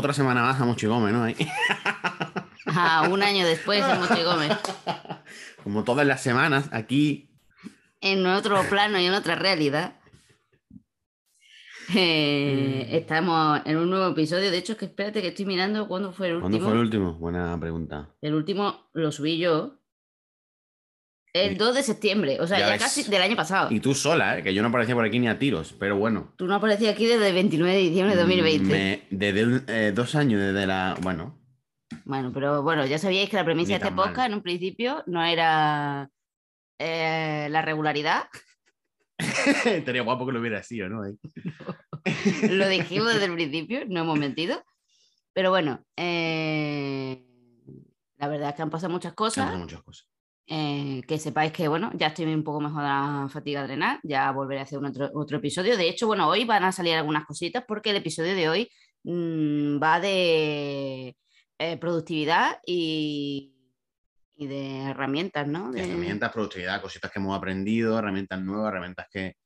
A 0.00 0.02
otra 0.02 0.14
semana 0.14 0.40
más 0.40 0.58
a 0.58 0.64
Mochigome, 0.64 1.12
¿no? 1.12 1.26
A 2.74 3.02
un 3.10 3.22
año 3.22 3.44
después 3.46 3.86
de 3.86 3.94
Mochigome. 3.96 4.48
Como 5.62 5.84
todas 5.84 6.06
las 6.06 6.22
semanas, 6.22 6.70
aquí. 6.72 7.28
En 8.00 8.24
otro 8.24 8.62
plano 8.70 8.98
y 8.98 9.04
en 9.04 9.12
otra 9.12 9.34
realidad. 9.34 9.96
Eh, 11.94 12.86
Mm. 12.88 12.94
estamos 12.94 13.60
en 13.66 13.76
un 13.76 13.90
nuevo 13.90 14.08
episodio. 14.12 14.50
De 14.50 14.56
hecho, 14.56 14.72
es 14.72 14.78
que 14.78 14.86
espérate 14.86 15.20
que 15.20 15.28
estoy 15.28 15.44
mirando 15.44 15.86
cuándo 15.86 16.12
fue 16.12 16.28
el 16.28 16.36
último. 16.36 16.48
¿Cuándo 16.48 16.64
fue 16.64 16.72
el 16.72 16.80
último? 16.80 17.12
Buena 17.18 17.60
pregunta. 17.60 18.08
El 18.22 18.32
último 18.34 18.88
lo 18.94 19.12
subí 19.12 19.36
yo. 19.36 19.79
El 21.32 21.52
Y- 21.52 21.54
2 21.54 21.74
de 21.76 21.82
septiembre, 21.84 22.38
o 22.40 22.46
sea, 22.46 22.58
Ya 22.58 22.76
casi 22.78 23.04
del 23.04 23.22
año 23.22 23.36
pasado. 23.36 23.70
Y 23.70 23.78
tú 23.80 23.94
sola, 23.94 24.38
¿eh? 24.38 24.42
que 24.42 24.52
yo 24.52 24.62
no 24.62 24.68
aparecía 24.68 24.94
por 24.96 25.04
aquí 25.04 25.18
ni 25.20 25.28
a 25.28 25.38
tiros, 25.38 25.72
pero 25.78 25.96
bueno. 25.96 26.32
Tú 26.36 26.46
no 26.46 26.56
aparecías 26.56 26.92
aquí 26.94 27.06
desde 27.06 27.28
el 27.28 27.34
29 27.34 27.72
de 27.72 27.78
diciembre 27.80 28.16
de 28.16 28.20
2020. 28.22 28.68
Me- 28.68 29.06
desde 29.10 29.62
eh, 29.68 29.92
dos 29.92 30.14
años 30.16 30.40
desde 30.40 30.66
la. 30.66 30.96
Bueno, 31.02 31.38
Bueno, 32.04 32.32
pero 32.34 32.62
bueno, 32.64 32.84
ya 32.86 32.98
sabíais 32.98 33.30
que 33.30 33.36
la 33.36 33.44
premisa 33.44 33.68
de 33.70 33.74
este 33.76 33.90
mal. 33.90 34.08
podcast 34.08 34.26
en 34.28 34.34
un 34.34 34.42
principio 34.42 35.02
no 35.06 35.22
era 35.24 36.10
eh, 36.80 37.46
la 37.50 37.62
regularidad. 37.62 38.24
estaría 39.66 40.02
guapo 40.02 40.26
que 40.26 40.32
lo 40.32 40.40
hubiera 40.40 40.62
sido, 40.64 40.88
¿no? 40.88 41.04
Eh, 41.04 41.14
Lo 42.50 42.68
dijimos 42.68 43.12
desde 43.12 43.26
el 43.26 43.34
principio, 43.34 43.84
no 43.86 44.00
hemos 44.00 44.18
mentido. 44.18 44.64
Pero 45.32 45.50
bueno, 45.50 45.84
la 45.96 47.16
verdad 48.28 48.48
es 48.50 48.54
que 48.56 48.62
han 48.62 48.70
pasado 48.70 48.92
muchas 48.92 49.10
Han 49.10 49.14
cosas. 49.16 49.44
pasado 49.44 49.58
muchas 49.60 49.82
cosas. 49.82 50.08
Eh, 50.52 51.02
que 51.06 51.16
sepáis 51.18 51.52
que, 51.52 51.68
bueno, 51.68 51.92
ya 51.94 52.08
estoy 52.08 52.24
un 52.26 52.42
poco 52.42 52.60
mejor 52.60 52.82
de 52.82 52.88
la 52.88 53.28
fatiga 53.30 53.60
adrenal, 53.60 54.00
ya 54.02 54.32
volveré 54.32 54.58
a 54.60 54.64
hacer 54.64 54.78
un 54.80 54.86
otro, 54.86 55.08
otro 55.14 55.36
episodio. 55.38 55.76
De 55.76 55.88
hecho, 55.88 56.08
bueno, 56.08 56.26
hoy 56.28 56.44
van 56.44 56.64
a 56.64 56.72
salir 56.72 56.94
algunas 56.94 57.24
cositas 57.24 57.62
porque 57.68 57.90
el 57.90 57.96
episodio 57.96 58.34
de 58.34 58.48
hoy 58.48 58.68
mm, 59.04 59.80
va 59.80 60.00
de 60.00 61.16
eh, 61.58 61.76
productividad 61.78 62.58
y, 62.66 63.54
y 64.34 64.46
de 64.48 64.80
herramientas, 64.90 65.46
¿no? 65.46 65.70
De- 65.70 65.82
Herramientas, 65.84 66.32
productividad, 66.32 66.82
cositas 66.82 67.10
que 67.12 67.20
hemos 67.20 67.36
aprendido, 67.38 67.96
herramientas 67.98 68.40
nuevas, 68.42 68.70
herramientas 68.72 69.06
que 69.08 69.36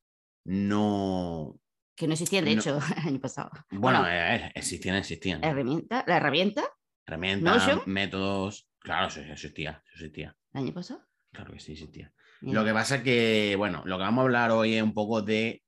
no. 0.44 1.54
Que 1.96 2.06
no 2.06 2.14
existían, 2.14 2.44
de 2.44 2.54
No. 2.54 2.60
hecho, 2.60 2.78
el 3.02 3.08
año 3.08 3.20
pasado. 3.20 3.50
Bueno, 3.70 4.00
Bueno. 4.00 4.06
eh, 4.08 4.50
existían, 4.54 4.96
existían. 4.96 5.44
Herramienta, 5.44 6.02
la 6.06 6.16
herramienta, 6.16 6.64
Herramientas, 7.06 7.86
métodos. 7.86 8.66
Claro, 8.84 9.08
sí, 9.08 9.22
sí, 9.24 9.30
existía, 9.30 9.82
sí 9.86 9.92
existía. 9.94 10.36
el 10.52 10.60
año 10.60 10.74
pasado. 10.74 11.00
Claro 11.32 11.54
que 11.54 11.58
sí 11.58 11.72
existía. 11.72 12.12
Mira. 12.42 12.60
Lo 12.60 12.66
que 12.66 12.74
pasa 12.74 12.96
es 12.96 13.02
que, 13.02 13.54
bueno, 13.56 13.82
lo 13.86 13.96
que 13.96 14.02
vamos 14.04 14.20
a 14.20 14.24
hablar 14.24 14.50
hoy 14.50 14.74
es 14.74 14.82
un 14.82 14.92
poco 14.92 15.22
de. 15.22 15.62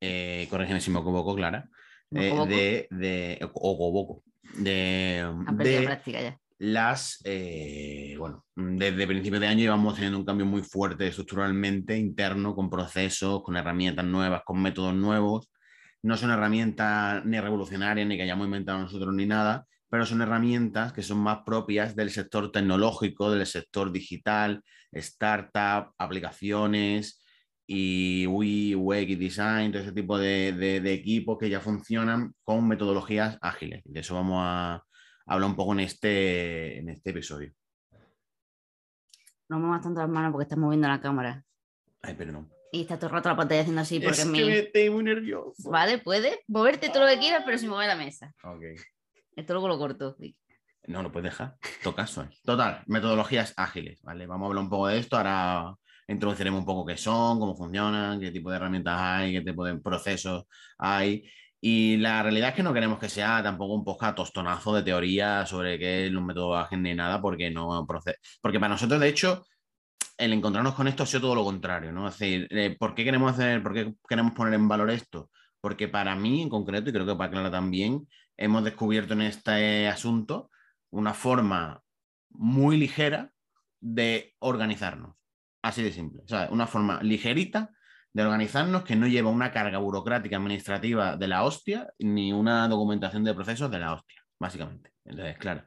Eh, 0.00 0.46
corrígeme 0.48 0.80
si 0.80 0.90
me 0.92 1.00
equivoco, 1.00 1.34
Clara. 1.34 1.68
¿Me 2.10 2.28
eh, 2.28 2.46
de, 2.46 2.86
de. 2.90 3.50
O 3.54 3.74
Goboco. 3.76 4.22
De, 4.58 5.26
de 5.58 5.82
práctica 5.82 6.20
ya. 6.20 6.38
las. 6.58 7.20
eh, 7.24 8.14
bueno, 8.16 8.44
desde 8.54 9.08
principios 9.08 9.40
de 9.40 9.48
año 9.48 9.60
llevamos 9.60 9.94
teniendo 9.96 10.18
un 10.18 10.24
cambio 10.24 10.46
muy 10.46 10.62
fuerte 10.62 11.08
estructuralmente 11.08 11.98
interno, 11.98 12.54
con 12.54 12.70
procesos, 12.70 13.42
con 13.42 13.56
herramientas 13.56 14.04
nuevas, 14.04 14.42
con 14.44 14.62
métodos 14.62 14.94
nuevos. 14.94 15.50
No 16.02 16.16
son 16.16 16.30
herramientas 16.30 17.24
ni 17.24 17.40
revolucionarias, 17.40 18.06
ni 18.06 18.16
que 18.16 18.22
hayamos 18.22 18.44
inventado 18.46 18.78
nosotros, 18.78 19.12
ni 19.14 19.26
nada, 19.26 19.66
pero 19.92 20.06
son 20.06 20.22
herramientas 20.22 20.94
que 20.94 21.02
son 21.02 21.18
más 21.18 21.40
propias 21.44 21.94
del 21.94 22.08
sector 22.08 22.50
tecnológico, 22.50 23.30
del 23.30 23.44
sector 23.46 23.92
digital, 23.92 24.62
startup, 24.90 25.92
aplicaciones 25.98 27.22
y 27.66 28.26
UI, 28.26 28.74
UX 28.74 29.18
design, 29.18 29.70
todo 29.70 29.82
ese 29.82 29.92
tipo 29.92 30.16
de, 30.16 30.52
de- 30.54 30.80
de 30.80 30.92
equipos 30.94 31.36
que 31.38 31.50
ya 31.50 31.60
funcionan 31.60 32.34
con 32.42 32.66
metodologías 32.66 33.36
ágiles. 33.42 33.82
De 33.84 34.00
eso 34.00 34.14
vamos 34.14 34.38
a 34.42 34.82
hablar 35.26 35.50
un 35.50 35.56
poco 35.56 35.74
en 35.74 35.80
este, 35.80 36.78
en 36.78 36.88
este 36.88 37.10
episodio. 37.10 37.52
No 39.50 39.58
muevas 39.60 39.82
tanto 39.82 40.00
las 40.00 40.08
manos 40.08 40.32
porque 40.32 40.44
estás 40.44 40.58
moviendo 40.58 40.88
la 40.88 41.02
cámara. 41.02 41.44
Ay, 42.00 42.14
perdón. 42.14 42.50
Y 42.72 42.80
está 42.80 42.96
todo 42.96 43.08
el 43.08 43.12
rato 43.12 43.28
la 43.28 43.36
pantalla 43.36 43.60
haciendo 43.60 43.82
así 43.82 44.00
porque 44.00 44.12
es 44.12 44.18
es 44.20 44.24
que 44.24 44.30
mi... 44.30 44.42
me 44.44 44.58
estoy 44.60 44.88
muy 44.88 45.04
nervioso. 45.04 45.52
Vale, 45.70 45.98
puedes 45.98 46.38
moverte 46.48 46.88
todo 46.88 47.00
lo 47.04 47.08
que 47.12 47.18
quieras, 47.18 47.42
pero 47.44 47.58
sin 47.58 47.68
mover 47.68 47.88
la 47.88 47.96
mesa. 47.96 48.34
Ok. 48.44 48.62
Esto 49.36 49.54
luego 49.54 49.68
lo 49.68 49.78
corto. 49.78 50.16
No, 50.86 51.02
lo 51.02 51.12
puedes 51.12 51.30
dejar. 51.30 51.56
Toca 51.82 52.06
suave. 52.06 52.30
Total, 52.44 52.82
metodologías 52.86 53.54
ágiles, 53.56 54.02
¿vale? 54.02 54.26
Vamos 54.26 54.46
a 54.46 54.48
hablar 54.48 54.64
un 54.64 54.70
poco 54.70 54.88
de 54.88 54.98
esto. 54.98 55.16
Ahora 55.16 55.74
introduciremos 56.08 56.60
un 56.60 56.66
poco 56.66 56.84
qué 56.84 56.96
son, 56.96 57.38
cómo 57.38 57.54
funcionan, 57.54 58.20
qué 58.20 58.30
tipo 58.30 58.50
de 58.50 58.56
herramientas 58.56 58.98
hay, 58.98 59.32
qué 59.32 59.40
tipo 59.42 59.64
de 59.64 59.78
procesos 59.78 60.44
hay. 60.78 61.24
Y 61.60 61.96
la 61.98 62.22
realidad 62.22 62.50
es 62.50 62.54
que 62.56 62.62
no 62.64 62.74
queremos 62.74 62.98
que 62.98 63.08
sea 63.08 63.42
tampoco 63.42 63.74
un 63.74 63.84
podcast 63.84 64.16
tostonazo 64.16 64.74
de 64.74 64.82
teoría 64.82 65.46
sobre 65.46 65.78
qué 65.78 66.06
es 66.06 66.12
un 66.12 66.26
método 66.26 66.56
ágil 66.56 66.82
ni 66.82 66.94
nada, 66.94 67.22
porque 67.22 67.50
no 67.50 67.86
procede. 67.86 68.16
Porque 68.40 68.58
para 68.58 68.70
nosotros, 68.70 69.00
de 69.00 69.08
hecho, 69.08 69.44
el 70.18 70.32
encontrarnos 70.32 70.74
con 70.74 70.88
esto 70.88 71.04
ha 71.04 71.06
sido 71.06 71.22
todo 71.22 71.34
lo 71.36 71.44
contrario, 71.44 71.92
¿no? 71.92 72.08
Es 72.08 72.18
decir, 72.18 72.48
eh, 72.50 72.76
¿por 72.78 72.94
qué 72.94 73.04
queremos 73.04 73.32
hacer, 73.32 73.62
por 73.62 73.74
qué 73.74 73.94
queremos 74.08 74.32
poner 74.32 74.54
en 74.54 74.68
valor 74.68 74.90
esto? 74.90 75.30
Porque 75.60 75.86
para 75.88 76.16
mí 76.16 76.42
en 76.42 76.48
concreto, 76.48 76.90
y 76.90 76.92
creo 76.92 77.06
que 77.06 77.14
para 77.14 77.30
Clara 77.30 77.50
también, 77.50 78.08
hemos 78.42 78.64
descubierto 78.64 79.14
en 79.14 79.22
este 79.22 79.88
asunto 79.88 80.50
una 80.90 81.14
forma 81.14 81.80
muy 82.30 82.76
ligera 82.76 83.32
de 83.80 84.34
organizarnos. 84.40 85.16
Así 85.62 85.82
de 85.82 85.92
simple. 85.92 86.22
O 86.24 86.28
sea, 86.28 86.48
una 86.50 86.66
forma 86.66 87.02
ligerita 87.02 87.70
de 88.12 88.24
organizarnos 88.24 88.82
que 88.82 88.96
no 88.96 89.06
lleva 89.06 89.30
una 89.30 89.52
carga 89.52 89.78
burocrática 89.78 90.36
administrativa 90.36 91.16
de 91.16 91.28
la 91.28 91.44
hostia 91.44 91.92
ni 91.98 92.32
una 92.32 92.66
documentación 92.68 93.24
de 93.24 93.32
procesos 93.32 93.70
de 93.70 93.78
la 93.78 93.94
hostia, 93.94 94.22
básicamente. 94.38 94.90
Entonces, 95.04 95.38
claro, 95.38 95.64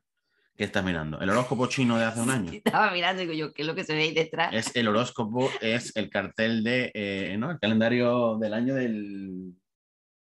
¿qué 0.55 0.65
estás 0.65 0.83
mirando? 0.83 1.19
¿El 1.21 1.29
horóscopo 1.29 1.67
chino 1.67 1.97
de 1.97 2.05
hace 2.05 2.21
un 2.21 2.29
año? 2.29 2.51
Estaba 2.53 2.91
mirando 2.91 3.23
y 3.23 3.25
digo 3.25 3.37
yo, 3.37 3.53
¿qué 3.53 3.61
es 3.61 3.67
lo 3.67 3.73
que 3.73 3.85
se 3.85 3.95
ve 3.95 4.03
ahí 4.03 4.13
detrás? 4.13 4.53
Es 4.53 4.75
el 4.75 4.89
horóscopo, 4.89 5.49
es 5.61 5.95
el 5.95 6.09
cartel 6.09 6.63
de, 6.63 6.91
eh, 6.93 7.37
¿no? 7.39 7.51
El 7.51 7.59
calendario 7.59 8.37
del 8.37 8.53
año 8.53 8.75
del... 8.75 9.53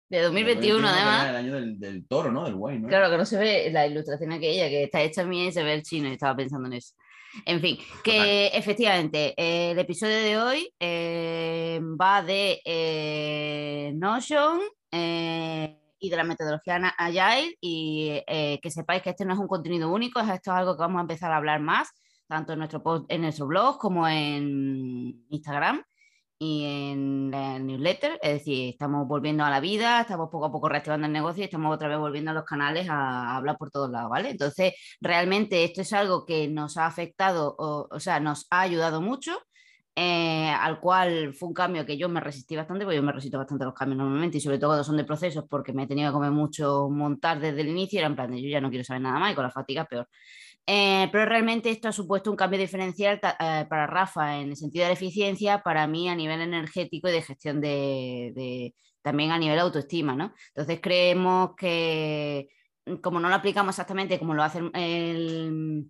De 0.09 0.21
2021, 0.21 0.77
del 0.77 0.85
además. 0.87 1.35
año 1.35 1.53
del, 1.55 1.79
del 1.79 2.07
toro, 2.07 2.31
¿no? 2.31 2.45
Del 2.45 2.55
guay, 2.55 2.79
¿no? 2.79 2.87
Claro 2.87 3.09
que 3.09 3.17
no 3.17 3.25
se 3.25 3.37
ve 3.37 3.69
la 3.71 3.85
ilustración 3.87 4.31
aquella, 4.31 4.69
que 4.69 4.83
está 4.83 5.01
hecha 5.01 5.25
mía 5.25 5.47
y 5.47 5.51
se 5.51 5.63
ve 5.63 5.73
el 5.73 5.83
chino, 5.83 6.07
y 6.07 6.13
estaba 6.13 6.35
pensando 6.35 6.67
en 6.67 6.73
eso. 6.73 6.93
En 7.45 7.59
fin, 7.59 7.77
que 8.03 8.47
efectivamente 8.47 9.33
eh, 9.37 9.71
el 9.71 9.79
episodio 9.79 10.15
de 10.15 10.37
hoy 10.39 10.73
eh, 10.79 11.79
va 12.01 12.23
de 12.23 12.61
eh, 12.65 13.91
Notion 13.95 14.61
y 15.99 16.09
de 16.09 16.15
la 16.15 16.23
metodología 16.23 16.75
Agile 16.97 17.55
y 17.59 18.21
que 18.27 18.71
sepáis 18.71 19.01
que 19.03 19.09
este 19.11 19.25
no 19.25 19.33
es 19.33 19.39
un 19.39 19.47
contenido 19.47 19.91
único, 19.91 20.19
es 20.19 20.29
esto 20.29 20.51
es 20.51 20.57
algo 20.57 20.75
que 20.75 20.81
vamos 20.81 20.99
a 20.99 21.01
empezar 21.01 21.31
a 21.31 21.37
hablar 21.37 21.59
más, 21.59 21.89
tanto 22.27 22.53
en 22.53 22.59
nuestro, 22.59 22.81
post- 22.81 23.05
en 23.09 23.21
nuestro 23.21 23.45
blog 23.47 23.77
como 23.77 24.07
en 24.07 25.25
Instagram 25.29 25.83
y 26.39 26.65
en 26.65 27.31
la 27.31 27.59
newsletter, 27.59 28.19
es 28.21 28.33
decir, 28.33 28.69
estamos 28.69 29.07
volviendo 29.07 29.43
a 29.43 29.49
la 29.49 29.59
vida, 29.59 30.01
estamos 30.01 30.29
poco 30.29 30.45
a 30.45 30.51
poco 30.51 30.69
reactivando 30.69 31.07
el 31.07 31.13
negocio 31.13 31.41
y 31.41 31.45
estamos 31.45 31.73
otra 31.73 31.87
vez 31.87 31.97
volviendo 31.97 32.31
a 32.31 32.33
los 32.33 32.43
canales 32.45 32.87
a, 32.89 33.35
hablar 33.35 33.57
por 33.57 33.71
todos 33.71 33.89
lados, 33.89 34.09
¿vale? 34.11 34.29
Entonces, 34.29 34.73
realmente 35.01 35.63
esto 35.63 35.81
es 35.81 35.93
algo 35.93 36.25
que 36.25 36.47
nos 36.47 36.77
ha 36.77 36.85
afectado, 36.85 37.55
o, 37.57 37.87
o 37.89 37.99
sea, 37.99 38.19
nos 38.19 38.45
ha 38.51 38.61
ayudado 38.61 39.01
mucho, 39.01 39.37
eh, 39.95 40.49
al 40.49 40.79
cual 40.79 41.33
fue 41.33 41.47
un 41.49 41.55
cambio 41.55 41.83
que 41.83 41.97
yo 41.97 42.07
me 42.07 42.19
resistí 42.19 42.55
bastante, 42.55 42.85
porque 42.85 42.97
yo 42.97 43.03
me 43.03 43.11
resisto 43.11 43.39
bastante 43.39 43.63
a 43.63 43.67
los 43.67 43.73
cambios 43.73 43.97
normalmente, 43.97 44.37
y 44.37 44.41
sobre 44.41 44.59
todo 44.59 44.69
cuando 44.69 44.83
son 44.83 44.97
de 44.97 45.03
procesos, 45.05 45.45
porque 45.49 45.73
me 45.73 45.83
he 45.83 45.87
tenido 45.87 46.11
que 46.11 46.13
comer 46.13 46.31
mucho 46.31 46.87
montar 46.89 47.39
desde 47.39 47.61
el 47.61 47.69
inicio, 47.69 47.97
era 47.97 48.07
en 48.07 48.15
plan 48.15 48.29
de 48.29 48.39
yo 48.39 48.47
ya 48.47 48.61
no 48.61 48.69
quiero 48.69 48.83
saber 48.83 49.01
nada 49.01 49.17
más 49.17 49.31
y 49.31 49.35
con 49.35 49.43
la 49.43 49.51
fatiga 49.51 49.85
peor. 49.85 50.07
Eh, 50.69 51.07
pero 51.13 51.25
realmente 51.25 51.69
esto 51.69 51.87
ha 51.87 51.93
supuesto 51.93 52.29
un 52.29 52.35
cambio 52.35 52.59
diferencial 52.59 53.21
eh, 53.23 53.65
para 53.69 53.87
Rafa 53.87 54.37
en 54.37 54.49
el 54.49 54.57
sentido 54.57 54.83
de 54.83 54.89
la 54.89 54.93
eficiencia, 54.95 55.63
para 55.63 55.87
mí 55.87 56.09
a 56.09 56.15
nivel 56.15 56.41
energético 56.41 57.07
y 57.07 57.13
de 57.13 57.21
gestión 57.21 57.61
de, 57.61 58.33
de- 58.35 58.75
también 59.01 59.31
a 59.31 59.37
nivel 59.39 59.59
autoestima, 59.59 60.13
¿no? 60.15 60.33
Entonces 60.49 60.79
creemos 60.81 61.51
que 61.55 62.49
mm, 62.85 62.95
como 62.97 63.19
no 63.21 63.29
lo 63.29 63.35
aplicamos 63.35 63.73
exactamente 63.75 64.19
como 64.19 64.33
lo 64.33 64.43
hace 64.43 64.59
el, 64.73 65.89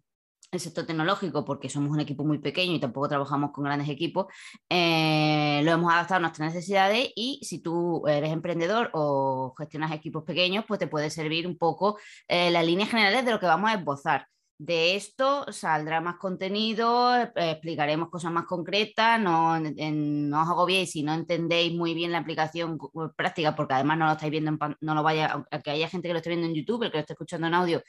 sector 0.59 0.85
tecnológico, 0.85 1.43
porque 1.45 1.69
somos 1.69 1.91
un 1.91 1.99
equipo 1.99 2.23
muy 2.25 2.39
pequeño 2.39 2.73
y 2.75 2.79
tampoco 2.79 3.09
trabajamos 3.09 3.51
con 3.51 3.63
grandes 3.63 3.89
equipos, 3.89 4.27
eh, 4.69 5.61
lo 5.63 5.71
hemos 5.71 5.91
adaptado 5.93 6.17
a 6.17 6.21
nuestras 6.21 6.53
necesidades 6.53 7.11
y 7.15 7.39
si 7.43 7.61
tú 7.61 8.07
eres 8.07 8.31
emprendedor 8.31 8.89
o 8.93 9.53
gestionas 9.57 9.91
equipos 9.91 10.23
pequeños, 10.23 10.65
pues 10.67 10.79
te 10.79 10.87
puede 10.87 11.09
servir 11.09 11.47
un 11.47 11.57
poco 11.57 11.97
las 12.27 12.65
líneas 12.65 12.89
generales 12.89 13.25
de 13.25 13.31
lo 13.31 13.39
que 13.39 13.45
vamos 13.47 13.69
a 13.71 13.75
esbozar. 13.75 14.27
De 14.59 14.95
esto 14.95 15.45
saldrá 15.51 16.01
más 16.01 16.15
contenido, 16.17 17.15
eh, 17.15 17.31
explicaremos 17.35 18.09
cosas 18.09 18.31
más 18.31 18.45
concretas, 18.45 19.19
no, 19.21 19.55
en- 19.55 20.29
no 20.31 20.41
os 20.41 20.49
agobiéis 20.49 20.91
si 20.91 21.03
no 21.03 21.13
entendéis 21.13 21.73
muy 21.77 21.93
bien 21.93 22.11
la 22.11 22.17
aplicación 22.19 22.79
práctica, 23.15 23.55
porque 23.55 23.75
además 23.75 23.99
no 23.99 24.05
lo 24.07 24.13
estáis 24.13 24.31
viendo, 24.31 24.49
en 24.51 24.57
no 24.81 24.95
lo 24.95 25.03
vaya, 25.03 25.45
aunque 25.51 25.69
haya 25.71 25.87
gente 25.89 26.07
que 26.07 26.13
lo 26.13 26.17
esté 26.17 26.29
viendo 26.31 26.47
en 26.47 26.55
YouTube, 26.55 26.83
el 26.83 26.91
que 26.91 26.97
lo 26.97 27.01
esté 27.01 27.13
escuchando 27.13 27.45
en 27.45 27.53
audio, 27.53 27.83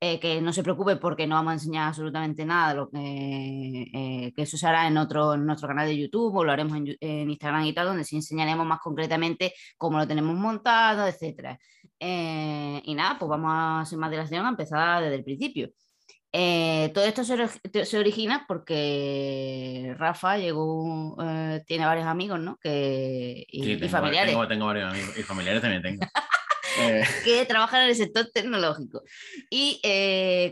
eh, 0.00 0.18
que 0.20 0.40
no 0.40 0.52
se 0.52 0.62
preocupe 0.62 0.96
porque 0.96 1.26
no 1.26 1.34
vamos 1.36 1.50
a 1.50 1.54
enseñar 1.54 1.88
absolutamente 1.88 2.44
nada, 2.46 2.74
lo 2.74 2.90
que, 2.90 3.82
eh, 3.92 4.32
eso 4.36 4.56
se 4.56 4.66
hará 4.66 4.86
en, 4.88 4.96
otro, 4.96 5.36
nuestro 5.36 5.68
canal 5.68 5.86
de 5.86 5.98
YouTube 5.98 6.34
o 6.36 6.44
lo 6.44 6.52
haremos 6.52 6.76
en, 6.76 7.30
Instagram 7.30 7.64
y 7.66 7.74
tal, 7.74 7.86
donde 7.88 8.04
sí 8.04 8.16
enseñaremos 8.16 8.66
más 8.66 8.80
concretamente 8.80 9.52
cómo 9.76 9.98
lo 9.98 10.06
tenemos 10.08 10.34
montado. 10.36 11.06
Eh, 12.00 12.82
y 12.84 12.94
nada, 12.94 13.18
pues 13.18 13.28
vamos 13.28 13.50
a, 13.54 13.84
sin 13.86 13.98
más 13.98 14.10
dilación, 14.10 14.44
a 14.46 14.48
empezar 14.50 15.02
desde 15.02 15.16
el 15.16 15.24
principio. 15.24 15.70
Eh, 16.36 16.90
todo 16.92 17.04
esto 17.04 17.22
se, 17.22 17.98
origina 17.98 18.44
porque 18.48 19.94
Rafa 19.96 20.36
llegó, 20.36 21.16
eh, 21.22 21.62
tiene 21.64 21.86
varios 21.86 22.06
amigos, 22.06 22.40
¿no? 22.40 22.58
Que, 22.60 23.46
y, 23.48 23.78
familiares. 23.88 24.36
Tengo, 24.48 24.66
varios 24.66 24.90
amigos 24.90 25.16
y 25.16 25.22
familiares 25.22 25.62
también 25.62 25.82
tengo. 25.82 26.00
que 27.24 27.46
trabajan 27.46 27.82
en 27.82 27.90
el 27.90 27.94
sector 27.94 28.28
tecnológico. 28.34 29.02
Y 29.48 29.80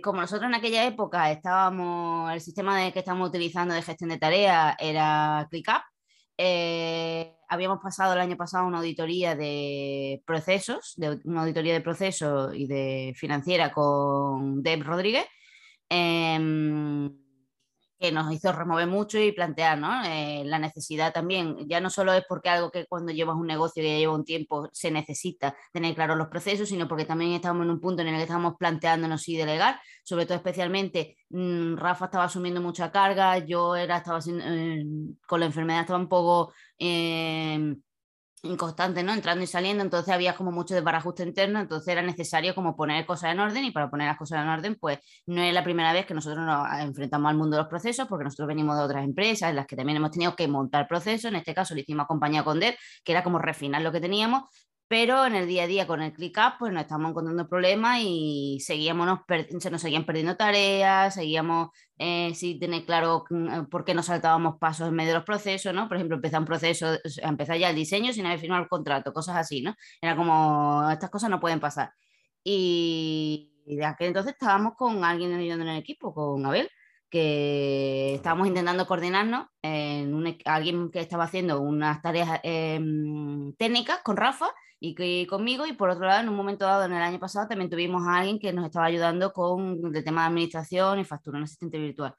como 0.04 0.20
nosotros 0.20 0.48
en 0.48 0.54
aquella 0.54 0.86
época 0.86 1.32
estábamos, 1.32 2.32
el 2.32 2.40
sistema 2.40 2.78
de, 2.78 2.92
que 2.92 3.00
estábamos 3.00 3.30
utilizando 3.30 3.74
de 3.74 3.82
gestión 3.82 4.10
de 4.10 4.18
tareas 4.18 4.76
era 4.78 5.48
ClickUp, 5.50 5.82
eh, 6.38 7.36
habíamos 7.48 7.78
pasado 7.80 8.14
el 8.14 8.20
año 8.20 8.36
pasado 8.36 8.66
una 8.66 8.78
auditoría 8.78 9.36
de 9.36 10.22
procesos, 10.26 10.94
de, 10.96 11.20
una 11.24 11.42
auditoría 11.42 11.74
de 11.74 11.80
procesos 11.80 12.52
y 12.54 12.66
de 12.66 13.14
financiera 13.16 13.70
con 13.70 14.62
Deb 14.62 14.82
Rodríguez. 14.82 15.26
Em, 15.94 17.14
que 18.00 18.10
nos 18.10 18.32
hizo 18.32 18.50
remover 18.50 18.86
mucho 18.86 19.18
y 19.18 19.30
plantear 19.32 19.78
eh, 20.06 20.42
la 20.46 20.58
necesidad 20.58 21.12
también, 21.12 21.68
ya 21.68 21.80
no 21.80 21.90
solo 21.90 22.14
es 22.14 22.24
porque 22.26 22.48
algo 22.48 22.70
que 22.70 22.86
cuando 22.86 23.12
llevas 23.12 23.36
un 23.36 23.46
negocio 23.46 23.82
que 23.82 23.90
ya 23.90 23.98
lleva 23.98 24.14
un 24.14 24.24
tiempo 24.24 24.68
se 24.72 24.90
necesita 24.90 25.54
tener 25.70 25.94
claros 25.94 26.16
los 26.16 26.28
procesos, 26.28 26.68
sino 26.68 26.88
porque 26.88 27.04
también 27.04 27.32
estábamos 27.32 27.64
en 27.66 27.72
un 27.72 27.80
punto 27.80 28.02
en 28.02 28.08
el 28.08 28.16
que 28.16 28.22
estábamos 28.22 28.54
planteándonos 28.58 29.22
si 29.22 29.36
delegar, 29.36 29.80
sobre 30.02 30.24
todo 30.24 30.36
especialmente 30.36 31.18
mm, 31.28 31.76
Rafa 31.76 32.06
estaba 32.06 32.24
asumiendo 32.24 32.62
mucha 32.62 32.90
carga, 32.90 33.38
yo 33.38 33.76
era, 33.76 33.98
estaba 33.98 34.18
eh, 34.26 34.84
con 35.26 35.40
la 35.40 35.46
enfermedad 35.46 35.82
estaba 35.82 35.98
un 35.98 36.08
poco... 36.08 36.54
Eh, 36.78 37.76
inconstante, 38.42 39.02
¿no? 39.02 39.12
Entrando 39.12 39.44
y 39.44 39.46
saliendo, 39.46 39.82
entonces 39.82 40.12
había 40.12 40.34
como 40.34 40.50
mucho 40.50 40.74
desbarajuste 40.74 41.22
interno, 41.22 41.60
entonces 41.60 41.88
era 41.88 42.02
necesario 42.02 42.54
como 42.54 42.76
poner 42.76 43.06
cosas 43.06 43.32
en 43.32 43.40
orden 43.40 43.64
y 43.64 43.70
para 43.70 43.88
poner 43.88 44.08
las 44.08 44.18
cosas 44.18 44.42
en 44.42 44.48
orden, 44.48 44.76
pues 44.80 44.98
no 45.26 45.42
es 45.42 45.54
la 45.54 45.62
primera 45.62 45.92
vez 45.92 46.06
que 46.06 46.14
nosotros 46.14 46.44
nos 46.44 46.66
enfrentamos 46.80 47.30
al 47.30 47.36
mundo 47.36 47.56
de 47.56 47.62
los 47.62 47.70
procesos, 47.70 48.08
porque 48.08 48.24
nosotros 48.24 48.48
venimos 48.48 48.76
de 48.76 48.82
otras 48.82 49.04
empresas 49.04 49.50
en 49.50 49.56
las 49.56 49.66
que 49.66 49.76
también 49.76 49.96
hemos 49.96 50.10
tenido 50.10 50.34
que 50.34 50.48
montar 50.48 50.88
procesos, 50.88 51.26
en 51.26 51.36
este 51.36 51.54
caso 51.54 51.74
lo 51.74 51.80
hicimos 51.80 52.04
acompañado 52.04 52.44
con 52.44 52.58
Dev, 52.60 52.74
que 53.04 53.12
era 53.12 53.22
como 53.22 53.38
refinar 53.38 53.82
lo 53.82 53.92
que 53.92 54.00
teníamos, 54.00 54.42
pero 54.92 55.24
en 55.24 55.34
el 55.34 55.48
día 55.48 55.62
a 55.62 55.66
día 55.66 55.86
con 55.86 56.02
el 56.02 56.12
ClickUp 56.12 56.58
pues 56.58 56.70
nos 56.70 56.82
estamos 56.82 57.08
encontrando 57.08 57.48
problemas 57.48 58.00
y 58.02 58.58
seguíamos 58.60 59.20
se 59.58 59.70
nos 59.70 59.80
seguían 59.80 60.04
perdiendo 60.04 60.36
tareas, 60.36 61.14
seguíamos 61.14 61.70
eh, 61.96 62.34
sin 62.34 62.60
tener 62.60 62.84
claro 62.84 63.24
mm, 63.30 63.48
eh, 63.48 63.62
por 63.70 63.86
qué 63.86 63.94
nos 63.94 64.04
saltábamos 64.04 64.58
pasos 64.58 64.88
en 64.88 64.94
medio 64.94 65.12
de 65.12 65.14
los 65.14 65.24
procesos, 65.24 65.72
¿no? 65.72 65.88
Por 65.88 65.96
ejemplo, 65.96 66.16
empezar 66.16 66.40
un 66.40 66.46
proceso, 66.46 66.98
empezar 67.22 67.56
ya 67.56 67.70
el 67.70 67.76
diseño 67.76 68.12
sin 68.12 68.26
haber 68.26 68.38
firmado 68.38 68.64
el 68.64 68.68
contrato, 68.68 69.14
cosas 69.14 69.36
así, 69.36 69.62
¿no? 69.62 69.74
Era 70.02 70.14
como, 70.14 70.86
estas 70.92 71.08
cosas 71.08 71.30
no 71.30 71.40
pueden 71.40 71.58
pasar. 71.58 71.94
Y, 72.44 73.50
de 73.64 73.86
aquel 73.86 74.08
entonces 74.08 74.34
estábamos 74.34 74.74
con 74.76 75.04
alguien 75.04 75.32
en 75.32 75.62
el 75.62 75.78
equipo, 75.78 76.12
con 76.12 76.44
Abel, 76.44 76.68
que 77.08 78.14
estábamos 78.14 78.46
intentando 78.46 78.86
coordinarnos 78.86 79.46
en 79.62 80.12
un, 80.12 80.36
alguien 80.44 80.90
que 80.90 81.00
estaba 81.00 81.24
haciendo 81.24 81.62
unas 81.62 82.02
tareas 82.02 82.40
em, 82.42 83.54
técnicas 83.54 84.00
con 84.02 84.18
Rafa 84.18 84.50
y 84.82 84.94
que 84.96 85.26
conmigo. 85.28 85.64
Y 85.66 85.74
por 85.74 85.88
otro 85.90 86.06
lado, 86.06 86.20
en 86.20 86.28
un 86.28 86.34
momento 86.34 86.64
dado, 86.64 86.84
en 86.84 86.92
el 86.92 87.02
año 87.02 87.20
pasado, 87.20 87.46
también 87.46 87.70
tuvimos 87.70 88.06
a 88.06 88.18
alguien 88.18 88.40
que 88.40 88.52
nos 88.52 88.66
estaba 88.66 88.86
ayudando 88.86 89.32
con 89.32 89.94
el 89.94 90.04
tema 90.04 90.22
de 90.22 90.28
administración 90.28 90.98
y 90.98 91.04
factura, 91.04 91.38
un 91.38 91.44
asistente 91.44 91.78
virtual. 91.78 92.14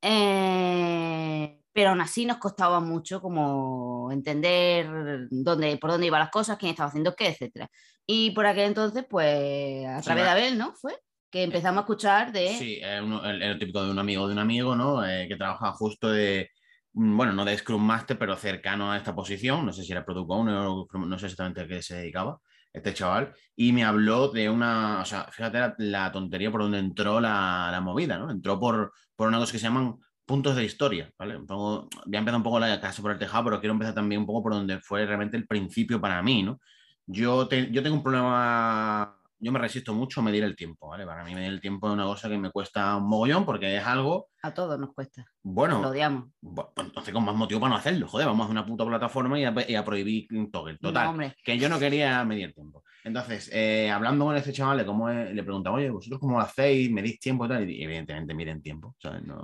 Eh, 0.00 1.58
pero 1.72 1.90
aún 1.90 2.00
así 2.00 2.24
nos 2.24 2.36
costaba 2.36 2.78
mucho 2.78 3.20
como 3.20 4.10
entender 4.12 5.26
dónde, 5.30 5.76
por 5.78 5.90
dónde 5.90 6.06
iban 6.06 6.20
las 6.20 6.30
cosas, 6.30 6.58
quién 6.58 6.70
estaba 6.70 6.88
haciendo 6.88 7.14
qué, 7.16 7.28
etcétera. 7.28 7.68
Y 8.06 8.30
por 8.30 8.46
aquel 8.46 8.66
entonces, 8.66 9.04
pues 9.10 9.84
a 9.86 10.00
través 10.00 10.24
de 10.24 10.30
Abel, 10.30 10.58
¿no? 10.58 10.74
Fue 10.76 10.96
que 11.28 11.42
empezamos 11.42 11.78
a 11.78 11.80
escuchar 11.80 12.30
de... 12.30 12.50
Sí, 12.56 12.78
el, 12.80 13.42
el, 13.42 13.58
típico 13.58 13.84
de 13.84 13.90
un 13.90 13.98
amigo 13.98 14.28
de 14.28 14.32
un 14.32 14.38
amigo, 14.38 14.76
¿no? 14.76 15.04
Eh, 15.04 15.26
que 15.28 15.36
trabaja 15.36 15.72
justo 15.72 16.08
de, 16.08 16.50
bueno, 16.98 17.32
no 17.32 17.44
de 17.44 17.56
Scrum 17.58 17.82
Master, 17.82 18.18
pero 18.18 18.36
cercano 18.36 18.90
a 18.90 18.96
esta 18.96 19.14
posición, 19.14 19.66
no 19.66 19.72
sé 19.72 19.84
si 19.84 19.92
era 19.92 20.04
Product 20.04 20.30
Owner 20.30 20.54
o 20.54 20.88
no 20.92 21.18
sé 21.18 21.26
exactamente 21.26 21.60
a 21.60 21.68
qué 21.68 21.82
se 21.82 21.96
dedicaba 21.96 22.40
este 22.72 22.94
chaval, 22.94 23.34
y 23.54 23.72
me 23.72 23.84
habló 23.84 24.28
de 24.28 24.50
una, 24.50 25.00
o 25.00 25.04
sea, 25.04 25.24
fíjate 25.30 25.74
la, 25.78 26.12
tontería 26.12 26.50
por 26.50 26.60
donde 26.60 26.78
entró 26.78 27.20
la, 27.20 27.78
movida, 27.82 28.18
¿no? 28.18 28.30
Entró 28.30 28.58
por, 28.60 28.92
por 29.14 29.28
una 29.28 29.38
cosa 29.38 29.52
que 29.52 29.58
se 29.58 29.64
llaman 29.64 29.96
puntos 30.26 30.56
de 30.56 30.64
historia, 30.64 31.10
¿vale? 31.18 31.36
Un 31.36 31.46
poco, 31.46 31.88
voy 32.04 32.16
a 32.16 32.18
empezar 32.18 32.36
un 32.36 32.42
poco 32.42 32.60
la 32.60 32.80
casa 32.80 33.00
por 33.00 33.12
el 33.12 33.18
tejado, 33.18 33.44
pero 33.44 33.60
quiero 33.60 33.72
empezar 33.72 33.94
también 33.94 34.20
un 34.20 34.26
poco 34.26 34.42
por 34.42 34.52
donde 34.52 34.80
fue 34.80 35.06
realmente 35.06 35.36
el 35.36 35.46
principio 35.46 36.00
para 36.00 36.22
mí, 36.22 36.42
¿no? 36.42 36.60
Yo, 37.06 37.48
yo 37.48 37.82
tengo 37.82 37.96
un 37.96 38.02
problema 38.02 39.15
yo 39.38 39.52
me 39.52 39.58
resisto 39.58 39.92
mucho 39.94 40.20
a 40.20 40.24
medir 40.24 40.44
el 40.44 40.56
tiempo, 40.56 40.88
¿vale? 40.88 41.04
Para 41.04 41.24
mí 41.24 41.34
medir 41.34 41.50
el 41.50 41.60
tiempo 41.60 41.88
es 41.88 41.92
una 41.92 42.04
cosa 42.04 42.28
que 42.28 42.38
me 42.38 42.50
cuesta 42.50 42.96
un 42.96 43.08
mogollón 43.08 43.44
porque 43.44 43.76
es 43.76 43.84
algo... 43.84 44.28
A 44.42 44.54
todos 44.54 44.78
nos 44.78 44.94
cuesta. 44.94 45.26
Bueno. 45.42 45.82
Lo 45.82 45.88
odiamos. 45.88 46.30
Bueno, 46.40 46.72
pues 46.74 46.86
entonces 46.86 47.12
con 47.12 47.24
más 47.24 47.34
motivo 47.34 47.60
para 47.60 47.70
no 47.70 47.76
hacerlo, 47.76 48.08
joder, 48.08 48.26
vamos 48.26 48.46
a 48.46 48.50
una 48.50 48.64
puta 48.64 48.86
plataforma 48.86 49.38
y 49.38 49.74
a, 49.74 49.84
prohibir 49.84 50.26
toggle. 50.50 50.78
Total, 50.78 51.34
que 51.44 51.58
yo 51.58 51.68
no 51.68 51.78
quería 51.78 52.24
medir 52.24 52.54
tiempo. 52.54 52.82
Entonces, 53.06 53.48
eh, 53.52 53.88
hablando 53.88 54.24
con 54.24 54.34
este 54.34 54.52
chaval, 54.52 54.84
cómo 54.84 55.08
le 55.08 55.42
preguntaba, 55.44 55.76
oye, 55.76 55.90
¿vosotros 55.90 56.18
cómo 56.18 56.38
lo 56.38 56.44
hacéis? 56.44 56.90
¿Medís 56.90 57.20
tiempo? 57.20 57.46
Y, 57.46 57.48
tal? 57.48 57.70
y 57.70 57.84
evidentemente 57.84 58.34
miden 58.34 58.60
tiempo. 58.60 58.96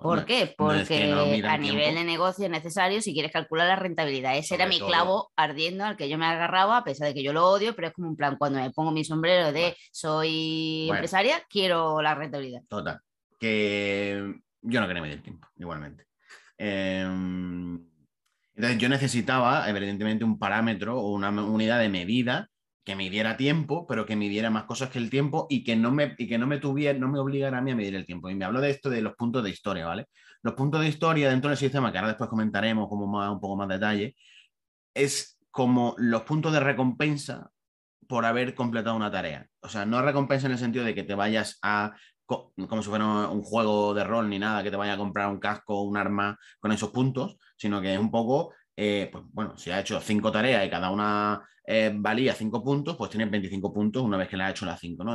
¿Por 0.03 0.25
qué? 0.25 0.53
Porque 0.59 1.13
a 1.47 1.57
nivel 1.59 1.95
de 1.95 2.03
negocio 2.03 2.47
es 2.47 2.51
necesario 2.51 3.01
si 3.01 3.13
quieres 3.13 3.31
calcular 3.31 3.69
la 3.69 3.77
rentabilidad. 3.77 4.37
Ese 4.37 4.57
era 4.57 4.67
mi 4.67 4.81
clavo 4.81 5.31
ardiendo 5.37 5.85
al 5.85 5.97
que 5.97 6.09
yo 6.09 6.19
me 6.19 6.27
agarraba, 6.27 6.79
a 6.79 6.83
pesar 6.83 7.07
de 7.07 7.15
que 7.15 7.23
yo 7.23 7.33
lo 7.33 7.49
odio, 7.49 7.77
pero 7.77 7.87
es 7.87 7.95
como 7.95 8.09
un 8.09 8.17
plan, 8.17 8.37
cuando 8.37 8.59
me 8.59 8.73
pongo 8.73 8.91
mi 8.91 9.05
sombrero 9.05 9.53
de 9.53 9.77
soy 9.93 10.89
empresaria, 10.91 11.41
quiero 11.49 12.03
la 12.03 12.17
rentabilidad. 12.17 12.63
Total. 12.69 12.99
Que 13.39 14.41
yo 14.61 14.81
no 14.81 14.89
quería 14.89 15.03
medir 15.03 15.23
tiempo, 15.23 15.47
igualmente. 15.57 16.07
Em, 16.59 17.75
entonces 18.57 18.79
yo 18.79 18.89
necesitaba, 18.89 19.71
evidentemente, 19.71 20.25
un 20.25 20.37
parámetro 20.37 20.99
o 20.99 21.13
una 21.13 21.31
unidad 21.31 21.79
de 21.79 21.89
medida 21.89 22.49
que 22.85 22.97
me 22.97 23.11
diera 23.11 23.37
tiempo, 23.37 23.87
pero 23.87 24.07
que 24.07 24.17
me 24.17 24.29
diera 24.29 24.51
más 24.51 24.65
cosas 24.65 24.91
que 24.91 24.99
el 24.99 25.11
tiempo 25.11 25.47
y 25.49 25.63
que 25.65 25.77
no 25.77 25.93
me, 25.93 26.15
y 26.19 26.29
que 26.29 26.39
no 26.39 26.47
me 26.47 26.59
tuviera, 26.59 26.99
no 26.99 27.09
me 27.09 27.19
obligara 27.19 27.59
a 27.59 27.61
mí 27.61 27.71
a 27.71 27.77
medir 27.77 27.95
el 27.95 28.07
tiempo. 28.07 28.29
Y 28.29 28.35
me 28.35 28.45
hablo 28.45 28.61
de 28.61 28.71
esto 28.71 28.91
de 28.91 29.03
los 29.03 29.15
puntos 29.15 29.45
de 29.45 29.51
historia, 29.51 29.87
¿vale? 29.87 30.07
Los 30.43 30.55
puntos 30.55 30.81
de 30.81 30.89
historia 30.89 31.31
dentro 31.31 31.51
del 31.51 31.59
sistema, 31.59 31.93
que 31.93 31.99
ahora 31.99 32.09
después 32.09 32.29
comentaremos 32.29 32.89
como 32.89 33.07
más, 33.07 33.31
un 33.31 33.41
poco 33.41 33.57
más 33.57 33.69
detalle, 33.69 34.17
es 34.95 35.39
como 35.51 35.95
los 35.99 36.23
puntos 36.23 36.53
de 36.53 36.61
recompensa 36.61 37.51
por 38.09 38.25
haber 38.25 38.55
completado 38.55 38.97
una 38.97 39.11
tarea. 39.11 39.47
O 39.61 39.69
sea, 39.69 39.87
no 39.87 40.03
recompensa 40.03 40.47
en 40.47 40.53
el 40.53 40.59
sentido 40.59 40.85
de 40.85 40.95
que 40.95 41.05
te 41.05 41.15
vayas 41.15 41.59
a, 41.63 41.93
como 42.27 42.83
si 42.83 42.89
fuera 42.89 43.29
un 43.29 43.43
juego 43.43 43.95
de 43.95 44.05
rol 44.05 44.29
ni 44.29 44.39
nada, 44.39 44.63
que 44.63 44.71
te 44.71 44.77
vaya 44.77 44.95
a 44.95 44.99
comprar 44.99 45.29
un 45.29 45.39
casco 45.39 45.83
un 45.83 45.97
arma 45.97 46.39
con 46.61 46.73
esos 46.73 46.91
puntos, 46.91 47.39
sino 47.57 47.81
que 47.81 47.95
es 47.95 48.01
un 48.01 48.11
poco, 48.11 48.53
eh, 48.77 49.09
pues 49.13 49.25
bueno, 49.33 49.57
si 49.57 49.71
ha 49.71 49.81
hecho 49.81 50.01
cinco 50.01 50.33
tareas 50.33 50.67
y 50.67 50.71
cada 50.71 50.91
una 50.91 51.43
eh, 51.65 51.93
valía 51.95 52.35
5 52.35 52.63
puntos, 52.65 52.97
pues 52.97 53.11
tienes 53.11 53.31
25 53.31 53.73
puntos 53.73 54.03
una 54.03 54.17
vez 54.17 54.29
que 54.29 54.37
le 54.37 54.45
ha 54.45 54.51
hecho 54.51 54.67
las 54.67 54.81
5, 54.81 55.05
¿no? 55.05 55.15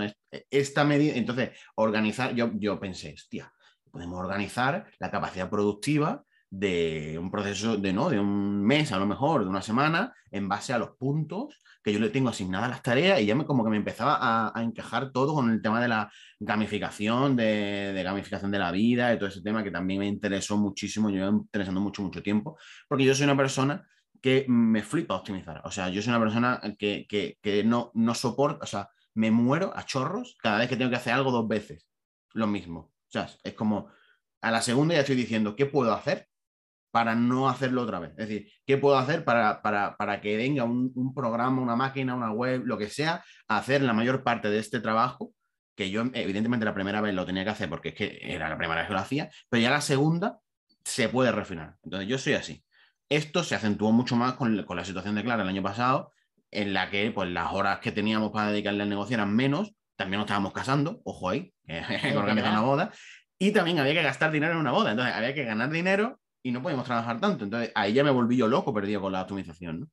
Esta 0.49 0.83
medida, 0.85 1.15
entonces, 1.15 1.51
organizar, 1.75 2.33
yo, 2.35 2.51
yo 2.55 2.79
pensé, 2.79 3.13
hostia, 3.13 3.51
podemos 3.91 4.19
organizar 4.19 4.87
la 4.99 5.11
capacidad 5.11 5.49
productiva 5.49 6.23
de 6.49 7.17
un 7.19 7.29
proceso 7.29 7.77
de, 7.77 7.91
¿no? 7.93 8.09
de 8.09 8.19
un 8.19 8.63
mes, 8.63 8.91
a 8.91 8.99
lo 8.99 9.05
mejor, 9.05 9.43
de 9.43 9.49
una 9.49 9.61
semana, 9.61 10.13
en 10.31 10.47
base 10.47 10.73
a 10.73 10.77
los 10.77 10.91
puntos 10.91 11.59
que 11.83 11.93
yo 11.93 11.99
le 11.99 12.09
tengo 12.09 12.29
asignadas 12.29 12.69
las 12.69 12.81
tareas 12.81 13.21
y 13.21 13.25
ya 13.25 13.35
me, 13.35 13.45
como 13.45 13.63
que 13.63 13.69
me 13.69 13.77
empezaba 13.77 14.17
a, 14.53 14.61
encajar 14.61 15.11
todo 15.11 15.33
con 15.33 15.49
el 15.51 15.61
tema 15.61 15.81
de 15.81 15.87
la 15.87 16.11
gamificación, 16.39 17.35
de, 17.35 17.93
de, 17.93 18.03
gamificación 18.03 18.51
de 18.51 18.59
la 18.59 18.71
vida, 18.71 19.13
y 19.13 19.17
todo 19.17 19.29
ese 19.29 19.41
tema 19.41 19.63
que 19.63 19.71
también 19.71 19.99
me 19.99 20.07
interesó 20.07 20.57
muchísimo, 20.57 21.09
yo 21.09 21.27
interesando 21.29 21.79
mucho, 21.81 22.01
mucho 22.01 22.21
tiempo, 22.21 22.57
porque 22.87 23.05
yo 23.05 23.15
soy 23.15 23.25
una 23.25 23.37
persona 23.37 23.87
que 24.21 24.45
me 24.47 24.83
flipa 24.83 25.15
optimizar. 25.15 25.61
O 25.65 25.71
sea, 25.71 25.89
yo 25.89 26.01
soy 26.01 26.11
una 26.11 26.19
persona 26.19 26.61
que, 26.77 27.05
que, 27.07 27.63
no, 27.63 27.91
no 27.93 28.13
soporta, 28.13 28.63
o 28.63 28.67
sea, 28.67 28.89
me 29.13 29.31
muero 29.31 29.71
a 29.75 29.85
chorros 29.85 30.37
cada 30.41 30.59
vez 30.59 30.69
que 30.69 30.77
tengo 30.77 30.89
que 30.91 30.97
hacer 30.97 31.13
algo 31.13 31.31
dos 31.31 31.47
veces. 31.47 31.87
Lo 32.33 32.47
mismo. 32.47 32.79
O 32.79 33.09
sea, 33.09 33.29
es 33.43 33.53
como 33.53 33.89
a 34.41 34.51
la 34.51 34.61
segunda 34.61 34.93
ya 34.93 35.01
estoy 35.01 35.15
diciendo, 35.15 35.55
¿qué 35.55 35.65
puedo 35.65 35.93
hacer 35.93 36.27
para 36.91 37.15
no 37.15 37.49
hacerlo 37.49 37.83
otra 37.83 37.99
vez? 37.99 38.11
Es 38.11 38.27
decir, 38.27 38.51
¿qué 38.65 38.77
puedo 38.77 38.97
hacer 38.97 39.23
para, 39.23 39.61
para, 39.61 39.95
para 39.97 40.21
que 40.21 40.37
venga 40.37 40.63
un, 40.63 40.91
un, 40.95 41.13
programa, 41.13 41.61
una 41.61 41.75
máquina, 41.75 42.15
una 42.15 42.31
web, 42.31 42.63
lo 42.65 42.77
que 42.77 42.89
sea, 42.89 43.23
a 43.47 43.57
hacer 43.57 43.81
la 43.81 43.93
mayor 43.93 44.23
parte 44.23 44.49
de 44.49 44.59
este 44.59 44.79
trabajo? 44.79 45.33
Que 45.75 45.89
yo, 45.91 46.03
evidentemente, 46.13 46.65
la 46.65 46.73
primera 46.73 47.01
vez 47.01 47.13
lo 47.13 47.25
tenía 47.25 47.43
que 47.43 47.51
hacer 47.51 47.69
porque 47.69 47.89
es 47.89 47.95
que 47.95 48.19
era 48.21 48.49
la 48.49 48.57
primera 48.57 48.81
vez 48.81 48.87
que 48.87 48.93
lo 48.93 48.99
hacía, 48.99 49.29
pero 49.49 49.61
ya 49.61 49.69
la 49.69 49.81
segunda 49.81 50.39
se 50.83 51.09
puede 51.09 51.31
refinar. 51.31 51.75
Entonces, 51.83 52.07
yo 52.07 52.17
soy 52.17 52.33
así. 52.33 52.63
Esto 53.09 53.43
se 53.43 53.55
acentuó 53.55 53.91
mucho 53.91 54.15
más 54.15 54.33
con, 54.33 54.57
la 54.57 54.85
situación 54.85 55.15
de 55.15 55.23
Clara 55.23 55.43
el 55.43 55.49
año 55.49 55.63
pasado, 55.63 56.13
en 56.51 56.73
la 56.73 56.89
que 56.89 57.11
pues, 57.11 57.29
las 57.29 57.53
horas 57.53 57.79
que 57.79 57.91
teníamos 57.91 58.31
para 58.31 58.51
dedicarle 58.51 58.83
al 58.83 58.89
negocio 58.89 59.15
eran 59.15 59.35
menos, 59.35 59.73
también 59.95 60.19
nos 60.19 60.25
estábamos 60.25 60.53
casando, 60.53 61.01
ojo 61.03 61.29
ahí, 61.29 61.53
que 61.65 61.77
organizar 62.17 62.51
una 62.51 62.61
boda, 62.61 62.91
y 63.39 63.51
también 63.51 63.79
había 63.79 63.93
que 63.93 64.01
gastar 64.01 64.31
dinero 64.31 64.53
en 64.53 64.59
una 64.59 64.71
boda, 64.71 64.91
entonces 64.91 65.13
había 65.13 65.33
que 65.33 65.43
ganar 65.43 65.69
dinero 65.69 66.19
y 66.43 66.51
no 66.51 66.61
podíamos 66.61 66.85
trabajar 66.85 67.19
tanto, 67.19 67.43
entonces 67.43 67.71
ahí 67.75 67.93
ya 67.93 68.03
me 68.03 68.11
volví 68.11 68.37
yo 68.37 68.47
loco 68.47 68.73
perdido 68.73 69.01
con 69.01 69.11
la 69.11 69.21
optimización. 69.21 69.89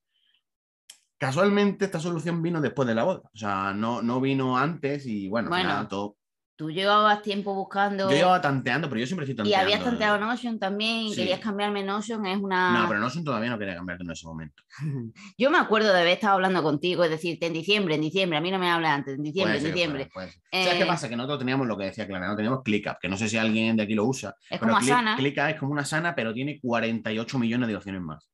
Casualmente 1.19 1.85
esta 1.85 2.01
solución 2.01 2.43
vino 2.43 2.61
después 2.61 2.87
de 2.87 2.95
la 2.95 3.05
boda, 3.05 3.23
o 3.33 3.37
sea, 3.37 3.73
no, 3.73 4.03
no 4.03 4.21
vino 4.21 4.59
antes 4.59 5.07
y 5.07 5.29
bueno, 5.29 5.49
Bueno, 5.49 5.69
nada, 5.69 5.89
todo. 5.89 6.17
Tú 6.57 6.71
llevabas 6.71 7.21
tiempo 7.23 7.53
buscando. 7.53 8.09
Yo 8.09 8.17
llevaba 8.17 8.41
tanteando, 8.41 8.89
pero 8.89 9.01
yo 9.01 9.07
siempre 9.07 9.25
estoy 9.25 9.33
Y 9.35 9.37
tanteando. 9.37 9.65
habías 9.65 9.83
tanteado 9.83 10.19
Notion 10.19 10.59
también, 10.61 10.99
y 11.07 11.11
Sí. 11.11 11.17
querías 11.17 11.41
cambiarme 11.41 11.83
Notion, 11.83 12.25
es 12.27 12.39
una... 12.39 12.79
No, 12.83 12.87
pero 12.89 13.01
Notion 13.01 13.25
todavía 13.25 13.51
no 13.51 13.59
quería 13.59 13.75
cambiarte 13.75 14.05
en 14.05 14.11
ese 14.13 14.25
momento. 14.25 14.63
Yo 15.37 15.51
me 15.51 15.59
acuerdo 15.59 15.93
de 15.93 15.99
haber 16.01 16.13
estado 16.13 16.35
hablando 16.35 16.63
contigo, 16.63 17.03
es 17.03 17.11
decirte 17.11 17.47
en 17.47 17.55
diciembre, 17.55 17.97
en 17.97 18.03
diciembre, 18.03 18.39
a 18.39 18.41
mí 18.41 18.53
no 18.53 18.61
me 18.61 18.71
hablas 18.71 18.93
antes, 18.93 19.17
en 19.17 19.25
diciembre, 19.25 19.59
en 19.59 19.65
diciembre. 19.65 20.09
puede 20.13 20.29
puede. 20.51 20.65
¿Sabes 20.65 20.79
qué 20.79 20.85
Eh, 20.85 20.87
pasa? 20.87 21.09
Que 21.09 21.17
nosotros 21.17 21.41
teníamos 21.41 21.67
lo 21.67 21.77
que 21.77 21.87
decía 21.87 22.07
Clara, 22.07 22.29
no 22.29 22.37
teníamos 22.37 22.63
ClickUp, 22.63 22.99
que 23.01 23.09
no 23.09 23.17
sé 23.17 23.29
si 23.29 23.37
alguien 23.37 23.77
de 23.77 23.83
aquí 23.83 23.95
lo 23.95 24.05
usa. 24.05 24.37
Es 24.49 24.61
pero 24.61 24.75
como 24.75 24.77
Click- 24.81 24.93
Asana. 24.93 25.17
ClickUp 25.17 25.45
es 25.49 25.57
como 25.57 25.73
una 25.73 25.85
sana, 25.85 26.15
pero 26.15 26.33
tiene 26.33 26.61
48 26.61 27.37
millones 27.39 27.69
de 27.69 27.75
opciones 27.77 28.01
más. 28.01 28.31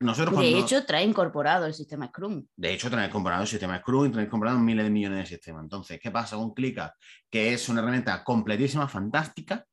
Nosotros 0.00 0.38
De 0.38 0.50
cuando- 0.50 0.58
hecho, 0.66 0.86
trae 0.86 1.04
incorporado 1.04 1.66
el 1.66 1.74
sistema 1.74 2.06
Scrum. 2.06 2.46
De 2.56 2.72
hecho, 2.72 2.88
tenéis 2.88 3.10
comparado 3.10 3.42
el 3.42 3.48
sistema 3.48 3.78
Scrum 3.80 4.06
y 4.06 4.10
tenéis 4.10 4.28
comparado 4.28 4.58
miles 4.58 4.84
de 4.84 4.90
millones 4.90 5.18
de 5.18 5.26
sistemas. 5.26 5.62
Entonces, 5.64 5.98
¿qué 6.00 6.10
pasa 6.10 6.36
con 6.36 6.54
ClickUp? 6.54 6.90
Que 7.30 7.52
es 7.52 7.68
una 7.68 7.80
herramienta 7.80 8.22
completísima, 8.22 8.86
fantástica, 8.86 9.66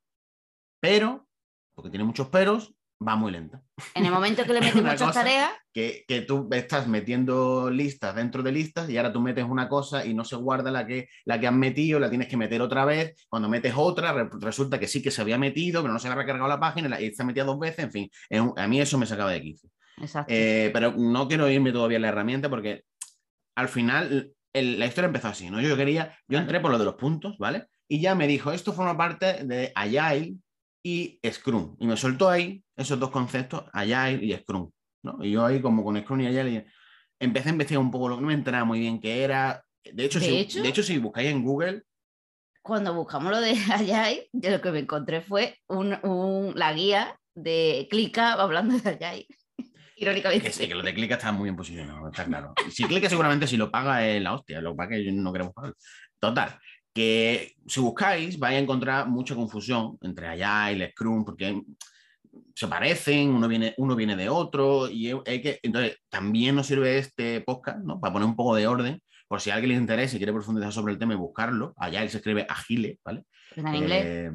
pero, 0.80 1.26
porque 1.74 1.90
tiene 1.90 2.04
muchos 2.04 2.28
peros, 2.28 2.74
va 3.06 3.14
muy 3.14 3.30
lenta. 3.30 3.62
En 3.94 4.06
el 4.06 4.10
momento 4.12 4.42
que 4.44 4.52
le 4.54 4.58
Es 4.66 4.74
metes 4.74 4.82
muchas 5.00 5.12
tareas, 5.14 5.50
Que, 5.72 6.04
que 6.08 6.22
tú 6.22 6.48
estás 6.52 6.88
metiendo 6.88 7.70
listas 7.70 8.14
dentro 8.16 8.42
de 8.42 8.50
listas 8.50 8.88
y 8.88 8.96
ahora 8.96 9.12
tú 9.12 9.20
metes 9.20 9.44
una 9.44 9.68
cosa 9.68 10.04
y 10.06 10.14
no 10.14 10.24
se 10.24 10.34
guarda 10.36 10.70
la 10.70 10.86
que, 10.86 11.08
la 11.24 11.38
que 11.38 11.46
has 11.46 11.52
metido, 11.54 12.00
la 12.00 12.08
tienes 12.08 12.28
que 12.28 12.36
meter 12.38 12.62
otra 12.62 12.84
vez. 12.84 13.14
Cuando 13.28 13.48
metes 13.48 13.74
otra, 13.76 14.12
re- 14.12 14.30
resulta 14.40 14.80
que 14.80 14.88
sí 14.88 15.02
que 15.02 15.10
se 15.10 15.20
había 15.20 15.38
metido, 15.38 15.82
pero 15.82 15.92
no 15.92 15.98
se 16.00 16.08
había 16.08 16.22
recargado 16.22 16.48
la 16.48 16.58
página 16.58 16.88
y 16.88 16.90
la- 16.90 17.00
y 17.00 17.06
está 17.06 17.22
metida 17.24 17.44
dos 17.44 17.58
veces. 17.58 17.84
En 17.84 17.92
fin, 17.92 18.10
es 18.30 18.40
un- 18.40 18.54
a 18.58 18.66
mí 18.66 18.80
eso 18.80 18.96
me 18.98 19.06
sacaba 19.06 19.30
de 19.30 19.42
quicio. 19.42 19.70
Exacto. 20.00 20.32
Eh, 20.32 20.70
pero 20.72 20.92
no 20.92 21.28
quiero 21.28 21.48
irme 21.50 21.72
todavía 21.72 21.98
a 21.98 22.00
la 22.00 22.08
herramienta 22.08 22.48
porque 22.50 22.84
al 23.56 23.68
final 23.68 24.32
el- 24.52 24.78
la 24.78 24.86
historia 24.86 25.06
empezó 25.06 25.28
así, 25.28 25.50
¿no? 25.50 25.60
Yo 25.60 25.76
quería, 25.76 26.16
yo 26.28 26.38
entré 26.38 26.60
por 26.60 26.70
lo 26.70 26.78
de 26.78 26.84
los 26.84 26.94
puntos, 26.94 27.36
¿vale? 27.38 27.66
Y 27.88 28.00
ya 28.00 28.14
me 28.14 28.26
dijo, 28.26 28.52
esto 28.52 28.72
forma 28.72 28.96
parte 28.96 29.44
de 29.44 29.72
Agile 29.74 30.36
y 30.82 31.20
Scrum. 31.30 31.76
Y 31.78 31.86
me 31.86 31.96
soltó 31.96 32.28
ahí 32.28 32.62
esos 32.76 32.98
dos 32.98 33.10
conceptos, 33.10 33.64
Agile 33.72 34.24
y 34.24 34.32
Scrum, 34.36 34.70
¿no? 35.04 35.18
Y 35.24 35.32
yo 35.32 35.44
ahí 35.44 35.60
como 35.60 35.84
con 35.84 35.98
Scrum 36.00 36.20
y 36.22 36.26
Agile 36.26 36.66
empecé 37.20 37.48
a 37.48 37.52
investigar 37.52 37.82
un 37.82 37.90
poco 37.90 38.08
lo 38.08 38.16
que 38.16 38.22
no 38.22 38.28
me 38.28 38.34
enteraba 38.34 38.64
muy 38.64 38.80
bien 38.80 39.00
qué 39.00 39.22
era. 39.22 39.64
De 39.84 40.04
hecho, 40.04 40.18
De 40.18 40.26
si, 40.26 40.36
hecho- 40.38 40.62
de 40.62 40.68
hecho, 40.68 40.82
si 40.82 40.98
buscáis 40.98 41.30
en 41.30 41.42
Google, 41.44 41.82
Cuando 42.62 42.92
buscamos 42.94 43.30
lo 43.30 43.40
de 43.40 43.52
Agile, 43.72 44.28
yo 44.32 44.50
lo 44.50 44.60
que 44.60 44.70
me 44.72 44.80
encontré 44.80 45.20
fue 45.20 45.56
un, 45.68 45.94
un- 46.04 46.52
la 46.56 46.72
guía 46.72 47.18
de 47.34 47.86
Clica 47.90 48.32
hablando 48.32 48.76
de 48.78 48.90
Agile. 48.90 49.26
Irónicamente. 49.96 50.46
que 50.46 50.52
sí, 50.52 50.68
que 50.68 50.74
lo 50.74 50.82
de 50.82 50.94
Clica 50.94 51.14
está 51.14 51.32
muy 51.32 51.44
bien 51.44 51.56
posicionado, 51.56 52.06
está 52.08 52.24
claro. 52.24 52.52
Si 52.70 52.84
Clica 52.84 53.08
seguramente 53.08 53.46
si 53.46 53.56
lo 53.56 53.70
paga 53.70 54.06
es 54.06 54.22
la 54.22 54.34
hostia, 54.34 54.60
lo 54.60 54.72
que 54.72 54.76
pasa 54.76 54.94
es 54.96 55.04
que 55.04 55.12
no 55.12 55.32
queremos 55.32 55.54
pagar. 55.54 55.72
Total, 56.18 56.58
que 56.92 57.54
si 57.66 57.80
buscáis 57.80 58.38
vais 58.38 58.56
a 58.56 58.60
encontrar 58.60 59.08
mucha 59.08 59.34
confusión 59.34 59.98
entre 60.02 60.28
Agile, 60.28 60.90
Scrum, 60.92 61.24
porque 61.24 61.62
se 62.54 62.68
parecen, 62.68 63.30
uno 63.30 63.48
viene, 63.48 63.74
uno 63.78 63.96
viene 63.96 64.16
de 64.16 64.28
otro, 64.28 64.88
y 64.88 65.10
hay- 65.26 65.40
que, 65.42 65.58
entonces 65.62 65.98
también 66.10 66.54
nos 66.54 66.66
sirve 66.66 66.98
este 66.98 67.40
podcast, 67.40 67.78
¿no? 67.78 67.98
Para 68.00 68.12
poner 68.12 68.28
un 68.28 68.36
poco 68.36 68.54
de 68.54 68.66
orden, 68.66 69.02
por 69.28 69.40
si 69.40 69.50
a 69.50 69.54
alguien 69.54 69.72
le 69.72 69.80
interesa 69.80 70.14
y 70.16 70.18
quiere 70.18 70.32
profundizar 70.32 70.72
sobre 70.72 70.92
el 70.92 70.98
tema 70.98 71.14
y 71.14 71.16
buscarlo, 71.16 71.74
Agile 71.78 72.08
se 72.08 72.18
escribe 72.18 72.46
Agile, 72.48 72.98
¿vale? 73.04 73.24
en 73.56 73.74
inglés. 73.74 74.32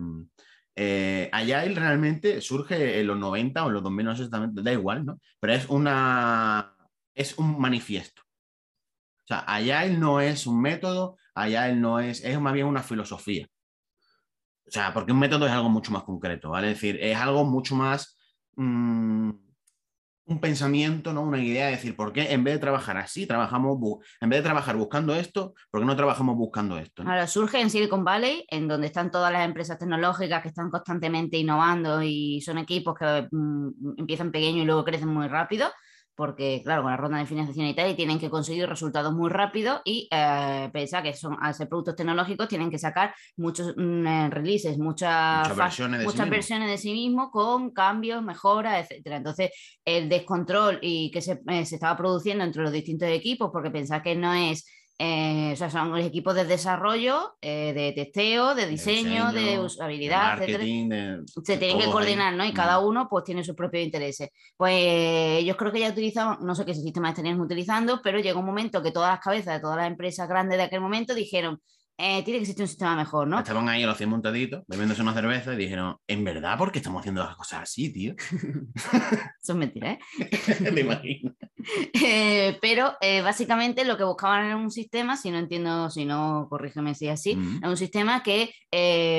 Eh, 0.75 1.29
Agile 1.33 1.75
realmente 1.75 2.41
surge 2.41 2.99
en 2.99 3.07
los 3.07 3.17
90 3.17 3.65
o 3.65 3.67
en 3.67 3.73
los 3.73 3.83
2000, 3.83 4.05
no 4.05 4.15
sé 4.15 4.23
exactamente, 4.23 4.61
da 4.61 4.71
igual, 4.71 5.05
¿no? 5.05 5.19
Pero 5.39 5.53
es 5.53 5.69
una 5.69 6.75
es 7.13 7.37
un 7.37 7.59
manifiesto. 7.59 8.21
O 9.23 9.27
sea, 9.27 9.39
Agile 9.39 9.97
no 9.97 10.19
es 10.19 10.47
un 10.47 10.61
método, 10.61 11.17
Agile 11.35 11.75
no 11.75 11.99
es, 11.99 12.23
es 12.23 12.39
más 12.39 12.53
bien 12.53 12.67
una 12.67 12.83
filosofía. 12.83 13.47
O 14.67 14.71
sea, 14.71 14.93
porque 14.93 15.11
un 15.11 15.19
método 15.19 15.45
es 15.45 15.51
algo 15.51 15.69
mucho 15.69 15.91
más 15.91 16.03
concreto, 16.03 16.49
¿vale? 16.51 16.71
Es 16.71 16.75
decir, 16.75 16.97
es 17.01 17.17
algo 17.17 17.43
mucho 17.43 17.75
más 17.75 18.17
mm, 18.55 19.31
un 20.25 20.39
pensamiento, 20.39 21.13
¿no? 21.13 21.21
Una 21.21 21.43
idea 21.43 21.65
de 21.65 21.71
decir, 21.71 21.95
¿por 21.95 22.13
qué 22.13 22.31
en 22.31 22.43
vez 22.43 22.55
de 22.55 22.59
trabajar 22.59 22.97
así, 22.97 23.25
trabajamos, 23.25 23.77
en 24.19 24.29
vez 24.29 24.39
de 24.39 24.43
trabajar 24.43 24.75
buscando 24.75 25.15
esto, 25.15 25.53
¿por 25.69 25.81
qué 25.81 25.85
no 25.85 25.95
trabajamos 25.95 26.37
buscando 26.37 26.77
esto? 26.77 27.03
Ahora 27.03 27.27
surge 27.27 27.59
en 27.59 27.69
Silicon 27.69 28.03
Valley, 28.03 28.45
en 28.49 28.67
donde 28.67 28.87
están 28.87 29.11
todas 29.11 29.31
las 29.31 29.45
empresas 29.45 29.77
tecnológicas 29.77 30.41
que 30.41 30.49
están 30.49 30.69
constantemente 30.69 31.37
innovando 31.37 32.01
y 32.01 32.41
son 32.41 32.57
equipos 32.57 32.95
que 32.97 33.27
mm, 33.31 33.97
empiezan 33.97 34.31
pequeños 34.31 34.63
y 34.63 34.65
luego 34.65 34.85
crecen 34.85 35.09
muy 35.09 35.27
rápido, 35.27 35.67
porque 36.15 36.61
claro, 36.63 36.83
con 36.83 36.91
la 36.91 36.97
ronda 36.97 37.17
de 37.17 37.25
financiación 37.25 37.67
y 37.67 37.75
tal, 37.75 37.89
y 37.89 37.95
tienen 37.95 38.19
que 38.19 38.29
conseguir 38.29 38.67
resultados 38.67 39.13
muy 39.13 39.29
rápido 39.29 39.81
y 39.85 40.07
eh, 40.11 40.69
pensar 40.73 41.03
que 41.03 41.13
son, 41.13 41.37
al 41.41 41.53
ser 41.53 41.69
productos 41.69 41.95
tecnológicos 41.95 42.47
tienen 42.47 42.69
que 42.69 42.77
sacar 42.77 43.13
muchos 43.37 43.73
mm, 43.75 44.07
eh, 44.07 44.29
releases, 44.29 44.77
muchas, 44.77 45.39
Muchas 45.49 45.57
versiones 45.57 45.99
de 45.99 46.03
sí 46.03 46.07
muchas 46.07 46.25
mismo. 46.25 46.31
versiones 46.35 46.69
de 46.69 46.77
sí 46.77 46.93
mismo 46.93 47.31
con 47.31 47.71
cambios, 47.71 48.21
mejoras, 48.23 48.83
etcétera. 48.89 49.17
Entonces, 49.17 49.51
el 49.85 50.09
descontrol 50.09 50.79
y 50.81 51.11
que 51.11 51.21
se, 51.21 51.41
eh, 51.47 51.65
se 51.65 51.75
estaba 51.75 51.97
produciendo 51.97 52.43
entre 52.43 52.63
los 52.63 52.71
distintos 52.71 53.09
equipos, 53.09 53.49
porque 53.51 53.71
pensar 53.71 54.03
que 54.03 54.15
no 54.15 54.33
es 54.33 54.65
eh, 55.03 55.51
o 55.53 55.55
sea, 55.55 55.71
son 55.71 55.89
los 55.91 56.05
equipos 56.05 56.35
de 56.35 56.45
desarrollo, 56.45 57.35
eh, 57.41 57.73
de 57.73 57.91
testeo, 57.93 58.53
de 58.53 58.67
diseño, 58.67 59.31
de, 59.31 59.39
diseño, 59.39 59.63
usabilidad, 59.63 60.37
de 60.37 60.43
etcétera. 60.45 60.63
de- 60.63 61.23
Se 61.43 61.57
tienen 61.57 61.79
que 61.79 61.85
ahí. 61.85 61.91
coordinar, 61.91 62.33
¿no? 62.35 62.45
Y 62.45 62.51
Mm. 62.51 62.53
cada 62.53 62.77
uno 62.79 63.07
pues 63.09 63.23
tiene 63.23 63.43
sus 63.43 63.55
propios 63.55 63.83
intereses. 63.83 64.29
Pues 64.55 64.75
ellos 65.39 65.57
creo 65.57 65.71
que 65.71 65.79
ya 65.79 65.89
utilizaban, 65.89 66.37
no 66.41 66.53
sé 66.53 66.65
qué 66.65 66.75
sistema 66.75 67.09
estarían 67.09 67.41
utilizando, 67.41 67.99
pero 68.03 68.19
llegó 68.19 68.41
un 68.41 68.45
momento 68.45 68.83
que 68.83 68.91
todas 68.91 69.09
las 69.11 69.19
cabezas 69.21 69.55
de 69.55 69.59
todas 69.59 69.77
las 69.77 69.87
empresas 69.87 70.29
grandes 70.29 70.57
de 70.59 70.65
aquel 70.65 70.81
momento 70.81 71.15
dijeron, 71.15 71.59
eh, 72.01 72.23
tiene 72.23 72.39
que 72.39 72.43
existir 72.43 72.63
un 72.63 72.67
sistema 72.67 72.95
mejor, 72.95 73.27
¿no? 73.27 73.37
Estaban 73.39 73.69
ahí 73.69 73.83
a 73.83 73.87
los 73.87 73.97
100 73.97 74.09
montaditos, 74.09 74.63
bebiéndose 74.67 75.01
una 75.01 75.13
cerveza 75.13 75.53
y 75.53 75.57
dijeron, 75.57 75.97
en 76.07 76.23
verdad, 76.23 76.57
¿por 76.57 76.71
qué 76.71 76.79
estamos 76.79 76.99
haciendo 77.01 77.23
las 77.23 77.35
cosas 77.35 77.61
así, 77.61 77.93
tío? 77.93 78.15
Eso 79.41 79.53
es 79.53 79.55
mentira, 79.55 79.91
¿eh? 79.91 79.99
Te 80.73 80.81
imaginas. 80.81 81.33
Eh, 82.03 82.57
pero 82.59 82.93
eh, 83.01 83.21
básicamente 83.21 83.85
lo 83.85 83.95
que 83.95 84.03
buscaban 84.03 84.45
era 84.45 84.57
un 84.57 84.71
sistema, 84.71 85.15
si 85.15 85.29
no 85.29 85.37
entiendo, 85.37 85.91
si 85.91 86.05
no, 86.05 86.47
corrígeme 86.49 86.95
si 86.95 87.05
es 87.07 87.13
así, 87.13 87.35
Mm. 87.35 87.57
era 87.59 87.69
un 87.69 87.77
sistema 87.77 88.23
que 88.23 88.51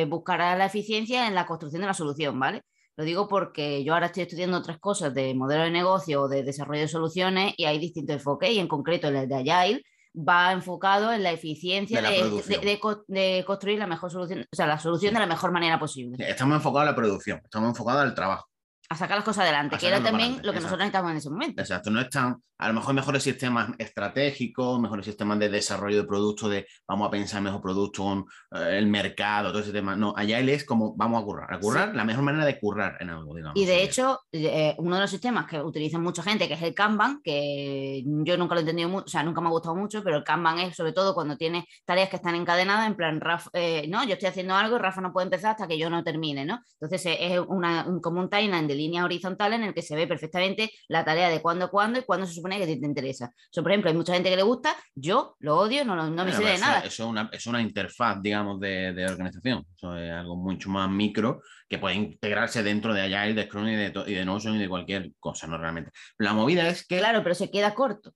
buscara 0.08 0.56
la 0.56 0.66
eficiencia 0.66 1.28
en 1.28 1.36
la 1.36 1.46
construcción 1.46 1.82
de 1.82 1.86
la 1.86 1.94
solución, 1.94 2.40
¿vale? 2.40 2.62
Lo 2.96 3.04
digo 3.04 3.26
porque 3.28 3.84
yo 3.84 3.94
ahora 3.94 4.06
estoy 4.06 4.24
estudiando 4.24 4.58
otras 4.58 4.78
cosas 4.78 5.14
de 5.14 5.34
modelo 5.34 5.62
de 5.62 5.70
negocio 5.70 6.22
o 6.22 6.28
de 6.28 6.42
desarrollo 6.42 6.82
de 6.82 6.88
soluciones 6.88 7.54
y 7.56 7.64
hay 7.64 7.78
distintos 7.78 8.16
enfoques 8.16 8.50
y 8.50 8.58
en 8.58 8.68
concreto 8.68 9.08
el 9.08 9.28
de 9.28 9.34
Agile 9.36 9.82
va 10.14 10.52
enfocado 10.52 11.12
en 11.12 11.22
la 11.22 11.32
eficiencia 11.32 11.96
De 11.98 12.02
la 12.02 12.10
de, 12.10 12.18
producción. 12.20 12.60
de- 12.60 12.66
de 12.66 12.80
co- 12.80 13.04
de 13.08 13.44
construir 13.46 13.78
la 13.78 13.86
mejor 13.86 14.10
solución, 14.10 14.40
o 14.52 14.56
sea, 14.56 14.66
la 14.66 14.78
solución 14.78 15.14
de 15.14 15.20
la 15.20 15.26
mejor 15.26 15.52
manera 15.52 15.78
posible, 15.78 16.16
Estamos 16.28 16.56
enfocados 16.56 16.88
a 16.88 16.90
la 16.90 16.96
producción, 16.96 17.40
estamos 17.44 17.70
enfocados 17.70 18.02
al 18.02 18.14
trabajo. 18.14 18.48
A 18.92 18.96
sacar 18.96 19.16
las 19.16 19.24
cosas 19.24 19.44
adelante, 19.44 19.76
que 19.78 19.88
era 19.88 20.02
también 20.02 20.36
lo 20.36 20.52
que 20.52 20.58
exacto. 20.58 20.62
nosotros 20.62 20.78
necesitamos 20.78 21.10
en 21.10 21.16
ese 21.16 21.30
momento. 21.30 21.60
Exacto, 21.60 21.90
no 21.90 22.00
están, 22.00 22.42
a 22.58 22.68
lo 22.68 22.74
mejor 22.74 22.94
mejores 22.94 23.22
sistemas 23.22 23.70
estratégicos, 23.78 24.80
mejores 24.80 25.04
sistemas 25.04 25.38
de 25.38 25.48
desarrollo 25.48 25.98
de 25.98 26.04
productos, 26.04 26.50
de 26.50 26.66
vamos 26.86 27.08
a 27.08 27.10
pensar 27.10 27.42
mejor 27.42 27.60
producto 27.60 28.02
con 28.02 28.24
eh, 28.52 28.78
el 28.78 28.86
mercado, 28.86 29.50
todo 29.50 29.62
ese 29.62 29.72
tema. 29.72 29.96
No, 29.96 30.14
allá 30.16 30.38
él 30.38 30.48
es 30.48 30.64
como 30.64 30.94
vamos 30.96 31.22
a 31.22 31.24
currar, 31.24 31.52
a 31.52 31.58
currar, 31.58 31.94
la 31.94 32.04
mejor 32.04 32.22
manera 32.24 32.44
de 32.44 32.58
currar 32.58 32.96
en 33.00 33.10
algo, 33.10 33.34
digamos. 33.34 33.56
Y 33.56 33.66
de 33.66 33.82
hecho, 33.82 34.20
eh, 34.32 34.74
uno 34.78 34.96
de 34.96 35.02
los 35.02 35.10
sistemas 35.10 35.46
que 35.46 35.60
utiliza 35.60 35.98
mucha 35.98 36.22
gente, 36.22 36.46
que 36.48 36.54
es 36.54 36.62
el 36.62 36.74
Kanban, 36.74 37.20
que 37.22 38.02
yo 38.04 38.36
nunca 38.36 38.54
lo 38.54 38.60
he 38.60 38.62
entendido 38.62 38.88
mucho, 38.88 39.06
o 39.06 39.08
sea, 39.08 39.22
nunca 39.22 39.40
me 39.40 39.48
ha 39.48 39.50
gustado 39.50 39.74
mucho, 39.74 40.02
pero 40.02 40.16
el 40.18 40.24
Kanban 40.24 40.58
es 40.58 40.76
sobre 40.76 40.92
todo 40.92 41.14
cuando 41.14 41.36
tiene 41.36 41.66
tareas 41.84 42.08
que 42.08 42.16
están 42.16 42.34
encadenadas, 42.34 42.86
en 42.86 42.94
plan, 42.94 43.20
Rafa, 43.20 43.50
eh, 43.54 43.86
no, 43.88 44.04
yo 44.04 44.14
estoy 44.14 44.28
haciendo 44.28 44.54
algo 44.54 44.76
y 44.76 44.78
Rafa 44.78 45.00
no 45.00 45.12
puede 45.12 45.24
empezar 45.24 45.52
hasta 45.52 45.66
que 45.66 45.78
yo 45.78 45.90
no 45.90 46.04
termine, 46.04 46.44
¿no? 46.44 46.60
Entonces 46.80 47.06
eh, 47.06 47.34
es 47.34 47.40
una, 47.48 47.86
un, 47.86 48.00
como 48.00 48.20
un 48.20 48.30
timeline 48.30 48.66
de 48.66 48.74
líneas 48.82 49.04
horizontales 49.04 49.58
en 49.58 49.64
el 49.66 49.74
que 49.74 49.82
se 49.82 49.96
ve 49.96 50.06
perfectamente 50.06 50.70
la 50.88 51.04
tarea 51.04 51.30
de 51.30 51.40
cuándo 51.40 51.70
cuándo 51.70 51.98
y 51.98 52.02
cuándo 52.02 52.26
se 52.26 52.34
supone 52.34 52.58
que 52.58 52.66
te 52.66 52.72
interesa. 52.72 53.32
Eso, 53.50 53.62
por 53.62 53.72
ejemplo, 53.72 53.90
hay 53.90 53.96
mucha 53.96 54.14
gente 54.14 54.30
que 54.30 54.36
le 54.36 54.42
gusta, 54.42 54.76
yo 54.94 55.36
lo 55.40 55.56
odio, 55.58 55.84
no, 55.84 55.96
no 55.96 56.04
me 56.10 56.14
Bueno, 56.14 56.32
sirve 56.32 56.52
de 56.52 56.58
nada. 56.58 56.78
Eso 56.80 57.04
es 57.04 57.08
una, 57.08 57.30
es 57.32 57.46
una 57.46 57.62
interfaz, 57.62 58.20
digamos, 58.22 58.60
de, 58.60 58.92
de 58.92 59.06
organización. 59.06 59.64
Eso 59.74 59.96
es 59.96 60.10
algo 60.10 60.36
mucho 60.36 60.68
más 60.70 60.90
micro 60.90 61.40
que 61.68 61.78
puede 61.78 61.94
integrarse 61.96 62.62
dentro 62.62 62.92
de 62.92 63.02
Agile, 63.02 63.34
de 63.34 63.44
Scrum 63.46 63.66
y 63.68 63.76
de, 63.76 63.92
y 64.06 64.14
de 64.14 64.24
Notion 64.24 64.56
y 64.56 64.58
de 64.58 64.68
cualquier 64.68 65.12
cosa, 65.18 65.46
¿no? 65.46 65.56
Realmente. 65.56 65.90
La 66.18 66.32
movida 66.34 66.68
es 66.68 66.86
que, 66.86 66.98
Claro, 66.98 67.22
pero 67.22 67.34
se 67.34 67.50
queda 67.50 67.74
corto. 67.74 68.12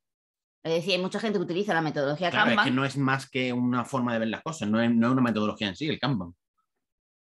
Es 0.62 0.72
decir, 0.72 0.94
hay 0.94 1.00
mucha 1.00 1.20
gente 1.20 1.38
que 1.38 1.44
utiliza 1.44 1.72
la 1.72 1.80
metodología 1.80 2.28
claro, 2.30 2.50
es 2.50 2.56
Kanban. 2.56 2.64
que 2.64 2.70
no 2.72 2.84
es 2.84 2.96
más 2.96 3.30
que 3.30 3.52
una 3.52 3.84
forma 3.84 4.12
de 4.12 4.18
ver 4.18 4.28
las 4.28 4.42
cosas, 4.42 4.68
no 4.68 4.80
es, 4.80 4.90
no 4.92 5.06
es 5.06 5.12
una 5.12 5.22
metodología 5.22 5.68
en 5.68 5.76
sí, 5.76 5.88
el 5.88 6.00
Kanban. 6.00 6.30
O 6.30 6.34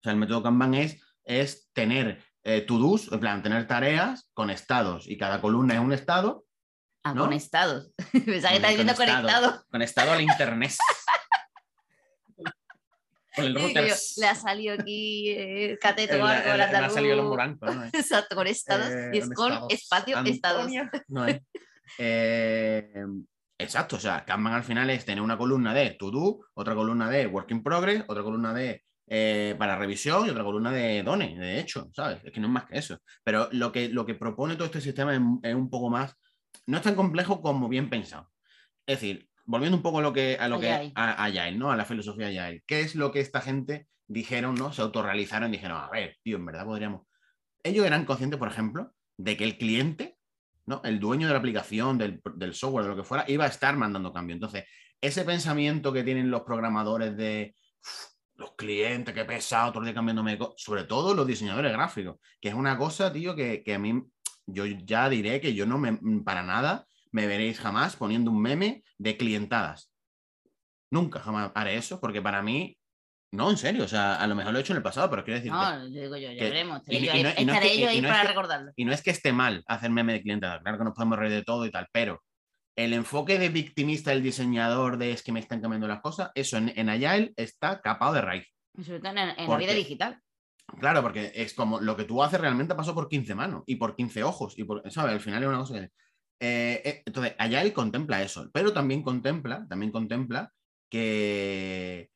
sea, 0.03 0.11
el 0.11 0.19
método 0.19 0.43
Kanban 0.43 0.75
es, 0.75 1.01
es 1.23 1.69
tener 1.73 2.23
eh, 2.43 2.61
to-dos, 2.61 3.11
en 3.11 3.19
plan, 3.19 3.43
tener 3.43 3.67
tareas 3.67 4.29
con 4.33 4.49
estados 4.49 5.07
y 5.07 5.17
cada 5.17 5.41
columna 5.41 5.75
es 5.75 5.79
un 5.79 5.93
estado. 5.93 6.45
Ah, 7.03 7.13
¿no? 7.13 7.25
con 7.25 7.33
estados. 7.33 7.91
Pensaba 8.11 8.51
que 8.51 8.55
estaba 8.55 8.69
diciendo 8.69 8.95
Conectado. 8.95 9.65
conectado. 9.69 10.11
Al 10.11 10.21
internet. 10.21 10.73
con 13.35 13.45
el 13.45 13.55
router. 13.55 13.91
le 14.17 14.27
ha 14.27 14.35
salido 14.35 14.75
aquí 14.75 15.29
eh, 15.29 15.77
cateto 15.81 16.21
o 16.21 16.25
algo, 16.25 16.55
le 16.55 16.63
ha 16.63 16.89
salido 16.89 17.15
los 17.15 17.25
morancos, 17.25 17.75
¿no? 17.75 17.83
Exacto, 17.93 18.35
con 18.35 18.47
estados. 18.47 18.89
Eh, 18.89 19.11
y 19.13 19.17
es 19.17 19.29
con 19.33 19.51
estados. 19.51 19.73
espacio, 19.73 20.17
estados. 20.25 20.59
Antonia, 20.61 20.91
no 21.07 21.25
es. 21.25 21.41
Eh, 21.97 23.05
Exacto, 23.63 23.95
o 23.95 23.99
sea, 23.99 24.25
Kanban 24.25 24.53
al 24.53 24.63
final 24.63 24.89
es 24.89 25.05
tener 25.05 25.21
una 25.21 25.37
columna 25.37 25.73
de 25.73 25.91
to 25.91 26.11
do, 26.11 26.41
otra 26.53 26.75
columna 26.75 27.09
de 27.09 27.27
work 27.27 27.49
in 27.51 27.63
progress, 27.63 28.03
otra 28.07 28.23
columna 28.23 28.53
de 28.53 28.83
eh, 29.15 29.53
para 29.59 29.77
revisión 29.77 30.25
y 30.25 30.31
otra 30.31 30.43
columna 30.43 30.71
de 30.71 31.03
done, 31.03 31.37
de 31.37 31.59
hecho, 31.59 31.87
¿sabes? 31.93 32.19
Es 32.23 32.31
que 32.31 32.39
no 32.39 32.47
es 32.47 32.53
más 32.53 32.65
que 32.65 32.79
eso. 32.79 32.97
Pero 33.23 33.47
lo 33.51 33.71
que, 33.71 33.87
lo 33.87 34.07
que 34.07 34.15
propone 34.15 34.55
todo 34.55 34.65
este 34.65 34.81
sistema 34.81 35.13
es, 35.13 35.53
un 35.53 35.69
poco 35.69 35.91
más, 35.91 36.15
no 36.65 36.77
es 36.77 36.83
tan 36.83 36.95
complejo 36.95 37.39
como 37.39 37.69
bien 37.69 37.91
pensado. 37.91 38.31
Es 38.87 38.99
decir, 38.99 39.29
volviendo 39.45 39.77
un 39.77 39.83
poco 39.83 39.99
a 39.99 40.01
lo 40.01 40.13
que 40.13 40.37
a 40.39 40.47
lo 40.47 40.59
que 40.59 40.91
a, 40.95 41.25
Agile, 41.25 41.51
¿no? 41.51 41.71
A 41.71 41.77
la 41.77 41.85
filosofía 41.85 42.25
Agile. 42.25 42.63
¿Qué 42.65 42.81
es 42.81 42.95
lo 42.95 43.11
que 43.11 43.19
esta 43.19 43.39
gente 43.39 43.87
dijeron, 44.07 44.55
¿no? 44.55 44.73
Se 44.73 44.81
autorrealizaron 44.81 45.49
y 45.49 45.57
dijeron, 45.57 45.77
a 45.77 45.91
ver, 45.91 46.17
tío, 46.23 46.37
en 46.37 46.47
verdad 46.47 46.65
podríamos. 46.65 47.05
Ellos 47.61 47.85
eran 47.85 48.05
conscientes, 48.05 48.39
por 48.39 48.47
ejemplo, 48.47 48.95
de 49.17 49.37
que 49.37 49.43
el 49.43 49.59
cliente, 49.59 50.17
¿no? 50.65 50.81
El 50.83 50.99
dueño 50.99 51.27
de 51.27 51.33
la 51.33 51.39
aplicación, 51.39 51.99
del, 51.99 52.19
del 52.33 52.55
software, 52.55 52.85
de 52.85 52.89
lo 52.89 52.95
que 52.95 53.03
fuera, 53.03 53.25
iba 53.27 53.45
a 53.45 53.49
estar 53.49 53.77
mandando 53.77 54.11
cambio. 54.11 54.33
Entonces, 54.33 54.63
ese 54.99 55.23
pensamiento 55.23 55.93
que 55.93 56.01
tienen 56.01 56.31
los 56.31 56.41
programadores 56.41 57.15
de 57.15 57.55
los 58.43 58.55
clientes, 58.55 59.13
qué 59.13 59.25
pesado, 59.25 59.71
todo 59.71 59.81
el 59.81 59.85
día 59.85 59.93
cambiándome, 59.93 60.37
sobre 60.57 60.83
todo 60.83 61.13
los 61.13 61.25
diseñadores 61.25 61.71
gráficos, 61.71 62.17
que 62.41 62.49
es 62.49 62.53
una 62.53 62.77
cosa, 62.77 63.11
tío, 63.11 63.35
que, 63.35 63.63
a 63.73 63.79
mí, 63.79 64.03
yo 64.45 64.65
ya 64.65 65.09
diré 65.09 65.39
que 65.39 65.53
yo 65.53 65.65
no 65.65 65.77
me, 65.77 65.97
para 66.23 66.43
nada 66.43 66.85
me 67.11 67.25
veréis 67.25 67.59
jamás 67.59 67.95
poniendo 67.95 68.31
un 68.31 68.41
meme 68.41 68.83
de 68.97 69.15
clientadas. 69.15 69.91
Nunca 70.91 71.19
jamás 71.19 71.51
haré 71.55 71.77
eso, 71.77 72.01
porque 72.01 72.21
para 72.21 72.41
mí, 72.41 72.77
no, 73.31 73.49
en 73.49 73.57
serio, 73.57 73.85
o 73.85 73.87
sea, 73.87 74.15
a 74.15 74.27
lo 74.27 74.35
mejor 74.35 74.51
lo 74.51 74.59
he 74.59 74.61
hecho 74.61 74.73
en 74.73 74.77
el 74.77 74.83
pasado, 74.83 75.09
pero 75.09 75.23
quiero 75.23 75.39
decir. 75.39 75.51
No, 75.51 75.87
yo 75.87 76.01
digo 76.01 76.17
yo, 76.17 76.31
ya 76.31 76.43
veremos. 76.43 76.81
Estaré 76.85 77.79
yo 77.79 77.89
ahí 77.89 78.01
para 78.01 78.23
recordarlo. 78.23 78.71
Y 78.75 78.83
no 78.83 78.91
es 78.91 79.01
que 79.01 79.11
esté 79.11 79.31
mal 79.31 79.63
hacer 79.67 79.89
meme 79.89 80.13
de 80.13 80.21
clientadas, 80.21 80.61
claro 80.61 80.77
que 80.77 80.83
nos 80.83 80.93
podemos 80.93 81.17
reír 81.17 81.33
de 81.33 81.43
todo 81.43 81.65
y 81.65 81.71
tal, 81.71 81.87
pero 81.91 82.21
el 82.75 82.93
enfoque 82.93 83.37
de 83.37 83.49
victimista 83.49 84.11
del 84.11 84.23
diseñador 84.23 84.97
de 84.97 85.11
es 85.11 85.23
que 85.23 85.31
me 85.31 85.39
están 85.39 85.61
cambiando 85.61 85.87
las 85.87 86.01
cosas, 86.01 86.31
eso 86.35 86.57
en, 86.57 86.71
en 86.75 86.89
Agile 86.89 87.33
está 87.35 87.81
capado 87.81 88.13
de 88.13 88.21
raíz. 88.21 88.47
Sobre 88.81 88.99
todo 88.99 89.11
en, 89.11 89.49
la 89.49 89.57
vida 89.57 89.73
digital. 89.73 90.19
Claro, 90.79 91.01
porque 91.01 91.31
es 91.35 91.53
como 91.53 91.79
lo 91.79 91.95
que 91.95 92.05
tú 92.05 92.23
haces 92.23 92.41
realmente 92.41 92.73
pasó 92.73 92.95
por 92.95 93.09
15 93.09 93.35
manos 93.35 93.63
y 93.67 93.75
por 93.75 93.95
15 93.95 94.23
ojos. 94.23 94.57
Y 94.57 94.63
por, 94.63 94.89
¿sabes? 94.91 95.13
Al 95.13 95.21
final 95.21 95.43
es 95.43 95.49
una 95.49 95.59
cosa 95.59 95.75
que. 95.75 95.91
Eh, 96.39 96.81
eh, 96.83 97.03
entonces, 97.05 97.35
Agile 97.37 97.73
contempla 97.73 98.21
eso, 98.21 98.49
pero 98.51 98.73
también 98.73 99.03
contempla, 99.03 99.65
también 99.69 99.91
contempla 99.91 100.51
que, 100.89 102.09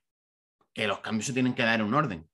que 0.73 0.87
los 0.87 0.99
cambios 0.99 1.27
se 1.27 1.33
tienen 1.33 1.53
que 1.53 1.63
dar 1.63 1.79
en 1.79 1.85
un 1.85 1.93
orden, 1.93 2.27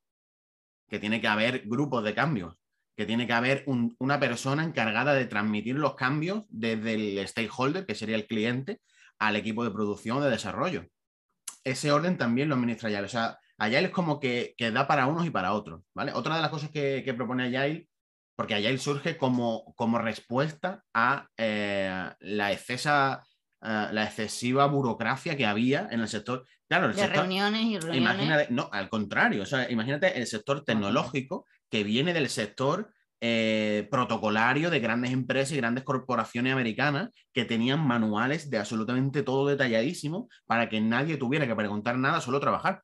que 0.87 0.99
tiene 0.99 1.19
que 1.19 1.27
haber 1.27 1.67
grupos 1.67 2.03
de 2.03 2.15
cambios 2.15 2.55
que 2.95 3.05
tiene 3.05 3.25
que 3.25 3.33
haber 3.33 3.63
una 3.65 4.19
persona 4.19 4.63
encargada 4.63 5.13
de 5.13 5.25
transmitir 5.25 5.75
los 5.75 5.95
cambios 5.95 6.45
desde 6.49 6.93
el 6.93 7.27
stakeholder, 7.27 7.85
que 7.85 7.95
sería 7.95 8.15
el 8.15 8.27
cliente, 8.27 8.81
al 9.19 9.35
equipo 9.35 9.63
de 9.63 9.71
producción 9.71 10.21
de 10.21 10.29
desarrollo. 10.29 10.85
Ese 11.63 11.91
orden 11.91 12.17
también 12.17 12.49
lo 12.49 12.55
administra 12.55 12.89
Agile. 12.89 13.05
O 13.05 13.09
sea, 13.09 13.39
Agile 13.57 13.85
es 13.85 13.91
como 13.91 14.19
que, 14.19 14.55
da 14.73 14.85
para 14.87 15.07
unos 15.07 15.25
y 15.25 15.31
para 15.31 15.53
otros. 15.53 15.81
¿vale? 15.93 16.11
Otra 16.13 16.35
de 16.35 16.41
las 16.41 16.51
cosas 16.51 16.69
que, 16.69 17.13
propone 17.15 17.45
Agile, 17.45 17.87
porque 18.35 18.55
Agile 18.55 18.77
surge 18.77 19.17
como, 19.17 19.73
como 19.75 19.97
respuesta 19.97 20.83
a 20.93 21.27
eh, 21.37 22.11
la, 22.19 22.51
excesa, 22.51 23.23
eh, 23.61 23.87
la 23.91 24.03
excesiva 24.03 24.67
burocracia 24.67 25.35
que 25.35 25.45
había 25.47 25.87
en 25.89 26.01
el 26.01 26.07
sector. 26.07 26.45
Claro, 26.67 26.87
el 26.87 26.95
de 26.95 27.07
reuniones 27.07 27.61
y 27.63 27.79
reuniones. 27.79 27.97
Imagínate, 27.97 28.47
no, 28.51 28.69
al 28.71 28.89
contrario, 28.89 29.43
o 29.43 29.45
sea, 29.45 29.69
imagínate 29.69 30.17
el 30.17 30.27
sector 30.27 30.63
tecnológico 30.63 31.45
que 31.73 31.83
viene 31.83 32.13
del 32.13 32.29
sector 32.29 32.93
eh, 33.19 33.87
protocolario 33.89 34.69
de 34.69 34.79
grandes 34.79 35.09
empresas 35.09 35.53
y 35.53 35.57
grandes 35.57 35.83
corporaciones 35.83 36.53
americanas 36.53 37.09
que 37.33 37.45
tenían 37.45 37.83
manuales 37.83 38.51
de 38.51 38.59
absolutamente 38.59 39.23
todo 39.23 39.47
detalladísimo 39.47 40.29
para 40.45 40.69
que 40.69 40.79
nadie 40.81 41.17
tuviera 41.17 41.47
que 41.47 41.55
preguntar 41.55 41.97
nada, 41.97 42.21
solo 42.21 42.39
trabajar. 42.39 42.83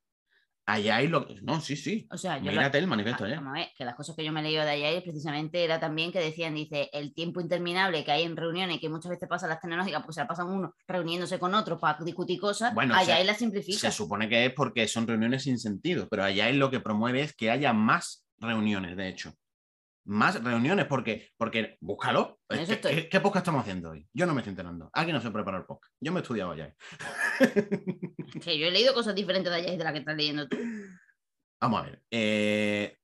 Allá 0.66 0.96
hay 0.96 1.06
lo 1.06 1.24
No, 1.42 1.60
sí, 1.60 1.76
sí. 1.76 2.08
O 2.10 2.18
sea, 2.18 2.38
yo 2.38 2.50
Mírate 2.50 2.78
el 2.78 2.88
manifiesto 2.88 3.26
allá. 3.26 3.40
que 3.78 3.84
las 3.84 3.94
cosas 3.94 4.16
que 4.16 4.24
yo 4.24 4.32
me 4.32 4.40
he 4.40 4.42
leído 4.42 4.64
de 4.64 4.70
allá 4.70 5.00
precisamente 5.02 5.62
era 5.62 5.78
también 5.78 6.10
que 6.10 6.18
decían, 6.18 6.56
dice, 6.56 6.90
el 6.92 7.14
tiempo 7.14 7.40
interminable 7.40 8.04
que 8.04 8.10
hay 8.10 8.24
en 8.24 8.36
reuniones, 8.36 8.80
que 8.80 8.88
muchas 8.88 9.10
veces 9.10 9.28
pasa 9.28 9.46
las 9.46 9.60
tecnológicas, 9.60 10.02
porque 10.02 10.14
se 10.14 10.20
la 10.22 10.26
pasan 10.26 10.48
uno 10.48 10.74
reuniéndose 10.88 11.38
con 11.38 11.54
otro 11.54 11.78
para 11.78 12.02
discutir 12.04 12.40
cosas, 12.40 12.74
bueno, 12.74 12.96
allá 12.96 13.22
la 13.22 13.34
simplifica. 13.34 13.78
Se 13.78 13.92
supone 13.92 14.28
que 14.28 14.46
es 14.46 14.52
porque 14.52 14.88
son 14.88 15.06
reuniones 15.06 15.44
sin 15.44 15.60
sentido, 15.60 16.08
pero 16.08 16.24
allá 16.24 16.50
lo 16.50 16.72
que 16.72 16.80
promueve 16.80 17.20
es 17.20 17.36
que 17.36 17.52
haya 17.52 17.72
más 17.72 18.24
reuniones, 18.40 18.96
de 18.96 19.08
hecho. 19.08 19.34
Más 20.04 20.42
reuniones, 20.42 20.86
porque, 20.86 21.30
porque 21.36 21.76
búscalo. 21.80 22.40
¿Qué, 22.48 23.08
¿Qué, 23.08 23.20
podcast 23.20 23.44
estamos 23.44 23.62
haciendo 23.62 23.90
hoy? 23.90 24.08
Yo 24.12 24.26
no 24.26 24.34
me 24.34 24.40
estoy 24.40 24.52
enterando. 24.52 24.90
Aquí 24.92 25.12
no 25.12 25.20
se 25.20 25.30
prepara 25.30 25.58
el 25.58 25.66
podcast. 25.66 25.94
Yo 26.00 26.10
me 26.10 26.20
he 26.20 26.22
estudiado 26.22 26.54
ya. 26.54 26.74
que 28.42 28.58
yo 28.58 28.66
he 28.66 28.70
leído 28.70 28.94
cosas 28.94 29.14
diferentes 29.14 29.52
de 29.52 29.58
allá 29.58 29.72
y 29.72 29.76
de 29.76 29.84
las 29.84 29.92
que 29.92 29.98
estás 30.00 30.16
leyendo 30.16 30.48
tú. 30.48 30.56
Vamos 31.60 31.80
a 31.80 31.84
ver. 31.84 32.02
Eh, 32.10 32.96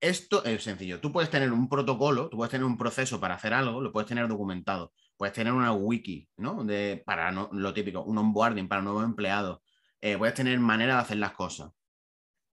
esto 0.00 0.44
es 0.44 0.62
sencillo. 0.62 1.00
Tú 1.00 1.10
puedes 1.10 1.30
tener 1.30 1.52
un 1.52 1.68
protocolo, 1.68 2.28
tú 2.28 2.36
puedes 2.36 2.50
tener 2.50 2.64
un 2.64 2.78
proceso 2.78 3.20
para 3.20 3.34
hacer 3.34 3.52
algo, 3.52 3.80
lo 3.80 3.92
puedes 3.92 4.08
tener 4.08 4.28
documentado. 4.28 4.92
Puedes 5.16 5.34
tener 5.34 5.52
una 5.52 5.72
wiki, 5.72 6.28
¿no? 6.36 6.62
De, 6.64 7.02
para 7.04 7.32
lo 7.32 7.74
típico, 7.74 8.02
un 8.02 8.18
onboarding 8.18 8.68
para 8.68 8.82
nuevos 8.82 9.04
empleados. 9.04 9.60
Eh, 10.00 10.16
puedes 10.16 10.34
tener 10.34 10.58
manera 10.60 10.94
de 10.94 11.00
hacer 11.00 11.16
las 11.16 11.32
cosas 11.32 11.70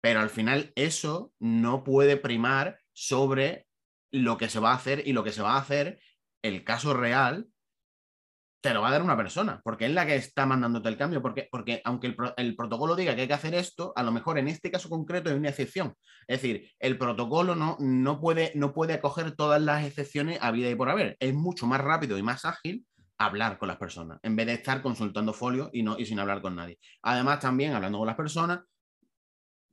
pero 0.04 0.20
al 0.20 0.30
final 0.30 0.74
eso 0.76 1.32
no 1.40 1.86
puede 1.86 2.18
primar 2.18 2.78
sobre 2.92 3.68
lo 4.12 4.36
que 4.38 4.50
se 4.50 4.60
va 4.60 4.72
a 4.72 4.76
hacer 4.76 5.02
y 5.08 5.14
lo 5.14 5.24
que 5.24 5.32
se 5.32 5.42
va 5.42 5.54
a 5.54 5.60
hacer, 5.60 6.02
el 6.42 6.66
caso 6.66 6.94
real, 6.94 7.48
te 8.62 8.74
lo 8.74 8.82
va 8.82 8.90
a 8.90 8.92
dar 8.92 9.02
una 9.02 9.16
persona, 9.16 9.62
porque 9.64 9.86
es 9.86 9.92
la 9.94 10.06
que 10.06 10.18
está 10.18 10.46
mandándote 10.46 10.90
el 10.90 10.98
cambio, 10.98 11.22
porque, 11.22 11.48
porque 11.50 11.82
aunque 11.86 12.14
el, 12.36 12.56
protocolo 12.58 12.98
diga 12.98 13.16
que 13.16 13.22
hay 13.22 13.28
que 13.30 13.34
hacer 13.34 13.56
esto, 13.56 13.94
a 13.96 14.04
lo 14.04 14.12
mejor 14.12 14.38
en 14.38 14.50
este 14.50 14.70
caso 14.70 14.90
concreto 14.90 15.30
hay 15.30 15.38
una 15.38 15.50
excepción. 15.50 15.94
Es 16.28 16.42
decir, 16.42 16.70
el 16.80 16.98
protocolo 16.98 17.56
no, 17.56 17.78
no, 17.80 18.20
puede, 18.20 18.52
no 18.56 18.74
puede 18.74 18.96
acoger 18.96 19.38
todas 19.38 19.62
las 19.62 19.86
excepciones 19.86 20.38
a 20.42 20.52
vida 20.52 20.70
y 20.70 20.76
por 20.76 20.90
haber. 20.90 21.16
Es 21.22 21.34
mucho 21.34 21.66
más 21.66 21.80
rápido 21.80 22.18
y 22.18 22.24
más 22.24 22.44
ágil 22.44 22.86
hablar 23.18 23.58
con 23.58 23.70
las 23.70 23.78
personas, 23.78 24.20
en 24.22 24.36
vez 24.36 24.48
de 24.48 24.54
estar 24.56 24.82
consultando 24.82 25.32
folio 25.32 25.70
y, 25.72 25.82
no, 25.82 25.98
y 25.98 26.06
sin 26.06 26.20
hablar 26.20 26.42
con 26.42 26.58
nadie. 26.58 26.78
Además, 27.04 27.40
también 27.40 27.74
hablando 27.74 28.00
con 28.00 28.08
las 28.08 28.18
personas, 28.18 28.60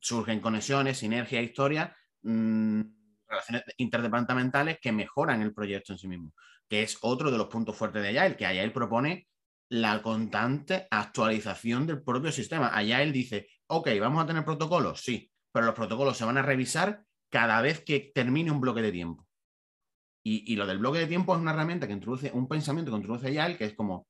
surgen 0.00 0.40
conexiones, 0.40 0.98
sinergia, 0.98 1.42
historias, 1.42 1.92
mm, 2.22 2.80
relaciones 3.28 3.62
interdepartamentales 3.76 4.78
que 4.80 4.92
mejoran 4.92 5.42
el 5.42 5.54
proyecto 5.54 5.92
en 5.92 5.98
sí 5.98 6.08
mismo, 6.08 6.32
que 6.68 6.82
es 6.82 6.98
otro 7.02 7.30
de 7.30 7.38
los 7.38 7.48
puntos 7.48 7.76
fuertes 7.76 8.02
de 8.02 8.18
Agile, 8.18 8.36
que 8.36 8.46
Agile 8.46 8.70
propone 8.70 9.28
la 9.68 10.02
constante 10.02 10.88
actualización 10.90 11.86
del 11.86 12.02
propio 12.02 12.32
sistema. 12.32 12.68
Agile 12.68 13.12
dice, 13.12 13.48
ok, 13.68 13.88
vamos 14.00 14.24
a 14.24 14.26
tener 14.26 14.44
protocolos, 14.44 15.00
sí, 15.00 15.30
pero 15.52 15.66
los 15.66 15.74
protocolos 15.74 16.16
se 16.16 16.24
van 16.24 16.38
a 16.38 16.42
revisar 16.42 17.04
cada 17.30 17.60
vez 17.62 17.84
que 17.84 18.10
termine 18.12 18.50
un 18.50 18.60
bloque 18.60 18.82
de 18.82 18.90
tiempo. 18.90 19.26
Y, 20.22 20.52
y, 20.52 20.56
lo 20.56 20.66
del 20.66 20.78
bloque 20.78 20.98
de 20.98 21.06
tiempo 21.06 21.34
es 21.34 21.40
una 21.40 21.52
herramienta 21.52 21.86
que 21.86 21.94
introduce 21.94 22.30
un 22.34 22.46
pensamiento 22.46 22.90
que 22.90 22.98
introduce 22.98 23.28
Agile, 23.28 23.56
que 23.56 23.64
es 23.64 23.74
como, 23.74 24.06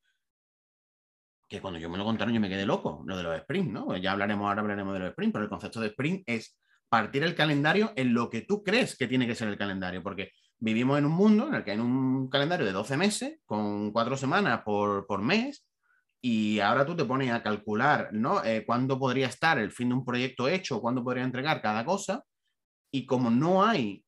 que 1.50 1.60
cuando 1.60 1.80
yo 1.80 1.90
me 1.90 1.98
lo 1.98 2.04
contaron 2.04 2.32
yo 2.32 2.40
me 2.40 2.48
quedé 2.48 2.64
loco, 2.64 3.02
lo 3.04 3.16
de 3.16 3.24
los 3.24 3.36
sprints, 3.40 3.72
¿no? 3.72 3.96
Ya 3.96 4.12
hablaremos, 4.12 4.46
ahora 4.46 4.60
hablaremos 4.60 4.94
de 4.94 5.00
los 5.00 5.10
sprints, 5.10 5.32
pero 5.32 5.44
el 5.44 5.50
concepto 5.50 5.80
de 5.80 5.88
sprint 5.88 6.22
es 6.26 6.56
partir 6.88 7.24
el 7.24 7.34
calendario 7.34 7.92
en 7.96 8.14
lo 8.14 8.30
que 8.30 8.42
tú 8.42 8.62
crees 8.62 8.96
que 8.96 9.08
tiene 9.08 9.26
que 9.26 9.34
ser 9.34 9.48
el 9.48 9.58
calendario, 9.58 10.00
porque 10.00 10.30
vivimos 10.58 10.96
en 10.96 11.06
un 11.06 11.12
mundo 11.12 11.48
en 11.48 11.54
el 11.54 11.64
que 11.64 11.72
hay 11.72 11.78
un 11.78 12.30
calendario 12.30 12.64
de 12.64 12.70
12 12.72 12.96
meses, 12.96 13.40
con 13.44 13.90
cuatro 13.90 14.16
semanas 14.16 14.62
por, 14.64 15.08
por 15.08 15.22
mes, 15.22 15.66
y 16.22 16.60
ahora 16.60 16.86
tú 16.86 16.94
te 16.94 17.04
pones 17.04 17.32
a 17.32 17.42
calcular, 17.42 18.10
¿no? 18.12 18.44
Eh, 18.44 18.64
cuándo 18.64 18.96
podría 18.96 19.26
estar 19.26 19.58
el 19.58 19.72
fin 19.72 19.88
de 19.88 19.96
un 19.96 20.04
proyecto 20.04 20.48
hecho, 20.48 20.80
cuándo 20.80 21.02
podría 21.02 21.24
entregar 21.24 21.60
cada 21.60 21.84
cosa, 21.84 22.22
y 22.92 23.06
como 23.06 23.28
no 23.28 23.64
hay 23.64 24.04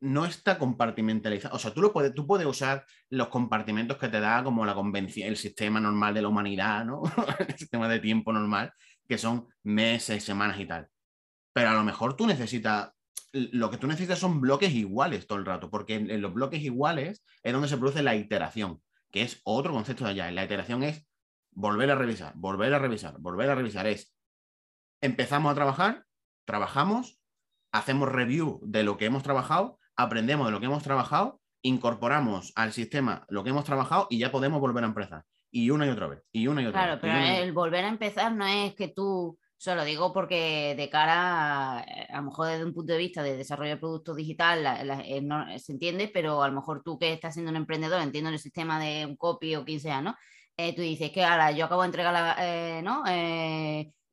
no 0.00 0.24
está 0.24 0.58
compartimentalizado. 0.58 1.54
O 1.56 1.58
sea, 1.58 1.72
tú, 1.72 1.80
lo 1.80 1.92
puedes, 1.92 2.14
tú 2.14 2.26
puedes 2.26 2.46
usar 2.46 2.84
los 3.10 3.28
compartimentos 3.28 3.96
que 3.96 4.08
te 4.08 4.20
da 4.20 4.44
como 4.44 4.66
la 4.66 4.74
convención, 4.74 5.28
el 5.28 5.36
sistema 5.36 5.80
normal 5.80 6.14
de 6.14 6.22
la 6.22 6.28
humanidad, 6.28 6.84
¿no? 6.84 7.02
el 7.38 7.56
sistema 7.56 7.88
de 7.88 8.00
tiempo 8.00 8.32
normal, 8.32 8.72
que 9.08 9.18
son 9.18 9.48
meses, 9.62 10.24
semanas 10.24 10.60
y 10.60 10.66
tal. 10.66 10.88
Pero 11.52 11.70
a 11.70 11.74
lo 11.74 11.84
mejor 11.84 12.16
tú 12.16 12.26
necesitas, 12.26 12.90
lo 13.32 13.70
que 13.70 13.78
tú 13.78 13.86
necesitas 13.86 14.18
son 14.18 14.40
bloques 14.40 14.72
iguales 14.72 15.26
todo 15.26 15.38
el 15.38 15.46
rato, 15.46 15.70
porque 15.70 15.94
en, 15.94 16.20
los 16.20 16.34
bloques 16.34 16.62
iguales 16.62 17.24
es 17.42 17.52
donde 17.52 17.68
se 17.68 17.78
produce 17.78 18.02
la 18.02 18.14
iteración, 18.14 18.82
que 19.10 19.22
es 19.22 19.40
otro 19.44 19.72
concepto 19.72 20.04
de 20.04 20.10
allá. 20.10 20.30
La 20.30 20.44
iteración 20.44 20.82
es 20.82 21.06
volver 21.52 21.90
a 21.90 21.94
revisar, 21.94 22.34
volver 22.36 22.74
a 22.74 22.78
revisar, 22.78 23.18
volver 23.18 23.48
a 23.48 23.54
revisar. 23.54 23.86
Es, 23.86 24.14
empezamos 25.00 25.50
a 25.50 25.54
trabajar, 25.54 26.04
trabajamos, 26.44 27.18
hacemos 27.72 28.10
review 28.10 28.60
de 28.62 28.82
lo 28.82 28.98
que 28.98 29.06
hemos 29.06 29.22
trabajado 29.22 29.75
aprendemos 29.96 30.46
de 30.46 30.52
lo 30.52 30.60
que 30.60 30.66
hemos 30.66 30.82
trabajado, 30.82 31.40
incorporamos 31.62 32.52
al 32.54 32.72
sistema 32.72 33.24
lo 33.28 33.42
que 33.42 33.50
hemos 33.50 33.64
trabajado 33.64 34.06
y 34.10 34.18
ya 34.18 34.30
podemos 34.30 34.60
volver 34.60 34.84
a 34.84 34.88
empezar. 34.88 35.24
Y 35.50 35.70
una 35.70 35.86
y 35.86 35.90
otra 35.90 36.08
vez, 36.08 36.22
y 36.32 36.46
una 36.48 36.62
y 36.62 36.66
otra 36.66 36.80
vez. 36.80 37.00
Claro, 37.00 37.00
pero 37.00 37.42
el 37.42 37.52
volver 37.52 37.84
a 37.84 37.88
empezar 37.88 38.34
no 38.34 38.46
es 38.46 38.74
que 38.74 38.88
tú, 38.88 39.38
solo 39.56 39.84
digo 39.84 40.12
porque 40.12 40.74
de 40.76 40.90
cara, 40.90 41.78
a, 41.80 42.16
lo 42.16 42.22
mejor 42.24 42.48
desde 42.48 42.64
un 42.64 42.74
punto 42.74 42.92
de 42.92 42.98
vista 42.98 43.22
de 43.22 43.36
desarrollo 43.36 43.70
de 43.70 43.76
productos 43.78 44.16
digital 44.16 44.64
eh, 45.04 45.20
no, 45.22 45.46
se 45.58 45.72
entiende, 45.72 46.10
pero 46.12 46.42
a 46.42 46.48
lo 46.48 46.54
mejor 46.54 46.82
tú 46.84 46.98
que 46.98 47.12
estás 47.12 47.34
siendo 47.34 47.50
un 47.50 47.56
emprendedor, 47.56 48.02
entiendo 48.02 48.30
el 48.30 48.38
sistema 48.38 48.78
de 48.78 49.06
un 49.06 49.16
copy 49.16 49.56
o 49.56 49.64
quien 49.64 49.80
sea, 49.80 50.02
¿no? 50.02 50.14
eh, 50.56 50.74
tú 50.74 50.82
dices 50.82 51.10
que 51.10 51.24
ahora 51.24 51.50
yo 51.52 51.66
acabo 51.66 51.82
de 51.82 51.86
entregar, 51.86 52.12
la, 52.12 52.36
eh, 52.38 52.82
¿no? 52.82 53.02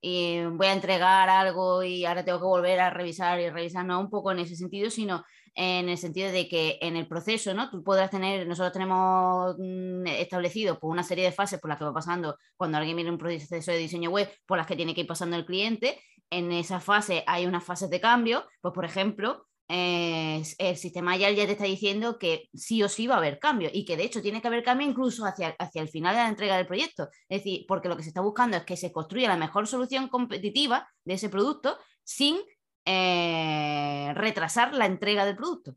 y 0.02 0.44
voy 0.44 0.68
a 0.68 0.74
entregar 0.74 1.30
algo 1.30 1.84
y 1.84 2.06
ahora 2.06 2.26
tengo 2.26 2.40
que 2.40 2.46
volver 2.46 2.80
a 2.82 2.90
revisar 2.90 3.40
y 3.40 3.50
revisar, 3.50 3.86
no 3.86 4.00
un 4.00 4.10
poco 4.10 4.32
en 4.32 4.40
ese 4.40 4.56
sentido, 4.56 4.90
sino 4.90 5.24
en 5.56 5.90
el 5.90 5.98
sentido 5.98 6.32
de 6.32 6.48
que 6.48 6.80
en 6.82 6.96
el 6.96 7.08
proceso, 7.08 7.54
¿no? 7.54 7.70
Tú 7.70 7.84
podrás 7.84 8.10
tener, 8.10 8.48
nosotros 8.48 8.74
tenemos 8.74 9.56
mm, 9.58 10.08
establecido 10.08 10.80
por 10.80 10.92
una 10.92 11.04
serie 11.04 11.26
de 11.26 11.32
fases 11.32 11.60
por 11.60 11.70
las 11.70 11.78
que 11.78 11.86
va 11.86 11.94
pasando 11.94 12.38
cuando 12.58 12.78
alguien 12.78 12.96
viene 12.96 13.12
un 13.12 13.18
proceso 13.18 13.72
de 13.72 13.78
diseño 13.78 14.10
web, 14.10 14.30
por 14.46 14.58
las 14.58 14.68
que 14.68 14.76
tiene 14.76 14.96
que 14.96 15.02
ir 15.02 15.08
pasando 15.08 15.36
el 15.36 15.46
cliente. 15.46 16.00
En 16.30 16.52
esa 16.52 16.80
fase 16.80 17.24
hay 17.28 17.46
unas 17.46 17.64
fases 17.64 17.90
de 17.90 18.02
cambio, 18.02 18.46
pues 18.62 18.74
por 18.74 18.86
ejemplo, 18.86 19.46
el 19.68 20.78
sistema 20.78 21.18
ya, 21.18 21.32
ya 21.32 21.46
te 21.46 21.54
está 21.54 21.64
diciendo 21.66 22.20
que 22.20 22.50
sí 22.54 22.84
o 22.84 22.90
sí 22.90 23.08
va 23.08 23.16
a 23.16 23.18
haber 23.18 23.40
cambio 23.40 23.70
y 23.74 23.86
que 23.86 23.98
de 23.98 24.04
hecho 24.04 24.22
tiene 24.22 24.42
que 24.42 24.48
haber 24.48 24.64
cambio 24.64 24.88
incluso 24.88 25.26
hacia, 25.26 25.56
hacia 25.58 25.82
el 25.82 25.90
final 25.90 26.16
de 26.16 26.22
la 26.22 26.30
entrega 26.30 26.58
del 26.58 26.68
proyecto. 26.68 27.10
Es 27.30 27.40
decir, 27.40 27.66
porque 27.68 27.90
lo 27.90 27.98
que 27.98 28.04
se 28.04 28.10
está 28.10 28.22
buscando 28.22 28.58
es 28.58 28.64
que 28.64 28.78
se 28.78 28.92
construya 28.92 29.30
la 29.30 29.38
mejor 29.38 29.68
solución 29.68 30.10
competitiva 30.10 30.88
de 31.06 31.16
ese 31.16 31.30
producto 31.30 31.78
sin 32.04 32.38
eh, 32.86 34.12
retrasar 34.16 34.74
la 34.74 34.86
entrega 34.86 35.26
del 35.26 35.36
producto. 35.36 35.76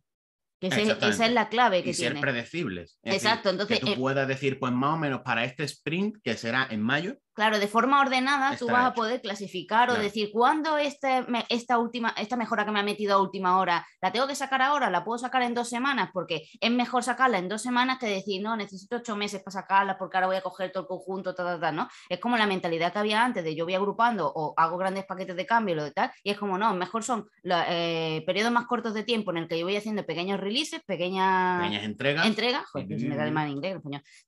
Que 0.58 0.68
esa 0.68 1.26
es 1.26 1.32
la 1.32 1.48
clave 1.50 1.82
que 1.82 1.90
y 1.90 1.94
ser 1.94 2.18
predecibles. 2.18 2.98
Exacto, 3.02 3.50
entonces. 3.50 3.78
Que 3.78 3.84
tú 3.84 3.92
eh 3.92 3.96
puedas 3.96 4.26
decir, 4.26 4.58
pues 4.58 4.72
más 4.72 4.94
o 4.94 4.96
menos 4.96 5.20
para 5.20 5.44
este 5.44 5.64
sprint, 5.64 6.16
que 6.22 6.34
será 6.34 6.66
en 6.70 6.80
mayo, 6.80 7.18
Claro, 7.36 7.58
de 7.58 7.68
forma 7.68 8.00
ordenada 8.00 8.56
tú 8.56 8.66
vas 8.66 8.86
a 8.86 8.94
poder 8.94 9.20
clasificar 9.20 9.90
o 9.90 9.94
decir 9.94 10.30
cuándo 10.32 10.78
este, 10.78 11.26
esta, 11.50 11.76
última, 11.76 12.14
esta 12.16 12.34
mejora 12.34 12.64
que 12.64 12.70
me 12.70 12.80
ha 12.80 12.82
metido 12.82 13.14
a 13.14 13.20
última 13.20 13.58
hora, 13.58 13.86
¿la 14.00 14.10
tengo 14.10 14.26
que 14.26 14.34
sacar 14.34 14.62
ahora? 14.62 14.88
¿La 14.88 15.04
puedo 15.04 15.18
sacar 15.18 15.42
en 15.42 15.52
dos 15.52 15.68
semanas? 15.68 16.08
Porque 16.14 16.48
es 16.58 16.70
mejor 16.70 17.04
sacarla 17.04 17.36
en 17.36 17.50
dos 17.50 17.60
semanas 17.60 17.98
que 17.98 18.06
decir, 18.06 18.40
no, 18.40 18.56
necesito 18.56 18.96
ocho 18.96 19.16
meses 19.16 19.42
para 19.42 19.52
sacarla 19.52 19.98
porque 19.98 20.16
ahora 20.16 20.28
voy 20.28 20.36
a 20.36 20.40
coger 20.40 20.72
todo 20.72 20.84
el 20.84 20.88
conjunto, 20.88 21.34
tal, 21.34 21.60
tal, 21.60 21.76
¿no? 21.76 21.88
Es 22.08 22.20
como 22.20 22.38
la 22.38 22.46
mentalidad 22.46 22.90
que 22.90 23.00
había 23.00 23.22
antes 23.22 23.44
de 23.44 23.54
yo 23.54 23.66
voy 23.66 23.74
agrupando 23.74 24.32
o 24.34 24.54
hago 24.56 24.78
grandes 24.78 25.04
paquetes 25.04 25.36
de 25.36 25.44
cambio, 25.44 25.74
lo 25.74 25.84
de 25.84 25.90
tal, 25.90 26.10
y 26.22 26.30
es 26.30 26.38
como, 26.38 26.56
no, 26.56 26.72
mejor 26.72 27.04
son 27.04 27.28
los 27.42 27.62
eh, 27.68 28.22
periodos 28.24 28.50
más 28.50 28.64
cortos 28.64 28.94
de 28.94 29.02
tiempo 29.02 29.30
en 29.32 29.36
el 29.36 29.48
que 29.48 29.58
yo 29.58 29.66
voy 29.66 29.76
haciendo 29.76 30.06
pequeños 30.06 30.40
releases, 30.40 30.82
pequeñas, 30.86 31.60
pequeñas 31.60 31.84
entregas. 31.84 32.26
Entregas, 32.26 32.64
joder, 32.64 32.86
me 32.86 33.14
da 33.14 33.26
el 33.26 33.32
mal 33.32 33.50
inglés, 33.50 33.76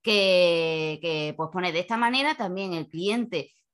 que, 0.03 0.99
que 1.01 1.33
pues 1.35 1.49
pone 1.51 1.73
de 1.73 1.81
esta 1.81 1.97
manera 1.97 2.35
también 2.35 2.75
el 2.75 2.87
cliente 2.87 2.98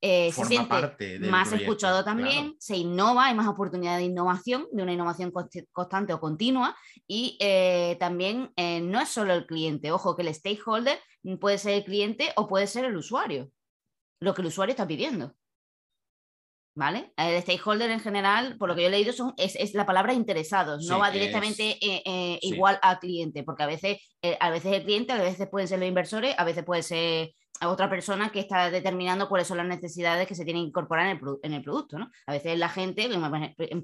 eh, 0.07 0.31
se 0.31 0.45
siente 0.45 1.19
más 1.21 1.51
escuchado 1.51 2.03
también, 2.03 2.55
se 2.59 2.77
innova, 2.77 3.25
hay 3.25 3.33
más 3.33 3.47
oportunidad 3.47 3.97
de 3.97 4.03
innovación, 4.03 4.67
de 4.71 4.83
una 4.83 4.93
innovación 4.93 5.31
constante 5.71 6.13
o 6.13 6.19
continua, 6.19 6.77
y 7.07 7.37
eh, 7.39 7.97
también 7.99 8.51
eh, 8.55 8.81
no 8.81 9.01
es 9.01 9.09
solo 9.09 9.33
el 9.33 9.47
cliente, 9.47 9.91
ojo 9.91 10.15
que 10.15 10.21
el 10.21 10.31
stakeholder 10.31 10.99
puede 11.39 11.57
ser 11.57 11.73
el 11.73 11.85
cliente 11.85 12.31
o 12.35 12.47
puede 12.47 12.67
ser 12.67 12.85
el 12.85 12.95
usuario, 12.95 13.49
lo 14.19 14.35
que 14.35 14.43
el 14.43 14.49
usuario 14.49 14.73
está 14.73 14.85
pidiendo. 14.85 15.33
¿Vale? 16.77 17.13
El 17.15 17.41
stakeholder 17.41 17.89
en 17.89 18.01
general, 18.01 18.57
por 18.57 18.67
lo 18.67 18.75
que 18.75 18.81
yo 18.81 18.89
he 18.89 18.91
leído, 18.91 19.11
son, 19.11 19.33
es, 19.37 19.73
la 19.73 19.87
palabra 19.87 20.13
interesados, 20.13 20.85
no 20.85 20.99
va 20.99 21.09
directamente 21.09 21.79
igual 22.41 22.77
al 22.83 22.99
cliente, 22.99 23.43
porque 23.43 23.63
a 23.63 23.67
veces, 23.67 23.97
a 24.39 24.49
veces 24.51 24.73
el 24.73 24.83
cliente, 24.83 25.13
a 25.13 25.17
veces 25.17 25.47
pueden 25.49 25.67
ser 25.67 25.79
los 25.79 25.87
inversores, 25.87 26.35
a 26.37 26.43
veces 26.43 26.63
puede 26.63 26.83
ser 26.83 27.31
a 27.59 27.69
otra 27.69 27.89
persona 27.89 28.29
que 28.29 28.39
está 28.39 28.69
determinando 28.69 29.29
cuáles 29.29 29.47
son 29.47 29.57
las 29.57 29.67
necesidades 29.67 30.27
que 30.27 30.35
se 30.35 30.43
tienen 30.43 30.63
que 30.63 30.69
incorporar 30.69 31.07
en 31.07 31.17
el, 31.17 31.21
en 31.43 31.53
el 31.53 31.61
producto. 31.61 31.97
¿no? 31.97 32.11
A 32.27 32.33
veces 32.33 32.57
la 32.57 32.69
gente, 32.69 33.09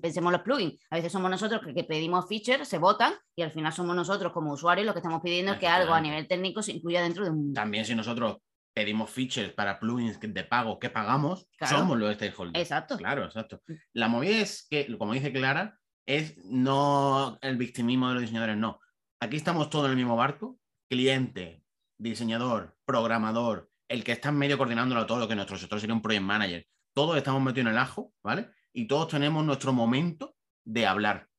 pensemos 0.02 0.32
los 0.32 0.42
plugins, 0.42 0.80
a 0.90 0.96
veces 0.96 1.12
somos 1.12 1.32
nosotros 1.32 1.62
que, 1.74 1.84
pedimos 1.84 2.28
features, 2.28 2.68
se 2.68 2.78
votan 2.78 3.14
y 3.36 3.42
al 3.42 3.52
final 3.52 3.74
somos 3.74 3.96
nosotros 3.96 4.32
como 4.32 4.54
usuarios 4.54 4.86
lo 4.86 4.94
que 4.94 5.00
estamos 5.00 5.22
pidiendo 5.22 5.54
es 5.54 5.60
que 5.60 5.68
algo 5.68 5.94
a 5.94 6.02
nivel 6.02 6.28
técnico 6.28 6.62
se 6.62 6.74
incluya 6.74 7.02
dentro 7.02 7.24
de 7.24 7.32
un... 7.32 7.54
También 7.54 7.86
si 7.86 7.96
nosotros 7.96 8.38
pedimos 8.74 9.10
features 9.10 9.52
para 9.54 9.80
plugins 9.80 10.20
de 10.20 10.44
pago 10.44 10.80
que 10.80 10.90
pagamos, 10.90 11.48
somos 11.68 11.98
los 11.98 12.16
stakeholders. 12.16 12.62
Exacto. 12.62 12.98
Claro, 12.98 13.26
exacto. 13.26 13.62
La 13.94 14.08
movida 14.08 14.38
es 14.40 14.68
que, 14.70 14.98
como 14.98 15.14
dice 15.14 15.34
Clara, 15.34 15.78
es 16.06 16.38
no 16.46 17.38
el 17.42 17.58
victimismo 17.58 18.08
de 18.08 18.16
los 18.16 18.22
diseñadores, 18.22 18.58
no. 18.58 18.80
Aquí 19.20 19.38
estamos 19.38 19.70
todos 19.70 19.86
en 19.86 19.92
el 19.92 19.98
mismo 19.98 20.16
barco, 20.16 20.58
cliente, 20.90 21.64
diseñador, 22.02 22.76
programador, 22.86 23.70
el 23.88 24.04
que 24.04 24.14
está 24.14 24.30
en 24.30 24.38
medio 24.38 24.58
coordinándolo 24.58 25.06
todo, 25.06 25.20
lo 25.20 25.28
que 25.28 25.36
nuestro 25.36 25.58
sector 25.58 25.80
sería 25.80 25.94
un 25.94 26.02
project 26.02 26.24
manager. 26.24 26.68
Todos 26.94 27.16
estamos 27.18 27.42
metidos 27.42 27.68
en 27.68 27.74
el 27.74 27.78
ajo, 27.78 28.14
¿vale? 28.24 28.50
Y 28.74 28.88
todos 28.88 29.10
tenemos 29.10 29.46
nuestro 29.46 29.72
momento 29.72 30.36
de 30.66 30.86
hablar. 30.86 31.30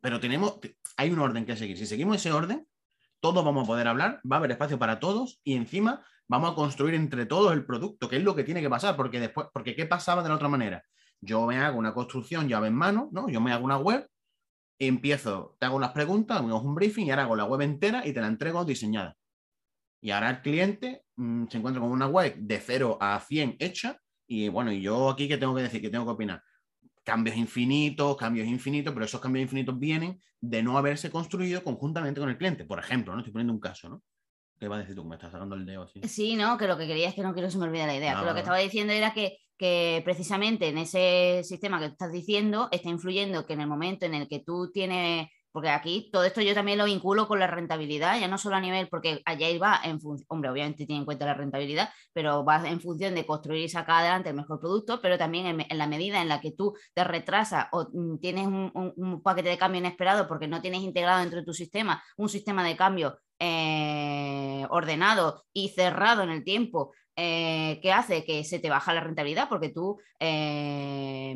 Pero 0.00 0.20
tenemos, 0.20 0.58
hay 0.96 1.10
un 1.10 1.18
orden 1.18 1.46
que 1.46 1.56
seguir. 1.56 1.78
Si 1.78 1.86
seguimos 1.86 2.16
ese 2.16 2.32
orden, 2.32 2.66
todos 3.20 3.44
vamos 3.44 3.64
a 3.64 3.66
poder 3.66 3.88
hablar, 3.88 4.20
va 4.30 4.36
a 4.36 4.38
haber 4.38 4.50
espacio 4.52 4.78
para 4.78 5.00
todos 5.00 5.40
y 5.44 5.54
encima 5.54 6.04
vamos 6.28 6.52
a 6.52 6.54
construir 6.54 6.94
entre 6.94 7.24
todos 7.24 7.52
el 7.52 7.64
producto, 7.64 8.08
que 8.08 8.16
es 8.16 8.22
lo 8.22 8.34
que 8.34 8.44
tiene 8.44 8.60
que 8.60 8.70
pasar, 8.70 8.96
porque 8.96 9.20
después, 9.20 9.48
porque 9.52 9.74
¿qué 9.74 9.86
pasaba 9.86 10.22
de 10.22 10.28
la 10.28 10.34
otra 10.34 10.48
manera? 10.48 10.84
Yo 11.20 11.46
me 11.46 11.56
hago 11.58 11.78
una 11.78 11.94
construcción 11.94 12.48
llave 12.48 12.68
en 12.68 12.74
mano, 12.74 13.08
¿no? 13.12 13.28
Yo 13.28 13.40
me 13.40 13.52
hago 13.52 13.64
una 13.64 13.78
web, 13.78 14.08
empiezo, 14.78 15.56
te 15.60 15.66
hago 15.66 15.78
las 15.78 15.92
preguntas, 15.92 16.38
hago 16.38 16.60
un 16.60 16.74
briefing 16.74 17.06
y 17.06 17.10
ahora 17.10 17.22
hago 17.22 17.36
la 17.36 17.44
web 17.44 17.60
entera 17.60 18.06
y 18.06 18.12
te 18.12 18.20
la 18.20 18.26
entrego 18.26 18.64
diseñada. 18.64 19.16
Y 20.02 20.10
ahora 20.10 20.30
el 20.30 20.42
cliente 20.42 21.04
mm, 21.16 21.46
se 21.46 21.58
encuentra 21.58 21.80
con 21.80 21.90
una 21.90 22.08
web 22.08 22.34
de 22.36 22.58
0 22.58 22.98
a 23.00 23.20
100 23.20 23.56
hecha 23.60 23.98
y 24.26 24.48
bueno, 24.48 24.72
y 24.72 24.80
yo 24.80 25.10
aquí 25.10 25.28
qué 25.28 25.38
tengo 25.38 25.54
que 25.54 25.62
decir, 25.62 25.80
qué 25.80 25.90
tengo 25.90 26.04
que 26.04 26.10
opinar. 26.10 26.42
Cambios 27.04 27.36
infinitos, 27.36 28.16
cambios 28.16 28.48
infinitos, 28.48 28.92
pero 28.92 29.06
esos 29.06 29.20
cambios 29.20 29.44
infinitos 29.44 29.78
vienen 29.78 30.20
de 30.40 30.62
no 30.62 30.76
haberse 30.76 31.10
construido 31.10 31.62
conjuntamente 31.62 32.20
con 32.20 32.28
el 32.28 32.36
cliente. 32.36 32.64
Por 32.64 32.80
ejemplo, 32.80 33.12
¿no? 33.12 33.20
Estoy 33.20 33.32
poniendo 33.32 33.52
un 33.52 33.60
caso, 33.60 33.88
¿no? 33.88 34.02
¿Qué 34.58 34.68
va 34.68 34.76
a 34.76 34.78
decir 34.80 34.94
tú? 34.94 35.04
Me 35.04 35.16
estás 35.16 35.32
sacando 35.32 35.54
el 35.54 35.64
dedo 35.64 35.82
así. 35.82 36.00
Sí, 36.04 36.34
no, 36.34 36.56
que 36.58 36.66
lo 36.66 36.76
que 36.76 36.86
quería 36.86 37.08
es 37.08 37.14
que 37.14 37.22
no 37.22 37.32
quiero 37.32 37.48
que 37.48 37.52
se 37.52 37.58
me 37.58 37.64
olvide 37.64 37.86
la 37.86 37.96
idea. 37.96 38.22
lo 38.22 38.34
que 38.34 38.40
estaba 38.40 38.58
diciendo 38.58 38.92
era 38.92 39.12
que, 39.12 39.38
que 39.56 40.02
precisamente 40.04 40.68
en 40.68 40.78
ese 40.78 41.42
sistema 41.44 41.78
que 41.78 41.86
estás 41.86 42.10
diciendo 42.10 42.68
está 42.72 42.88
influyendo 42.88 43.46
que 43.46 43.52
en 43.52 43.60
el 43.60 43.68
momento 43.68 44.06
en 44.06 44.14
el 44.14 44.28
que 44.28 44.40
tú 44.40 44.70
tienes 44.72 45.28
porque 45.52 45.68
aquí 45.68 46.10
todo 46.12 46.24
esto 46.24 46.40
yo 46.40 46.54
también 46.54 46.78
lo 46.78 46.86
vinculo 46.86 47.28
con 47.28 47.38
la 47.38 47.46
rentabilidad, 47.46 48.18
ya 48.18 48.28
no 48.28 48.38
solo 48.38 48.56
a 48.56 48.60
nivel, 48.60 48.88
porque 48.88 49.22
allá 49.24 49.46
va 49.58 49.80
en 49.84 50.00
función, 50.00 50.26
hombre, 50.28 50.50
obviamente 50.50 50.86
tiene 50.86 51.00
en 51.00 51.04
cuenta 51.04 51.26
la 51.26 51.34
rentabilidad, 51.34 51.90
pero 52.12 52.44
va 52.44 52.66
en 52.68 52.80
función 52.80 53.14
de 53.14 53.26
construir 53.26 53.64
y 53.64 53.68
sacar 53.68 54.00
adelante 54.00 54.30
el 54.30 54.36
mejor 54.36 54.60
producto, 54.60 55.00
pero 55.00 55.18
también 55.18 55.60
en, 55.68 55.78
la 55.78 55.86
medida 55.86 56.22
en 56.22 56.28
la 56.28 56.40
que 56.40 56.52
tú 56.52 56.74
te 56.94 57.04
retrasas 57.04 57.66
o 57.72 57.88
mm, 57.92 58.18
tienes 58.18 58.46
un, 58.46 59.20
paquete 59.22 59.50
de 59.50 59.58
cambio 59.58 59.80
inesperado 59.80 60.26
porque 60.26 60.48
no 60.48 60.60
tienes 60.62 60.80
integrado 60.82 61.20
dentro 61.20 61.40
de 61.40 61.44
tu 61.44 61.54
sistema 61.54 62.02
un 62.16 62.28
sistema 62.28 62.64
de 62.64 62.76
cambio 62.76 63.18
eh, 63.38 64.66
ordenado 64.70 65.44
y 65.52 65.68
cerrado 65.70 66.22
en 66.22 66.30
el 66.30 66.44
tiempo 66.44 66.92
eh, 67.16 67.78
que 67.82 67.92
hace 67.92 68.24
que 68.24 68.44
se 68.44 68.58
te 68.58 68.70
baja 68.70 68.94
la 68.94 69.00
rentabilidad 69.00 69.48
porque 69.48 69.68
tú 69.68 69.98
eh, 70.18 71.34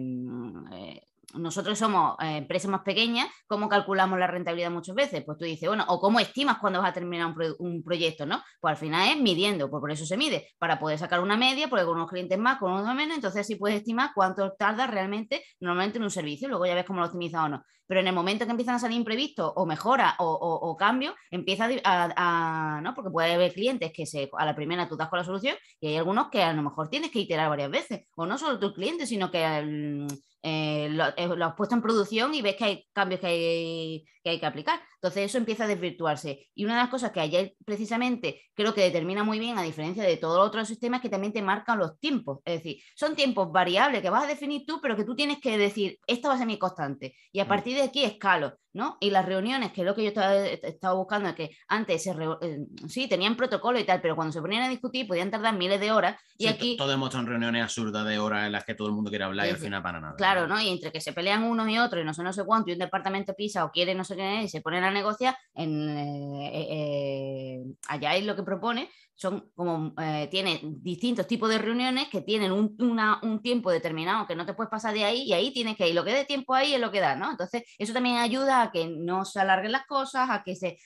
nosotros 1.34 1.78
somos 1.78 2.16
eh, 2.20 2.38
empresas 2.38 2.70
más 2.70 2.82
pequeñas, 2.82 3.28
¿cómo 3.46 3.68
calculamos 3.68 4.18
la 4.18 4.26
rentabilidad 4.26 4.70
muchas 4.70 4.94
veces? 4.94 5.24
Pues 5.24 5.38
tú 5.38 5.44
dices, 5.44 5.68
bueno, 5.68 5.84
o 5.88 6.00
cómo 6.00 6.20
estimas 6.20 6.58
cuando 6.58 6.80
vas 6.80 6.90
a 6.90 6.94
terminar 6.94 7.34
un, 7.58 7.82
proyecto, 7.82 8.26
¿no? 8.26 8.42
Pues 8.60 8.72
al 8.72 8.76
final 8.76 9.08
es 9.08 9.20
midiendo, 9.20 9.68
pues 9.70 9.80
por 9.80 9.90
eso 9.90 10.06
se 10.06 10.16
mide, 10.16 10.48
para 10.58 10.78
poder 10.78 10.98
sacar 10.98 11.20
una 11.20 11.36
media, 11.36 11.68
porque 11.68 11.84
con 11.84 11.96
unos 11.96 12.10
clientes 12.10 12.38
más, 12.38 12.58
con 12.58 12.72
unos 12.72 12.94
menos, 12.94 13.16
entonces 13.16 13.42
así 13.42 13.56
puedes 13.56 13.78
estimar 13.78 14.10
cuánto 14.14 14.52
tarda 14.52 14.86
realmente 14.86 15.42
normalmente 15.60 15.98
en 15.98 16.04
un 16.04 16.10
servicio, 16.10 16.48
luego 16.48 16.66
ya 16.66 16.74
ves 16.74 16.84
cómo 16.84 17.00
lo 17.00 17.06
optimiza 17.06 17.44
o 17.44 17.48
no. 17.48 17.64
Pero 17.86 18.00
en 18.00 18.08
el 18.08 18.14
momento 18.14 18.44
que 18.44 18.50
empiezan 18.50 18.76
a 18.76 18.78
salir 18.80 18.96
imprevistos 18.96 19.52
o 19.54 19.64
mejora 19.64 20.16
o, 20.18 20.26
o, 20.26 20.76
cambios, 20.76 21.14
empieza 21.30 21.68
a, 21.84 22.80
¿no? 22.82 22.94
Porque 22.94 23.10
puede 23.10 23.34
haber 23.34 23.52
clientes 23.52 23.92
que 23.94 24.06
se, 24.06 24.28
a 24.36 24.44
la 24.44 24.56
primera 24.56 24.88
tú 24.88 24.96
das 24.96 25.08
con 25.08 25.18
la 25.20 25.24
solución 25.24 25.56
y 25.80 25.88
hay 25.88 25.96
algunos 25.96 26.28
que 26.28 26.42
a 26.42 26.52
lo 26.52 26.62
mejor 26.62 26.88
tienes 26.88 27.12
que 27.12 27.20
iterar 27.20 27.48
varias 27.48 27.70
veces, 27.70 28.06
o 28.16 28.26
no 28.26 28.38
solo 28.38 28.58
tus 28.58 28.74
clientes, 28.74 29.08
sino 29.08 29.30
que 29.30 30.06
eh, 30.48 30.86
eh, 31.16 31.26
lo, 31.26 31.44
has 31.44 31.54
puesto 31.56 31.74
en 31.74 31.82
producción 31.82 32.32
y 32.32 32.40
ves 32.40 32.54
que 32.54 32.64
hay 32.64 32.86
cambios 32.92 33.20
que 33.20 33.26
hay 33.26 34.04
que, 34.22 34.30
hay 34.30 34.38
que 34.38 34.46
aplicar. 34.46 34.80
Entonces 35.06 35.30
eso 35.30 35.38
empieza 35.38 35.64
a 35.64 35.68
desvirtuarse. 35.68 36.48
Y 36.54 36.64
una 36.64 36.74
de 36.74 36.80
las 36.80 36.90
cosas 36.90 37.12
que 37.12 37.20
ayer 37.20 37.54
precisamente 37.64 38.42
creo 38.54 38.74
que 38.74 38.80
determina 38.80 39.22
muy 39.22 39.38
bien, 39.38 39.56
a 39.56 39.62
diferencia 39.62 40.02
de 40.02 40.16
todos 40.16 40.38
los 40.38 40.48
otros 40.48 40.66
sistemas, 40.66 41.00
que 41.00 41.08
también 41.08 41.32
te 41.32 41.42
marcan 41.42 41.78
los 41.78 41.98
tiempos. 42.00 42.40
Es 42.44 42.56
decir, 42.56 42.82
son 42.96 43.14
tiempos 43.14 43.52
variables 43.52 44.02
que 44.02 44.10
vas 44.10 44.24
a 44.24 44.26
definir 44.26 44.64
tú, 44.66 44.80
pero 44.82 44.96
que 44.96 45.04
tú 45.04 45.14
tienes 45.14 45.38
que 45.38 45.58
decir, 45.58 46.00
esta 46.08 46.28
va 46.28 46.34
a 46.34 46.38
ser 46.38 46.46
mi 46.48 46.58
constante. 46.58 47.14
Y 47.30 47.38
a 47.38 47.44
mm. 47.44 47.48
partir 47.48 47.76
de 47.76 47.82
aquí 47.82 48.02
escalo. 48.02 48.58
¿no? 48.76 48.98
Y 49.00 49.10
las 49.10 49.24
reuniones, 49.24 49.72
que 49.72 49.80
es 49.80 49.86
lo 49.86 49.94
que 49.94 50.02
yo 50.02 50.08
estaba, 50.08 50.94
buscando, 50.94 51.30
es 51.30 51.34
que 51.34 51.50
antes 51.66 52.02
se 52.02 52.10
eh, 52.10 52.58
sí, 52.86 53.08
tenían 53.08 53.34
protocolo 53.34 53.80
y 53.80 53.84
tal, 53.84 54.02
pero 54.02 54.14
cuando 54.14 54.32
se 54.32 54.40
ponían 54.42 54.64
a 54.64 54.68
discutir 54.68 55.08
podían 55.08 55.30
tardar 55.30 55.56
miles 55.56 55.80
de 55.80 55.90
horas. 55.90 56.20
Y 56.36 56.46
aquí. 56.46 56.76
Todos 56.76 56.92
hemos 56.92 57.08
estado 57.08 57.24
en 57.24 57.30
reuniones 57.30 57.62
absurdas 57.62 58.06
de 58.06 58.18
horas 58.18 58.46
en 58.46 58.52
las 58.52 58.64
que 58.64 58.74
todo 58.74 58.88
el 58.88 58.94
mundo 58.94 59.10
quiere 59.10 59.24
hablar 59.24 59.46
y 59.46 59.50
al 59.50 59.56
final 59.56 59.82
para 59.82 59.98
nada. 59.98 60.14
Claro, 60.16 60.46
¿no? 60.46 60.60
Y 60.60 60.68
entre 60.68 60.92
que 60.92 61.00
se 61.00 61.14
pelean 61.14 61.44
unos 61.44 61.68
y 61.70 61.78
otros 61.78 62.02
y 62.02 62.04
no 62.04 62.12
sé, 62.12 62.22
no 62.22 62.34
sé 62.34 62.44
cuánto, 62.44 62.70
y 62.70 62.74
un 62.74 62.78
departamento 62.78 63.32
pisa 63.34 63.64
o 63.64 63.70
quiere 63.70 63.94
no 63.94 64.04
sé 64.04 64.14
qué, 64.14 64.42
y 64.42 64.48
se 64.48 64.60
ponen 64.60 64.84
a 64.84 64.90
negociar, 64.96 65.36
en, 65.54 65.88
eh, 65.88 66.66
eh, 66.70 67.64
allá 67.88 68.16
es 68.16 68.24
lo 68.24 68.36
que 68.36 68.42
propone 68.42 68.88
son 69.16 69.50
como, 69.54 69.94
eh, 69.98 70.28
tiene 70.30 70.60
distintos 70.62 71.26
tipos 71.26 71.48
de 71.48 71.56
reuniones 71.56 72.08
que 72.08 72.20
tienen 72.20 72.52
un, 72.52 72.76
un, 73.22 73.42
tiempo 73.42 73.70
determinado 73.70 74.26
que 74.26 74.36
no 74.36 74.44
te 74.44 74.52
puedes 74.52 74.70
pasar 74.70 74.92
de 74.92 75.04
ahí 75.04 75.22
y 75.22 75.32
ahí 75.32 75.52
tienes 75.52 75.76
que 75.76 75.88
ir. 75.88 75.94
Lo 75.94 76.04
que 76.04 76.12
dé 76.12 76.26
tiempo 76.26 76.52
ahí 76.52 76.74
es 76.74 76.80
lo 76.80 76.92
que 76.92 77.00
da, 77.00 77.16
¿no? 77.16 77.30
Entonces, 77.30 77.62
eso 77.78 77.94
también 77.94 78.18
ayuda 78.18 78.60
a 78.62 78.70
que 78.70 78.86
no 78.86 79.24
se 79.24 79.40
alarguen 79.40 79.72
las 79.72 79.86
cosas, 79.86 80.28
a 80.28 80.42
que 80.44 80.54
se, 80.54 80.78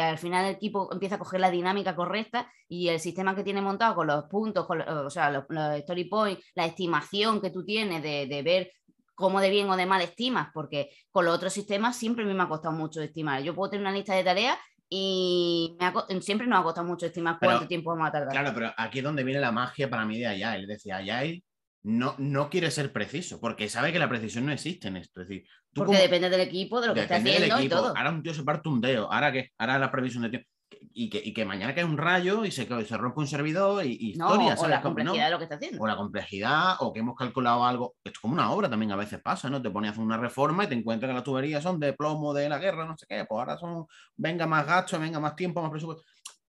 al 0.00 0.18
final 0.18 0.46
el 0.46 0.56
equipo 0.56 0.92
empieza 0.92 1.14
a 1.14 1.18
coger 1.18 1.40
la 1.40 1.50
dinámica 1.50 1.94
correcta 1.94 2.50
y 2.68 2.88
el 2.88 2.98
sistema 2.98 3.36
que 3.36 3.44
tiene 3.44 3.62
montado 3.62 3.94
con 3.94 4.08
los 4.08 4.24
puntos, 4.24 4.66
con 4.66 4.80
o 4.80 5.10
sea, 5.10 5.30
los, 5.30 5.44
story 5.78 6.04
points, 6.06 6.44
la 6.56 6.66
estimación 6.66 7.40
que 7.40 7.50
tú 7.50 7.64
tienes 7.64 8.02
de 8.02 8.42
ver 8.42 8.72
cómo 9.16 9.40
de 9.40 9.50
bien 9.50 9.68
o 9.68 9.76
de 9.76 9.86
mal 9.86 10.02
estimas, 10.02 10.50
porque 10.54 10.90
con 11.10 11.24
los 11.24 11.34
otros 11.34 11.52
sistemas 11.52 11.96
siempre 11.96 12.24
me 12.24 12.40
ha 12.40 12.48
costado 12.48 12.74
mucho 12.74 13.00
estimar. 13.00 13.42
Yo 13.42 13.54
puedo 13.54 13.70
tener 13.70 13.84
una 13.84 13.96
lista 13.96 14.14
de 14.14 14.22
tareas 14.22 14.58
y 14.88 15.76
siempre 16.20 16.46
nos 16.46 16.60
ha 16.60 16.62
costado 16.62 16.86
mucho 16.86 17.06
estimar 17.06 17.38
cuánto 17.40 17.66
tiempo 17.66 17.90
vamos 17.90 18.08
a 18.08 18.12
tardar. 18.12 18.30
Claro, 18.30 18.52
pero 18.54 18.72
aquí 18.76 18.98
es 18.98 19.04
donde 19.04 19.24
viene 19.24 19.40
la 19.40 19.50
magia 19.50 19.90
para 19.90 20.04
mí 20.04 20.18
de 20.18 20.26
Agile. 20.26 20.62
Es 20.62 20.68
decir, 20.68 20.92
Agile 20.92 21.42
no, 21.82 22.14
no 22.18 22.50
quiere 22.50 22.70
ser 22.70 22.92
preciso, 22.92 23.40
porque 23.40 23.68
sabe 23.68 23.92
que 23.92 23.98
la 23.98 24.08
precisión 24.08 24.46
no 24.46 24.52
existe 24.52 24.88
en 24.88 24.98
esto. 24.98 25.22
Es 25.22 25.28
decir, 25.28 25.48
porque 25.72 25.96
depende 25.96 26.28
del 26.28 26.40
equipo, 26.42 26.80
de 26.80 26.88
lo 26.88 26.94
que 26.94 27.00
esté 27.00 27.14
haciendo 27.14 27.60
y 27.60 27.68
todo. 27.68 27.96
Ahora 27.96 28.10
un 28.10 28.22
tío 28.22 28.34
se 28.34 28.44
parte 28.44 28.68
un 28.68 28.80
dedo, 28.80 29.10
ahora 29.10 29.32
qué, 29.32 29.50
ahora 29.58 29.78
la 29.78 29.90
previsión 29.90 30.22
de 30.24 30.30
tiempo 30.30 30.48
y 30.92 31.10
que, 31.10 31.20
y 31.24 31.34
que 31.34 31.44
mañana 31.44 31.74
cae 31.74 31.84
un 31.84 31.98
rayo 31.98 32.44
y 32.44 32.50
se, 32.50 32.66
se 32.66 32.96
rompe 32.96 33.20
un 33.20 33.26
servidor 33.26 33.84
y, 33.84 34.10
historia. 34.10 34.54
o 34.58 34.68
la 34.68 34.80
complejidad 34.80 35.26
de 35.26 35.30
lo 35.30 35.38
que 35.38 35.44
está 35.44 35.56
haciendo. 35.56 35.82
O 35.82 35.86
la 35.86 35.96
complejidad, 35.96 36.76
o 36.80 36.92
que 36.92 37.00
hemos 37.00 37.16
calculado 37.16 37.64
algo. 37.64 37.96
Es 38.02 38.18
como 38.18 38.34
una 38.34 38.50
obra 38.50 38.70
también 38.70 38.92
a 38.92 38.96
veces 38.96 39.20
pasa, 39.20 39.50
¿no? 39.50 39.60
Te 39.60 39.70
pones 39.70 39.90
a 39.90 39.92
hacer 39.92 40.04
una 40.04 40.18
reforma 40.18 40.64
y 40.64 40.68
te 40.68 40.74
encuentras 40.74 41.10
que 41.10 41.14
las 41.14 41.24
tuberías 41.24 41.62
son 41.62 41.78
de 41.80 41.92
plomo 41.92 42.32
de 42.32 42.48
la 42.48 42.58
guerra, 42.58 42.86
no 42.86 42.96
sé 42.96 43.06
qué. 43.08 43.24
Pues 43.28 43.38
ahora 43.38 43.58
son, 43.58 43.86
venga 44.16 44.46
más 44.46 44.66
gasto, 44.66 44.98
venga 44.98 45.20
más 45.20 45.36
tiempo, 45.36 45.60
más 45.60 45.70
presupuesto. 45.70 46.04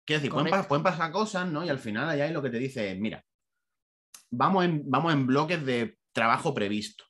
Quiero 0.05 0.21
decir, 0.21 0.31
pueden, 0.31 0.65
pueden, 0.65 0.83
pasar 0.83 1.11
cosas, 1.11 1.47
¿no? 1.47 1.65
Y 1.65 1.69
al 1.69 1.79
final 1.79 2.09
allá 2.09 2.25
hay 2.25 2.31
lo 2.31 2.41
que 2.41 2.49
te 2.49 2.59
dice 2.59 2.95
mira, 2.95 3.21
vamos 4.31 4.65
en, 4.65 4.89
vamos 4.89 5.13
en 5.13 5.27
bloques 5.27 5.65
de 5.65 5.97
trabajo 6.13 6.53
previsto. 6.53 7.03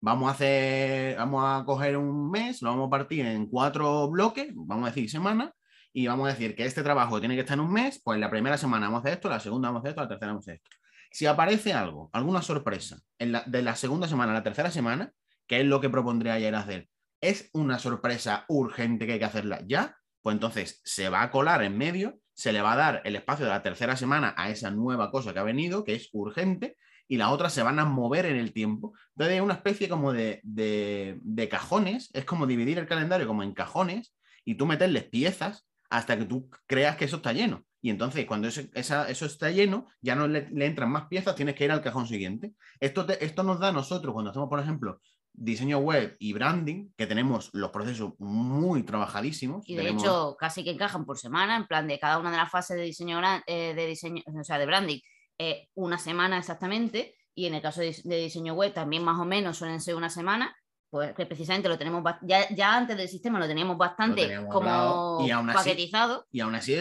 Vamos 0.00 0.28
a 0.28 0.32
hacer, 0.32 1.16
vamos 1.16 1.42
a 1.44 1.64
coger 1.64 1.96
un 1.96 2.30
mes, 2.30 2.60
lo 2.62 2.70
vamos 2.70 2.88
a 2.88 2.90
partir 2.90 3.24
en 3.24 3.46
cuatro 3.46 4.08
bloques, 4.10 4.52
vamos 4.54 4.84
a 4.84 4.90
decir 4.90 5.10
semanas, 5.10 5.50
y 5.96 6.06
vamos 6.06 6.26
a 6.28 6.32
decir 6.32 6.54
que 6.54 6.66
este 6.66 6.82
trabajo 6.82 7.20
tiene 7.20 7.36
que 7.36 7.40
estar 7.40 7.54
en 7.54 7.64
un 7.64 7.72
mes, 7.72 8.02
pues 8.04 8.20
la 8.20 8.28
primera 8.28 8.58
semana 8.58 8.84
vamos 8.84 8.98
a 8.98 9.00
hacer 9.00 9.12
esto, 9.14 9.30
la 9.30 9.40
segunda 9.40 9.68
vamos 9.68 9.78
a 9.78 9.80
hacer 9.80 9.90
esto, 9.92 10.02
la 10.02 10.08
tercera 10.08 10.32
vamos 10.32 10.46
a 10.46 10.50
hacer 10.50 10.54
esto. 10.56 10.76
Si 11.10 11.24
aparece 11.24 11.72
algo, 11.72 12.10
alguna 12.12 12.42
sorpresa, 12.42 12.98
en 13.18 13.32
la, 13.32 13.44
de 13.46 13.62
la 13.62 13.74
segunda 13.76 14.06
semana 14.06 14.32
a 14.32 14.34
la 14.34 14.42
tercera 14.42 14.70
semana, 14.70 15.14
que 15.46 15.60
es 15.60 15.64
lo 15.64 15.80
que 15.80 15.88
propondría 15.88 16.34
ayer 16.34 16.54
hacer, 16.54 16.90
es 17.22 17.48
una 17.54 17.78
sorpresa 17.78 18.44
urgente 18.48 19.06
que 19.06 19.14
hay 19.14 19.18
que 19.18 19.24
hacerla 19.24 19.62
ya, 19.66 19.96
pues 20.20 20.34
entonces 20.34 20.82
se 20.84 21.08
va 21.08 21.22
a 21.22 21.30
colar 21.30 21.62
en 21.62 21.78
medio, 21.78 22.18
se 22.34 22.52
le 22.52 22.60
va 22.60 22.74
a 22.74 22.76
dar 22.76 23.00
el 23.06 23.16
espacio 23.16 23.46
de 23.46 23.52
la 23.52 23.62
tercera 23.62 23.96
semana 23.96 24.34
a 24.36 24.50
esa 24.50 24.70
nueva 24.70 25.10
cosa 25.10 25.32
que 25.32 25.38
ha 25.38 25.44
venido, 25.44 25.82
que 25.82 25.94
es 25.94 26.10
urgente, 26.12 26.76
y 27.08 27.16
las 27.16 27.30
otras 27.30 27.54
se 27.54 27.62
van 27.62 27.78
a 27.78 27.86
mover 27.86 28.26
en 28.26 28.36
el 28.36 28.52
tiempo. 28.52 28.92
Entonces 29.14 29.36
es 29.36 29.40
una 29.40 29.54
especie 29.54 29.88
como 29.88 30.12
de, 30.12 30.40
de, 30.42 31.18
de 31.22 31.48
cajones, 31.48 32.10
es 32.12 32.26
como 32.26 32.46
dividir 32.46 32.78
el 32.78 32.86
calendario 32.86 33.26
como 33.26 33.42
en 33.42 33.54
cajones 33.54 34.14
y 34.44 34.56
tú 34.56 34.66
meterles 34.66 35.04
piezas 35.04 35.66
hasta 35.90 36.18
que 36.18 36.24
tú 36.24 36.50
creas 36.66 36.96
que 36.96 37.04
eso 37.04 37.16
está 37.16 37.32
lleno. 37.32 37.64
Y 37.80 37.90
entonces, 37.90 38.26
cuando 38.26 38.48
eso, 38.48 38.62
está 39.04 39.50
lleno, 39.50 39.86
ya 40.00 40.16
no 40.16 40.26
le, 40.26 40.48
entran 40.64 40.90
más 40.90 41.06
piezas, 41.06 41.36
tienes 41.36 41.54
que 41.54 41.64
ir 41.64 41.70
al 41.70 41.82
cajón 41.82 42.06
siguiente. 42.06 42.52
Esto, 42.80 43.06
esto 43.20 43.42
nos 43.42 43.60
da 43.60 43.68
a 43.68 43.72
nosotros, 43.72 44.12
cuando 44.12 44.30
hacemos, 44.30 44.48
por 44.48 44.58
ejemplo, 44.58 45.00
diseño 45.32 45.78
web 45.78 46.16
y 46.18 46.32
branding, 46.32 46.88
que 46.96 47.06
tenemos 47.06 47.50
los 47.52 47.70
procesos 47.70 48.14
muy 48.18 48.82
trabajadísimos. 48.82 49.68
Y 49.68 49.76
de 49.76 49.90
hecho, 49.90 50.36
casi 50.38 50.64
que 50.64 50.70
encajan 50.70 51.04
por 51.04 51.18
semana, 51.18 51.56
en 51.56 51.66
plan 51.66 51.86
de 51.86 51.98
cada 51.98 52.18
una 52.18 52.30
de 52.30 52.38
las 52.38 52.50
fases 52.50 52.76
de 52.76 52.82
diseño, 52.82 53.20
eh, 53.46 53.74
de 53.74 53.86
diseño 53.86 54.22
o 54.26 54.42
sea, 54.42 54.58
de 54.58 54.66
branding, 54.66 54.98
eh, 55.38 55.68
una 55.74 55.98
semana 55.98 56.38
exactamente. 56.38 57.14
Y 57.34 57.46
en 57.46 57.54
el 57.54 57.62
caso 57.62 57.82
de, 57.82 57.94
de 58.02 58.16
diseño 58.16 58.54
web 58.54 58.72
también 58.72 59.04
más 59.04 59.20
o 59.20 59.26
menos 59.26 59.58
suelen 59.58 59.80
ser 59.80 59.94
una 59.94 60.08
semana 60.08 60.56
pues 60.90 61.14
que 61.14 61.26
precisamente 61.26 61.68
lo 61.68 61.76
tenemos 61.76 62.02
ya, 62.22 62.48
ya 62.54 62.76
antes 62.76 62.96
del 62.96 63.08
sistema 63.08 63.38
lo 63.38 63.46
teníamos 63.46 63.76
bastante 63.76 64.46
como 64.48 65.18
y 65.26 65.30
paquetizado. 65.52 66.26
y 66.30 66.40
aún 66.40 66.54
así, 66.54 66.76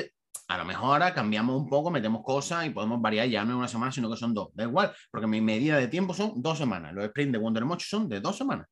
a 0.47 0.57
lo 0.57 0.65
mejor 0.65 0.85
ahora 0.85 1.13
cambiamos 1.13 1.59
un 1.59 1.67
poco, 1.67 1.89
metemos 1.89 2.23
cosas 2.23 2.65
y 2.65 2.69
podemos 2.69 3.01
variar 3.01 3.27
ya 3.27 3.43
no 3.43 3.53
es 3.53 3.57
una 3.57 3.67
semana, 3.67 3.91
sino 3.91 4.09
que 4.09 4.17
son 4.17 4.33
dos. 4.33 4.49
Da 4.53 4.63
igual, 4.63 4.93
porque 5.09 5.27
mi 5.27 5.41
medida 5.41 5.77
de 5.77 5.87
tiempo 5.87 6.13
son 6.13 6.41
dos 6.41 6.57
semanas. 6.57 6.93
Los 6.93 7.07
sprints 7.07 7.33
de 7.33 7.37
Wondermochi 7.39 7.85
son 7.85 8.07
de 8.07 8.19
dos 8.21 8.37
semanas. 8.37 8.67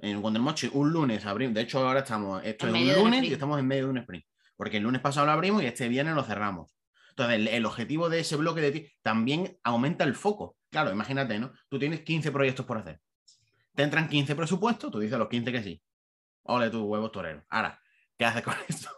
En 0.00 0.22
Wondermochi 0.22 0.70
un 0.74 0.92
lunes 0.92 1.24
abrimos, 1.24 1.54
de 1.54 1.62
hecho 1.62 1.86
ahora 1.86 2.00
estamos, 2.00 2.42
esto 2.44 2.68
es 2.68 2.72
un 2.72 3.04
lunes 3.04 3.24
y 3.24 3.32
estamos 3.32 3.58
en 3.58 3.66
medio 3.66 3.84
de 3.84 3.90
un 3.90 3.98
sprint. 3.98 4.24
Porque 4.56 4.76
el 4.76 4.82
lunes 4.82 5.00
pasado 5.00 5.26
lo 5.26 5.32
abrimos 5.32 5.62
y 5.62 5.66
este 5.66 5.88
viernes 5.88 6.14
lo 6.14 6.24
cerramos. 6.24 6.74
Entonces, 7.10 7.36
el, 7.36 7.48
el 7.48 7.66
objetivo 7.66 8.08
de 8.08 8.20
ese 8.20 8.36
bloque 8.36 8.60
de 8.60 8.70
ti 8.70 8.92
también 9.02 9.58
aumenta 9.64 10.04
el 10.04 10.14
foco. 10.14 10.56
Claro, 10.70 10.92
imagínate, 10.92 11.38
¿no? 11.38 11.52
Tú 11.68 11.78
tienes 11.78 12.00
15 12.00 12.30
proyectos 12.30 12.66
por 12.66 12.78
hacer 12.78 13.00
te 13.78 13.84
entran 13.84 14.08
15 14.08 14.34
presupuestos, 14.34 14.90
tú 14.90 14.98
dices 14.98 15.16
los 15.16 15.28
15 15.28 15.52
que 15.52 15.62
sí. 15.62 15.80
Ole 16.42 16.68
tus 16.68 16.82
huevos 16.82 17.12
toreros. 17.12 17.44
Ahora, 17.48 17.80
¿qué 18.18 18.24
haces 18.24 18.42
con 18.42 18.54
esto? 18.68 18.90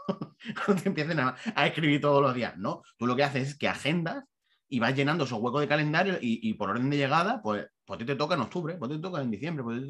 no 0.67 0.75
te 0.75 0.89
empieces 0.89 1.19
a, 1.19 1.37
a, 1.55 1.67
escribir 1.67 2.01
todos 2.01 2.23
los 2.23 2.35
días. 2.35 2.57
No, 2.57 2.83
tú 2.97 3.07
lo 3.07 3.15
que 3.15 3.23
haces 3.23 3.49
es 3.49 3.59
que 3.59 3.69
agendas 3.69 4.25
y 4.71 4.79
vas 4.79 4.97
llenando 4.97 5.25
esos 5.25 5.39
huecos 5.39 5.61
de 5.61 5.69
calendario 5.69 6.17
y, 6.19 6.55
por 6.55 6.71
orden 6.71 6.89
de 6.89 6.97
llegada, 6.97 7.43
pues, 7.43 7.67
pues 7.85 8.07
te 8.07 8.17
toca 8.17 8.37
en 8.37 8.41
octubre, 8.41 8.77
pues 8.79 8.91
te 8.91 8.99
toca 8.99 9.21
en 9.21 9.31
diciembre, 9.31 9.63
pues 9.63 9.83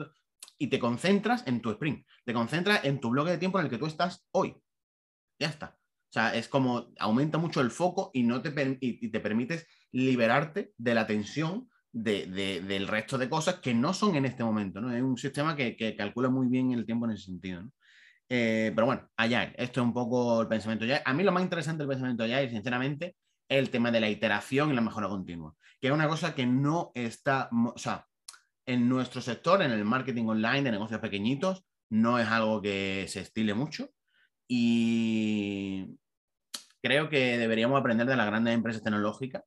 y 0.59 0.67
te 0.67 0.81
concentras 0.81 1.47
en 1.47 1.63
tu 1.63 1.71
sprint, 1.71 2.05
te 2.25 2.35
concentras 2.35 2.85
en 2.85 2.99
tu 2.99 3.11
bloque 3.11 3.31
de 3.31 3.39
tiempo 3.39 3.61
en 3.61 3.67
el 3.67 3.71
que 3.71 3.79
tú 3.79 3.87
estás 3.87 4.27
hoy. 4.33 4.57
Ya 5.39 5.47
está. 5.47 5.79
O 6.09 6.13
sea, 6.13 6.35
es 6.35 6.49
como 6.49 6.89
aumenta 6.99 7.39
mucho 7.39 7.61
el 7.61 7.71
foco 7.71 8.11
y, 8.13 8.25
no 8.25 8.43
te, 8.43 8.77
y 8.81 9.09
te 9.09 9.21
permites 9.21 9.69
liberarte 9.93 10.75
de 10.79 10.95
la 10.95 11.07
tensión 11.07 11.70
del 11.93 12.89
resto 12.89 13.19
de 13.19 13.29
cosas 13.29 13.57
que 13.57 13.75
no 13.75 13.93
son 13.93 14.17
en 14.17 14.25
este 14.25 14.45
momento. 14.45 14.81
¿no? 14.81 14.95
Es 14.95 15.03
un 15.03 15.17
sistema 15.17 15.57
que, 15.57 15.97
calcula 15.97 16.29
muy 16.31 16.49
bien 16.49 16.73
el 16.73 16.87
tiempo 16.87 17.07
en 17.07 17.13
ese 17.13 17.25
sentido. 17.25 17.65
Eh, 18.29 18.73
pero 18.75 18.87
bueno, 18.87 19.09
allá, 19.17 19.53
esto 19.57 19.81
es 19.81 19.87
un 19.87 19.93
poco 19.93 20.43
el 20.43 20.49
pensamiento 20.49 20.85
ya. 20.85 21.03
A 21.05 21.13
mí 21.13 21.25
lo 21.25 21.33
más 21.33 21.43
interesante 21.43 21.83
del 21.83 21.89
pensamiento 21.89 22.23
allá 22.23 22.41
es, 22.41 22.51
sinceramente, 22.53 23.17
el 23.49 23.71
tema 23.71 23.91
de 23.91 24.01
la 24.01 24.09
iteración 24.09 24.71
y 24.71 24.75
la 24.75 24.81
mejora 24.81 25.09
continua, 25.09 25.55
que 25.81 25.89
es 25.89 25.93
una 25.93 26.09
cosa 26.09 26.35
que 26.35 26.47
no 26.47 26.93
está, 26.95 27.49
o 27.53 27.77
sea, 27.77 28.07
en 28.65 28.89
nuestro 28.89 29.21
sector, 29.21 29.63
en 29.63 29.73
el 29.73 29.85
marketing 29.85 30.27
online 30.27 30.63
de 30.63 30.71
negocios 30.71 31.01
pequeñitos, 31.01 31.65
no 31.91 32.21
es 32.21 32.29
algo 32.29 32.63
que 32.63 33.07
se 33.09 33.21
estile 33.21 33.55
mucho 33.55 33.91
y 34.47 35.99
creo 36.81 37.09
que 37.09 37.37
deberíamos 37.37 37.81
aprender 37.81 38.07
de 38.07 38.17
las 38.17 38.27
grandes 38.27 38.55
empresas 38.55 38.83
tecnológicas 38.83 39.43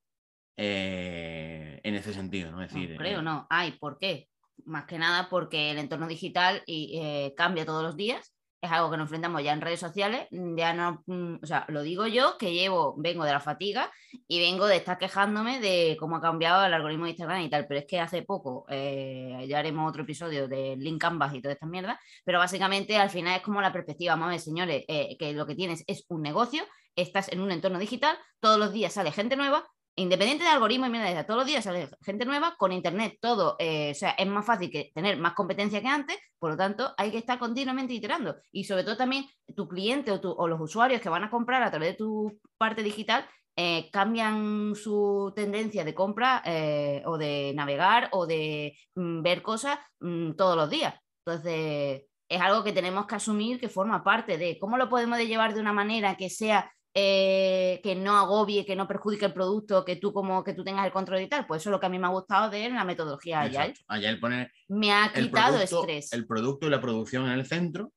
eh, 0.55 1.79
en 1.83 1.95
ese 1.95 2.13
sentido, 2.13 2.51
¿no? 2.51 2.61
Es 2.61 2.71
decir, 2.71 2.95
creo, 2.97 3.19
eh, 3.19 3.23
no, 3.23 3.47
hay, 3.49 3.71
¿por 3.71 3.97
qué? 3.97 4.29
Más 4.65 4.85
que 4.85 4.99
nada 4.99 5.27
porque 5.29 5.71
el 5.71 5.79
entorno 5.79 6.07
digital 6.07 6.61
y, 6.67 6.99
eh, 7.01 7.33
cambia 7.35 7.65
todos 7.65 7.83
los 7.83 7.97
días, 7.97 8.35
es 8.61 8.71
algo 8.71 8.91
que 8.91 8.97
nos 8.97 9.05
enfrentamos 9.05 9.43
ya 9.43 9.51
en 9.51 9.61
redes 9.61 9.79
sociales, 9.79 10.27
mm, 10.29 10.55
ya 10.55 10.73
no, 10.73 11.03
mm, 11.07 11.39
o 11.41 11.45
sea, 11.45 11.65
lo 11.69 11.81
digo 11.81 12.05
yo 12.05 12.37
que 12.37 12.53
llevo, 12.53 12.93
vengo 12.97 13.25
de 13.25 13.31
la 13.31 13.39
fatiga 13.39 13.91
y 14.27 14.39
vengo 14.39 14.67
de 14.67 14.77
estar 14.77 14.99
quejándome 14.99 15.59
de 15.59 15.97
cómo 15.99 16.17
ha 16.17 16.21
cambiado 16.21 16.63
el 16.63 16.73
algoritmo 16.73 17.05
de 17.05 17.11
Instagram 17.11 17.41
y 17.41 17.49
tal, 17.49 17.65
pero 17.67 17.79
es 17.79 17.87
que 17.87 17.99
hace 17.99 18.21
poco, 18.21 18.65
ya 18.69 19.59
haremos 19.59 19.89
otro 19.89 20.03
episodio 20.03 20.47
de 20.47 20.77
Link 20.77 21.01
Canvas 21.01 21.33
y 21.33 21.41
toda 21.41 21.55
esta 21.55 21.65
mierda, 21.65 21.99
pero 22.23 22.37
básicamente 22.37 22.95
al 22.95 23.09
final 23.09 23.37
es 23.37 23.41
como 23.41 23.59
la 23.59 23.73
perspectiva, 23.73 24.15
ver, 24.15 24.39
señores, 24.39 24.85
que 24.87 25.33
lo 25.33 25.45
que 25.45 25.55
tienes 25.55 25.83
es 25.87 26.05
un 26.07 26.21
negocio, 26.21 26.63
estás 26.95 27.31
en 27.31 27.41
un 27.41 27.51
entorno 27.51 27.79
digital, 27.79 28.17
todos 28.39 28.59
los 28.59 28.71
días 28.71 28.93
sale 28.93 29.11
gente 29.11 29.35
nueva, 29.35 29.67
independiente 29.95 30.43
de 30.43 30.49
algoritmo 30.49 30.87
y 30.87 30.89
mira, 30.89 31.25
todos 31.25 31.39
los 31.39 31.47
días 31.47 31.63
sale 31.63 31.89
gente 32.03 32.25
nueva, 32.25 32.55
con 32.57 32.71
internet 32.71 33.17
todo, 33.21 33.55
eh, 33.59 33.91
o 33.91 33.93
sea, 33.93 34.11
es 34.11 34.27
más 34.27 34.45
fácil 34.45 34.71
que 34.71 34.91
tener 34.93 35.17
más 35.17 35.33
competencia 35.33 35.81
que 35.81 35.87
antes, 35.87 36.17
por 36.39 36.51
lo 36.51 36.57
tanto, 36.57 36.93
hay 36.97 37.11
que 37.11 37.19
estar 37.19 37.37
continuamente 37.37 37.93
iterando. 37.93 38.35
Y 38.51 38.63
sobre 38.63 38.83
todo 38.83 38.97
también 38.97 39.25
tu 39.55 39.67
cliente 39.67 40.11
o, 40.11 40.47
los 40.47 40.59
usuarios 40.59 41.01
que 41.01 41.09
van 41.09 41.23
a 41.23 41.29
comprar 41.29 41.61
a 41.63 41.69
través 41.69 41.91
de 41.91 41.97
tu 41.97 42.39
parte 42.57 42.81
digital 42.81 43.27
eh, 43.55 43.89
cambian 43.91 44.73
su 44.75 45.31
tendencia 45.35 45.85
de 45.85 45.93
compra 45.93 46.41
eh, 46.43 47.03
o 47.05 47.17
de 47.19 47.53
navegar 47.55 48.09
o 48.11 48.25
de 48.25 48.75
mm, 48.95 49.21
ver 49.21 49.43
cosas 49.43 49.77
mm, 49.99 50.31
todos 50.33 50.57
los 50.57 50.69
días. 50.69 50.95
Entonces, 51.25 52.03
es 52.27 52.41
algo 52.41 52.63
que 52.63 52.73
tenemos 52.73 53.05
que 53.05 53.15
asumir 53.15 53.59
que 53.59 53.69
forma 53.69 54.03
parte 54.03 54.37
de 54.39 54.57
cómo 54.57 54.77
lo 54.77 54.89
podemos 54.89 55.19
llevar 55.19 55.53
de 55.53 55.61
una 55.61 55.73
manera 55.73 56.15
que 56.15 56.31
sea 56.31 56.72
eh, 56.95 57.79
que 57.83 57.95
no 57.95 58.17
agobie, 58.17 58.65
que 58.65 58.75
no 58.75 58.87
perjudique 58.87 59.25
el 59.25 59.33
producto, 59.33 59.83
que 59.83 59.95
tú 59.95 60.13
como 60.13 60.43
que 60.43 60.53
tú 60.53 60.63
tengas 60.63 60.85
el 60.85 60.91
control 60.91 61.21
y 61.21 61.27
tal. 61.27 61.47
Pues 61.47 61.61
eso 61.61 61.69
es 61.69 61.71
lo 61.71 61.79
que 61.79 61.87
a 61.87 61.89
mí 61.89 61.97
me 61.97 62.07
ha 62.07 62.11
gustado 62.11 62.49
de 62.49 62.69
la 62.69 62.85
metodología 62.85 63.41
Agile. 63.41 63.73
Agile 63.87 64.17
pone 64.17 64.51
me 64.67 64.91
ha 64.93 65.11
quitado 65.11 65.59
estrés. 65.59 66.13
El 66.13 66.27
producto 66.27 66.67
y 66.67 66.69
la 66.69 66.81
producción 66.81 67.25
en 67.25 67.31
el 67.31 67.45
centro 67.45 67.91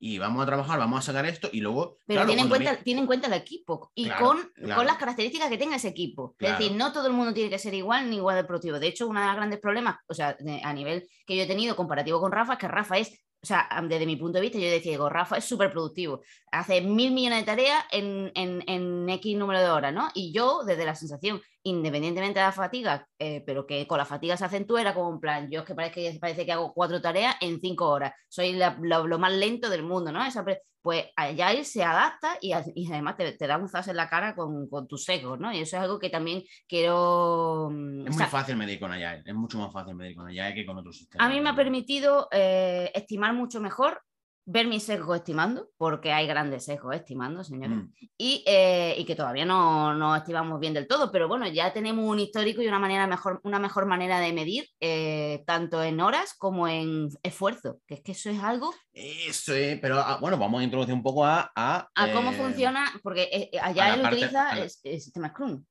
y 0.00 0.18
vamos 0.18 0.42
a 0.42 0.46
trabajar, 0.46 0.78
vamos 0.78 1.00
a 1.00 1.02
sacar 1.02 1.26
esto 1.26 1.48
y 1.52 1.60
luego... 1.60 1.98
Pero 2.06 2.24
tiene, 2.24 2.42
en 2.42 2.48
cuenta, 2.48 2.76
tiene 2.76 3.00
en 3.00 3.06
cuenta 3.06 3.26
el 3.26 3.32
equipo 3.32 3.90
y 3.94 4.08
con, 4.10 4.38
con, 4.74 4.86
las 4.86 4.96
características 4.96 5.48
que 5.48 5.58
tenga 5.58 5.76
ese 5.76 5.88
equipo. 5.88 6.36
Es 6.38 6.56
decir, 6.56 6.72
no 6.76 6.92
todo 6.92 7.08
el 7.08 7.12
mundo 7.12 7.34
tiene 7.34 7.50
que 7.50 7.58
ser 7.58 7.74
igual 7.74 8.08
ni 8.08 8.16
igual 8.16 8.36
de 8.36 8.44
productivo. 8.44 8.78
De 8.78 8.86
hecho, 8.86 9.08
uno 9.08 9.20
de 9.20 9.26
los 9.26 9.36
grandes 9.36 9.58
problemas, 9.58 9.96
o 10.06 10.14
sea, 10.14 10.36
a 10.62 10.72
nivel 10.72 11.08
que 11.26 11.36
yo 11.36 11.42
he 11.42 11.46
tenido 11.46 11.74
comparativo 11.74 12.20
con 12.20 12.30
Rafa, 12.30 12.52
es 12.52 12.58
que 12.60 12.68
Rafa 12.68 12.98
es 12.98 13.24
o 13.40 13.46
sea, 13.46 13.68
desde 13.88 14.06
mi 14.06 14.16
punto 14.16 14.38
de 14.38 14.42
vista, 14.42 14.58
yo 14.58 14.68
decía, 14.68 14.92
digo, 14.92 15.08
Rafa 15.08 15.36
es 15.36 15.44
súper 15.44 15.70
productivo, 15.70 16.22
hace 16.50 16.80
mil 16.80 17.12
millones 17.12 17.40
de 17.40 17.46
tareas 17.46 17.84
en, 17.92 18.32
en, 18.34 18.64
en, 18.66 19.08
X 19.08 19.36
número 19.36 19.60
de 19.60 19.70
horas, 19.70 19.94
¿no? 19.94 20.08
Y 20.14 20.32
yo, 20.32 20.64
desde 20.64 20.84
la 20.84 20.96
sensación, 20.96 21.40
independientemente 21.62 22.40
de 22.40 22.46
la 22.46 22.52
fatiga, 22.52 23.06
eh, 23.18 23.42
pero 23.46 23.64
que 23.64 23.86
con 23.86 23.98
la 23.98 24.04
fatiga 24.04 24.36
se 24.36 24.44
acentúa, 24.44 24.80
era 24.80 24.94
como 24.94 25.08
un 25.08 25.20
plan, 25.20 25.48
yo 25.50 25.60
es 25.60 25.66
que 25.66 25.74
parece, 25.74 26.18
parece 26.20 26.44
que 26.44 26.52
hago 26.52 26.72
cuatro 26.74 27.00
tareas 27.00 27.36
en 27.40 27.60
cinco 27.60 27.88
horas, 27.88 28.12
soy 28.28 28.58
lo, 28.80 29.18
más 29.18 29.32
lento 29.32 29.70
del 29.70 29.84
mundo, 29.84 30.10
¿no? 30.10 30.24
Esa, 30.24 30.44
pues 30.82 31.06
allá 31.16 31.64
se 31.64 31.82
adapta 31.82 32.38
y, 32.40 32.52
y 32.74 32.90
además 32.90 33.16
te, 33.16 33.32
te, 33.32 33.46
da 33.46 33.58
un 33.58 33.68
zas 33.68 33.88
en 33.88 33.96
la 33.96 34.08
cara 34.08 34.34
con, 34.34 34.68
con 34.68 34.86
tus 34.86 35.04
secos, 35.04 35.38
¿no? 35.38 35.52
Y 35.52 35.60
eso 35.60 35.76
es 35.76 35.82
algo 35.82 35.98
que 35.98 36.10
también 36.10 36.42
quiero... 36.66 37.68
Mm, 37.70 38.06
es 38.08 38.16
muy 38.16 38.26
fácil 38.26 38.56
medir 38.56 38.80
con 38.80 38.92
Agile, 38.92 39.22
es 39.24 39.34
mucho 39.34 39.58
más 39.58 39.72
fácil 39.72 39.94
medir 39.94 40.16
con 40.16 40.26
Agile 40.26 40.54
que 40.54 40.66
con 40.66 40.78
otros 40.78 40.96
sistemas. 40.96 41.26
A 41.26 41.30
mí 41.30 41.40
me 41.40 41.50
ha 41.50 41.56
permitido 41.56 42.28
eh, 42.32 42.90
estimar 42.94 43.32
mucho 43.34 43.60
mejor 43.60 44.02
ver 44.50 44.66
mis 44.66 44.82
sesgos 44.82 45.18
estimando, 45.18 45.68
porque 45.76 46.10
hay 46.10 46.26
grandes 46.26 46.64
sesgos 46.64 46.96
estimando, 46.96 47.44
señores, 47.44 47.76
mm. 47.76 47.92
y, 48.16 48.42
eh, 48.46 48.94
y, 48.96 49.04
que 49.04 49.14
todavía 49.14 49.44
no, 49.44 49.92
no, 49.92 50.16
estimamos 50.16 50.58
bien 50.58 50.72
del 50.72 50.88
todo, 50.88 51.12
pero 51.12 51.28
bueno, 51.28 51.46
ya 51.46 51.74
tenemos 51.74 52.06
un 52.06 52.18
histórico 52.18 52.62
y 52.62 52.66
una, 52.66 52.78
manera 52.78 53.06
mejor, 53.06 53.42
una 53.44 53.58
mejor 53.58 53.84
manera 53.84 54.20
de 54.20 54.32
medir, 54.32 54.66
eh, 54.80 55.44
tanto 55.46 55.82
en 55.82 56.00
horas 56.00 56.34
como 56.38 56.66
en 56.66 57.10
esfuerzo, 57.22 57.80
que 57.86 57.94
es 57.94 58.00
que 58.00 58.12
eso 58.12 58.30
es 58.30 58.42
algo... 58.42 58.72
Eso 58.94 59.54
es, 59.54 59.78
pero 59.80 59.98
ah, 59.98 60.16
bueno, 60.18 60.38
vamos 60.38 60.62
a 60.62 60.64
introducir 60.64 60.94
un 60.94 61.02
poco 61.02 61.26
a... 61.26 61.52
A, 61.54 61.86
a 61.94 62.12
cómo 62.12 62.30
eh, 62.30 62.34
funciona, 62.34 62.90
porque 63.02 63.50
allá 63.60 63.94
él 63.94 64.06
utiliza 64.06 64.58
el, 64.58 64.70
el 64.82 65.00
sistema 65.00 65.28
Scrum. 65.28 65.62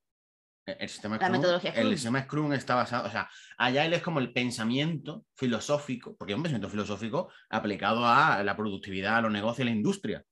El 0.78 0.88
sistema, 0.88 1.16
el 1.16 1.94
sistema 1.94 2.22
Scrum 2.22 2.52
está 2.52 2.74
basado, 2.74 3.06
o 3.06 3.10
sea, 3.10 3.28
Agile 3.56 3.96
es 3.96 4.02
como 4.02 4.20
el 4.20 4.32
pensamiento 4.32 5.24
filosófico, 5.34 6.14
porque 6.16 6.32
es 6.32 6.36
un 6.36 6.42
pensamiento 6.42 6.68
filosófico 6.68 7.30
aplicado 7.48 8.06
a 8.06 8.42
la 8.42 8.56
productividad, 8.56 9.16
a 9.16 9.20
los 9.22 9.32
negocios, 9.32 9.62
a 9.66 9.70
la 9.70 9.76
industria. 9.76 10.24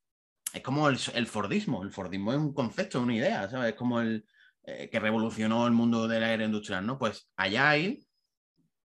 Es 0.52 0.62
como 0.62 0.88
el, 0.88 0.98
Fordismo. 1.26 1.82
El 1.82 1.90
Fordismo 1.90 2.32
es 2.32 2.38
un 2.38 2.54
concepto, 2.54 3.00
una 3.00 3.14
idea, 3.14 3.48
¿sabes? 3.48 3.70
Es 3.70 3.74
como 3.76 4.00
el 4.00 4.24
eh, 4.64 4.88
que 4.90 5.00
revolucionó 5.00 5.66
el 5.66 5.72
mundo 5.72 6.08
de 6.08 6.20
la 6.20 6.32
era 6.32 6.44
industrial, 6.44 6.86
¿no? 6.86 6.98
Pues 6.98 7.30
Agile 7.36 8.00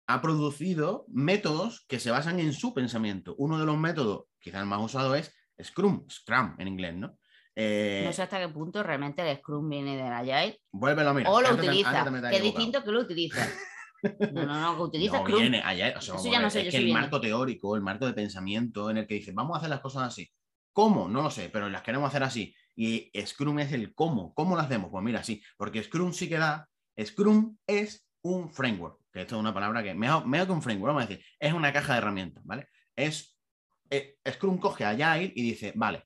ha 0.07 0.21
producido 0.21 1.07
métodos 1.09 1.85
que 1.89 1.99
se 1.99 2.11
basan 2.11 2.41
en 2.41 2.53
su 2.53 2.73
pensamiento. 2.75 3.35
Uno 3.39 3.59
de 3.59 3.67
los 3.67 3.79
métodos, 3.79 4.27
quizás 4.39 4.61
el 4.61 4.67
más 4.67 4.83
usado, 4.83 5.15
es 5.15 5.33
Scrum, 5.63 6.07
Scrum 6.09 6.57
en 6.59 6.69
inglés, 6.69 6.95
¿no? 6.95 7.19
Eh, 7.59 8.03
no 8.05 8.13
sé 8.13 8.23
hasta 8.23 8.39
qué 8.39 8.49
punto 8.51 8.83
realmente 8.83 9.29
el 9.29 9.39
Scrum 9.39 9.69
viene 9.69 9.97
del 9.97 10.13
Agile. 10.13 10.61
Vuélvelo 10.71 11.11
a 11.11 11.15
mirar. 11.15 11.33
O 11.33 11.41
lo 11.41 11.55
utiliza. 11.55 12.05
que 12.31 12.37
es 12.37 12.43
distinto 12.43 12.85
que 12.85 12.93
lo 12.93 13.01
utiliza. 13.01 13.49
No, 14.33 14.45
no, 14.45 14.61
no, 14.61 14.77
que 14.77 14.83
utiliza 14.83 15.19
Scrum. 15.19 15.41
Viene 15.41 15.63
Eso 15.99 16.31
ya 16.31 16.39
no 16.39 16.51
sé, 16.51 16.69
es 16.69 16.71
que 16.71 16.77
el 16.77 16.93
marco 16.93 17.19
teórico, 17.19 17.75
el 17.75 17.83
marco 17.83 18.07
de 18.07 18.13
pensamiento 18.13 18.89
en 18.91 18.99
el 18.99 19.07
que 19.07 19.15
dice, 19.15 19.33
vamos 19.33 19.55
a 19.55 19.59
hacer 19.59 19.71
las 19.71 19.81
cosas 19.81 20.03
así. 20.03 20.31
¿Cómo? 20.73 21.09
No 21.09 21.23
lo 21.23 21.31
sé, 21.31 21.49
pero 21.49 21.69
las 21.69 21.83
queremos 21.83 22.09
hacer 22.09 22.23
así. 22.23 22.55
Y 22.77 23.11
Scrum 23.25 23.59
es 23.59 23.73
el 23.73 23.95
cómo. 23.95 24.33
¿Cómo 24.35 24.55
lo 24.55 24.61
hacemos? 24.61 24.91
Pues 24.91 25.03
mira, 25.03 25.25
sí, 25.25 25.43
porque 25.57 25.83
Scrum 25.83 26.13
sí 26.13 26.29
que 26.29 26.39
da. 26.39 26.69
Scrum 27.03 27.57
es 27.67 28.07
un 28.23 28.51
framework, 28.51 29.01
que 29.13 29.23
esto 29.23 29.37
es 29.37 29.41
una 29.41 29.55
palabra 29.55 29.83
que, 29.83 29.95
mejor, 29.95 30.31
que 30.31 30.53
un 30.53 30.63
framework, 30.63 30.95
vamos 30.95 31.05
a 31.05 31.07
decir, 31.07 31.25
es 31.41 31.53
una 31.53 31.73
caja 31.73 31.95
de 31.95 31.99
herramientas, 31.99 32.45
¿vale? 32.45 32.69
Es, 32.95 33.37
eh, 33.91 34.19
Scrum 34.31 34.59
coge 34.59 34.85
a 34.85 34.91
Agile 34.91 35.33
y 35.35 35.43
dice, 35.43 35.73
vale, 35.75 36.05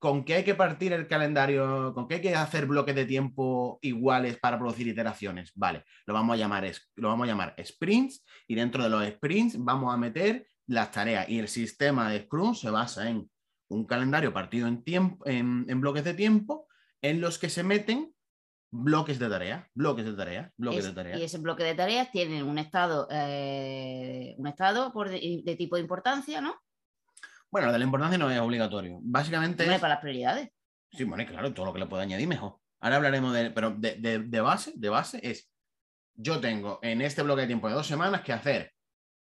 ¿con 0.00 0.24
qué 0.24 0.36
hay 0.36 0.44
que 0.44 0.54
partir 0.54 0.94
el 0.94 1.06
calendario? 1.06 1.92
¿Con 1.94 2.08
qué 2.08 2.16
hay 2.16 2.20
que 2.22 2.34
hacer 2.34 2.66
bloques 2.66 2.94
de 2.94 3.04
tiempo 3.04 3.78
iguales 3.82 4.38
para 4.38 4.58
producir 4.58 4.88
iteraciones? 4.88 5.52
Vale, 5.54 5.84
lo 6.06 6.14
vamos 6.14 6.34
a 6.34 6.36
llamar, 6.38 6.68
lo 6.96 7.08
vamos 7.08 7.24
a 7.24 7.28
llamar 7.28 7.54
sprints 7.62 8.24
y 8.48 8.54
dentro 8.54 8.82
de 8.82 8.88
los 8.88 9.06
sprints 9.06 9.56
vamos 9.58 9.94
a 9.94 9.98
meter 9.98 10.46
las 10.66 10.90
tareas 10.90 11.28
y 11.28 11.38
el 11.38 11.48
sistema 11.48 12.10
de 12.10 12.22
Scrum 12.22 12.54
se 12.54 12.70
basa 12.70 13.10
en 13.10 13.30
un 13.68 13.84
calendario 13.84 14.32
partido 14.32 14.66
en, 14.66 14.82
tiempo, 14.82 15.24
en, 15.28 15.80
bloques 15.80 16.02
de 16.02 16.14
tiempo 16.14 16.66
en 17.02 17.20
los 17.20 17.38
que 17.38 17.50
se 17.50 17.62
meten 17.62 18.14
bloques 18.72 19.18
de 19.18 19.28
tareas, 19.28 19.66
bloques 19.74 20.06
de 20.06 20.14
tareas, 20.14 20.50
bloques 20.56 20.84
de 20.84 20.92
tareas. 20.92 21.20
Y 21.20 21.24
ese 21.24 21.38
bloque 21.38 21.62
de 21.62 21.74
tareas 21.74 22.10
tiene 22.10 22.42
un 22.42 22.58
estado, 22.58 23.06
eh, 23.10 24.34
un 24.38 24.46
estado 24.46 24.92
por 24.92 25.10
de 25.10 25.56
tipo 25.58 25.76
de 25.76 25.82
importancia, 25.82 26.40
¿no? 26.40 26.54
Bueno, 27.50 27.66
lo 27.66 27.72
de 27.72 27.78
la 27.78 27.84
importancia 27.84 28.18
no 28.18 28.30
es 28.30 28.38
obligatorio. 28.38 28.98
Básicamente. 29.02 29.64
es... 29.64 29.80
para 29.80 29.94
las 29.94 30.00
prioridades. 30.00 30.50
Sí, 30.92 31.04
bueno, 31.04 31.24
claro, 31.26 31.52
todo 31.52 31.66
lo 31.66 31.72
que 31.72 31.80
le 31.80 31.86
puedo 31.86 32.02
añadir 32.02 32.28
mejor. 32.28 32.56
Ahora 32.80 32.96
hablaremos 32.96 33.32
de. 33.32 33.50
Pero 33.50 33.74
de, 33.76 34.40
base, 34.40 34.72
de 34.76 34.88
base 34.88 35.20
es. 35.22 35.50
Yo 36.14 36.40
tengo 36.40 36.78
en 36.82 37.00
este 37.00 37.22
bloque 37.22 37.42
de 37.42 37.46
tiempo 37.46 37.68
de 37.68 37.74
dos 37.74 37.86
semanas 37.86 38.22
que 38.22 38.32
hacer 38.32 38.72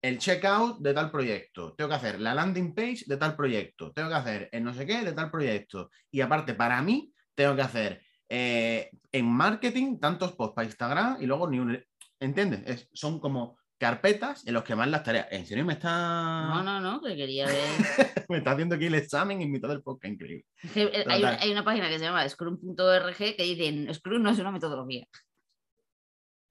el 0.02 0.18
checkout 0.18 0.80
de 0.80 0.94
tal 0.94 1.10
proyecto, 1.10 1.74
tengo 1.76 1.90
que 1.90 1.96
hacer 1.96 2.20
la 2.20 2.34
landing 2.34 2.76
page 2.76 3.06
de 3.06 3.16
tal 3.16 3.38
proyecto, 3.38 3.94
tengo 3.94 4.10
que 4.10 4.16
hacer 4.16 4.50
el 4.52 4.62
no 4.62 4.74
sé 4.74 4.86
qué 4.86 5.02
de 5.02 5.14
tal 5.14 5.32
proyecto. 5.32 5.90
Y 6.12 6.20
aparte, 6.20 6.56
para 6.56 6.82
mí, 6.82 7.14
tengo 7.34 7.56
que 7.56 7.62
hacer 7.62 8.02
eh, 8.28 8.92
en 9.12 9.26
marketing 9.26 10.00
tantos 10.00 10.34
posts 10.34 10.56
para 10.56 10.66
Instagram 10.66 11.18
y 11.22 11.26
luego 11.26 11.50
ni 11.50 11.60
un. 11.60 11.82
¿Entiendes? 12.20 12.90
son 12.94 13.20
como 13.20 13.58
carpetas 13.84 14.48
en 14.48 14.54
los 14.54 14.64
que 14.64 14.76
van 14.76 14.92
las 14.92 15.04
tareas. 15.04 15.28
¿En 15.30 15.46
serio 15.46 15.66
me 15.66 15.74
está.? 15.74 16.48
No, 16.48 16.64
no, 16.64 16.80
no, 16.80 17.02
que 17.02 17.18
quería 17.18 17.46
ver. 17.48 17.58
me 18.30 18.38
está 18.38 18.52
haciendo 18.52 18.76
aquí 18.76 18.86
el 18.86 18.96
examen 18.96 19.42
en 19.42 19.52
mitad 19.52 19.68
del 19.68 19.82
podcast, 19.82 20.14
increíble. 20.14 20.46
Eh, 20.74 21.04
hay, 21.06 21.22
hay, 21.22 21.52
una 21.52 21.66
página 21.66 21.90
que 21.90 22.00
se 22.00 22.06
llama 22.06 22.28
scrum.org 22.30 23.18
que 23.18 23.44
dice: 23.44 23.94
Scrum 23.94 24.24
no 24.24 24.30
es 24.30 24.40
una 24.40 24.52
metodología. 24.52 25.06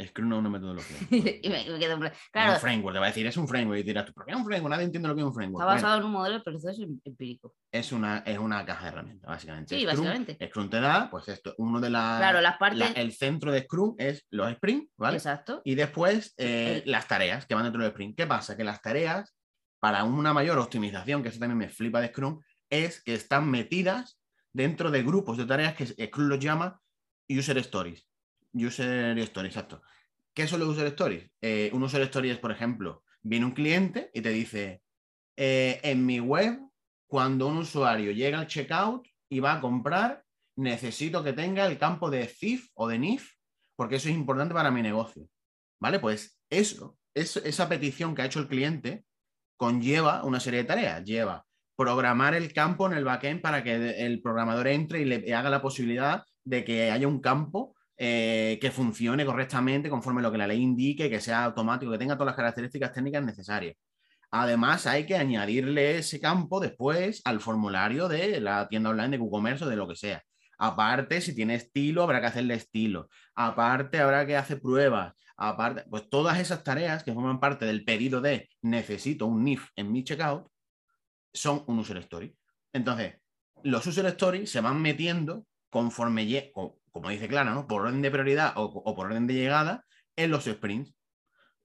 Scrum 0.09 0.29
no 0.29 0.37
es 0.37 0.41
una 0.41 0.51
metodología. 0.51 0.97
y 1.11 1.49
me, 1.49 1.65
claro. 2.31 2.53
un 2.53 2.61
framework, 2.61 2.95
te 2.95 2.99
va 2.99 3.07
a 3.07 3.09
decir, 3.09 3.27
es 3.27 3.37
un 3.37 3.49
framework. 3.49 3.81
Y 3.81 3.83
dirás, 3.83 4.11
¿por 4.13 4.25
qué 4.25 4.33
es 4.33 4.37
un 4.37 4.45
framework? 4.45 4.71
Nadie 4.71 4.85
entiende 4.85 5.09
lo 5.09 5.15
que 5.15 5.21
es 5.21 5.27
un 5.27 5.35
framework. 5.35 5.63
Está 5.63 5.75
basado 5.75 5.99
en 5.99 6.05
un 6.05 6.13
modelo 6.13 6.39
de 6.39 6.45
proceso 6.45 6.83
empírico. 7.05 7.55
Es 7.71 7.93
una, 7.93 8.19
es 8.19 8.39
una 8.39 8.65
caja 8.65 8.85
de 8.85 8.89
herramientas, 8.93 9.29
básicamente. 9.29 9.79
Sí, 9.79 9.87
básicamente. 9.87 10.39
Scrum 10.49 10.71
te 10.71 10.81
da, 10.81 11.09
pues 11.11 11.29
esto, 11.29 11.55
uno 11.59 11.81
de 11.81 11.91
las. 11.91 12.19
Claro, 12.19 12.41
las 12.41 12.57
partes. 12.57 12.93
el 12.97 13.13
centro 13.13 13.53
de 13.53 13.63
Scrum 13.63 13.95
es 13.99 14.27
los 14.31 14.51
sprints, 14.53 14.93
¿vale? 14.97 15.17
Exacto. 15.17 15.63
Y 15.65 15.75
después 15.75 16.35
eh, 16.37 16.83
las 16.87 17.09
tareas 17.09 17.47
que 17.47 17.55
van 17.55 17.65
dentro 17.65 17.83
del 17.83 17.91
sprint. 17.91 18.17
¿Qué 18.17 18.27
pasa? 18.27 18.57
Que 18.57 18.65
las 18.65 18.81
tareas, 18.81 19.35
para 19.81 20.05
una 20.05 20.33
mayor 20.33 20.59
optimización, 20.59 21.23
que 21.23 21.29
eso 21.29 21.39
también 21.39 21.59
me 21.59 21.69
flipa 21.69 22.01
de 22.01 22.09
Scrum, 22.09 22.41
es 22.71 23.03
que 23.03 23.15
están 23.15 23.51
metidas 23.51 24.19
dentro 24.53 24.91
de 24.91 25.03
grupos 25.03 25.37
de 25.37 25.47
tareas 25.47 25.75
que 25.75 25.87
Scrum 25.87 26.29
los 26.29 26.39
llama 26.39 26.81
User 27.29 27.59
Stories. 27.59 28.07
User 28.55 29.19
Stories, 29.19 29.55
exacto. 29.55 29.83
¿Qué 30.35 30.47
son 30.47 30.61
los 30.61 30.71
user 30.71 30.87
stories? 30.89 31.31
Eh, 31.41 31.71
un 31.73 31.83
user 31.83 32.03
story 32.03 32.31
es, 32.31 32.39
por 32.39 32.53
ejemplo, 32.53 33.05
viene 33.23 33.47
un 33.47 33.53
cliente 33.53 34.11
y 34.15 34.23
te 34.23 34.31
dice, 34.31 34.83
eh, 35.37 35.81
en 35.83 36.05
mi 36.07 36.21
web, 36.21 36.59
cuando 37.07 37.49
un 37.49 37.59
usuario 37.59 38.13
llega 38.13 38.39
al 38.39 38.47
checkout 38.47 39.07
y 39.29 39.41
va 39.41 39.55
a 39.55 39.61
comprar, 39.61 40.25
necesito 40.57 41.23
que 41.23 41.33
tenga 41.33 41.67
el 41.67 41.79
campo 41.79 42.11
de 42.11 42.27
CIF 42.27 42.69
o 42.75 42.89
de 42.89 42.99
NIF, 42.99 43.35
porque 43.77 43.97
eso 43.97 44.09
es 44.09 44.15
importante 44.15 44.55
para 44.55 44.71
mi 44.71 44.83
negocio. 44.83 45.29
¿Vale? 45.81 45.99
Pues 45.99 46.39
eso, 46.49 46.97
esa 47.15 47.69
petición 47.69 48.15
que 48.15 48.23
ha 48.23 48.27
hecho 48.27 48.41
el 48.41 48.49
cliente 48.49 49.05
conlleva 49.57 50.25
una 50.25 50.41
serie 50.41 50.61
de 50.61 50.67
tareas. 50.67 51.05
Lleva 51.05 51.45
programar 51.77 52.35
el 52.35 52.53
campo 52.53 52.87
en 52.87 52.93
el 52.93 53.05
backend 53.05 53.41
para 53.41 53.63
que 53.63 54.05
el 54.05 54.23
programador 54.23 54.69
entre 54.69 55.01
y 55.01 55.05
le 55.05 55.35
haga 55.35 55.51
la 55.51 55.63
posibilidad 55.63 56.25
de 56.45 56.65
que 56.65 56.91
haya 56.91 57.09
un 57.09 57.21
campo 57.21 57.75
eh, 58.05 58.59
que 58.61 58.73
funcione 58.73 59.25
correctamente 59.25 59.89
conforme 59.89 60.23
lo 60.23 60.33
que 60.33 60.39
la 60.39 60.49
ley 60.49 60.61
indique, 60.61 61.09
que 61.09 61.21
sea 61.21 61.45
automático, 61.45 61.93
que 61.93 61.99
tenga 61.99 62.17
todas 62.17 62.33
las 62.33 62.35
características 62.35 62.93
técnicas 62.93 63.25
necesarias. 63.25 63.77
Además, 64.33 64.89
hay 64.89 65.07
que 65.07 65.15
añadirle 65.15 65.99
ese 65.99 66.19
campo 66.19 66.59
después 66.59 67.23
al 67.25 67.39
formulario 67.39 68.09
de 68.09 68.41
la 68.41 68.67
tienda 68.67 68.91
online 68.91 69.11
de 69.11 69.19
WooCommerce 69.19 69.67
o 69.67 69.69
de 69.69 69.77
lo 69.77 69.87
que 69.87 69.95
sea. 69.95 70.21
Aparte, 70.59 71.21
si 71.21 71.33
tiene 71.33 71.55
estilo, 71.55 72.03
habrá 72.03 72.21
que 72.21 72.27
hacerle 72.27 72.55
estilo. 72.55 73.09
Aparte, 73.37 74.01
habrá 74.01 74.27
que 74.27 74.37
hacer 74.37 74.61
pruebas. 74.61 75.15
Aparte, 75.37 75.85
pues 75.89 76.11
todas 76.11 76.41
esas 76.41 76.65
tareas 76.65 77.05
que 77.05 77.15
forman 77.15 77.39
parte 77.39 77.67
del 77.67 77.85
pedido 77.85 78.21
de 78.21 78.49
necesito 78.63 79.27
un 79.27 79.45
NIF 79.45 79.69
en 79.77 79.93
mi 79.93 80.03
checkout 80.03 80.49
son 81.33 81.63
un 81.69 81.79
user 81.79 81.99
story. 81.99 82.37
Entonces, 82.73 83.15
los 83.63 83.87
user 83.87 84.07
stories 84.07 84.51
se 84.51 84.61
van 84.61 84.83
metiendo 84.83 85.47
conforme, 85.71 86.27
como 86.93 87.09
dice 87.09 87.27
Clara, 87.27 87.55
¿no? 87.55 87.67
por 87.67 87.83
orden 87.83 88.03
de 88.03 88.11
prioridad 88.11 88.53
o, 88.57 88.95
por 88.95 89.07
orden 89.07 89.27
de 89.27 89.35
llegada 89.35 89.85
en 90.15 90.31
los 90.31 90.45
sprints. 90.45 90.95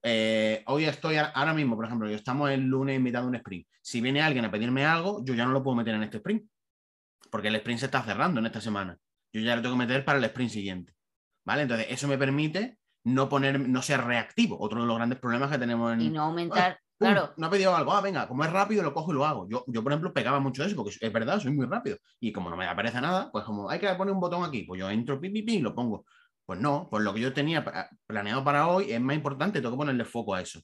Eh, 0.03 0.63
hoy 0.67 0.85
estoy 0.85 1.17
ahora 1.17 1.53
mismo, 1.53 1.75
por 1.75 1.85
ejemplo, 1.85 2.09
yo 2.09 2.15
estamos 2.15 2.49
el 2.49 2.61
lunes 2.61 2.95
en 2.95 3.03
mitad 3.03 3.21
de 3.21 3.27
un 3.27 3.35
sprint. 3.35 3.67
Si 3.81 3.99
viene 3.99 4.21
alguien 4.21 4.45
a 4.45 4.51
pedirme 4.51 4.85
algo, 4.85 5.23
yo 5.25 5.33
ya 5.33 5.45
no 5.45 5.51
lo 5.51 5.63
puedo 5.63 5.75
meter 5.75 5.95
en 5.95 6.03
este 6.03 6.17
sprint, 6.17 6.49
porque 7.29 7.49
el 7.49 7.55
sprint 7.55 7.81
se 7.81 7.85
está 7.87 8.01
cerrando 8.03 8.39
en 8.39 8.45
esta 8.45 8.61
semana. 8.61 8.97
Yo 9.33 9.41
ya 9.41 9.55
lo 9.55 9.61
tengo 9.61 9.75
que 9.75 9.85
meter 9.85 10.05
para 10.05 10.19
el 10.19 10.25
sprint 10.25 10.51
siguiente. 10.51 10.93
¿Vale? 11.45 11.63
Entonces, 11.63 11.87
eso 11.89 12.07
me 12.07 12.17
permite 12.17 12.77
no 13.03 13.29
poner, 13.29 13.59
no 13.59 13.81
ser 13.81 14.03
reactivo. 14.03 14.57
Otro 14.59 14.81
de 14.81 14.87
los 14.87 14.95
grandes 14.95 15.19
problemas 15.19 15.51
que 15.51 15.57
tenemos 15.57 15.93
en. 15.93 16.01
Y 16.01 16.09
no 16.09 16.23
aumentar. 16.23 16.79
Claro. 16.99 17.33
No 17.37 17.45
ha 17.47 17.49
pedido 17.51 17.75
algo, 17.75 17.91
ah, 17.93 18.01
venga, 18.01 18.27
como 18.27 18.43
es 18.43 18.51
rápido, 18.51 18.81
lo 18.81 18.93
cojo 18.93 19.11
y 19.11 19.15
lo 19.15 19.25
hago. 19.25 19.47
Yo, 19.47 19.63
yo, 19.67 19.83
por 19.83 19.91
ejemplo, 19.91 20.13
pegaba 20.13 20.39
mucho 20.39 20.63
eso, 20.63 20.75
porque 20.75 20.95
es 20.99 21.13
verdad, 21.13 21.39
soy 21.39 21.51
muy 21.51 21.67
rápido. 21.67 21.97
Y 22.19 22.31
como 22.31 22.49
no 22.49 22.57
me 22.57 22.65
aparece 22.67 22.99
nada, 23.01 23.29
pues 23.31 23.45
como 23.45 23.69
hay 23.69 23.79
que 23.79 23.87
poner 23.95 24.13
un 24.13 24.19
botón 24.19 24.43
aquí, 24.43 24.63
pues 24.63 24.79
yo 24.79 24.89
entro, 24.89 25.19
pi, 25.21 25.29
pi, 25.29 25.43
pi, 25.43 25.55
y 25.57 25.61
lo 25.61 25.75
pongo. 25.75 26.05
Pues 26.45 26.59
no, 26.59 26.87
pues 26.89 27.03
lo 27.03 27.13
que 27.13 27.19
yo 27.21 27.33
tenía 27.33 27.63
planeado 28.07 28.43
para 28.43 28.67
hoy 28.67 28.91
es 28.91 28.99
más 29.01 29.15
importante, 29.15 29.59
tengo 29.61 29.73
que 29.75 29.77
ponerle 29.77 30.05
foco 30.05 30.33
a 30.33 30.41
eso. 30.41 30.59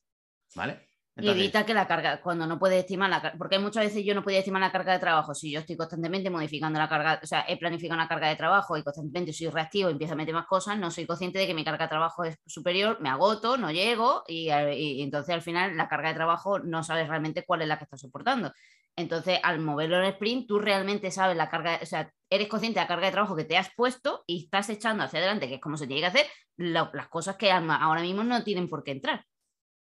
¿Vale? 0.55 0.87
Y 1.15 1.29
evita 1.29 1.63
que 1.63 1.75
la 1.75 1.85
carga, 1.85 2.21
cuando 2.21 2.47
no 2.47 2.57
puedes 2.57 2.79
estimar 2.79 3.09
la 3.09 3.21
carga, 3.21 3.37
porque 3.37 3.59
muchas 3.59 3.85
veces 3.85 4.03
yo 4.03 4.15
no 4.15 4.23
podía 4.23 4.39
estimar 4.39 4.61
la 4.61 4.71
carga 4.71 4.93
de 4.93 4.99
trabajo, 4.99 5.35
si 5.35 5.51
yo 5.51 5.59
estoy 5.59 5.77
constantemente 5.77 6.31
modificando 6.31 6.79
la 6.79 6.89
carga, 6.89 7.19
o 7.21 7.27
sea, 7.27 7.45
he 7.47 7.57
planificado 7.57 7.99
una 7.99 8.07
carga 8.07 8.29
de 8.29 8.35
trabajo 8.35 8.75
y 8.77 8.83
constantemente 8.83 9.31
soy 9.31 9.49
reactivo 9.49 9.89
y 9.89 9.91
empiezo 9.91 10.13
a 10.13 10.17
meter 10.17 10.33
más 10.33 10.47
cosas, 10.47 10.77
no 10.79 10.89
soy 10.89 11.05
consciente 11.05 11.37
de 11.37 11.45
que 11.45 11.53
mi 11.53 11.63
carga 11.63 11.85
de 11.85 11.89
trabajo 11.89 12.23
es 12.23 12.37
superior, 12.47 12.99
me 12.99 13.09
agoto, 13.09 13.57
no 13.57 13.71
llego 13.71 14.23
y, 14.27 14.49
entonces 14.49 15.35
al 15.35 15.43
final 15.43 15.77
la 15.77 15.87
carga 15.87 16.09
de 16.09 16.15
trabajo 16.15 16.57
no 16.59 16.83
sabes 16.83 17.07
realmente 17.07 17.45
cuál 17.45 17.61
es 17.61 17.67
la 17.67 17.77
que 17.77 17.83
estás 17.83 18.01
soportando. 18.01 18.51
Entonces, 18.95 19.39
al 19.41 19.59
moverlo 19.59 19.97
en 19.97 20.05
sprint, 20.05 20.47
tú 20.47 20.59
realmente 20.59 21.09
sabes 21.09 21.35
la 21.35 21.49
carga, 21.49 21.79
o 21.81 21.85
sea, 21.85 22.11
eres 22.29 22.47
consciente 22.47 22.79
de 22.79 22.83
la 22.83 22.87
carga 22.87 23.07
de 23.07 23.11
trabajo 23.11 23.35
que 23.35 23.43
te 23.43 23.57
has 23.57 23.69
puesto 23.75 24.23
y 24.27 24.43
estás 24.45 24.69
echando 24.69 25.03
hacia 25.03 25.19
adelante, 25.19 25.47
que 25.47 25.55
es 25.55 25.61
como 25.61 25.77
se 25.77 25.87
tiene 25.87 26.01
que 26.01 26.07
hacer, 26.07 26.27
las 26.57 27.07
cosas 27.07 27.35
que 27.37 27.51
ahora 27.51 28.01
mismo 28.01 28.23
no 28.23 28.43
tienen 28.43 28.69
por 28.69 28.83
qué 28.83 28.91
entrar. 28.91 29.25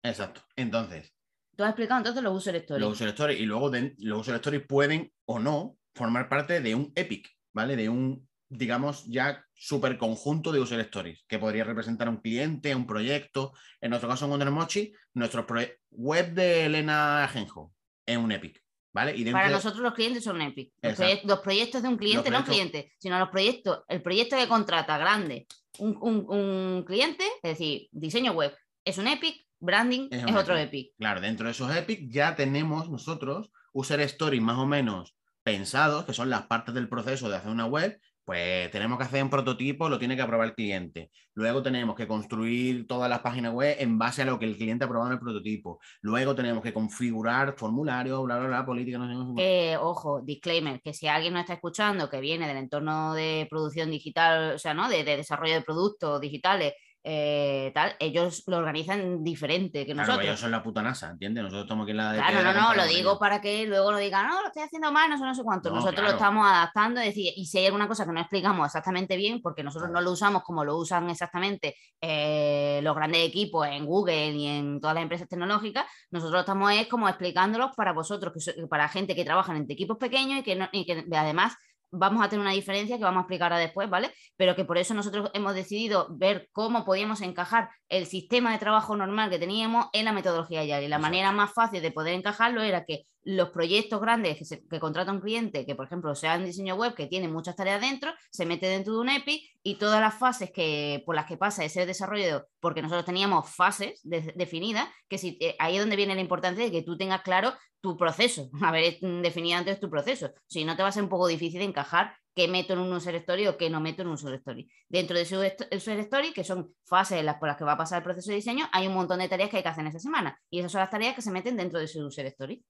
Exacto. 0.02 0.42
Entonces, 0.56 1.14
Tú 1.60 1.64
has 1.64 1.72
explicado 1.72 1.98
entonces 1.98 2.22
los 2.22 2.34
user 2.34 2.56
stories. 2.56 2.80
Los 2.80 2.94
user 2.94 3.08
stories. 3.08 3.38
Y 3.38 3.44
luego 3.44 3.70
los 3.98 4.20
user 4.20 4.36
stories 4.36 4.66
pueden 4.66 5.12
o 5.26 5.38
no 5.38 5.76
formar 5.94 6.26
parte 6.26 6.62
de 6.62 6.74
un 6.74 6.90
epic, 6.94 7.28
¿vale? 7.52 7.76
De 7.76 7.90
un, 7.90 8.26
digamos, 8.48 9.04
ya 9.06 9.44
super 9.52 9.98
conjunto 9.98 10.52
de 10.52 10.60
user 10.60 10.80
stories, 10.80 11.22
que 11.28 11.38
podría 11.38 11.64
representar 11.64 12.08
a 12.08 12.12
un 12.12 12.22
cliente, 12.22 12.72
a 12.72 12.76
un 12.78 12.86
proyecto. 12.86 13.52
En 13.78 13.90
nuestro 13.90 14.08
caso, 14.08 14.24
en 14.24 14.30
Wondermochi, 14.30 14.90
nuestro 15.12 15.46
web 15.90 16.32
de 16.32 16.64
Elena 16.64 17.24
Ajenjo 17.24 17.74
es 18.06 18.16
un 18.16 18.32
epic. 18.32 18.64
¿Vale? 18.94 19.14
Y 19.14 19.30
Para 19.30 19.50
nosotros 19.50 19.82
los 19.82 19.92
clientes 19.92 20.24
son 20.24 20.36
un 20.36 20.42
epic. 20.42 20.72
Los, 20.82 21.40
proyectos 21.40 21.82
de 21.82 21.88
un 21.88 21.98
cliente, 21.98 22.30
no 22.30 22.38
un 22.38 22.44
cliente, 22.44 22.94
sino 22.96 23.18
los 23.18 23.28
proyectos, 23.28 23.82
el 23.86 24.00
proyecto 24.00 24.38
que 24.38 24.48
contrata 24.48 24.96
grande 24.96 25.46
un, 25.78 25.96
un 26.00 26.84
cliente, 26.86 27.24
es 27.42 27.58
decir, 27.58 27.88
diseño 27.92 28.32
web, 28.32 28.56
es 28.82 28.96
un 28.96 29.06
epic, 29.06 29.46
branding 29.60 30.08
es, 30.10 30.24
otro 30.34 30.56
epic. 30.56 30.92
Claro, 30.98 31.20
dentro 31.20 31.46
de 31.46 31.52
esos 31.52 31.74
epic 31.74 32.10
ya 32.10 32.34
tenemos 32.34 32.90
nosotros 32.90 33.52
user 33.72 34.00
stories 34.00 34.42
más 34.42 34.58
o 34.58 34.66
menos 34.66 35.14
pensados, 35.42 36.04
que 36.04 36.12
son 36.12 36.30
las 36.30 36.46
partes 36.46 36.74
del 36.74 36.88
proceso 36.88 37.28
de 37.28 37.36
hacer 37.36 37.50
una 37.50 37.66
web, 37.66 37.98
pues 38.24 38.70
tenemos 38.70 38.98
que 38.98 39.04
hacer 39.04 39.22
un 39.22 39.30
prototipo, 39.30 39.88
lo 39.88 39.98
tiene 39.98 40.14
que 40.14 40.22
aprobar 40.22 40.46
el 40.46 40.54
cliente. 40.54 41.10
Luego 41.34 41.62
tenemos 41.62 41.96
que 41.96 42.06
construir 42.06 42.86
todas 42.86 43.10
las 43.10 43.20
páginas 43.20 43.52
web 43.52 43.76
en 43.80 43.98
base 43.98 44.22
a 44.22 44.24
lo 44.24 44.38
que 44.38 44.44
el 44.44 44.56
cliente 44.56 44.84
ha 44.84 44.86
aprobado 44.86 45.10
en 45.10 45.14
el 45.14 45.20
prototipo. 45.20 45.80
Luego 46.00 46.34
tenemos 46.34 46.62
que 46.62 46.72
configurar 46.72 47.54
formularios, 47.56 48.22
bla, 48.22 48.38
bla, 48.38 48.46
bla, 48.46 48.66
política, 48.66 48.98
no 48.98 49.34
sé. 49.36 49.76
ojo, 49.78 50.20
disclaimer, 50.22 50.80
que 50.80 50.94
si 50.94 51.08
alguien 51.08 51.34
no 51.34 51.40
está 51.40 51.54
escuchando 51.54 52.08
que 52.08 52.20
viene 52.20 52.46
del 52.46 52.58
entorno 52.58 53.14
de 53.14 53.48
producción 53.50 53.90
digital, 53.90 54.54
o 54.54 54.58
sea, 54.58 54.74
¿no? 54.74 54.88
de 54.88 55.02
desarrollo 55.02 55.54
de 55.54 55.62
productos 55.62 56.20
digitales, 56.20 56.74
eh, 57.02 57.72
tal, 57.74 57.96
ellos 57.98 58.42
lo 58.46 58.58
organizan 58.58 59.24
diferente 59.24 59.86
que 59.86 59.94
nosotros. 59.94 60.22
ellos 60.22 60.38
son 60.38 60.50
la 60.50 60.62
puta 60.62 60.82
NASA, 60.82 61.10
¿entiendes? 61.10 61.44
Nosotros 61.44 61.64
estamos 61.64 61.84
aquí 61.84 61.92
en 61.92 61.96
la 61.96 62.12
de 62.12 62.18
Claro, 62.18 62.42
no, 62.42 62.52
no, 62.52 62.74
lo 62.74 62.86
digo 62.86 63.18
para 63.18 63.40
que 63.40 63.64
luego 63.66 63.90
no 63.90 63.98
digan, 63.98 64.28
no, 64.28 64.42
lo 64.42 64.48
estoy 64.48 64.62
haciendo 64.62 64.92
mal, 64.92 65.08
no 65.08 65.16
sé, 65.16 65.24
no 65.24 65.34
sé 65.34 65.42
cuánto. 65.42 65.70
nosotros 65.70 66.02
lo 66.02 66.12
estamos 66.12 66.46
adaptando, 66.46 67.00
decir, 67.00 67.32
y 67.34 67.46
si 67.46 67.58
hay 67.58 67.66
alguna 67.66 67.88
cosa 67.88 68.04
que 68.04 68.12
no 68.12 68.20
explicamos 68.20 68.66
exactamente 68.66 69.16
bien, 69.16 69.40
porque 69.40 69.62
nosotros 69.62 69.90
no 69.90 70.02
lo 70.02 70.12
usamos 70.12 70.42
como 70.42 70.62
lo 70.62 70.76
usan 70.76 71.08
exactamente 71.08 71.76
eh, 72.00 72.80
los 72.82 72.94
grandes 72.94 73.26
equipos 73.26 73.66
en 73.66 73.86
Google 73.86 74.32
y 74.32 74.46
en 74.46 74.80
todas 74.80 74.94
las 74.94 75.02
empresas 75.02 75.28
tecnológicas, 75.28 75.86
nosotros 76.10 76.40
estamos 76.40 76.72
es 76.72 76.86
como 76.86 77.08
explicándolos 77.08 77.70
para 77.74 77.92
vosotros, 77.92 78.32
que, 78.34 78.66
para 78.66 78.88
gente 78.88 79.14
que 79.14 79.24
trabaja 79.24 79.56
en 79.56 79.66
equipos 79.70 79.96
pequeños 79.96 80.40
y 80.40 80.42
que, 80.42 80.68
y 80.72 80.84
que 80.84 81.06
además 81.16 81.56
vamos 81.90 82.24
a 82.24 82.28
tener 82.28 82.40
una 82.40 82.52
diferencia 82.52 82.96
que 82.96 83.04
vamos 83.04 83.18
a 83.18 83.22
explicar 83.22 83.52
ahora 83.52 83.62
después, 83.62 83.88
¿vale? 83.90 84.12
Pero 84.36 84.54
que 84.56 84.64
por 84.64 84.78
eso 84.78 84.94
nosotros 84.94 85.30
hemos 85.34 85.54
decidido 85.54 86.06
ver 86.10 86.48
cómo 86.52 86.84
podíamos 86.84 87.20
encajar 87.20 87.70
el 87.88 88.06
sistema 88.06 88.52
de 88.52 88.58
trabajo 88.58 88.96
normal 88.96 89.30
que 89.30 89.38
teníamos 89.38 89.86
en 89.92 90.04
la 90.04 90.12
metodología 90.12 90.64
ya. 90.64 90.80
Y 90.80 90.88
la 90.88 90.98
manera 90.98 91.32
más 91.32 91.52
fácil 91.52 91.82
de 91.82 91.90
poder 91.90 92.14
encajarlo 92.14 92.62
era 92.62 92.84
que 92.84 93.04
los 93.24 93.50
proyectos 93.50 94.00
grandes 94.00 94.38
que, 94.38 94.66
que 94.66 94.80
contrata 94.80 95.12
un 95.12 95.20
cliente, 95.20 95.66
que 95.66 95.74
por 95.74 95.86
ejemplo 95.86 96.14
sea 96.14 96.36
en 96.36 96.44
diseño 96.44 96.76
web, 96.76 96.94
que 96.94 97.06
tiene 97.06 97.28
muchas 97.28 97.56
tareas 97.56 97.80
dentro, 97.80 98.12
se 98.30 98.46
mete 98.46 98.66
dentro 98.66 98.94
de 98.94 99.00
un 99.00 99.08
EPI 99.10 99.50
y 99.62 99.74
todas 99.76 100.00
las 100.00 100.14
fases 100.14 100.50
que, 100.50 101.02
por 101.04 101.14
las 101.14 101.26
que 101.26 101.36
pasa 101.36 101.64
ese 101.64 101.86
desarrollo, 101.86 102.46
porque 102.60 102.82
nosotros 102.82 103.04
teníamos 103.04 103.50
fases 103.54 104.00
definidas, 104.02 104.88
que 105.08 105.18
si, 105.18 105.38
eh, 105.40 105.56
ahí 105.58 105.76
es 105.76 105.80
donde 105.80 105.96
viene 105.96 106.14
la 106.14 106.20
importancia 106.20 106.64
de 106.64 106.70
que 106.70 106.82
tú 106.82 106.96
tengas 106.96 107.22
claro 107.22 107.52
tu 107.80 107.96
proceso, 107.96 108.50
haber 108.62 108.98
definido 109.00 109.58
antes 109.58 109.80
tu 109.80 109.90
proceso. 109.90 110.32
Si 110.46 110.64
no, 110.64 110.76
te 110.76 110.82
va 110.82 110.88
a 110.88 110.92
ser 110.92 111.02
un 111.02 111.08
poco 111.08 111.26
difícil 111.26 111.62
encajar 111.62 112.14
qué 112.34 112.48
meto 112.48 112.72
en 112.72 112.78
un 112.78 112.92
user 112.92 113.14
story 113.16 113.48
o 113.48 113.56
qué 113.56 113.68
no 113.70 113.80
meto 113.80 114.02
en 114.02 114.08
un 114.08 114.14
user 114.14 114.34
story. 114.34 114.70
Dentro 114.88 115.16
de 115.16 115.22
user 115.24 116.00
story, 116.00 116.32
que 116.32 116.44
son 116.44 116.74
fases 116.84 117.22
las 117.24 117.36
por 117.36 117.48
las 117.48 117.56
que 117.56 117.64
va 117.64 117.72
a 117.72 117.78
pasar 117.78 117.98
el 117.98 118.04
proceso 118.04 118.30
de 118.30 118.36
diseño, 118.36 118.66
hay 118.72 118.86
un 118.86 118.94
montón 118.94 119.18
de 119.18 119.28
tareas 119.28 119.50
que 119.50 119.58
hay 119.58 119.62
que 119.62 119.68
hacer 119.68 119.82
en 119.82 119.88
esa 119.88 119.98
semana. 119.98 120.38
Y 120.48 120.60
esas 120.60 120.72
son 120.72 120.80
las 120.80 120.90
tareas 120.90 121.14
que 121.14 121.22
se 121.22 121.30
meten 121.30 121.56
dentro 121.56 121.78
de 121.78 121.86
ese 121.86 122.02
user 122.02 122.26
story. 122.26 122.64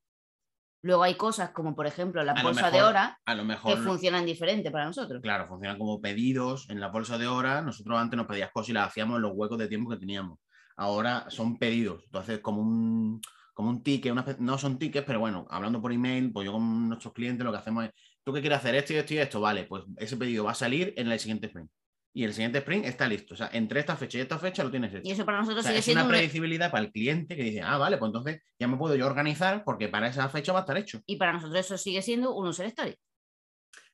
Luego 0.83 1.03
hay 1.03 1.15
cosas 1.15 1.51
como, 1.51 1.77
por 1.77 1.87
ejemplo, 1.87 2.23
la 2.25 2.43
bolsa 2.43 2.71
de 2.71 2.83
hora 2.83 3.19
que 3.27 3.77
funcionan 3.77 4.25
diferente 4.25 4.71
para 4.71 4.87
nosotros. 4.87 5.21
Claro, 5.23 5.47
funcionan 5.47 5.79
como 5.79 6.01
pedidos 6.01 6.69
en 6.71 6.81
la 6.81 6.89
bolsa 6.89 7.19
de 7.19 7.27
hora. 7.27 7.61
Nosotros 7.61 7.99
antes 7.99 8.17
nos 8.17 8.27
pedías 8.27 8.51
cosas 8.51 8.71
y 8.71 8.73
las 8.73 8.89
hacíamos 8.89 9.17
en 9.17 9.23
los 9.23 9.33
huecos 9.35 9.59
de 9.59 9.69
tiempo 9.69 9.91
que 9.91 9.99
teníamos. 9.99 10.39
Ahora 10.77 11.27
son 11.29 11.59
pedidos. 11.59 12.03
Entonces, 12.05 12.41
como 12.41 12.63
un, 12.63 13.21
como 13.53 13.69
un 13.69 13.83
ticket, 13.83 14.15
no 14.39 14.57
son 14.57 14.79
tickets, 14.79 15.07
pero 15.07 15.21
bueno, 15.21 15.47
hablando 15.51 15.83
por 15.83 15.93
email, 15.93 16.33
pues 16.33 16.47
yo 16.47 16.53
con 16.53 16.89
nuestros 16.89 17.13
clientes 17.13 17.45
lo 17.45 17.53
que 17.53 17.59
hacemos 17.59 17.85
es, 17.85 17.91
¿tú 18.25 18.33
qué 18.33 18.41
quieres 18.41 18.59
hacer? 18.59 18.75
Esto 18.75 18.95
y 18.95 18.97
esto 18.97 19.15
y 19.15 19.19
esto, 19.19 19.41
vale, 19.41 19.65
pues 19.65 19.85
ese 19.99 20.17
pedido 20.17 20.45
va 20.45 20.53
a 20.53 20.55
salir 20.55 20.95
en 20.97 21.13
el 21.13 21.19
siguiente 21.19 21.49
sprint. 21.49 21.71
Y 22.13 22.25
el 22.25 22.33
siguiente 22.33 22.59
sprint 22.59 22.87
está 22.87 23.07
listo. 23.07 23.35
O 23.35 23.37
sea, 23.37 23.51
entre 23.53 23.81
esta 23.81 23.97
fecha 23.97 24.19
y 24.19 24.23
esta 24.23 24.39
fecha 24.39 24.65
lo 24.65 24.71
tienes 24.71 24.93
hecho. 24.93 25.09
Y 25.09 25.13
eso 25.13 25.25
para 25.25 25.39
nosotros 25.39 25.65
es 25.67 25.89
una 25.89 26.09
predecibilidad 26.09 26.71
para 26.71 26.85
el 26.85 26.93
cliente 26.93 27.37
que 27.37 27.45
dice, 27.45 27.63
ah, 27.63 27.79
vale, 27.79 27.99
pues 27.99 28.09
entonces 28.09 28.43
ya 28.59 28.67
me 28.67 28.77
puedo 28.77 28.97
yo 28.97 29.07
organizar 29.07 29.63
porque 29.65 29.89
para 29.89 30.09
esa 30.09 30.29
fecha 30.29 30.53
va 30.53 30.61
a 30.61 30.63
estar 30.63 30.77
hecho. 30.77 31.01
Y 31.07 31.17
para 31.17 31.33
nosotros 31.33 31.61
eso 31.61 31.79
sigue 31.79 32.03
siendo 32.03 32.35
un 32.35 32.49
user 32.49 32.67
story. 32.67 32.97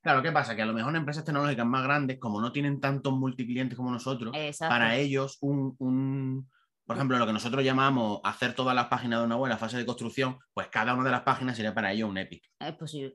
Claro, 0.00 0.22
¿qué 0.22 0.32
pasa? 0.32 0.54
Que 0.54 0.62
a 0.62 0.66
lo 0.66 0.72
mejor 0.72 0.92
en 0.92 0.96
empresas 1.00 1.24
tecnológicas 1.24 1.66
más 1.66 1.82
grandes, 1.82 2.18
como 2.18 2.40
no 2.40 2.52
tienen 2.52 2.80
tantos 2.80 3.12
multiclientes 3.12 3.76
como 3.76 3.90
nosotros, 3.90 4.34
para 4.60 4.96
ellos 4.96 5.36
un, 5.40 6.48
por 6.86 6.94
ejemplo, 6.94 7.18
lo 7.18 7.26
que 7.26 7.32
nosotros 7.32 7.64
llamamos 7.64 8.20
hacer 8.22 8.54
todas 8.54 8.76
las 8.76 8.86
páginas 8.86 9.18
de 9.18 9.26
una 9.26 9.36
web, 9.36 9.50
la 9.50 9.58
fase 9.58 9.76
de 9.76 9.84
construcción, 9.84 10.38
pues 10.54 10.68
cada 10.68 10.94
una 10.94 11.02
de 11.02 11.10
las 11.10 11.22
páginas 11.22 11.56
sería 11.56 11.74
para 11.74 11.92
ellos 11.92 12.08
un 12.08 12.18
epic. 12.18 12.44
Es 12.60 12.74
posible. 12.76 13.12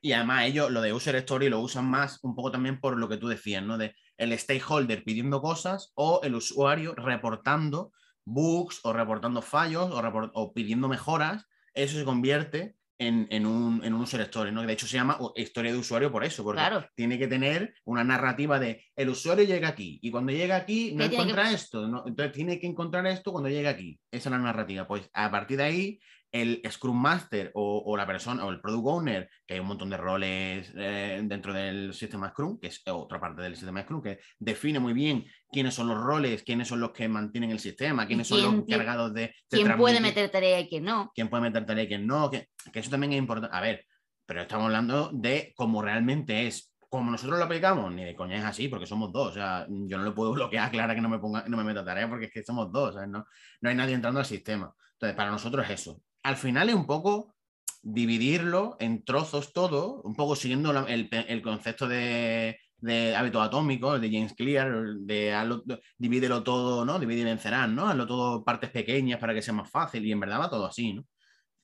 Y 0.00 0.12
además 0.12 0.46
ellos 0.46 0.72
lo 0.72 0.80
de 0.82 0.92
user 0.92 1.14
story 1.16 1.48
lo 1.48 1.60
usan 1.60 1.88
más 1.88 2.18
un 2.24 2.34
poco 2.34 2.50
también 2.50 2.80
por 2.80 2.98
lo 2.98 3.08
que 3.08 3.18
tú 3.18 3.28
decías, 3.28 3.62
¿no? 3.62 3.78
De 3.78 3.94
el 4.16 4.38
stakeholder 4.38 5.04
pidiendo 5.04 5.40
cosas 5.40 5.92
o 5.94 6.20
el 6.22 6.34
usuario 6.34 6.94
reportando 6.94 7.92
bugs 8.24 8.80
o 8.84 8.92
reportando 8.92 9.42
fallos 9.42 9.90
o, 9.90 10.30
o 10.34 10.52
pidiendo 10.52 10.88
mejoras. 10.88 11.46
Eso 11.74 11.98
se 11.98 12.04
convierte 12.04 12.76
en, 13.06 13.46
un, 13.46 13.82
en 13.84 13.94
un 13.94 14.02
user 14.02 14.20
story, 14.22 14.52
¿no? 14.52 14.62
De 14.62 14.72
hecho 14.72 14.86
se 14.86 14.96
llama 14.96 15.18
historia 15.34 15.72
de 15.72 15.78
usuario 15.78 16.12
por 16.12 16.24
eso, 16.24 16.44
porque 16.44 16.62
tiene 16.94 17.18
que 17.18 17.26
tener 17.26 17.74
una 17.84 18.04
narrativa 18.04 18.58
de 18.58 18.84
el 18.96 19.08
usuario 19.08 19.44
llega 19.44 19.68
aquí 19.68 19.98
y 20.02 20.10
cuando 20.10 20.32
llega 20.32 20.56
aquí 20.56 20.92
no 20.94 21.04
encuentra 21.04 21.50
esto, 21.50 21.84
entonces 22.06 22.32
tiene 22.32 22.58
que 22.58 22.66
encontrar 22.66 23.06
esto 23.06 23.32
cuando 23.32 23.48
llega 23.48 23.70
aquí. 23.70 23.98
Esa 24.10 24.28
es 24.28 24.32
la 24.32 24.38
narrativa. 24.38 24.86
Pues 24.86 25.08
a 25.12 25.30
partir 25.30 25.56
de 25.58 25.64
ahí 25.64 26.00
el 26.32 26.62
Scrum 26.68 26.98
Master 26.98 27.50
o, 27.54 27.94
la 27.94 28.06
persona 28.06 28.46
o 28.46 28.50
el 28.50 28.60
Product 28.60 28.86
Owner, 28.86 29.30
que 29.46 29.54
hay 29.54 29.60
un 29.60 29.66
montón 29.66 29.90
de 29.90 29.98
roles 29.98 30.72
eh, 30.74 31.20
dentro 31.24 31.52
del 31.52 31.92
sistema 31.92 32.30
Scrum, 32.30 32.58
que 32.58 32.68
es 32.68 32.82
otra 32.86 33.20
parte 33.20 33.42
del 33.42 33.54
sistema 33.54 33.82
Scrum, 33.82 34.02
que 34.02 34.18
define 34.38 34.80
muy 34.80 34.94
bien 34.94 35.26
quiénes 35.50 35.74
son 35.74 35.88
los 35.88 35.98
roles, 35.98 36.42
quiénes 36.42 36.68
son 36.68 36.80
los 36.80 36.92
que 36.92 37.06
mantienen 37.06 37.50
el 37.50 37.60
sistema, 37.60 38.06
quiénes 38.06 38.28
son 38.28 38.42
los 38.42 38.54
encargados 38.54 39.12
de... 39.12 39.34
¿Quién 39.48 39.76
puede 39.76 40.00
meter 40.00 40.30
tarea 40.30 40.58
y 40.60 40.68
quién 40.68 40.84
no? 40.84 41.12
¿Quién 41.14 41.28
puede 41.28 41.42
meter 41.42 41.66
tarea 41.66 41.84
y 41.84 41.88
quién 41.88 42.06
no? 42.06 42.30
Que, 42.30 42.48
eso 42.72 42.90
también 42.90 43.12
es 43.12 43.18
importante. 43.18 43.54
A 43.54 43.60
ver, 43.60 43.84
pero 44.24 44.40
estamos 44.40 44.64
hablando 44.64 45.10
de 45.12 45.52
cómo 45.54 45.82
realmente 45.82 46.46
es. 46.46 46.70
Como 46.88 47.10
nosotros 47.10 47.38
lo 47.38 47.46
aplicamos, 47.46 47.90
ni 47.90 48.04
de 48.04 48.14
coña 48.14 48.36
es 48.36 48.44
así, 48.44 48.68
porque 48.68 48.84
somos 48.84 49.10
dos. 49.12 49.30
O 49.30 49.32
sea, 49.32 49.66
yo 49.68 49.96
no 49.96 50.04
lo 50.04 50.14
puedo 50.14 50.32
bloquear, 50.32 50.70
Clara, 50.70 50.94
que 50.94 51.00
no 51.00 51.08
me 51.08 51.18
ponga, 51.18 51.44
no 51.46 51.56
me 51.56 51.64
meta 51.64 51.84
tarea, 51.84 52.08
porque 52.08 52.26
es 52.26 52.32
que 52.32 52.42
somos 52.42 52.70
dos, 52.72 52.94
No, 53.08 53.26
no 53.60 53.68
hay 53.68 53.74
nadie 53.74 53.94
entrando 53.94 54.20
al 54.20 54.26
sistema. 54.26 54.74
Entonces, 54.94 55.16
para 55.16 55.30
nosotros 55.30 55.64
es 55.64 55.80
eso 55.80 56.02
al 56.22 56.36
final 56.36 56.68
es 56.68 56.74
un 56.74 56.86
poco 56.86 57.34
dividirlo 57.82 58.76
en 58.80 59.04
trozos 59.04 59.52
todo, 59.52 60.02
un 60.02 60.14
poco 60.14 60.36
siguiendo 60.36 60.70
el, 60.86 61.42
concepto 61.42 61.88
de, 61.88 62.58
de 62.78 63.16
hábitos 63.16 63.46
atómicos, 63.46 64.00
de 64.00 64.10
James 64.10 64.34
Clear, 64.34 64.84
de, 65.00 65.60
divídelo 65.98 66.42
todo, 66.42 66.84
¿no? 66.84 66.98
Divide 66.98 67.20
y 67.20 67.24
vencerás, 67.24 67.68
¿no? 67.68 67.88
Hazlo 67.88 68.06
todo 68.06 68.44
partes 68.44 68.70
pequeñas 68.70 69.18
para 69.18 69.34
que 69.34 69.42
sea 69.42 69.54
más 69.54 69.70
fácil 69.70 70.04
y 70.04 70.12
en 70.12 70.20
verdad 70.20 70.40
va 70.40 70.50
todo 70.50 70.66
así, 70.66 70.92
¿no? 70.94 71.04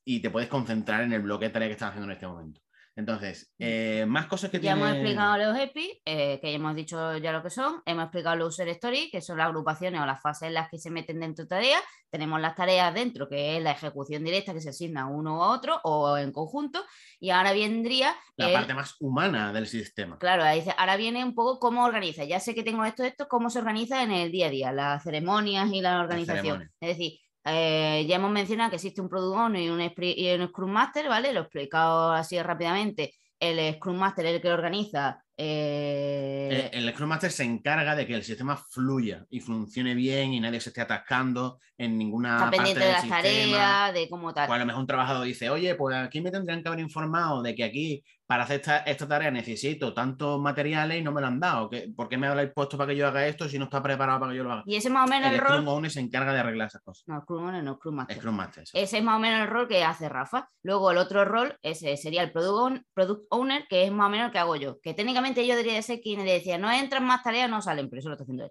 Y 0.04 0.20
te 0.20 0.30
puedes 0.30 0.48
concentrar 0.48 1.02
en 1.02 1.12
el 1.12 1.22
bloque 1.22 1.46
de 1.46 1.50
tarea 1.50 1.68
que 1.68 1.72
estás 1.72 1.90
haciendo 1.90 2.06
en 2.06 2.12
este 2.12 2.26
momento. 2.26 2.60
Entonces, 2.98 3.52
mm. 3.58 3.64
eh, 3.64 4.06
más 4.08 4.26
cosas 4.26 4.50
que 4.50 4.58
Ya 4.58 4.72
hemos 4.72 4.90
explicado 4.90 5.38
los 5.38 5.56
EPI, 5.56 6.02
eh, 6.04 6.40
que 6.40 6.50
ya 6.50 6.56
hemos 6.56 6.74
dicho 6.74 7.16
ya 7.18 7.30
lo 7.30 7.44
que 7.44 7.50
son. 7.50 7.80
Hemos 7.86 8.06
explicado 8.06 8.34
los 8.34 8.54
user 8.54 8.66
stories, 8.70 9.12
que 9.12 9.20
son 9.20 9.38
las 9.38 9.46
agrupaciones 9.46 10.00
o 10.00 10.04
las 10.04 10.20
fases 10.20 10.48
en 10.48 10.54
las 10.54 10.68
que 10.68 10.78
se 10.78 10.90
meten 10.90 11.20
dentro 11.20 11.44
de 11.44 11.48
tareas. 11.48 11.80
Tenemos 12.10 12.40
las 12.40 12.56
tareas 12.56 12.92
dentro, 12.92 13.28
que 13.28 13.56
es 13.56 13.62
la 13.62 13.70
ejecución 13.70 14.24
directa 14.24 14.52
que 14.52 14.60
se 14.60 14.70
asigna 14.70 15.06
uno 15.06 15.44
a 15.44 15.52
otro 15.52 15.80
o 15.84 16.18
en 16.18 16.32
conjunto. 16.32 16.84
Y 17.20 17.30
ahora 17.30 17.52
vendría... 17.52 18.16
La 18.34 18.52
parte 18.52 18.74
más 18.74 18.96
humana 18.98 19.52
del 19.52 19.68
sistema. 19.68 20.18
Claro, 20.18 20.42
ahí 20.42 20.58
dice, 20.58 20.74
ahora 20.76 20.96
viene 20.96 21.24
un 21.24 21.36
poco 21.36 21.60
cómo 21.60 21.84
organiza. 21.84 22.24
Ya 22.24 22.40
sé 22.40 22.52
que 22.56 22.64
tengo 22.64 22.84
esto, 22.84 23.04
esto, 23.04 23.28
cómo 23.28 23.48
se 23.48 23.60
organiza 23.60 24.02
en 24.02 24.10
el 24.10 24.32
día 24.32 24.48
a 24.48 24.50
día, 24.50 24.72
las 24.72 25.04
ceremonias 25.04 25.70
y 25.72 25.80
la 25.80 26.00
organización. 26.00 26.68
Es 26.80 26.88
decir, 26.88 27.20
eh, 27.48 28.06
ya 28.06 28.16
hemos 28.16 28.30
mencionado 28.30 28.70
que 28.70 28.76
existe 28.76 29.00
un 29.00 29.08
Product 29.08 29.38
Owner 29.38 29.62
y 29.62 29.68
un, 29.70 29.80
y 29.80 30.30
un 30.32 30.48
Scrum 30.48 30.70
Master, 30.70 31.08
¿vale? 31.08 31.32
Lo 31.32 31.40
he 31.40 31.42
explicado 31.42 32.12
así 32.12 32.40
rápidamente. 32.40 33.14
El 33.40 33.74
Scrum 33.74 33.96
Master 33.96 34.26
es 34.26 34.34
el 34.34 34.40
que 34.40 34.50
organiza 34.50 35.22
eh, 35.40 36.68
el, 36.72 36.92
Scrum 36.92 37.08
Master 37.08 37.30
se 37.30 37.44
encarga 37.44 37.94
de 37.94 38.08
que 38.08 38.14
el 38.14 38.24
sistema 38.24 38.56
fluya 38.56 39.24
y 39.30 39.38
funcione 39.38 39.94
bien 39.94 40.32
y 40.32 40.40
nadie 40.40 40.60
se 40.60 40.70
esté 40.70 40.80
atascando 40.80 41.60
en 41.76 41.96
ninguna 41.96 42.38
Está 42.38 42.50
pendiente 42.50 42.84
de 42.84 42.90
las 42.90 43.08
tareas, 43.08 43.94
de 43.94 44.08
cómo 44.08 44.34
tal. 44.34 44.50
O 44.50 44.52
a 44.52 44.58
lo 44.58 44.66
mejor 44.66 44.80
un 44.80 44.88
trabajador 44.88 45.24
dice, 45.24 45.48
oye, 45.48 45.76
pues 45.76 45.96
aquí 45.96 46.20
me 46.20 46.32
tendrían 46.32 46.60
que 46.60 46.68
haber 46.68 46.80
informado 46.80 47.40
de 47.40 47.54
que 47.54 47.62
aquí 47.62 48.02
para 48.28 48.44
hacer 48.44 48.60
esta, 48.84 49.08
tarea 49.08 49.30
necesito 49.30 49.94
tantos 49.94 50.38
materiales 50.38 50.98
y 50.98 51.02
no 51.02 51.12
me 51.12 51.22
lo 51.22 51.28
han 51.28 51.40
dado. 51.40 51.70
¿Por 51.96 52.10
qué 52.10 52.18
me 52.18 52.26
habéis 52.26 52.50
puesto 52.52 52.76
para 52.76 52.90
que 52.90 52.96
yo 52.96 53.08
haga 53.08 53.26
esto 53.26 53.48
si 53.48 53.58
no 53.58 53.64
está 53.64 53.82
preparado 53.82 54.20
para 54.20 54.32
que 54.32 54.36
yo 54.36 54.44
lo 54.44 54.52
haga? 54.52 54.62
Y 54.66 54.76
ese 54.76 54.88
es 54.88 54.94
más 54.94 55.06
o 55.06 55.10
menos 55.10 55.30
el, 55.30 55.36
el 55.36 55.40
rol. 55.40 55.52
Scrum 55.52 55.68
Owner 55.68 55.90
se 55.90 56.00
encarga 56.00 56.34
de 56.34 56.40
arreglar 56.40 56.68
esas 56.68 56.82
cosas. 56.82 57.04
No, 57.08 57.22
Scrum 57.22 57.46
Owner 57.46 57.64
no, 57.64 57.76
Scrum 57.76 57.94
Master. 57.94 58.16
Scrum 58.18 58.36
Master 58.36 58.64
ese 58.74 58.98
es 58.98 59.02
más 59.02 59.16
o 59.16 59.18
menos 59.18 59.40
el 59.40 59.48
rol 59.48 59.66
que 59.66 59.82
hace 59.82 60.10
Rafa. 60.10 60.46
Luego 60.62 60.90
el 60.90 60.98
otro 60.98 61.24
rol 61.24 61.58
ese 61.62 61.96
sería 61.96 62.22
el 62.22 62.30
Product, 62.30 62.84
Product 62.92 63.22
Owner, 63.30 63.64
que 63.66 63.84
es 63.84 63.90
más 63.90 64.08
o 64.08 64.10
menos 64.10 64.26
el 64.26 64.32
que 64.32 64.38
hago 64.38 64.56
yo. 64.56 64.78
Que 64.82 64.92
técnicamente 64.92 65.46
yo 65.46 65.56
debería 65.56 65.80
ser 65.80 66.00
quien 66.02 66.22
le 66.26 66.34
decía, 66.34 66.58
no 66.58 66.70
entran 66.70 67.06
más 67.06 67.22
tareas, 67.22 67.48
no 67.48 67.62
salen, 67.62 67.88
pero 67.88 68.00
eso 68.00 68.10
lo 68.10 68.16
está 68.16 68.24
haciendo 68.24 68.44
él. 68.44 68.50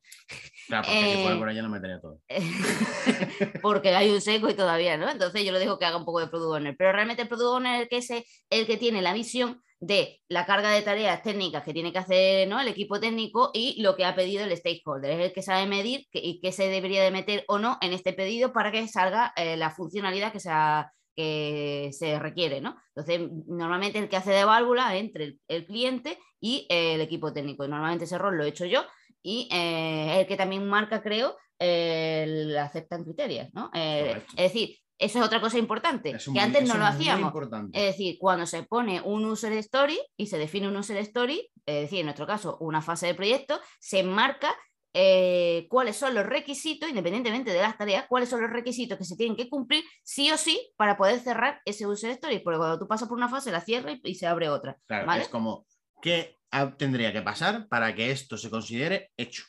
Claro, 0.65 0.87
porque 0.87 1.11
si 1.11 1.21
fuera 1.21 1.35
eh, 1.35 1.39
por 1.39 1.49
allá 1.49 1.61
no 1.61 1.69
metería 1.69 2.01
todo. 2.01 2.19
porque 3.61 3.95
hay 3.95 4.09
un 4.09 4.21
seco 4.21 4.49
y 4.49 4.55
todavía, 4.55 4.97
¿no? 4.97 5.07
Entonces 5.07 5.45
yo 5.45 5.51
lo 5.51 5.59
dejo 5.59 5.77
que 5.77 5.85
haga 5.85 5.97
un 5.97 6.05
poco 6.05 6.19
de 6.19 6.27
Product 6.27 6.55
Owner. 6.55 6.75
Pero 6.75 6.91
realmente 6.93 7.21
el 7.21 7.27
Product 7.27 7.57
Owner 7.57 7.75
es 7.75 7.81
el 7.81 7.89
que, 7.89 7.97
es 7.97 8.25
el 8.49 8.65
que 8.65 8.77
tiene 8.77 9.03
la 9.03 9.13
visión 9.13 9.61
de 9.79 10.21
la 10.27 10.45
carga 10.45 10.71
de 10.71 10.81
tareas 10.81 11.21
técnicas 11.21 11.63
que 11.63 11.73
tiene 11.73 11.91
que 11.91 11.99
hacer 11.99 12.47
¿no? 12.47 12.59
el 12.59 12.67
equipo 12.67 12.99
técnico 12.99 13.51
y 13.53 13.81
lo 13.81 13.95
que 13.95 14.05
ha 14.05 14.15
pedido 14.15 14.43
el 14.43 14.55
stakeholder. 14.55 15.11
Es 15.11 15.25
el 15.27 15.33
que 15.33 15.41
sabe 15.41 15.67
medir 15.67 16.07
y 16.11 16.39
qué 16.41 16.51
se 16.51 16.67
debería 16.67 17.03
de 17.03 17.11
meter 17.11 17.43
o 17.47 17.59
no 17.59 17.77
en 17.81 17.93
este 17.93 18.13
pedido 18.13 18.53
para 18.53 18.71
que 18.71 18.87
salga 18.87 19.33
eh, 19.35 19.57
la 19.57 19.69
funcionalidad 19.69 20.31
que, 20.31 20.39
sea, 20.39 20.91
que 21.15 21.91
se 21.93 22.17
requiere. 22.19 22.59
¿no? 22.61 22.75
Entonces, 22.95 23.29
normalmente 23.47 23.99
el 23.99 24.09
que 24.09 24.17
hace 24.17 24.31
de 24.31 24.45
válvula 24.45 24.95
entre 24.95 25.37
el, 25.47 25.65
cliente 25.65 26.17
y 26.39 26.65
el 26.69 27.01
equipo 27.01 27.31
técnico. 27.31 27.63
Y 27.63 27.69
normalmente 27.69 28.05
ese 28.05 28.17
rol 28.17 28.37
lo 28.37 28.43
he 28.43 28.49
hecho 28.49 28.65
yo 28.65 28.83
y 29.21 29.47
eh, 29.51 30.21
el 30.21 30.27
que 30.27 30.37
también 30.37 30.67
marca, 30.67 31.03
creo, 31.03 31.37
el 31.59 32.57
aceptan 32.57 33.03
criterios. 33.03 33.49
¿no? 33.53 33.69
Eh, 33.73 34.23
es 34.35 34.53
decir, 34.53 34.77
eso 34.99 35.19
es 35.19 35.25
otra 35.25 35.39
cosa 35.39 35.59
importante, 35.59 36.17
que 36.33 36.39
antes 36.39 36.67
no 36.67 36.75
lo 36.75 36.85
hacíamos. 36.85 37.33
Es 37.73 37.83
decir, 37.83 38.17
cuando 38.19 38.45
se 38.45 38.63
pone 38.63 38.99
un 39.01 39.25
user 39.25 39.53
story 39.53 39.99
y 40.17 40.25
se 40.25 40.37
define 40.37 40.67
un 40.67 40.75
user 40.75 40.97
story, 40.97 41.51
es 41.65 41.81
decir, 41.81 41.99
en 41.99 42.05
nuestro 42.07 42.25
caso, 42.25 42.57
una 42.59 42.81
fase 42.81 43.07
de 43.07 43.13
proyecto, 43.13 43.59
se 43.79 44.01
marca 44.01 44.55
eh, 44.93 45.67
cuáles 45.69 45.97
son 45.97 46.15
los 46.15 46.25
requisitos, 46.25 46.89
independientemente 46.89 47.51
de 47.51 47.61
las 47.61 47.77
tareas, 47.77 48.07
cuáles 48.09 48.29
son 48.29 48.41
los 48.41 48.49
requisitos 48.49 48.97
que 48.97 49.03
se 49.03 49.15
tienen 49.15 49.37
que 49.37 49.49
cumplir 49.49 49.83
sí 50.03 50.31
o 50.31 50.37
sí 50.37 50.73
para 50.77 50.97
poder 50.97 51.19
cerrar 51.19 51.61
ese 51.65 51.85
user 51.85 52.09
story. 52.11 52.39
Porque 52.39 52.57
cuando 52.57 52.79
tú 52.79 52.87
pasas 52.87 53.07
por 53.07 53.17
una 53.17 53.29
fase, 53.29 53.51
la 53.51 53.61
cierras 53.61 53.99
y, 54.03 54.15
se 54.15 54.25
abre 54.25 54.49
otra. 54.49 54.77
Claro, 54.87 55.11
es 55.13 55.27
como, 55.27 55.67
¿qué 56.01 56.39
tendría 56.77 57.13
que 57.13 57.21
pasar 57.21 57.67
para 57.67 57.93
que 57.93 58.09
esto 58.09 58.37
se 58.37 58.49
considere 58.49 59.11
hecho? 59.15 59.43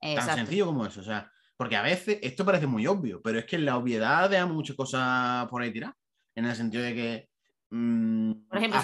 Tan 0.00 0.36
sencillo 0.36 0.64
como 0.64 0.86
eso. 0.86 1.00
O 1.00 1.04
sea, 1.04 1.30
porque 1.56 1.76
a 1.76 1.82
veces 1.82 2.18
esto 2.22 2.44
parece 2.44 2.66
muy 2.66 2.86
obvio, 2.86 3.20
pero 3.22 3.38
es 3.38 3.46
que 3.46 3.58
la 3.58 3.76
obviedad 3.76 4.28
deja 4.28 4.46
muchas 4.46 4.76
cosas 4.76 5.48
por 5.48 5.62
ahí 5.62 5.72
tirar. 5.72 5.94
En 6.34 6.44
el 6.44 6.54
sentido 6.54 6.82
de 6.82 6.94
que. 6.94 7.28
Mm, 7.70 8.46
por 8.48 8.58
ejemplo, 8.58 8.80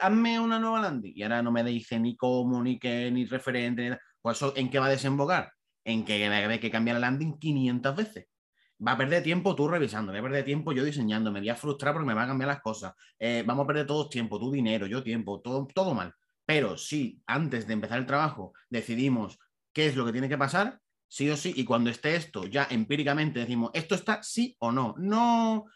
hazme 0.00 0.38
una 0.40 0.58
nueva 0.58 0.80
landing 0.80 1.12
y 1.16 1.22
ahora 1.22 1.42
no 1.42 1.50
me 1.50 1.64
dice 1.64 1.98
ni 1.98 2.16
cómo, 2.16 2.62
ni 2.62 2.78
qué, 2.78 3.10
ni 3.10 3.24
referente, 3.24 3.82
ni 3.82 3.88
nada. 3.90 4.02
Pues 4.20 4.36
eso, 4.36 4.52
¿en 4.56 4.70
qué 4.70 4.78
va 4.78 4.86
a 4.86 4.90
desembocar? 4.90 5.52
En 5.84 6.04
que 6.04 6.24
hay 6.24 6.58
que 6.58 6.70
cambiar 6.70 6.96
la 6.96 7.08
landing 7.08 7.38
500 7.38 7.96
veces. 7.96 8.26
Va 8.86 8.92
a 8.92 8.98
perder 8.98 9.22
tiempo 9.22 9.54
tú 9.56 9.68
revisando, 9.68 10.12
voy 10.12 10.18
a 10.18 10.22
perder 10.22 10.44
tiempo 10.44 10.72
yo 10.72 10.84
diseñando, 10.84 11.32
me 11.32 11.40
voy 11.40 11.48
a 11.48 11.54
frustrar 11.54 11.94
porque 11.94 12.06
me 12.06 12.12
van 12.12 12.24
a 12.24 12.28
cambiar 12.28 12.48
las 12.48 12.60
cosas. 12.60 12.92
Eh, 13.18 13.42
vamos 13.46 13.64
a 13.64 13.66
perder 13.68 13.86
todo 13.86 14.08
tiempo, 14.08 14.38
tu 14.38 14.52
dinero, 14.52 14.86
yo 14.86 15.02
tiempo, 15.02 15.40
todo, 15.40 15.66
todo 15.74 15.94
mal. 15.94 16.12
Pero 16.44 16.76
si 16.76 17.22
antes 17.26 17.66
de 17.66 17.72
empezar 17.72 17.98
el 17.98 18.06
trabajo 18.06 18.52
decidimos 18.68 19.38
qué 19.72 19.86
es 19.86 19.96
lo 19.96 20.04
que 20.04 20.12
tiene 20.12 20.28
que 20.28 20.36
pasar, 20.36 20.78
sí 21.08 21.30
o 21.30 21.36
sí, 21.36 21.52
y 21.56 21.64
cuando 21.64 21.90
esté 21.90 22.16
esto, 22.16 22.46
ya 22.46 22.66
empíricamente 22.70 23.40
decimos, 23.40 23.70
esto 23.74 23.94
está 23.94 24.22
sí 24.22 24.56
o 24.58 24.72
no, 24.72 24.94
no 24.98 25.66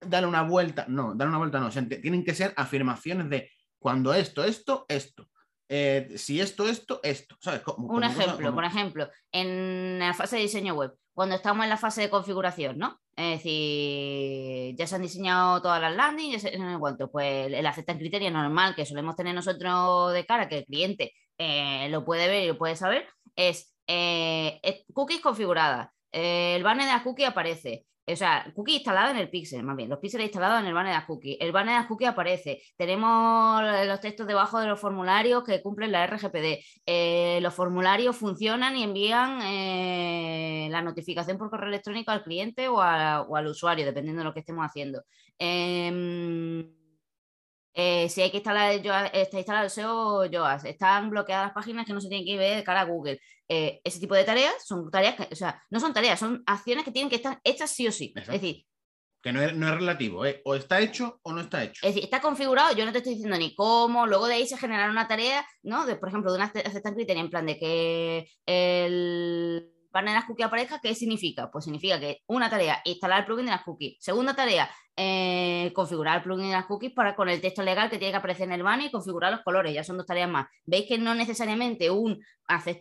darle 0.00 0.28
una 0.28 0.42
vuelta, 0.42 0.86
no, 0.88 1.14
dar 1.14 1.28
una 1.28 1.38
vuelta 1.38 1.60
no, 1.60 1.70
tienen 1.70 2.24
que 2.24 2.34
ser 2.34 2.52
afirmaciones 2.56 3.28
de 3.30 3.50
cuando 3.78 4.14
esto, 4.14 4.44
esto, 4.44 4.86
esto. 4.88 5.28
Eh, 5.68 6.12
si 6.16 6.40
esto, 6.40 6.68
esto, 6.68 7.00
esto. 7.02 7.36
¿sabes? 7.40 7.62
Un 7.78 8.04
ejemplo, 8.04 8.54
por 8.54 8.64
ejemplo, 8.64 9.08
en 9.32 9.98
la 9.98 10.14
fase 10.14 10.36
de 10.36 10.42
diseño 10.42 10.74
web, 10.74 10.92
cuando 11.14 11.36
estamos 11.36 11.64
en 11.64 11.70
la 11.70 11.76
fase 11.76 12.02
de 12.02 12.10
configuración, 12.10 12.78
¿no? 12.78 13.00
Es 13.16 13.38
decir, 13.38 14.74
ya 14.76 14.86
se 14.86 14.96
han 14.96 15.02
diseñado 15.02 15.62
todas 15.62 15.80
las 15.80 15.94
landings, 15.94 16.42
ya 16.42 16.50
en 16.50 16.80
cuanto, 16.80 17.10
pues 17.10 17.52
el 17.52 17.66
aceptar 17.66 17.96
criterio 17.96 18.30
normal 18.30 18.74
que 18.74 18.84
solemos 18.84 19.16
tener 19.16 19.34
nosotros 19.34 20.12
de 20.12 20.26
cara, 20.26 20.48
que 20.48 20.58
el 20.58 20.64
cliente 20.64 21.12
eh, 21.38 21.88
lo 21.90 22.04
puede 22.04 22.26
ver 22.28 22.44
y 22.44 22.48
lo 22.48 22.58
puede 22.58 22.76
saber, 22.76 23.06
es 23.36 23.74
eh, 23.86 24.60
cookies 24.92 25.20
configuradas, 25.20 25.90
eh, 26.12 26.54
el 26.56 26.62
banner 26.62 26.86
de 26.86 26.92
la 26.92 27.02
cookie 27.02 27.24
aparece, 27.24 27.86
o 28.06 28.16
sea, 28.16 28.50
cookie 28.54 28.76
instalada 28.76 29.10
en 29.10 29.16
el 29.16 29.30
pixel, 29.30 29.62
más 29.62 29.76
bien, 29.76 29.88
los 29.88 29.98
píxeles 29.98 30.26
instalados 30.26 30.60
en 30.60 30.66
el 30.66 30.74
banner 30.74 30.92
de 30.92 30.98
las. 30.98 31.38
El 31.40 31.52
banner 31.52 31.74
de 31.74 31.80
las 31.80 31.86
cookies 31.86 32.10
aparece. 32.10 32.62
Tenemos 32.76 33.62
los 33.86 34.00
textos 34.00 34.26
debajo 34.26 34.60
de 34.60 34.66
los 34.66 34.78
formularios 34.78 35.42
que 35.42 35.62
cumplen 35.62 35.90
la 35.90 36.06
RGPD. 36.06 36.62
Eh, 36.84 37.38
los 37.40 37.54
formularios 37.54 38.14
funcionan 38.16 38.76
y 38.76 38.82
envían 38.82 40.70
la 40.70 40.82
notificación 40.82 41.38
por 41.38 41.48
correo 41.48 41.68
electrónico 41.68 42.10
al 42.10 42.22
cliente 42.22 42.68
o, 42.68 42.74
o, 42.76 43.36
al 43.36 43.46
usuario, 43.46 43.86
dependiendo 43.86 44.20
de 44.20 44.24
lo 44.24 44.34
que 44.34 44.40
estemos 44.40 44.66
haciendo. 44.66 45.02
Em, 45.38 46.83
eh, 47.74 48.08
si 48.08 48.22
hay 48.22 48.30
que 48.30 48.38
instalar 48.38 48.72
está 49.12 49.38
instalado 49.38 49.64
el 49.64 49.70
SEO 49.70 50.26
Yoast, 50.26 50.64
están 50.66 51.10
bloqueadas 51.10 51.46
las 51.46 51.54
páginas 51.54 51.84
que 51.84 51.92
no 51.92 52.00
se 52.00 52.08
tienen 52.08 52.26
que 52.26 52.38
ver 52.38 52.56
de 52.56 52.64
cara 52.64 52.82
a 52.82 52.84
Google. 52.84 53.20
Eh, 53.48 53.80
ese 53.84 54.00
tipo 54.00 54.14
de 54.14 54.24
tareas 54.24 54.54
son 54.64 54.90
tareas 54.90 55.16
que, 55.16 55.28
o 55.30 55.36
sea, 55.36 55.62
no 55.70 55.80
son 55.80 55.92
tareas, 55.92 56.18
son 56.18 56.42
acciones 56.46 56.84
que 56.84 56.92
tienen 56.92 57.10
que 57.10 57.16
estar 57.16 57.40
hechas 57.42 57.70
sí 57.70 57.88
o 57.88 57.92
sí. 57.92 58.14
Es 58.16 58.26
decir, 58.28 58.64
que 59.24 59.32
no 59.32 59.42
es, 59.42 59.54
no 59.54 59.68
es 59.68 59.74
relativo, 59.74 60.24
¿eh? 60.24 60.42
o 60.44 60.54
está 60.54 60.80
hecho 60.80 61.18
o 61.22 61.32
no 61.32 61.40
está 61.40 61.64
hecho. 61.64 61.86
Es 61.86 61.94
decir, 61.94 62.04
está 62.04 62.20
configurado, 62.20 62.76
yo 62.76 62.84
no 62.84 62.92
te 62.92 62.98
estoy 62.98 63.14
diciendo 63.14 63.38
ni 63.38 63.54
cómo, 63.54 64.06
luego 64.06 64.26
de 64.26 64.34
ahí 64.34 64.46
se 64.46 64.58
generará 64.58 64.90
una 64.90 65.08
tarea, 65.08 65.44
¿no? 65.62 65.86
De, 65.86 65.96
por 65.96 66.10
ejemplo, 66.10 66.30
de 66.30 66.36
una 66.36 66.46
aceptación 66.46 66.94
criteria 66.94 67.22
en 67.22 67.30
plan 67.30 67.46
de 67.46 67.58
que 67.58 68.28
el 68.46 69.73
las 70.02 70.24
cookies 70.24 70.46
aparezca, 70.46 70.80
¿qué 70.80 70.94
significa? 70.94 71.50
Pues 71.50 71.64
significa 71.64 72.00
que 72.00 72.20
una 72.26 72.50
tarea, 72.50 72.80
instalar 72.84 73.20
el 73.20 73.26
plugin 73.26 73.46
de 73.46 73.52
las 73.52 73.62
cookies. 73.62 73.96
Segunda 74.00 74.34
tarea, 74.34 74.68
eh, 74.96 75.72
configurar 75.74 76.18
el 76.18 76.22
plugin 76.22 76.46
de 76.46 76.52
las 76.52 76.66
cookies 76.66 76.92
para 76.92 77.14
con 77.14 77.28
el 77.28 77.40
texto 77.40 77.62
legal 77.62 77.90
que 77.90 77.98
tiene 77.98 78.12
que 78.12 78.18
aparecer 78.18 78.46
en 78.46 78.52
el 78.52 78.62
banner 78.62 78.88
y 78.88 78.90
configurar 78.90 79.32
los 79.32 79.42
colores. 79.42 79.72
Ya 79.72 79.84
son 79.84 79.96
dos 79.96 80.06
tareas 80.06 80.28
más. 80.28 80.46
Veis 80.66 80.86
que 80.86 80.98
no 80.98 81.14
necesariamente 81.14 81.90
un, 81.90 82.20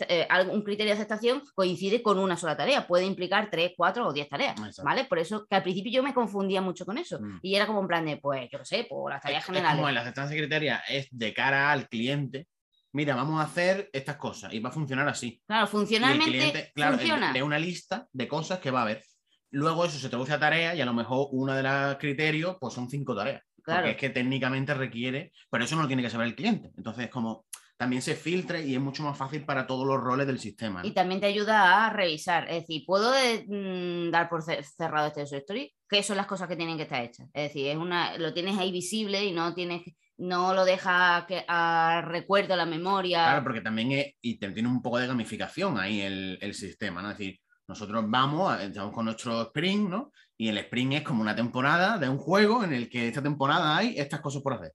eh, 0.08 0.28
un 0.52 0.64
criterio 0.64 0.94
de 0.94 1.00
aceptación 1.00 1.44
coincide 1.56 2.02
con 2.02 2.20
una 2.20 2.38
sola 2.38 2.58
tarea. 2.58 2.88
Puede 2.88 3.06
implicar 3.06 3.50
tres, 3.50 3.74
cuatro 3.76 4.08
o 4.08 4.14
diez 4.14 4.30
tareas. 4.30 4.56
¿Vale? 4.84 5.06
Por 5.06 5.20
eso 5.20 5.46
que 5.50 5.56
al 5.56 5.64
principio 5.64 5.92
yo 5.92 6.04
me 6.04 6.14
confundía 6.14 6.62
mucho 6.62 6.86
con 6.86 6.98
eso. 6.98 7.20
Mm. 7.20 7.40
Y 7.42 7.56
era 7.56 7.68
como 7.68 7.80
un 7.80 7.88
plan 7.88 8.06
de, 8.06 8.18
pues, 8.18 8.50
yo 8.52 8.58
no 8.58 8.66
sé, 8.66 8.86
por 8.90 9.12
las 9.12 9.22
tareas 9.22 9.46
generales. 9.46 9.78
como 9.78 9.92
la 9.92 10.02
aceptancia 10.02 10.38
criteria 10.38 10.84
es 10.88 11.08
de 11.12 11.34
cara 11.34 11.72
al 11.72 11.88
cliente 11.88 12.48
mira, 12.94 13.16
vamos 13.16 13.42
a 13.42 13.44
hacer 13.44 13.90
estas 13.92 14.16
cosas 14.16 14.54
y 14.54 14.60
va 14.60 14.70
a 14.70 14.72
funcionar 14.72 15.08
así. 15.10 15.42
Claro, 15.46 15.68
funcionalmente 15.68 16.72
claro, 16.74 16.98
funciona. 16.98 17.34
De 17.34 17.44
una 17.44 17.60
lista 17.60 18.08
de 18.12 18.28
cosas 18.28 18.60
que 18.60 18.72
va 18.72 18.80
a 18.80 18.84
haber. 18.84 19.04
Luego 19.52 19.86
eso 19.86 20.00
se 20.00 20.10
traduce 20.10 20.34
a 20.34 20.40
tareas 20.40 20.76
y 20.76 20.82
a 20.82 20.86
lo 20.86 20.94
mejor 20.94 21.28
una 21.32 21.56
de 21.58 21.64
las 21.64 21.98
criterios 21.98 22.58
pues 22.60 22.74
son 22.74 22.90
cinco 22.90 23.16
tareas. 23.16 23.44
Claro. 23.62 23.82
Porque 23.82 23.92
es 23.92 23.98
que 23.98 24.10
técnicamente 24.10 24.74
requiere, 24.74 25.32
pero 25.50 25.64
eso 25.64 25.76
no 25.76 25.84
lo 25.84 25.88
tiene 25.88 26.04
que 26.04 26.10
saber 26.10 26.28
el 26.28 26.36
cliente. 26.36 26.72
Entonces, 26.78 27.10
como 27.10 27.46
también 27.78 28.02
se 28.02 28.16
filtre 28.16 28.66
y 28.66 28.76
es 28.76 28.82
mucho 28.82 29.04
más 29.04 29.18
fácil 29.18 29.46
para 29.46 29.66
todos 29.66 29.86
los 29.86 30.00
roles 30.00 30.28
del 30.28 30.40
sistema. 30.40 30.82
Y 30.86 30.92
también 30.92 31.20
te 31.20 31.28
ayuda 31.28 31.86
a 31.86 31.90
revisar. 31.90 32.50
Es 32.50 32.62
decir, 32.62 32.84
¿puedo 32.86 33.12
mm, 33.12 34.12
dar 34.12 34.30
por 34.30 34.44
cerrado 34.44 35.08
este 35.08 35.24
story? 35.24 35.74
¿Qué 35.90 36.04
son 36.04 36.18
las 36.18 36.28
cosas 36.28 36.48
que 36.48 36.56
tienen 36.56 36.78
que 36.78 36.84
estar 36.84 37.04
hechas? 37.04 37.28
Es 37.34 37.50
decir, 37.50 37.68
es 37.68 37.78
una, 37.78 38.18
lo 38.18 38.34
tienes 38.34 38.58
ahí 38.58 38.72
visible 38.72 39.26
y 39.26 39.32
no 39.32 39.54
tienes 39.54 39.82
no 40.18 40.54
lo 40.54 40.66
deja 40.66 41.26
que, 41.28 41.44
a 41.48 42.02
recuerdo, 42.06 42.56
la 42.56 42.66
memoria. 42.66 43.24
Claro, 43.24 43.44
porque 43.44 43.62
también 43.62 43.92
es, 43.92 44.16
y 44.22 44.38
tiene 44.38 44.68
un 44.68 44.82
poco 44.82 45.00
de 45.00 45.08
gamificación 45.08 45.80
ahí 45.80 46.02
el, 46.02 46.38
el 46.42 46.54
sistema, 46.54 47.02
¿no? 47.02 47.12
Es 47.12 47.18
decir, 47.18 47.40
nosotros 47.68 48.04
vamos, 48.08 48.60
estamos 48.62 48.94
con 48.94 49.06
nuestro 49.06 49.42
sprint, 49.44 49.90
¿no? 49.90 50.12
Y 50.38 50.50
el 50.50 50.58
sprint 50.60 50.94
es 50.94 51.02
como 51.04 51.22
una 51.22 51.36
temporada 51.36 51.98
de 51.98 52.10
un 52.10 52.18
juego 52.18 52.64
en 52.64 52.74
el 52.74 52.90
que 52.90 53.08
esta 53.08 53.24
temporada 53.24 53.78
hay 53.78 53.98
estas 53.98 54.22
cosas 54.22 54.42
por 54.42 54.54
hacer. 54.54 54.74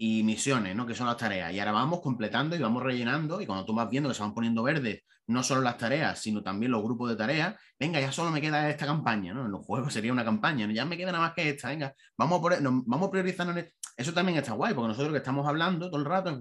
Y 0.00 0.22
misiones, 0.22 0.76
¿no? 0.76 0.86
Que 0.86 0.94
son 0.94 1.06
las 1.06 1.16
tareas. 1.16 1.52
Y 1.52 1.58
ahora 1.58 1.72
vamos 1.72 2.00
completando 2.00 2.54
y 2.54 2.60
vamos 2.60 2.82
rellenando. 2.82 3.40
Y 3.40 3.46
cuando 3.46 3.64
tú 3.64 3.74
vas 3.74 3.90
viendo 3.90 4.08
que 4.08 4.14
se 4.14 4.22
van 4.22 4.34
poniendo 4.34 4.62
verdes 4.62 5.02
no 5.28 5.42
solo 5.42 5.60
las 5.60 5.76
tareas, 5.76 6.18
sino 6.18 6.42
también 6.42 6.72
los 6.72 6.82
grupos 6.82 7.10
de 7.10 7.16
tareas, 7.16 7.54
venga, 7.78 8.00
ya 8.00 8.10
solo 8.10 8.30
me 8.30 8.40
queda 8.40 8.68
esta 8.70 8.86
campaña, 8.86 9.34
¿no? 9.34 9.44
En 9.44 9.50
los 9.50 9.64
juegos 9.64 9.92
sería 9.92 10.10
una 10.10 10.24
campaña, 10.24 10.66
¿no? 10.66 10.72
ya 10.72 10.86
me 10.86 10.96
queda 10.96 11.12
nada 11.12 11.24
más 11.24 11.34
que 11.34 11.50
esta, 11.50 11.68
venga, 11.68 11.94
vamos 12.16 12.38
a, 12.38 12.42
por, 12.42 12.62
vamos 12.62 13.08
a 13.08 13.10
priorizar. 13.10 13.72
Eso 13.98 14.14
también 14.14 14.38
está 14.38 14.52
guay, 14.52 14.74
porque 14.74 14.88
nosotros 14.88 15.10
que 15.10 15.18
estamos 15.18 15.44
hablando 15.46 15.90
todo 15.90 15.98
el 15.98 16.06
rato, 16.06 16.38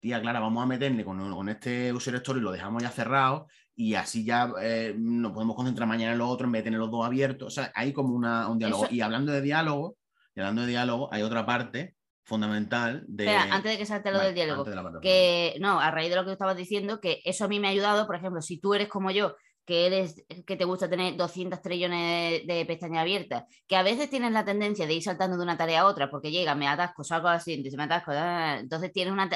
tía 0.00 0.20
Clara, 0.20 0.40
vamos 0.40 0.64
a 0.64 0.66
meterle 0.66 1.04
con, 1.04 1.48
este 1.48 1.92
user 1.92 2.16
story, 2.16 2.40
lo 2.40 2.50
dejamos 2.50 2.82
ya 2.82 2.90
cerrado 2.90 3.46
y 3.76 3.94
así 3.94 4.24
ya 4.24 4.52
eh, 4.60 4.96
nos 4.98 5.30
podemos 5.30 5.54
concentrar 5.54 5.86
mañana 5.86 6.12
en 6.12 6.18
lo 6.18 6.28
otro 6.28 6.46
en 6.46 6.52
vez 6.52 6.60
de 6.60 6.64
tener 6.64 6.80
los 6.80 6.90
dos 6.90 7.06
abiertos. 7.06 7.46
O 7.46 7.50
sea, 7.50 7.70
hay 7.76 7.92
como 7.92 8.14
una, 8.14 8.48
un 8.48 8.58
diálogo. 8.58 8.88
Y 8.90 9.00
hablando 9.00 9.30
de 9.30 9.40
diálogo, 9.40 9.96
y 10.34 10.40
hablando 10.40 10.62
de 10.62 10.68
diálogo, 10.68 11.08
hay 11.12 11.22
otra 11.22 11.46
parte 11.46 11.94
fundamental 12.24 13.04
de... 13.06 13.26
Espera, 13.26 13.54
antes 13.54 13.72
de 13.72 13.78
que 13.78 13.86
salte 13.86 14.10
lo 14.10 14.18
del 14.18 14.34
diálogo, 14.34 14.64
que 15.00 15.56
no, 15.60 15.78
a 15.78 15.92
raíz 15.92 16.10
de 16.10 16.16
lo 16.16 16.24
que 16.24 16.32
estabas 16.32 16.56
diciendo, 16.56 17.00
que 17.00 17.22
eso 17.24 17.44
a 17.44 17.48
mí 17.48 17.60
me 17.60 17.68
ha 17.68 17.70
ayudado, 17.70 18.08
por 18.08 18.16
ejemplo, 18.16 18.42
si 18.42 18.58
tú 18.58 18.74
eres 18.74 18.88
como 18.88 19.12
yo, 19.12 19.36
que 19.68 19.84
eres 19.84 20.24
que 20.46 20.56
te 20.56 20.64
gusta 20.64 20.88
tener 20.88 21.14
200 21.14 21.60
trillones 21.60 22.46
de, 22.46 22.64
pestañas 22.64 23.02
abiertas, 23.02 23.44
que 23.66 23.76
a 23.76 23.82
veces 23.82 24.08
tienes 24.08 24.32
la 24.32 24.46
tendencia 24.46 24.86
de 24.86 24.94
ir 24.94 25.02
saltando 25.02 25.36
de 25.36 25.42
una 25.42 25.58
tarea 25.58 25.82
a 25.82 25.86
otra 25.86 26.10
porque 26.10 26.30
llega, 26.30 26.54
me 26.54 26.66
atasco, 26.66 27.04
salgo 27.04 27.28
al 27.28 27.42
siguiente, 27.42 27.76
me 27.76 27.82
atasco, 27.82 28.12
ah, 28.14 28.56
entonces 28.60 28.90
tienes 28.94 29.12
una, 29.12 29.28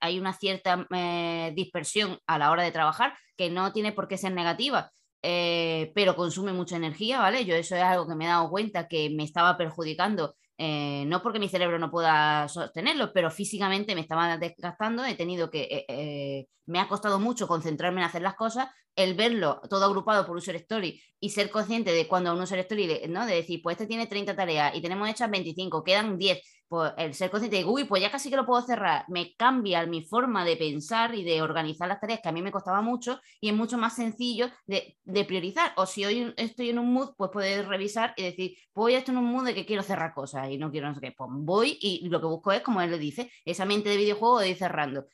hay 0.00 0.20
una 0.20 0.34
cierta 0.34 0.86
eh, 0.94 1.52
dispersión 1.56 2.18
a 2.26 2.36
la 2.36 2.50
hora 2.50 2.64
de 2.64 2.70
trabajar 2.70 3.14
que 3.34 3.48
no 3.48 3.72
tiene 3.72 3.92
por 3.92 4.08
qué 4.08 4.18
ser 4.18 4.32
negativa. 4.32 4.92
Eh, 5.22 5.92
pero 5.94 6.16
consume 6.16 6.52
mucha 6.52 6.76
energía, 6.76 7.20
¿vale? 7.20 7.44
Yo 7.46 7.54
eso 7.54 7.76
es 7.76 7.82
algo 7.82 8.08
que 8.08 8.16
me 8.16 8.24
he 8.24 8.28
dado 8.28 8.50
cuenta 8.50 8.88
que 8.88 9.08
me 9.08 9.22
estaba 9.22 9.56
perjudicando 9.56 10.34
eh, 10.58 11.04
no 11.06 11.22
porque 11.22 11.38
mi 11.38 11.48
cerebro 11.48 11.78
no 11.78 11.90
pueda 11.90 12.46
sostenerlo, 12.48 13.12
pero 13.12 13.30
físicamente 13.30 13.94
me 13.94 14.02
estaba 14.02 14.36
desgastando, 14.36 15.04
he 15.04 15.14
tenido 15.14 15.48
que, 15.48 16.46
me 16.66 16.78
ha 16.80 16.88
costado 16.88 17.18
mucho 17.18 17.48
concentrarme 17.48 18.00
en 18.00 18.06
hacer 18.06 18.22
las 18.22 18.34
cosas, 18.34 18.68
el 18.96 19.14
verlo 19.14 19.60
todo 19.68 19.84
agrupado 19.84 20.26
por 20.26 20.36
user 20.36 20.56
story 20.56 21.00
y 21.18 21.30
ser 21.30 21.50
consciente 21.50 21.92
de 21.92 22.08
cuando 22.08 22.32
un 22.32 22.40
user 22.40 22.58
story, 22.60 23.02
¿no? 23.08 23.26
de 23.26 23.36
decir, 23.36 23.60
pues 23.62 23.74
este 23.74 23.86
tiene 23.86 24.06
30 24.06 24.34
tareas 24.34 24.74
y 24.74 24.82
tenemos 24.82 25.08
hechas 25.08 25.30
25, 25.30 25.84
quedan 25.84 26.18
10, 26.18 26.40
pues, 26.72 26.92
el 26.96 27.12
ser 27.12 27.30
consciente 27.30 27.58
de, 27.58 27.64
uy, 27.66 27.84
pues 27.84 28.00
ya 28.00 28.10
casi 28.10 28.30
que 28.30 28.36
lo 28.36 28.46
puedo 28.46 28.62
cerrar, 28.62 29.04
me 29.08 29.34
cambia 29.36 29.84
mi 29.86 30.04
forma 30.04 30.42
de 30.44 30.56
pensar 30.56 31.14
y 31.14 31.22
de 31.22 31.42
organizar 31.42 31.86
las 31.86 32.00
tareas, 32.00 32.20
que 32.22 32.30
a 32.30 32.32
mí 32.32 32.40
me 32.40 32.50
costaba 32.50 32.80
mucho 32.80 33.20
y 33.40 33.50
es 33.50 33.54
mucho 33.54 33.76
más 33.76 33.94
sencillo 33.94 34.48
de, 34.66 34.96
priorizar. 35.26 35.72
O 35.76 35.84
si 35.84 36.04
hoy 36.06 36.32
estoy 36.38 36.70
en 36.70 36.78
un 36.78 36.92
mood, 36.92 37.10
pues 37.16 37.30
puedes 37.30 37.68
revisar 37.68 38.14
y 38.16 38.22
decir, 38.22 38.56
pues 38.72 38.86
hoy 38.86 38.94
estoy 38.94 39.12
en 39.12 39.18
un 39.18 39.26
mood 39.26 39.44
de 39.44 39.54
que 39.54 39.66
quiero 39.66 39.82
cerrar 39.82 40.14
cosas 40.14 40.48
y 40.50 40.56
no 40.56 40.70
quiero 40.70 40.88
no 40.88 40.94
sé 40.94 41.02
qué. 41.02 41.12
Pues 41.12 41.28
voy 41.32 41.78
y 41.80 42.08
lo 42.08 42.20
que 42.20 42.26
busco 42.26 42.52
es, 42.52 42.62
como 42.62 42.80
él 42.80 42.90
le 42.90 42.98
dice, 42.98 43.30
esa 43.44 43.66
mente 43.66 43.90
de 43.90 43.98
videojuego 43.98 44.40
de 44.40 44.48
ir 44.48 44.56
cerrando. 44.56 45.04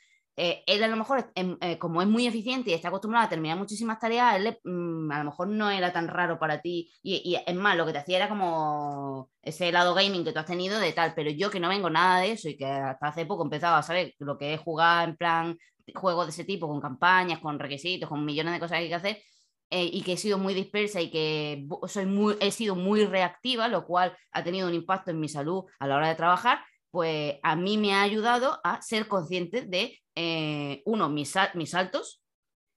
Eh, 0.40 0.62
él 0.66 0.84
a 0.84 0.88
lo 0.88 0.96
mejor, 0.96 1.32
em, 1.34 1.56
eh, 1.60 1.78
como 1.78 2.00
es 2.00 2.06
muy 2.06 2.28
eficiente 2.28 2.70
y 2.70 2.74
está 2.74 2.88
acostumbrado 2.88 3.26
a 3.26 3.28
terminar 3.28 3.58
muchísimas 3.58 3.98
tareas, 3.98 4.36
él, 4.36 4.56
mm, 4.62 5.10
a 5.10 5.18
lo 5.18 5.24
mejor 5.24 5.48
no 5.48 5.68
era 5.68 5.92
tan 5.92 6.06
raro 6.06 6.38
para 6.38 6.60
ti. 6.60 6.92
Y, 7.02 7.36
es 7.44 7.54
más, 7.56 7.76
lo 7.76 7.84
que 7.84 7.92
te 7.92 7.98
hacía 7.98 8.18
era 8.18 8.28
como 8.28 9.30
ese 9.42 9.72
lado 9.72 9.94
gaming 9.94 10.24
que 10.24 10.32
tú 10.32 10.38
has 10.38 10.46
tenido 10.46 10.78
de 10.78 10.92
tal, 10.92 11.12
pero 11.16 11.30
yo 11.30 11.50
que 11.50 11.58
no 11.58 11.68
vengo 11.68 11.90
nada 11.90 12.20
de 12.20 12.32
eso 12.32 12.48
y 12.48 12.56
que 12.56 12.66
hasta 12.66 13.08
hace 13.08 13.26
poco 13.26 13.42
empezaba 13.42 13.78
a 13.78 13.82
saber 13.82 14.14
lo 14.20 14.38
que 14.38 14.54
es 14.54 14.60
jugar 14.60 15.08
en 15.08 15.16
plan 15.16 15.58
juegos 15.94 16.26
de 16.26 16.30
ese 16.30 16.44
tipo, 16.44 16.68
con 16.68 16.80
campañas, 16.80 17.40
con 17.40 17.58
requisitos, 17.58 18.08
con 18.08 18.24
millones 18.24 18.52
de 18.52 18.60
cosas 18.60 18.78
que 18.78 18.84
hay 18.84 18.88
que 18.88 18.94
hacer, 18.94 19.18
eh, 19.70 19.90
y 19.92 20.02
que 20.02 20.12
he 20.12 20.16
sido 20.16 20.38
muy 20.38 20.54
dispersa 20.54 21.00
y 21.00 21.10
que 21.10 21.66
soy 21.88 22.06
muy, 22.06 22.36
he 22.40 22.50
sido 22.52 22.76
muy 22.76 23.04
reactiva, 23.06 23.68
lo 23.68 23.84
cual 23.86 24.16
ha 24.32 24.44
tenido 24.44 24.68
un 24.68 24.74
impacto 24.74 25.10
en 25.10 25.20
mi 25.20 25.28
salud 25.28 25.64
a 25.80 25.86
la 25.88 25.96
hora 25.96 26.08
de 26.08 26.14
trabajar, 26.14 26.60
pues 26.90 27.36
a 27.42 27.56
mí 27.56 27.76
me 27.76 27.94
ha 27.94 28.02
ayudado 28.02 28.60
a 28.64 28.80
ser 28.82 29.08
consciente 29.08 29.62
de 29.62 29.98
eh, 30.20 30.82
uno, 30.84 31.08
mis, 31.08 31.32
mis 31.54 31.70
saltos, 31.70 32.20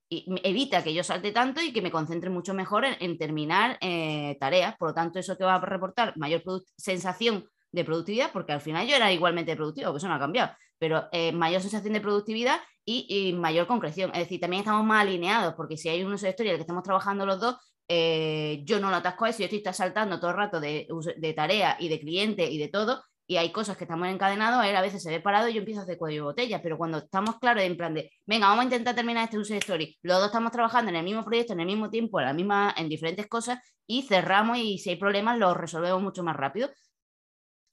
y 0.07 0.25
evita 0.43 0.83
que 0.83 0.93
yo 0.93 1.03
salte 1.03 1.31
tanto 1.31 1.59
y 1.59 1.73
que 1.73 1.81
me 1.81 1.89
concentre 1.89 2.29
mucho 2.29 2.53
mejor 2.53 2.85
en, 2.85 3.17
terminar 3.17 3.79
eh, 3.81 4.37
tareas. 4.39 4.75
Por 4.77 4.89
lo 4.89 4.93
tanto, 4.93 5.17
eso 5.17 5.35
te 5.35 5.43
va 5.43 5.55
a 5.55 5.59
reportar 5.59 6.15
mayor 6.17 6.43
sensación 6.77 7.49
de 7.71 7.83
productividad, 7.83 8.31
porque 8.31 8.51
al 8.51 8.61
final 8.61 8.85
yo 8.85 8.95
era 8.95 9.11
igualmente 9.11 9.55
productivo, 9.55 9.87
porque 9.87 9.97
eso 9.97 10.07
no 10.07 10.13
ha 10.13 10.19
cambiado, 10.19 10.51
pero 10.77 11.07
eh, 11.11 11.31
mayor 11.31 11.61
sensación 11.61 11.93
de 11.93 12.01
productividad 12.01 12.59
y, 12.85 13.33
mayor 13.33 13.65
concreción. 13.65 14.11
Es 14.13 14.19
decir, 14.19 14.39
también 14.39 14.61
estamos 14.61 14.85
más 14.85 15.01
alineados, 15.01 15.55
porque 15.55 15.77
si 15.77 15.89
hay 15.89 16.03
un 16.03 16.13
uso 16.13 16.27
de 16.27 16.31
historia 16.31 16.51
en 16.51 16.55
el 16.55 16.59
que 16.59 16.63
estamos 16.63 16.83
trabajando 16.83 17.25
los 17.25 17.39
dos, 17.39 17.55
yo 17.89 18.79
no 18.79 18.89
lo 18.89 18.97
atasco 18.97 19.25
a 19.25 19.29
eso, 19.29 19.39
yo 19.39 19.45
estoy 19.45 19.73
saltando 19.73 20.19
todo 20.19 20.31
el 20.31 20.37
rato 20.37 20.59
de, 20.59 20.87
de 21.17 21.33
tarea 21.33 21.75
y 21.79 21.89
de 21.89 21.99
cliente 21.99 22.49
y 22.49 22.57
de 22.59 22.67
todo, 22.67 23.03
y 23.31 23.37
hay 23.37 23.53
cosas 23.53 23.77
que 23.77 23.85
estamos 23.85 24.09
encadenados, 24.09 24.65
él 24.65 24.75
a 24.75 24.81
veces 24.81 25.01
se 25.01 25.09
ve 25.09 25.21
parado 25.21 25.47
y 25.47 25.53
yo 25.53 25.59
empiezo 25.59 25.79
a 25.79 25.83
hacer 25.83 25.97
cuello 25.97 26.17
de 26.17 26.21
botella, 26.23 26.61
pero 26.61 26.77
cuando 26.77 26.97
estamos 26.97 27.39
claros 27.39 27.63
en 27.63 27.77
plan 27.77 27.93
de, 27.93 28.11
venga, 28.25 28.47
vamos 28.47 28.63
a 28.63 28.65
intentar 28.65 28.93
terminar 28.93 29.23
este 29.23 29.37
user 29.39 29.55
story, 29.59 29.97
los 30.01 30.17
dos 30.17 30.25
estamos 30.25 30.51
trabajando 30.51 30.89
en 30.89 30.97
el 30.97 31.05
mismo 31.05 31.23
proyecto, 31.23 31.53
en 31.53 31.61
el 31.61 31.65
mismo 31.65 31.89
tiempo, 31.89 32.19
en, 32.19 32.25
la 32.25 32.33
misma, 32.33 32.75
en 32.75 32.89
diferentes 32.89 33.27
cosas 33.27 33.59
y 33.87 34.01
cerramos 34.01 34.57
y 34.57 34.79
si 34.79 34.89
hay 34.89 34.95
problemas 34.97 35.37
los 35.37 35.55
resolvemos 35.55 36.01
mucho 36.01 36.23
más 36.23 36.35
rápido. 36.35 36.69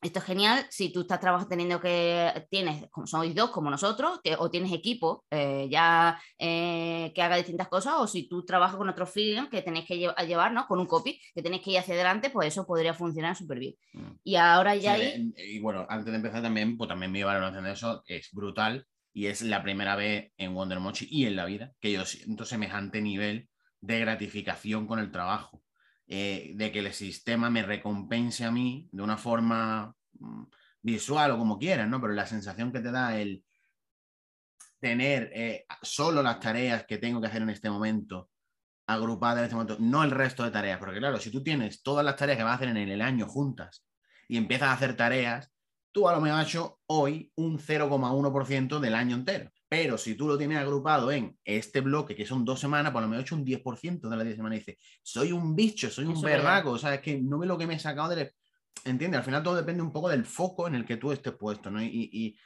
Esto 0.00 0.20
es 0.20 0.24
genial 0.24 0.64
si 0.70 0.92
tú 0.92 1.00
estás 1.00 1.18
trabajando 1.18 1.48
teniendo 1.48 1.80
que 1.80 2.46
tienes, 2.50 2.88
como 2.90 3.06
sois 3.06 3.34
dos 3.34 3.50
como 3.50 3.68
nosotros, 3.68 4.20
o 4.38 4.50
tienes 4.50 4.72
equipo 4.72 5.24
eh, 5.30 5.66
ya 5.70 6.20
eh, 6.38 7.10
que 7.14 7.22
haga 7.22 7.36
distintas 7.36 7.68
cosas, 7.68 7.94
o 7.98 8.06
si 8.06 8.28
tú 8.28 8.44
trabajas 8.44 8.76
con 8.76 8.88
otro 8.88 9.06
freelance 9.06 9.50
que 9.50 9.62
tenéis 9.62 9.86
que 9.86 9.98
llevar, 9.98 10.52
¿no? 10.52 10.66
Con 10.66 10.78
un 10.78 10.86
copy, 10.86 11.20
que 11.34 11.42
tenéis 11.42 11.62
que 11.62 11.72
ir 11.72 11.78
hacia 11.78 11.94
adelante, 11.94 12.30
pues 12.30 12.48
eso 12.48 12.64
podría 12.66 12.94
funcionar 12.94 13.34
súper 13.34 13.58
bien. 13.58 13.74
Mm. 13.92 14.12
Y 14.22 14.36
ahora 14.36 14.76
ya 14.76 14.96
Y 14.98 15.58
bueno, 15.58 15.84
antes 15.88 16.12
de 16.12 16.16
empezar 16.16 16.42
también, 16.42 16.76
pues 16.76 16.88
también 16.88 17.10
mi 17.10 17.22
valoración 17.22 17.64
de 17.64 17.72
eso 17.72 18.02
es 18.06 18.30
brutal 18.32 18.86
y 19.12 19.26
es 19.26 19.42
la 19.42 19.62
primera 19.64 19.96
vez 19.96 20.32
en 20.36 20.54
Wonder 20.54 20.78
Mochi 20.78 21.08
y 21.10 21.26
en 21.26 21.34
la 21.34 21.44
vida 21.44 21.72
que 21.80 21.90
yo 21.90 22.04
siento 22.04 22.44
semejante 22.44 23.00
nivel 23.00 23.48
de 23.80 23.98
gratificación 24.00 24.86
con 24.86 25.00
el 25.00 25.10
trabajo. 25.10 25.62
Eh, 26.10 26.52
de 26.54 26.72
que 26.72 26.78
el 26.78 26.92
sistema 26.94 27.50
me 27.50 27.62
recompense 27.62 28.42
a 28.42 28.50
mí 28.50 28.88
de 28.90 29.02
una 29.02 29.18
forma 29.18 29.94
mm, 30.18 30.44
visual 30.80 31.32
o 31.32 31.38
como 31.38 31.58
quieras, 31.58 31.86
¿no? 31.86 32.00
Pero 32.00 32.14
la 32.14 32.26
sensación 32.26 32.72
que 32.72 32.80
te 32.80 32.90
da 32.90 33.20
el 33.20 33.44
tener 34.80 35.30
eh, 35.34 35.66
solo 35.82 36.22
las 36.22 36.40
tareas 36.40 36.86
que 36.86 36.96
tengo 36.96 37.20
que 37.20 37.26
hacer 37.26 37.42
en 37.42 37.50
este 37.50 37.68
momento 37.68 38.30
agrupadas 38.86 39.38
en 39.38 39.44
este 39.44 39.54
momento, 39.54 39.76
no 39.80 40.02
el 40.02 40.10
resto 40.10 40.44
de 40.44 40.50
tareas, 40.50 40.78
porque 40.78 40.98
claro, 40.98 41.18
si 41.18 41.30
tú 41.30 41.42
tienes 41.42 41.82
todas 41.82 42.02
las 42.02 42.16
tareas 42.16 42.38
que 42.38 42.44
vas 42.44 42.52
a 42.52 42.54
hacer 42.54 42.68
en 42.68 42.76
el 42.78 43.02
año 43.02 43.26
juntas 43.26 43.84
y 44.28 44.38
empiezas 44.38 44.70
a 44.70 44.72
hacer 44.72 44.96
tareas, 44.96 45.52
tú 45.92 46.08
a 46.08 46.14
lo 46.14 46.22
mejor 46.22 46.40
has 46.40 46.48
hecho 46.48 46.80
hoy 46.86 47.30
un 47.34 47.58
0,1% 47.58 48.80
del 48.80 48.94
año 48.94 49.16
entero. 49.16 49.50
Pero 49.68 49.98
si 49.98 50.14
tú 50.14 50.26
lo 50.26 50.38
tienes 50.38 50.58
agrupado 50.58 51.12
en 51.12 51.36
este 51.44 51.82
bloque, 51.82 52.16
que 52.16 52.24
son 52.24 52.44
dos 52.44 52.58
semanas, 52.58 52.90
por 52.90 53.02
lo 53.02 53.08
menos 53.08 53.22
he 53.22 53.26
hecho 53.26 53.34
un 53.34 53.44
10% 53.44 54.08
de 54.08 54.16
las 54.16 54.24
10 54.24 54.36
semanas. 54.36 54.56
Y 54.56 54.60
dice, 54.60 54.78
soy 55.02 55.32
un 55.32 55.54
bicho, 55.54 55.90
soy 55.90 56.06
un 56.06 56.20
berraco, 56.22 56.70
o 56.70 56.78
sea, 56.78 56.94
es 56.94 57.00
que 57.02 57.20
no 57.20 57.38
ve 57.38 57.46
lo 57.46 57.58
que 57.58 57.66
me 57.66 57.74
he 57.74 57.78
sacado 57.78 58.08
del... 58.08 58.32
¿Entiendes? 58.84 59.18
Al 59.18 59.24
final 59.24 59.42
todo 59.42 59.56
depende 59.56 59.82
un 59.82 59.92
poco 59.92 60.08
del 60.08 60.24
foco 60.24 60.68
en 60.68 60.74
el 60.74 60.86
que 60.86 60.96
tú 60.96 61.12
estés 61.12 61.34
puesto, 61.34 61.70
¿no? 61.70 61.82
Y, 61.82 62.36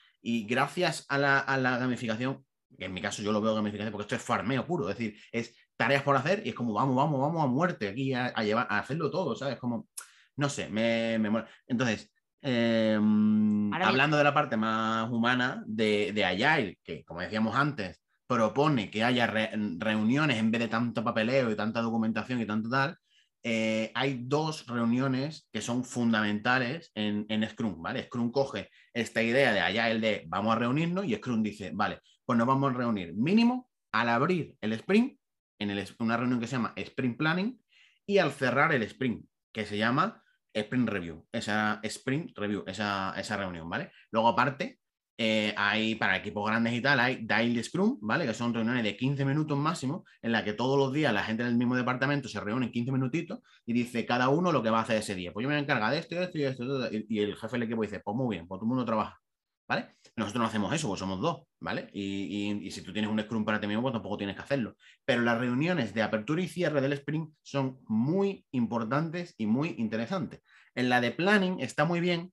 gracias 0.48 1.04
a 1.08 1.18
la, 1.18 1.78
gamificación, 1.78 2.44
que 2.76 2.86
en 2.86 2.94
mi 2.94 3.00
caso 3.00 3.22
yo 3.22 3.32
lo 3.32 3.40
veo 3.40 3.54
gamificación 3.54 3.92
porque 3.92 4.02
esto 4.02 4.16
es 4.16 4.22
farmeo 4.22 4.66
puro, 4.66 4.88
es 4.88 4.96
decir, 4.96 5.16
es 5.30 5.54
tareas 5.76 6.02
por 6.02 6.16
hacer 6.16 6.42
y 6.44 6.50
es 6.50 6.54
como 6.54 6.72
vamos, 6.72 6.96
vamos, 6.96 7.20
vamos 7.20 7.44
a 7.44 7.46
muerte 7.46 7.88
aquí 7.88 8.14
a, 8.14 8.32
llevar, 8.42 8.66
a 8.70 8.78
hacerlo 8.78 9.10
todo, 9.10 9.36
¿sabes? 9.36 9.58
Como, 9.58 9.88
no 10.36 10.48
sé, 10.48 10.68
me, 10.68 11.18
me... 11.18 11.44
Entonces, 11.66 12.11
Em, 12.44 13.72
hablando 13.72 14.16
de 14.16 14.24
la 14.24 14.34
parte 14.34 14.56
más 14.56 15.08
humana 15.10 15.62
de, 15.66 16.12
de 16.12 16.24
Agile, 16.24 16.78
que 16.82 17.04
como 17.04 17.20
decíamos 17.20 17.54
antes, 17.54 18.02
propone 18.26 18.90
que 18.90 19.04
haya 19.04 19.26
reuniones 19.26 20.38
en 20.38 20.50
vez 20.50 20.62
de 20.62 20.68
tanto 20.68 21.04
papeleo 21.04 21.50
y 21.50 21.56
tanta 21.56 21.80
documentación 21.80 22.40
y 22.40 22.46
tanto 22.46 22.68
tal, 22.68 22.98
eh, 23.44 23.90
hay 23.94 24.22
dos 24.24 24.66
reuniones 24.66 25.48
que 25.52 25.60
son 25.60 25.84
fundamentales 25.84 26.90
en, 26.94 27.26
en, 27.28 27.48
Scrum, 27.48 27.82
¿vale? 27.82 28.04
Scrum 28.04 28.30
coge 28.30 28.70
esta 28.94 29.22
idea 29.22 29.52
de 29.52 29.60
Agile 29.60 30.00
de 30.00 30.24
vamos 30.28 30.54
a 30.54 30.58
reunirnos 30.58 31.04
y 31.04 31.14
Scrum 31.14 31.42
dice, 31.42 31.70
vale, 31.74 32.00
pues 32.24 32.38
nos 32.38 32.46
vamos 32.46 32.72
a 32.72 32.76
reunir 32.76 33.14
mínimo 33.14 33.68
al 33.92 34.08
abrir 34.08 34.56
el 34.60 34.72
sprint, 34.74 35.18
en 35.58 35.70
el, 35.70 35.86
una 35.98 36.16
reunión 36.16 36.40
que 36.40 36.46
se 36.46 36.56
llama 36.56 36.72
Sprint 36.76 37.18
Planning, 37.18 37.60
y 38.06 38.18
al 38.18 38.32
cerrar 38.32 38.72
el 38.72 38.82
sprint, 38.84 39.26
que 39.52 39.66
se 39.66 39.76
llama 39.76 40.21
Sprint 40.52 40.88
Review, 40.88 41.26
esa 41.32 41.80
Sprint 41.82 42.36
Review, 42.36 42.64
esa, 42.66 43.14
esa 43.16 43.36
reunión, 43.36 43.68
¿vale? 43.68 43.90
Luego, 44.10 44.28
aparte, 44.28 44.78
eh, 45.24 45.54
hay 45.56 45.94
para 45.94 46.16
equipos 46.16 46.44
grandes 46.44 46.72
y 46.72 46.80
tal, 46.80 46.98
hay 46.98 47.24
Daily 47.24 47.62
Scrum, 47.62 47.98
¿vale? 48.00 48.26
Que 48.26 48.34
son 48.34 48.52
reuniones 48.52 48.82
de 48.82 48.96
15 48.96 49.24
minutos 49.24 49.56
máximo, 49.56 50.04
en 50.20 50.32
la 50.32 50.42
que 50.42 50.52
todos 50.52 50.76
los 50.76 50.92
días 50.92 51.12
la 51.12 51.22
gente 51.22 51.44
del 51.44 51.54
mismo 51.54 51.76
departamento 51.76 52.28
se 52.28 52.40
reúne 52.40 52.66
en 52.66 52.72
15 52.72 52.90
minutitos 52.90 53.38
y 53.64 53.72
dice 53.72 54.04
cada 54.04 54.30
uno 54.30 54.50
lo 54.50 54.62
que 54.64 54.70
va 54.70 54.80
a 54.80 54.82
hacer 54.82 54.96
ese 54.96 55.14
día. 55.14 55.32
Pues 55.32 55.44
yo 55.44 55.48
me 55.48 55.56
encargar 55.58 55.92
de 55.92 55.98
esto, 55.98 56.16
y 56.16 56.18
esto 56.18 56.38
y 56.38 56.42
esto. 56.44 56.88
Y, 57.08 57.20
el 57.20 57.36
jefe 57.36 57.52
del 57.52 57.62
equipo 57.64 57.82
dice, 57.82 58.00
pues 58.00 58.16
muy 58.16 58.34
bien, 58.36 58.48
pues 58.48 58.58
todo 58.58 58.64
el 58.64 58.68
mundo 58.70 58.84
trabaja, 58.84 59.20
¿vale? 59.68 59.88
Nosotros 60.16 60.40
no 60.42 60.46
hacemos 60.46 60.74
eso, 60.74 60.88
pues 60.88 61.00
somos 61.00 61.20
dos, 61.20 61.42
¿vale? 61.60 61.88
Y, 61.92 62.70
si 62.70 62.82
tú 62.82 62.92
tienes 62.92 63.10
un 63.10 63.20
Scrum 63.20 63.44
para 63.44 63.60
ti 63.60 63.66
mismo, 63.66 63.82
pues 63.82 63.92
tampoco 63.92 64.16
tienes 64.16 64.36
que 64.36 64.42
hacerlo. 64.42 64.76
Pero 65.04 65.22
las 65.22 65.38
reuniones 65.38 65.94
de 65.94 66.02
apertura 66.02 66.42
y 66.42 66.48
cierre 66.48 66.80
del 66.80 66.92
sprint 66.94 67.32
son 67.42 67.78
muy 67.86 68.44
importantes 68.50 69.34
y 69.38 69.46
muy 69.46 69.74
interesantes. 69.78 70.42
En 70.74 70.88
la 70.88 71.00
de 71.00 71.12
planning 71.12 71.60
está 71.60 71.84
muy 71.84 72.00
bien, 72.00 72.32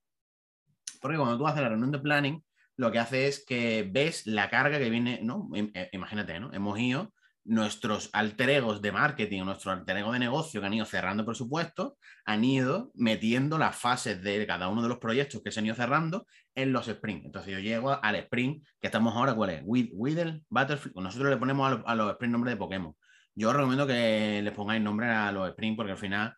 porque 1.00 1.16
cuando 1.16 1.38
tú 1.38 1.46
haces 1.46 1.62
la 1.62 1.68
reunión 1.68 1.92
de 1.92 1.98
planning, 1.98 2.44
lo 2.76 2.90
que 2.90 2.98
hace 2.98 3.26
es 3.26 3.44
que 3.44 3.88
ves 3.90 4.26
la 4.26 4.48
carga 4.48 4.78
que 4.78 4.90
viene, 4.90 5.20
¿no? 5.22 5.48
Eh, 5.54 5.90
imagínate, 5.92 6.40
¿no? 6.40 6.52
Hemos 6.52 6.78
ido 6.78 7.12
nuestros 7.44 8.10
alter 8.12 8.50
egos 8.50 8.82
de 8.82 8.92
marketing, 8.92 9.44
nuestro 9.44 9.72
alter 9.72 9.96
ego 9.96 10.12
de 10.12 10.18
negocio 10.18 10.60
que 10.60 10.66
han 10.66 10.74
ido 10.74 10.84
cerrando 10.84 11.24
presupuestos, 11.24 11.94
han 12.24 12.44
ido 12.44 12.90
metiendo 12.94 13.58
las 13.58 13.76
fases 13.76 14.22
de 14.22 14.46
cada 14.46 14.68
uno 14.68 14.82
de 14.82 14.88
los 14.88 14.98
proyectos 14.98 15.42
que 15.42 15.50
se 15.50 15.60
han 15.60 15.66
ido 15.66 15.74
cerrando 15.74 16.26
en 16.62 16.72
los 16.72 16.86
sprints. 16.86 17.26
Entonces 17.26 17.52
yo 17.52 17.58
llego 17.58 17.98
al 18.02 18.14
sprint, 18.16 18.64
que 18.80 18.86
estamos 18.86 19.14
ahora, 19.14 19.34
¿cuál 19.34 19.50
es? 19.50 19.62
Whittle, 19.64 20.42
Butterfly. 20.48 20.92
Nosotros 20.96 21.30
le 21.30 21.36
ponemos 21.36 21.66
a 21.66 21.74
los, 21.74 21.82
a 21.86 21.94
los 21.94 22.10
sprint 22.12 22.32
nombre 22.32 22.50
de 22.50 22.56
Pokémon. 22.56 22.94
Yo 23.34 23.52
recomiendo 23.52 23.86
que 23.86 24.40
les 24.42 24.52
pongáis 24.52 24.82
nombre 24.82 25.08
a 25.08 25.32
los 25.32 25.50
sprints 25.50 25.76
porque 25.76 25.92
al 25.92 25.98
final 25.98 26.34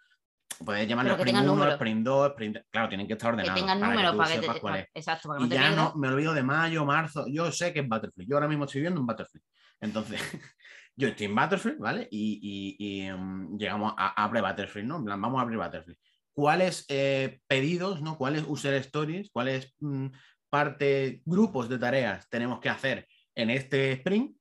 Puedes 0.64 0.88
llamarlo 0.88 1.14
Sprint 1.14 1.48
1, 1.48 1.70
Sprint 1.72 2.04
2, 2.04 2.30
Sprint. 2.30 2.58
Claro, 2.70 2.88
tienen 2.88 3.06
que 3.06 3.14
estar 3.14 3.32
ordenados. 3.32 3.54
Que 3.54 3.60
tengan 3.60 3.80
números 3.80 4.16
para 4.16 4.40
que, 4.40 4.60
cuál 4.60 4.76
es. 4.76 4.88
Exacto, 4.94 5.28
para 5.28 5.46
ya 5.46 5.70
no 5.70 5.94
me 5.96 6.08
olvido 6.08 6.32
de 6.34 6.42
mayo, 6.42 6.84
marzo. 6.84 7.24
Yo 7.28 7.50
sé 7.52 7.72
que 7.72 7.80
es 7.80 7.88
Battlefield. 7.88 8.28
Yo 8.28 8.36
ahora 8.36 8.48
mismo 8.48 8.64
estoy 8.64 8.80
viendo 8.80 9.00
un 9.00 9.06
Battlefield. 9.06 9.44
Entonces, 9.80 10.20
yo 10.96 11.08
estoy 11.08 11.26
en 11.26 11.34
Battlefield, 11.34 11.78
¿vale? 11.78 12.08
Y, 12.10 12.76
y, 12.78 13.10
um, 13.10 13.56
llegamos 13.56 13.94
a, 13.96 14.22
abre 14.22 14.40
Battlefield, 14.40 14.86
¿no? 14.86 14.96
En 14.98 15.04
plan, 15.04 15.20
vamos 15.20 15.38
a 15.38 15.42
abrir 15.42 15.58
Battlefield. 15.58 15.98
¿Cuáles 16.35 16.85
eh, 16.89 17.41
pedidos, 17.47 18.01
¿no? 18.01 18.16
¿Cuáles 18.16 18.45
user 18.47 18.74
stories? 18.74 19.30
¿Cuáles 19.30 19.74
mm, 19.80 20.07
parte, 20.49 21.22
grupos 21.24 21.68
de 21.68 21.78
tareas 21.78 22.28
tenemos 22.28 22.61
que 22.61 22.68
hacer 22.68 23.07
en 23.35 23.51
este 23.51 23.93
sprint? 23.93 24.37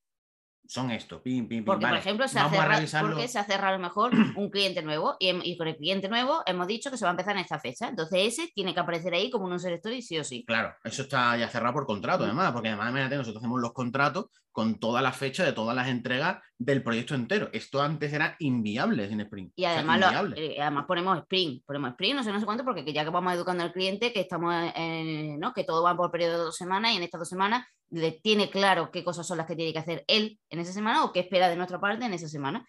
son 0.71 0.89
esto, 0.89 1.21
pim, 1.21 1.49
pim, 1.49 1.59
pim. 1.59 1.65
Porque, 1.65 1.85
por 1.85 1.97
ejemplo, 1.97 2.27
se 2.29 2.39
ha, 2.39 2.49
cerrado, 2.49 3.09
porque 3.09 3.27
se 3.27 3.37
ha 3.37 3.43
cerrado 3.43 3.75
a 3.75 3.77
lo 3.77 3.83
mejor 3.83 4.11
un 4.37 4.49
cliente 4.49 4.81
nuevo 4.81 5.17
y, 5.19 5.57
con 5.57 5.67
el 5.67 5.75
cliente 5.75 6.07
nuevo 6.07 6.43
hemos 6.45 6.65
dicho 6.65 6.89
que 6.89 6.95
se 6.95 7.03
va 7.03 7.09
a 7.09 7.11
empezar 7.11 7.35
en 7.35 7.41
esta 7.41 7.59
fecha. 7.59 7.89
Entonces, 7.89 8.19
ese 8.21 8.51
tiene 8.55 8.73
que 8.73 8.79
aparecer 8.79 9.13
ahí 9.13 9.29
como 9.29 9.45
un 9.45 9.53
user 9.53 9.73
story 9.73 10.01
sí 10.01 10.17
o 10.17 10.23
sí. 10.23 10.45
Claro, 10.45 10.73
eso 10.85 11.01
está 11.01 11.35
ya 11.35 11.49
cerrado 11.49 11.73
por 11.73 11.85
contrato, 11.85 12.23
además, 12.23 12.53
porque 12.53 12.69
además, 12.69 13.09
nosotros 13.11 13.35
hacemos 13.35 13.59
los 13.59 13.73
contratos 13.73 14.27
con 14.51 14.79
toda 14.79 15.01
la 15.01 15.13
fecha 15.13 15.45
de 15.45 15.53
todas 15.53 15.75
las 15.75 15.87
entregas 15.87 16.41
del 16.57 16.83
proyecto 16.83 17.15
entero. 17.15 17.49
Esto 17.53 17.81
antes 17.81 18.11
era 18.11 18.35
inviable 18.39 19.07
sin 19.07 19.21
Spring. 19.21 19.49
Y 19.55 19.65
además, 19.65 20.01
eh, 20.35 20.57
además 20.59 20.85
ponemos 20.87 21.17
Spring, 21.19 21.61
ponemos 21.65 21.91
Spring, 21.91 22.15
no 22.15 22.23
sé, 22.23 22.31
no 22.31 22.39
sé 22.39 22.45
cuánto, 22.45 22.63
porque 22.63 22.91
ya 22.91 23.03
que 23.03 23.09
vamos 23.09 23.33
educando 23.33 23.63
al 23.63 23.71
cliente, 23.71 24.11
que 24.11 24.19
estamos 24.19 24.53
en, 24.75 25.39
¿no? 25.39 25.53
que 25.53 25.63
todo 25.63 25.83
va 25.83 25.95
por 25.95 26.11
periodo 26.11 26.37
de 26.37 26.43
dos 26.45 26.57
semanas 26.57 26.93
y 26.93 26.97
en 26.97 27.03
estas 27.03 27.19
dos 27.19 27.29
semanas 27.29 27.65
le 27.89 28.11
tiene 28.11 28.49
claro 28.49 28.91
qué 28.91 29.03
cosas 29.03 29.25
son 29.25 29.37
las 29.37 29.47
que 29.47 29.55
tiene 29.55 29.73
que 29.73 29.79
hacer 29.79 30.03
él 30.07 30.39
en 30.49 30.59
esa 30.59 30.73
semana 30.73 31.03
o 31.03 31.11
qué 31.11 31.21
espera 31.21 31.49
de 31.49 31.55
nuestra 31.55 31.79
parte 31.79 32.05
en 32.05 32.13
esa 32.13 32.27
semana, 32.27 32.67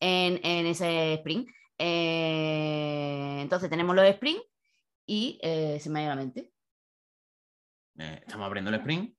en, 0.00 0.66
ese 0.66 1.14
sprint. 1.14 1.48
Eh, 1.78 3.38
entonces 3.40 3.70
tenemos 3.70 3.96
los 3.96 4.04
sprint 4.04 4.42
y 5.06 5.38
eh, 5.42 5.78
se 5.80 5.90
me 5.90 6.00
ha 6.00 6.02
ido 6.02 6.10
la 6.10 6.16
mente. 6.16 6.50
Eh, 7.98 8.20
estamos 8.24 8.46
abriendo 8.46 8.70
el 8.70 8.76
sprint 8.76 9.14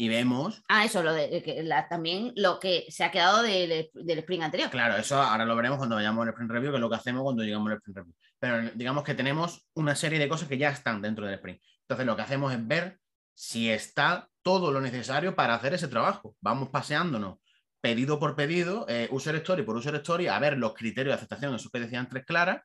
y 0.00 0.08
vemos. 0.08 0.62
Ah, 0.68 0.84
eso, 0.84 1.02
lo 1.02 1.12
de, 1.12 1.66
también 1.90 2.32
lo 2.36 2.60
que 2.60 2.86
se 2.88 3.02
ha 3.02 3.10
quedado 3.10 3.42
del, 3.42 3.90
del, 3.92 4.18
sprint 4.20 4.44
anterior. 4.44 4.70
Claro, 4.70 4.96
eso 4.96 5.20
ahora 5.20 5.44
lo 5.44 5.56
veremos 5.56 5.76
cuando 5.76 5.96
vayamos 5.96 6.22
al 6.22 6.28
sprint 6.28 6.52
review, 6.52 6.70
que 6.70 6.76
es 6.76 6.80
lo 6.80 6.88
que 6.88 6.94
hacemos 6.94 7.24
cuando 7.24 7.42
llegamos 7.42 7.68
al 7.68 7.78
sprint 7.78 7.96
review. 7.96 8.14
Pero 8.38 8.70
digamos 8.76 9.02
que 9.02 9.16
tenemos 9.16 9.66
una 9.74 9.96
serie 9.96 10.20
de 10.20 10.28
cosas 10.28 10.48
que 10.48 10.56
ya 10.56 10.70
están 10.70 11.02
dentro 11.02 11.26
del 11.26 11.34
sprint. 11.34 11.60
Entonces 11.80 12.06
lo 12.06 12.14
que 12.14 12.22
hacemos 12.22 12.52
es 12.52 12.64
ver 12.64 13.00
si 13.34 13.70
está 13.70 14.28
todo 14.42 14.70
lo 14.70 14.80
necesario 14.80 15.34
para 15.34 15.56
hacer 15.56 15.74
ese 15.74 15.88
trabajo. 15.88 16.36
Vamos 16.40 16.68
paseándonos 16.68 17.38
pedido 17.80 18.20
por 18.20 18.36
pedido, 18.36 18.86
eh, 18.88 19.08
user 19.10 19.34
story 19.34 19.64
por 19.64 19.74
user 19.74 19.96
story, 19.96 20.28
a 20.28 20.38
ver 20.38 20.58
los 20.58 20.74
criterios 20.74 21.14
de 21.14 21.16
aceptación, 21.16 21.56
esos 21.56 21.72
que 21.72 21.80
decían 21.80 22.08
tres 22.08 22.24
claras, 22.24 22.62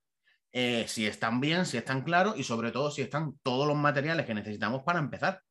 eh, 0.52 0.86
si 0.88 1.08
están 1.08 1.42
bien, 1.42 1.66
si 1.66 1.78
están 1.78 2.04
claros 2.04 2.38
y 2.38 2.44
sobre 2.44 2.72
todo 2.72 2.92
si 2.92 3.02
están 3.02 3.40
todos 3.42 3.68
los 3.68 3.76
materiales 3.76 4.28
que 4.28 4.36
necesitamos 4.36 4.84
para 4.84 5.00
empezar. 5.00 5.42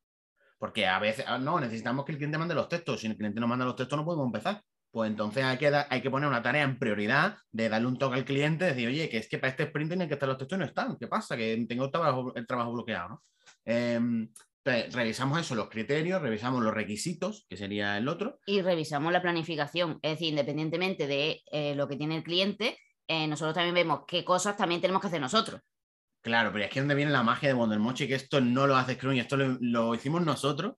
Porque 0.62 0.86
a 0.86 1.00
veces, 1.00 1.24
ah, 1.26 1.38
no, 1.38 1.58
necesitamos 1.58 2.04
que 2.04 2.12
el 2.12 2.18
cliente 2.18 2.38
mande 2.38 2.54
los 2.54 2.68
textos. 2.68 3.00
Si 3.00 3.08
el 3.08 3.16
cliente 3.16 3.40
no 3.40 3.48
manda 3.48 3.64
los 3.64 3.74
textos, 3.74 3.98
no 3.98 4.04
podemos 4.04 4.26
empezar. 4.26 4.62
Pues 4.92 5.10
entonces 5.10 5.42
hay 5.42 5.58
que, 5.58 5.66
hay 5.66 6.00
que 6.00 6.08
poner 6.08 6.28
una 6.28 6.40
tarea 6.40 6.62
en 6.62 6.78
prioridad 6.78 7.36
de 7.50 7.68
darle 7.68 7.88
un 7.88 7.98
toque 7.98 8.18
al 8.18 8.24
cliente, 8.24 8.66
decir, 8.66 8.86
oye, 8.86 9.08
que 9.08 9.18
es 9.18 9.28
que 9.28 9.38
para 9.38 9.50
este 9.50 9.64
sprint 9.64 9.90
tienen 9.90 10.06
que 10.06 10.14
estar 10.14 10.28
los 10.28 10.38
textos 10.38 10.56
y 10.56 10.60
no 10.60 10.64
están. 10.64 10.96
¿Qué 10.98 11.08
pasa? 11.08 11.36
Que 11.36 11.66
tengo 11.68 11.86
el 11.86 11.90
trabajo, 11.90 12.72
bloqueado, 12.72 13.08
¿no? 13.08 13.22
Em, 13.64 14.28
revisamos 14.64 15.40
eso, 15.40 15.56
los 15.56 15.68
criterios, 15.68 16.22
revisamos 16.22 16.62
los 16.62 16.72
requisitos, 16.72 17.44
que 17.48 17.56
sería 17.56 17.98
el 17.98 18.06
otro. 18.06 18.38
Y 18.46 18.62
revisamos 18.62 19.12
la 19.12 19.20
planificación, 19.20 19.98
es 20.00 20.12
decir, 20.12 20.28
independientemente 20.28 21.08
de 21.08 21.42
eh, 21.50 21.74
lo 21.74 21.88
que 21.88 21.96
tiene 21.96 22.18
el 22.18 22.22
cliente, 22.22 22.78
eh, 23.08 23.26
nosotros 23.26 23.56
también 23.56 23.74
vemos 23.74 24.02
qué 24.06 24.24
cosas 24.24 24.56
también 24.56 24.80
tenemos 24.80 25.02
que 25.02 25.08
hacer 25.08 25.20
nosotros. 25.20 25.60
Claro, 26.22 26.52
pero 26.52 26.64
es 26.64 26.70
que 26.70 26.78
donde 26.78 26.94
viene 26.94 27.10
la 27.10 27.24
magia 27.24 27.48
de 27.48 27.54
Wondermochi, 27.54 28.06
que 28.06 28.14
esto 28.14 28.40
no 28.40 28.68
lo 28.68 28.76
hace 28.76 28.94
Scrum, 28.94 29.14
esto 29.14 29.36
lo, 29.36 29.94
hicimos 29.94 30.24
nosotros. 30.24 30.76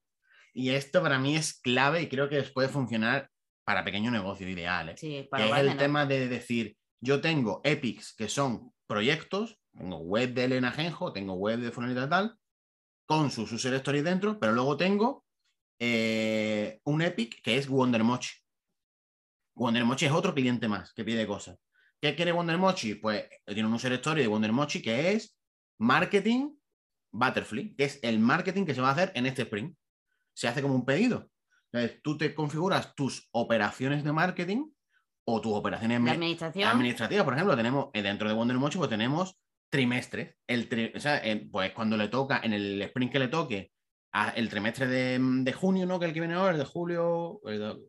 Y 0.54 0.70
esto 0.70 1.02
para 1.02 1.18
mí 1.18 1.36
es 1.36 1.60
clave 1.60 2.02
y 2.02 2.08
creo 2.08 2.28
que 2.28 2.42
puede 2.44 2.68
funcionar 2.68 3.28
para 3.64 3.84
pequeño 3.84 4.10
negocio 4.10 4.48
ideal. 4.48 4.90
¿eh? 4.90 4.96
Sí, 4.96 5.26
para 5.30 5.46
es 5.46 5.66
el 5.66 5.76
tema 5.76 6.06
de 6.06 6.28
decir, 6.28 6.76
yo 7.00 7.20
tengo 7.20 7.60
epics 7.64 8.14
que 8.14 8.28
son 8.28 8.72
proyectos, 8.86 9.58
tengo 9.76 9.98
web 9.98 10.32
de 10.32 10.44
Elena 10.44 10.72
Genjo, 10.72 11.12
tengo 11.12 11.34
web 11.34 11.58
de 11.58 11.72
Funelita 11.72 12.08
tal, 12.08 12.38
con 13.06 13.30
sus 13.30 13.52
user 13.52 13.74
stories 13.74 14.04
dentro, 14.04 14.38
pero 14.38 14.52
luego 14.52 14.76
tengo 14.76 15.24
eh, 15.78 16.80
un 16.84 17.02
Epic 17.02 17.42
que 17.42 17.58
es 17.58 17.68
WonderMochi. 17.68 18.32
WonderMochi 19.56 20.06
es 20.06 20.12
otro 20.12 20.34
cliente 20.34 20.68
más 20.68 20.94
que 20.94 21.04
pide 21.04 21.26
cosas. 21.26 21.58
¿Qué 22.04 22.14
quiere 22.14 22.32
WonderMochi? 22.32 22.96
Pues 22.96 23.24
tiene 23.46 23.66
un 23.66 23.72
user 23.72 23.94
story 23.94 24.20
de 24.20 24.28
WonderMochi 24.28 24.82
que 24.82 25.12
es 25.12 25.38
marketing 25.78 26.50
Butterfly, 27.10 27.74
que 27.76 27.84
es 27.84 27.98
el 28.02 28.18
marketing 28.18 28.66
que 28.66 28.74
se 28.74 28.82
va 28.82 28.90
a 28.90 28.92
hacer 28.92 29.10
en 29.14 29.24
este 29.24 29.40
sprint. 29.44 29.74
Se 30.34 30.46
hace 30.46 30.60
como 30.60 30.74
un 30.74 30.84
pedido. 30.84 31.30
Entonces, 31.72 32.02
tú 32.02 32.18
te 32.18 32.34
configuras 32.34 32.94
tus 32.94 33.26
operaciones 33.32 34.04
de 34.04 34.12
marketing 34.12 34.66
o 35.26 35.40
tus 35.40 35.54
operaciones 35.54 35.96
administrativas. 35.96 37.24
Por 37.24 37.32
ejemplo, 37.32 37.56
tenemos 37.56 37.88
eh, 37.94 38.02
dentro 38.02 38.28
de 38.28 38.34
WonderMochi, 38.34 38.76
pues 38.76 38.90
tenemos 38.90 39.40
trimestre. 39.70 40.36
El 40.46 40.92
o 40.94 41.00
sea, 41.00 41.22
pues 41.50 41.72
cuando 41.72 41.96
le 41.96 42.08
toca, 42.08 42.42
en 42.44 42.52
el 42.52 42.82
sprint 42.82 43.12
que 43.12 43.18
le 43.18 43.28
toque, 43.28 43.72
el 44.36 44.48
trimestre 44.48 44.86
de, 44.86 45.52
junio, 45.52 45.86
¿no? 45.86 45.98
Que 45.98 46.06
el 46.06 46.12
que 46.12 46.20
viene 46.20 46.34
ahora, 46.34 46.52
el 46.52 46.58
de 46.58 46.64
julio. 46.64 47.40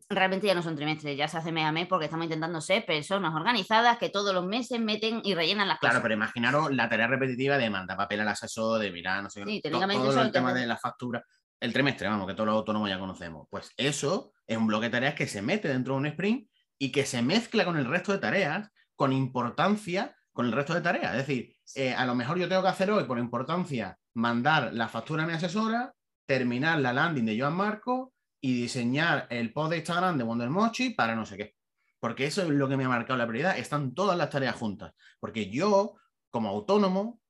Realmente 0.08 0.46
ya 0.46 0.54
no 0.54 0.62
son 0.62 0.74
trimestres, 0.74 1.16
ya 1.16 1.28
se 1.28 1.38
hace 1.38 1.52
mes 1.52 1.64
a 1.64 1.72
mes 1.72 1.86
porque 1.86 2.06
estamos 2.06 2.24
intentando 2.24 2.60
ser 2.60 2.84
personas 2.84 3.34
organizadas 3.34 3.98
que 3.98 4.08
todos 4.08 4.34
los 4.34 4.44
meses 4.44 4.80
meten 4.80 5.20
y 5.22 5.34
rellenan 5.34 5.68
las 5.68 5.78
cosas. 5.78 5.92
Claro, 5.92 6.02
pero 6.02 6.14
imaginaros 6.14 6.72
la 6.72 6.88
tarea 6.88 7.06
repetitiva 7.06 7.58
de 7.58 7.70
mandar 7.70 7.96
papel 7.96 8.20
al 8.20 8.28
asesor, 8.28 8.80
de 8.80 8.90
mirar, 8.90 9.22
no 9.22 9.30
sé 9.30 9.44
sí, 9.44 9.60
todo, 9.62 10.22
el 10.22 10.32
tema 10.32 10.52
de 10.52 10.66
la 10.66 10.76
factura. 10.76 11.24
El 11.60 11.72
trimestre, 11.72 12.08
vamos, 12.08 12.26
que 12.26 12.34
todos 12.34 12.48
los 12.48 12.56
autónomos 12.56 12.88
ya 12.88 12.98
conocemos. 12.98 13.46
Pues 13.48 13.70
eso 13.76 14.32
es 14.46 14.56
un 14.56 14.66
bloque 14.66 14.86
de 14.86 14.90
tareas 14.90 15.14
que 15.14 15.26
se 15.26 15.42
mete 15.42 15.68
dentro 15.68 15.94
de 15.94 16.00
un 16.00 16.06
sprint 16.06 16.48
y 16.78 16.90
que 16.90 17.06
se 17.06 17.22
mezcla 17.22 17.64
con 17.64 17.76
el 17.76 17.86
resto 17.86 18.12
de 18.12 18.18
tareas 18.18 18.68
con 18.96 19.12
importancia 19.12 20.16
con 20.36 20.44
el 20.44 20.52
resto 20.52 20.74
de 20.74 20.82
tareas. 20.82 21.12
Es 21.12 21.26
decir, 21.26 21.56
eh, 21.74 21.94
a 21.94 22.04
lo 22.04 22.14
mejor 22.14 22.38
yo 22.38 22.46
tengo 22.46 22.60
que 22.60 22.68
hacer 22.68 22.90
hoy, 22.90 23.04
por 23.04 23.18
importancia, 23.18 23.98
mandar 24.12 24.74
la 24.74 24.86
factura 24.86 25.24
a 25.24 25.26
mi 25.26 25.32
asesora, 25.32 25.94
terminar 26.26 26.80
la 26.80 26.92
landing 26.92 27.24
de 27.24 27.38
Joan 27.38 27.54
Marco 27.54 28.12
y 28.40 28.54
diseñar 28.54 29.26
el 29.30 29.52
post 29.52 29.70
de 29.70 29.78
Instagram 29.78 30.18
de 30.18 30.24
Wonder 30.24 30.50
Mochi 30.50 30.90
para 30.90 31.14
no 31.14 31.24
sé 31.24 31.36
qué. 31.36 31.54
Porque 31.98 32.26
eso 32.26 32.42
es 32.42 32.48
lo 32.48 32.68
que 32.68 32.76
me 32.76 32.84
ha 32.84 32.88
marcado 32.88 33.16
la 33.16 33.26
prioridad. 33.26 33.58
Están 33.58 33.94
todas 33.94 34.16
las 34.18 34.30
tareas 34.30 34.54
juntas. 34.54 34.92
Porque 35.18 35.50
yo, 35.50 35.94
como 36.30 36.50
autónomo, 36.50 37.20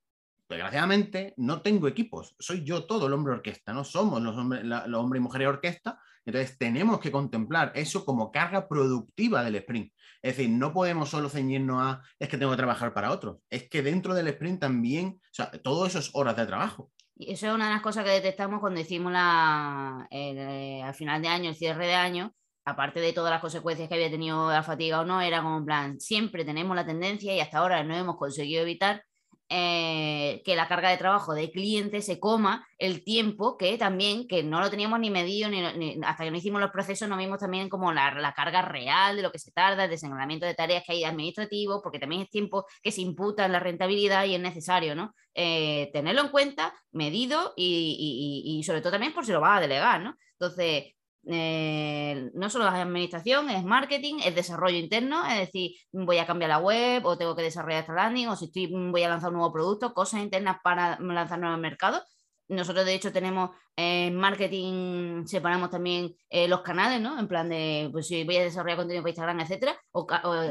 desgraciadamente, 0.49 1.33
no 1.37 1.61
tengo 1.61 1.87
equipos. 1.87 2.35
Soy 2.37 2.63
yo 2.63 2.85
todo 2.85 3.07
el 3.07 3.13
hombre 3.13 3.33
orquesta. 3.33 3.73
No 3.73 3.83
somos 3.83 4.21
los 4.21 4.35
hombres, 4.35 4.63
los 4.63 5.01
hombres 5.01 5.21
y 5.21 5.23
mujeres 5.23 5.47
orquesta 5.47 5.99
entonces, 6.27 6.57
tenemos 6.57 6.99
que 6.99 7.09
contemplar 7.09 7.71
eso 7.73 8.03
como 8.03 8.33
carga 8.33 8.67
productiva 8.67 9.45
del 9.45 9.55
sprint. 9.55 9.93
Es 10.21 10.35
decir, 10.35 10.49
no 10.49 10.73
podemos 10.73 11.07
solo 11.07 11.29
ceñirnos 11.29 11.81
a, 11.81 12.01
es 12.19 12.27
que 12.27 12.37
tengo 12.37 12.51
que 12.51 12.57
trabajar 12.57 12.93
para 12.93 13.11
otros. 13.11 13.37
Es 13.49 13.69
que 13.69 13.81
dentro 13.81 14.13
del 14.13 14.27
sprint 14.27 14.59
también, 14.59 15.21
o 15.23 15.33
sea, 15.33 15.49
todo 15.51 15.85
eso 15.85 15.99
es 15.99 16.09
horas 16.11 16.35
de 16.35 16.45
trabajo. 16.45 16.91
Y 17.19 17.31
eso 17.31 17.47
es 17.47 17.53
una 17.53 17.67
de 17.67 17.73
las 17.73 17.81
cosas 17.81 18.03
que 18.03 18.11
detectamos 18.11 18.59
cuando 18.59 18.79
hicimos 18.79 19.11
la, 19.11 20.07
eh, 20.11 20.81
al 20.83 20.93
final 20.93 21.21
de 21.21 21.27
año, 21.27 21.49
el 21.49 21.55
cierre 21.55 21.87
de 21.87 21.95
año, 21.95 22.33
aparte 22.63 22.99
de 22.99 23.13
todas 23.13 23.31
las 23.31 23.41
consecuencias 23.41 23.89
que 23.89 23.95
había 23.95 24.11
tenido 24.11 24.51
la 24.51 24.61
fatiga 24.61 25.01
o 25.01 25.05
no, 25.05 25.21
era 25.21 25.41
como 25.41 25.57
en 25.57 25.65
plan, 25.65 25.99
siempre 25.99 26.45
tenemos 26.45 26.75
la 26.75 26.85
tendencia 26.85 27.33
y 27.33 27.39
hasta 27.39 27.57
ahora 27.57 27.83
no 27.83 27.95
hemos 27.95 28.17
conseguido 28.17 28.61
evitar 28.61 29.03
eh, 29.49 30.41
que 30.43 30.57
la 30.57 30.67
carga 30.67 30.89
de 30.89 30.97
trabajo 30.97 31.33
de 31.33 31.49
cliente 31.49 32.01
se 32.01 32.19
coma 32.19 32.67
el 32.77 33.05
tiempo 33.05 33.57
que 33.57 33.77
también, 33.77 34.27
que 34.27 34.43
no 34.43 34.59
lo 34.59 34.69
teníamos 34.69 34.99
ni 34.99 35.09
medido, 35.09 35.49
ni, 35.49 35.97
hasta 36.03 36.25
que 36.25 36.31
no 36.31 36.37
hicimos 36.37 36.59
los 36.59 36.71
procesos, 36.71 37.07
no 37.07 37.15
vimos 37.15 37.39
también 37.39 37.69
como 37.69 37.93
la, 37.93 38.33
carga 38.35 38.61
real 38.61 39.15
de 39.15 39.21
lo 39.21 39.31
que 39.31 39.39
se 39.39 39.53
tarda, 39.53 39.85
el 39.85 39.89
desengranaamiento 39.89 40.45
de 40.45 40.53
tareas 40.53 40.83
que 40.85 40.91
hay 40.91 41.05
administrativos, 41.05 41.79
porque 41.81 41.99
también 41.99 42.23
es 42.23 42.29
tiempo 42.29 42.65
que 42.83 42.91
se 42.91 42.99
imputa 42.99 43.45
en 43.45 43.53
la 43.53 43.61
rentabilidad 43.61 44.25
y 44.25 44.35
es 44.35 44.41
necesario, 44.41 44.95
¿no? 44.95 45.13
Eh, 45.39 45.91
tenerlo 45.93 46.21
en 46.21 46.29
cuenta, 46.29 46.73
medido 46.91 47.53
y, 47.55 48.43
y, 48.43 48.63
sobre 48.63 48.81
todo 48.81 48.93
también 48.93 49.13
por 49.13 49.23
si 49.23 49.31
lo 49.31 49.39
vas 49.39 49.59
a 49.59 49.61
delegar, 49.61 50.01
¿no? 50.01 50.15
Entonces, 50.31 50.95
eh, 51.27 52.31
no 52.33 52.49
solo 52.49 52.65
es 52.65 52.73
administración, 52.73 53.51
es 53.51 53.63
marketing, 53.63 54.15
es 54.25 54.33
desarrollo 54.33 54.79
interno, 54.79 55.27
es 55.27 55.37
decir, 55.37 55.75
voy 55.91 56.17
a 56.17 56.25
cambiar 56.25 56.49
la 56.49 56.57
web 56.57 57.05
o 57.05 57.19
tengo 57.19 57.35
que 57.35 57.43
desarrollar 57.43 57.81
esta 57.81 57.93
landing 57.93 58.29
o 58.29 58.35
si 58.35 58.45
estoy, 58.45 58.65
voy 58.65 59.03
a 59.03 59.09
lanzar 59.09 59.29
un 59.29 59.35
nuevo 59.35 59.53
producto, 59.53 59.93
cosas 59.93 60.21
internas 60.21 60.57
para 60.63 60.97
lanzar 60.99 61.37
nuevos 61.37 61.59
mercados. 61.59 62.01
Nosotros, 62.49 62.85
de 62.85 62.93
hecho, 62.93 63.11
tenemos 63.11 63.51
en 63.75 64.15
marketing, 64.15 65.25
separamos 65.25 65.69
también 65.69 66.15
eh, 66.29 66.47
los 66.47 66.61
canales, 66.61 67.01
¿no? 67.01 67.19
En 67.19 67.27
plan 67.27 67.49
de, 67.49 67.89
pues 67.91 68.07
si 68.07 68.23
voy 68.23 68.37
a 68.37 68.43
desarrollar 68.43 68.77
contenido 68.77 69.03
para 69.03 69.11
Instagram, 69.11 69.39
etcétera. 69.41 69.77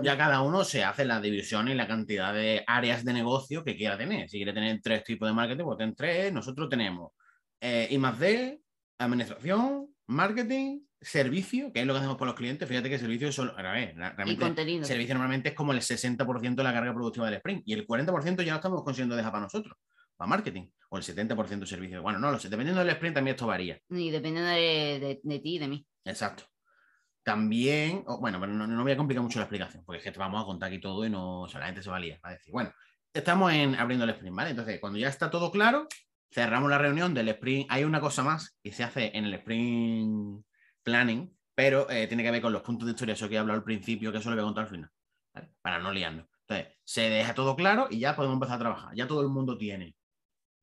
Ya 0.02 0.16
cada 0.16 0.42
uno 0.42 0.62
se 0.64 0.84
hace 0.84 1.04
la 1.04 1.20
división 1.20 1.68
y 1.68 1.74
la 1.74 1.86
cantidad 1.88 2.34
de 2.34 2.62
áreas 2.66 3.04
de 3.04 3.12
negocio 3.12 3.64
que 3.64 3.76
quiera 3.76 3.96
tener. 3.96 4.28
Si 4.28 4.36
quiere 4.38 4.52
tener 4.52 4.80
tres 4.82 5.04
tipos 5.04 5.28
de 5.28 5.34
marketing, 5.34 5.64
pues 5.64 5.78
ten 5.78 5.94
tres. 5.94 6.32
Nosotros 6.32 6.68
tenemos 6.68 7.12
eh, 7.60 7.88
I 7.90 7.98
más 7.98 8.18
D, 8.18 8.60
administración, 8.98 9.88
marketing, 10.06 10.80
servicio, 11.00 11.72
que 11.72 11.80
es 11.80 11.86
lo 11.86 11.92
que 11.92 11.98
hacemos 11.98 12.16
por 12.16 12.26
los 12.26 12.36
clientes. 12.36 12.68
Fíjate 12.68 12.88
que 12.90 12.98
servicio 12.98 13.28
es 13.28 13.34
solo. 13.34 13.56
A 13.56 13.62
ver, 13.72 13.94
Y 13.94 13.98
realmente, 13.98 14.42
contenido. 14.42 14.84
servicio 14.84 15.14
normalmente 15.14 15.50
es 15.50 15.54
como 15.54 15.72
el 15.72 15.80
60% 15.80 16.54
de 16.54 16.64
la 16.64 16.72
carga 16.72 16.92
productiva 16.94 17.26
del 17.26 17.36
sprint 17.36 17.62
y 17.66 17.72
el 17.74 17.86
40% 17.86 18.42
ya 18.42 18.52
lo 18.52 18.56
estamos 18.56 18.82
consiguiendo 18.82 19.16
dejar 19.16 19.32
para 19.32 19.44
nosotros, 19.44 19.76
para 20.16 20.28
marketing, 20.28 20.68
o 20.90 20.96
el 20.96 21.02
70% 21.02 21.66
servicio. 21.66 22.02
Bueno, 22.02 22.18
no 22.18 22.30
lo 22.30 22.38
sé, 22.38 22.48
dependiendo 22.48 22.80
del 22.80 22.90
sprint 22.90 23.14
también 23.14 23.34
esto 23.34 23.46
varía. 23.46 23.78
Y 23.90 24.10
dependiendo 24.10 24.50
de, 24.50 24.98
de- 25.00 25.20
de 25.22 25.38
ti 25.40 25.56
y 25.56 25.58
de 25.58 25.68
mí. 25.68 25.86
Exacto. 26.04 26.44
También, 27.22 28.04
bueno, 28.20 28.38
pero 28.38 28.52
no, 28.52 28.66
no 28.68 28.82
voy 28.84 28.92
a 28.92 28.96
complicar 28.96 29.22
mucho 29.22 29.40
la 29.40 29.46
explicación, 29.46 29.82
porque 29.84 29.98
es 29.98 30.04
que 30.04 30.12
te 30.12 30.18
vamos 30.20 30.40
a 30.40 30.46
contar 30.46 30.68
aquí 30.68 30.80
todo 30.80 31.04
y 31.04 31.10
no, 31.10 31.42
o 31.42 31.48
sea, 31.48 31.58
la 31.60 31.66
gente 31.66 31.82
se 31.82 31.90
va 31.90 31.96
a 31.96 32.00
liar. 32.00 32.20
Va 32.24 32.28
a 32.30 32.32
decir, 32.34 32.52
bueno, 32.52 32.72
estamos 33.12 33.52
en 33.52 33.74
abriendo 33.74 34.04
el 34.04 34.10
sprint, 34.10 34.36
¿vale? 34.36 34.50
Entonces, 34.50 34.78
cuando 34.78 34.98
ya 34.98 35.08
está 35.08 35.28
todo 35.28 35.50
claro, 35.50 35.88
cerramos 36.30 36.70
la 36.70 36.78
reunión 36.78 37.14
del 37.14 37.28
sprint. 37.30 37.66
Hay 37.68 37.82
una 37.82 38.00
cosa 38.00 38.22
más 38.22 38.56
que 38.62 38.70
se 38.72 38.84
hace 38.84 39.10
en 39.16 39.24
el 39.24 39.34
sprint 39.34 40.44
planning, 40.84 41.36
pero 41.56 41.90
eh, 41.90 42.06
tiene 42.06 42.22
que 42.22 42.30
ver 42.30 42.40
con 42.42 42.52
los 42.52 42.62
puntos 42.62 42.86
de 42.86 42.92
historia, 42.92 43.14
eso 43.14 43.28
que 43.28 43.34
he 43.34 43.38
hablado 43.38 43.58
al 43.58 43.64
principio, 43.64 44.12
que 44.12 44.18
eso 44.18 44.30
lo 44.30 44.36
voy 44.36 44.42
a 44.42 44.46
contar 44.46 44.64
al 44.64 44.70
final, 44.70 44.90
¿vale? 45.34 45.50
Para 45.60 45.80
no 45.80 45.90
liarnos. 45.90 46.26
Entonces, 46.48 46.76
se 46.84 47.10
deja 47.10 47.34
todo 47.34 47.56
claro 47.56 47.88
y 47.90 47.98
ya 47.98 48.14
podemos 48.14 48.34
empezar 48.34 48.54
a 48.56 48.60
trabajar. 48.60 48.94
Ya 48.94 49.08
todo 49.08 49.22
el 49.22 49.28
mundo 49.30 49.58
tiene 49.58 49.95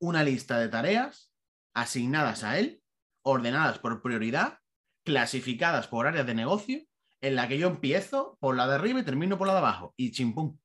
una 0.04 0.24
lista 0.24 0.60
de 0.60 0.68
tareas 0.68 1.34
asignadas 1.74 2.44
a 2.44 2.60
él, 2.60 2.82
ordenadas 3.24 3.80
por 3.80 4.02
prioridad, 4.02 4.60
clasificadas 5.06 5.88
por 5.88 6.08
áreas 6.08 6.28
de 6.28 6.36
negocio, 6.36 6.82
en 7.22 7.36
la 7.36 7.48
que 7.48 7.58
yo 7.58 7.68
empiezo 7.68 8.38
por 8.42 8.58
la 8.58 8.68
de 8.68 8.76
arriba 8.76 9.00
y 9.00 9.04
termino 9.06 9.38
por 9.38 9.48
la 9.48 9.54
de 9.54 9.60
abajo. 9.60 9.94
Y 9.96 10.12
chimpum. 10.12 10.58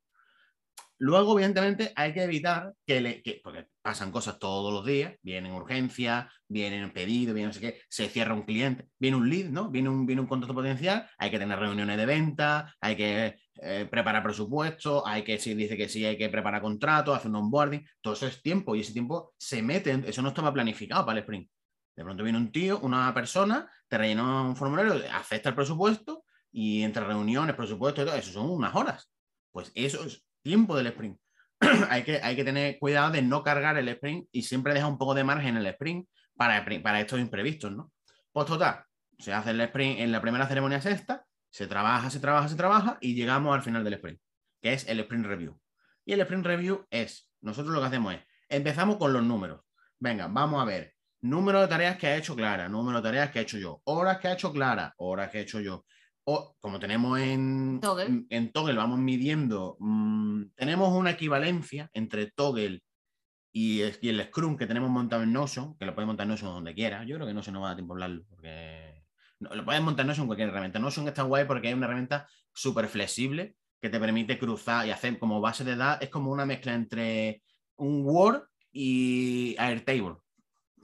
Luego, 1.00 1.34
evidentemente, 1.34 1.92
hay 1.94 2.12
que 2.12 2.24
evitar 2.24 2.74
que 2.84 3.00
le. 3.00 3.22
que- 3.22 3.40
porque 3.44 3.68
pasan 3.80 4.10
cosas 4.10 4.40
todos 4.40 4.72
los 4.72 4.84
días, 4.84 5.14
vienen 5.22 5.52
urgencias, 5.52 6.26
vienen 6.48 6.92
pedidos, 6.92 7.34
viene 7.34 7.46
no 7.46 7.52
sé 7.52 7.60
qué, 7.60 7.80
se 7.88 8.08
cierra 8.08 8.34
un 8.34 8.42
cliente, 8.42 8.88
viene 8.98 9.16
un 9.16 9.30
lead, 9.30 9.50
¿no? 9.50 9.70
Viene 9.70 9.88
un, 9.88 10.04
viene 10.04 10.20
un 10.22 10.26
contrato 10.26 10.54
potencial, 10.54 11.08
hay 11.16 11.30
que 11.30 11.38
tener 11.38 11.56
reuniones 11.60 11.96
de 11.96 12.06
venta, 12.06 12.74
hay 12.80 12.96
que 12.96 13.36
eh, 13.60 13.88
preparar 13.90 14.22
presupuestos, 14.22 15.02
hay 15.04 15.24
que, 15.24 15.38
si 15.38 15.54
dice 15.54 15.76
que 15.76 15.88
sí, 15.88 16.04
hay 16.04 16.16
que 16.16 16.28
preparar 16.28 16.62
contratos, 16.62 17.16
hacer 17.16 17.30
un 17.30 17.36
onboarding, 17.36 17.84
todo 18.00 18.14
eso 18.14 18.26
es 18.26 18.40
tiempo 18.40 18.76
y 18.76 18.80
ese 18.80 18.92
tiempo 18.92 19.34
se 19.36 19.62
mete, 19.62 20.02
eso 20.06 20.22
no 20.22 20.28
estaba 20.28 20.52
planificado 20.52 21.04
para 21.04 21.18
el 21.18 21.24
sprint. 21.24 21.50
De 21.96 22.04
pronto 22.04 22.22
viene 22.22 22.38
un 22.38 22.52
tío, 22.52 22.78
una 22.80 23.12
persona, 23.12 23.68
te 23.88 23.98
rellena 23.98 24.42
un 24.42 24.54
formulario, 24.54 25.02
acepta 25.12 25.48
el 25.48 25.56
presupuesto 25.56 26.24
y 26.52 26.82
entre 26.82 27.04
reuniones, 27.04 27.56
presupuesto 27.56 28.02
y 28.02 28.04
todo, 28.04 28.14
eso 28.14 28.30
son 28.30 28.48
unas 28.48 28.74
horas. 28.76 29.10
Pues 29.50 29.72
eso 29.74 30.04
es 30.04 30.24
tiempo 30.40 30.76
del 30.76 30.86
sprint. 30.86 31.18
hay, 31.90 32.04
que, 32.04 32.20
hay 32.22 32.36
que 32.36 32.44
tener 32.44 32.78
cuidado 32.78 33.10
de 33.10 33.22
no 33.22 33.42
cargar 33.42 33.76
el 33.76 33.88
sprint 33.88 34.28
y 34.30 34.42
siempre 34.42 34.74
dejar 34.74 34.90
un 34.90 34.98
poco 34.98 35.14
de 35.14 35.24
margen 35.24 35.56
en 35.56 35.56
el 35.56 35.66
sprint 35.66 36.08
para, 36.36 36.64
para 36.64 37.00
estos 37.00 37.18
imprevistos, 37.18 37.72
¿no? 37.72 37.90
Pues 38.30 38.46
total, 38.46 38.84
se 39.18 39.32
hace 39.32 39.50
el 39.50 39.60
sprint 39.62 39.98
en 39.98 40.12
la 40.12 40.20
primera 40.20 40.46
ceremonia 40.46 40.80
sexta, 40.80 41.24
se 41.50 41.66
trabaja, 41.66 42.10
se 42.10 42.20
trabaja, 42.20 42.48
se 42.48 42.56
trabaja 42.56 42.98
y 43.00 43.14
llegamos 43.14 43.54
al 43.54 43.62
final 43.62 43.84
del 43.84 43.94
sprint, 43.94 44.20
que 44.60 44.72
es 44.72 44.88
el 44.88 45.00
sprint 45.00 45.26
review. 45.26 45.58
Y 46.04 46.12
el 46.12 46.20
sprint 46.20 46.46
review 46.46 46.86
es, 46.90 47.30
nosotros 47.40 47.74
lo 47.74 47.80
que 47.80 47.86
hacemos 47.86 48.14
es, 48.14 48.20
empezamos 48.48 48.96
con 48.96 49.12
los 49.12 49.22
números. 49.22 49.60
Venga, 49.98 50.28
vamos 50.28 50.62
a 50.62 50.64
ver. 50.64 50.94
Número 51.20 51.60
de 51.60 51.68
tareas 51.68 51.98
que 51.98 52.06
ha 52.06 52.16
hecho 52.16 52.36
Clara, 52.36 52.68
número 52.68 52.98
de 52.98 53.02
tareas 53.02 53.30
que 53.30 53.40
ha 53.40 53.42
hecho 53.42 53.58
yo, 53.58 53.82
horas 53.84 54.18
que 54.18 54.28
ha 54.28 54.34
hecho 54.34 54.52
Clara, 54.52 54.94
horas 54.98 55.30
que 55.30 55.38
he 55.38 55.42
hecho 55.42 55.60
yo. 55.60 55.84
O, 56.24 56.56
como 56.60 56.78
tenemos 56.78 57.18
en 57.18 57.80
Toggle. 57.80 58.26
en 58.28 58.52
Toggle, 58.52 58.76
vamos 58.76 58.98
midiendo, 58.98 59.76
mm, 59.80 60.50
tenemos 60.54 60.92
una 60.92 61.10
equivalencia 61.10 61.90
entre 61.92 62.30
Toggle 62.30 62.82
y, 63.52 63.80
el 63.80 64.24
Scrum 64.26 64.56
que 64.56 64.66
tenemos 64.66 64.90
montado 64.90 65.22
en 65.22 65.32
Notion, 65.32 65.76
que 65.76 65.86
lo 65.86 65.94
puedes 65.94 66.06
montar 66.06 66.24
en 66.24 66.30
Notion 66.30 66.52
donde 66.52 66.74
quieras. 66.74 67.06
Yo 67.06 67.16
creo 67.16 67.26
que 67.26 67.34
Notion 67.34 67.54
no 67.54 67.60
va 67.62 67.68
a 67.68 67.70
dar 67.70 67.76
tiempo 67.76 67.94
a 67.94 67.96
hablarlo, 67.96 68.24
porque 68.28 68.97
lo 69.40 69.64
puedes 69.64 69.82
montar 69.82 70.06
Notion 70.06 70.24
en 70.24 70.28
cualquier 70.28 70.48
herramienta. 70.48 70.78
Notion 70.78 71.08
está 71.08 71.22
guay 71.22 71.44
porque 71.44 71.68
es 71.68 71.74
una 71.74 71.86
herramienta 71.86 72.28
súper 72.52 72.88
flexible 72.88 73.54
que 73.80 73.88
te 73.88 74.00
permite 74.00 74.38
cruzar 74.38 74.86
y 74.86 74.90
hacer 74.90 75.18
como 75.18 75.40
base 75.40 75.64
de 75.64 75.76
datos. 75.76 76.04
Es 76.04 76.10
como 76.10 76.30
una 76.30 76.44
mezcla 76.44 76.74
entre 76.74 77.42
un 77.76 78.04
Word 78.04 78.42
y 78.72 79.54
Airtable. 79.58 80.16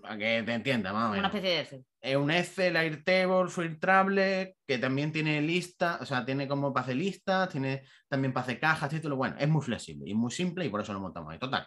Para 0.01 0.19
que 0.19 0.43
te 0.45 0.53
entiendas, 0.53 0.93
más 0.93 1.05
o 1.05 1.09
Una 1.09 1.17
menos 1.17 1.35
especie 1.35 1.51
de 1.51 1.61
Excel. 1.61 1.87
es 2.01 2.17
un 2.17 2.31
Excel, 2.31 2.77
Airtable, 2.77 3.49
filtrable, 3.49 4.57
que 4.67 4.79
también 4.79 5.11
tiene 5.11 5.41
lista, 5.41 5.99
o 6.01 6.05
sea, 6.05 6.25
tiene 6.25 6.47
como 6.47 6.73
para 6.73 6.85
hacer 6.85 6.97
listas, 6.97 7.49
tiene 7.49 7.85
también 8.07 8.33
para 8.33 8.45
hacer 8.45 8.61
cajas, 8.61 8.91
títulos. 8.91 9.17
Bueno, 9.17 9.37
es 9.39 9.49
muy 9.49 9.63
flexible 9.63 10.09
y 10.09 10.15
muy 10.15 10.31
simple 10.31 10.67
y 10.67 10.69
por 10.69 10.83
eso 10.83 10.93
lo 10.93 11.01
montamos 11.01 11.33
ahí. 11.33 11.39
Total. 11.39 11.67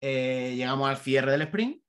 Eh, 0.00 0.54
llegamos 0.56 0.88
al 0.88 0.96
cierre 0.96 1.30
del 1.32 1.42
sprint 1.42 1.80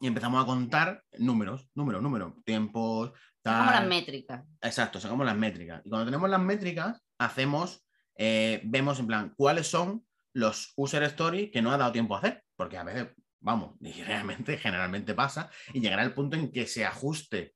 y 0.00 0.06
empezamos 0.06 0.42
a 0.42 0.46
contar 0.46 1.02
números, 1.18 1.68
números, 1.74 2.02
números, 2.02 2.32
tiempos, 2.44 3.10
Como 3.42 3.56
las 3.56 3.72
tal. 3.72 3.88
métricas. 3.88 4.44
Exacto, 4.60 5.00
sacamos 5.00 5.26
las 5.26 5.36
métricas. 5.36 5.82
Y 5.84 5.90
cuando 5.90 6.06
tenemos 6.06 6.28
las 6.28 6.40
métricas, 6.40 7.00
hacemos, 7.18 7.86
eh, 8.16 8.60
vemos 8.64 8.98
en 8.98 9.06
plan 9.06 9.34
cuáles 9.36 9.66
son 9.66 10.04
los 10.32 10.72
user 10.76 11.02
stories 11.04 11.50
que 11.50 11.62
no 11.62 11.72
ha 11.72 11.78
dado 11.78 11.92
tiempo 11.92 12.14
a 12.14 12.18
hacer. 12.18 12.42
Porque 12.56 12.78
a 12.78 12.84
veces, 12.84 13.08
vamos, 13.40 13.76
y 13.80 14.02
realmente, 14.02 14.58
generalmente 14.58 15.14
pasa, 15.14 15.50
y 15.72 15.80
llegará 15.80 16.02
el 16.02 16.14
punto 16.14 16.36
en 16.36 16.50
que 16.50 16.66
se 16.66 16.84
ajuste. 16.84 17.54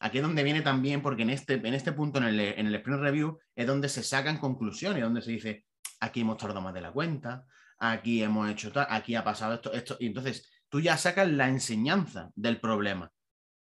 Aquí 0.00 0.18
es 0.18 0.24
donde 0.24 0.42
viene 0.42 0.60
también, 0.60 1.00
porque 1.00 1.22
en 1.22 1.30
este, 1.30 1.54
en 1.54 1.72
este 1.72 1.92
punto, 1.92 2.18
en 2.18 2.24
el, 2.24 2.40
en 2.40 2.66
el 2.66 2.74
sprint 2.74 3.00
review, 3.00 3.38
es 3.54 3.66
donde 3.66 3.88
se 3.88 4.02
sacan 4.02 4.38
conclusiones, 4.38 5.02
donde 5.02 5.22
se 5.22 5.30
dice, 5.30 5.64
aquí 6.00 6.20
hemos 6.20 6.36
tardado 6.36 6.60
más 6.60 6.74
de 6.74 6.82
la 6.82 6.92
cuenta, 6.92 7.46
aquí 7.78 8.22
hemos 8.22 8.50
hecho 8.50 8.70
tal, 8.72 8.86
aquí 8.90 9.14
ha 9.14 9.24
pasado 9.24 9.54
esto, 9.54 9.72
esto. 9.72 9.96
Y 10.00 10.06
entonces 10.06 10.50
tú 10.74 10.80
ya 10.80 10.96
sacas 10.96 11.30
la 11.30 11.46
enseñanza 11.48 12.32
del 12.34 12.58
problema. 12.60 13.12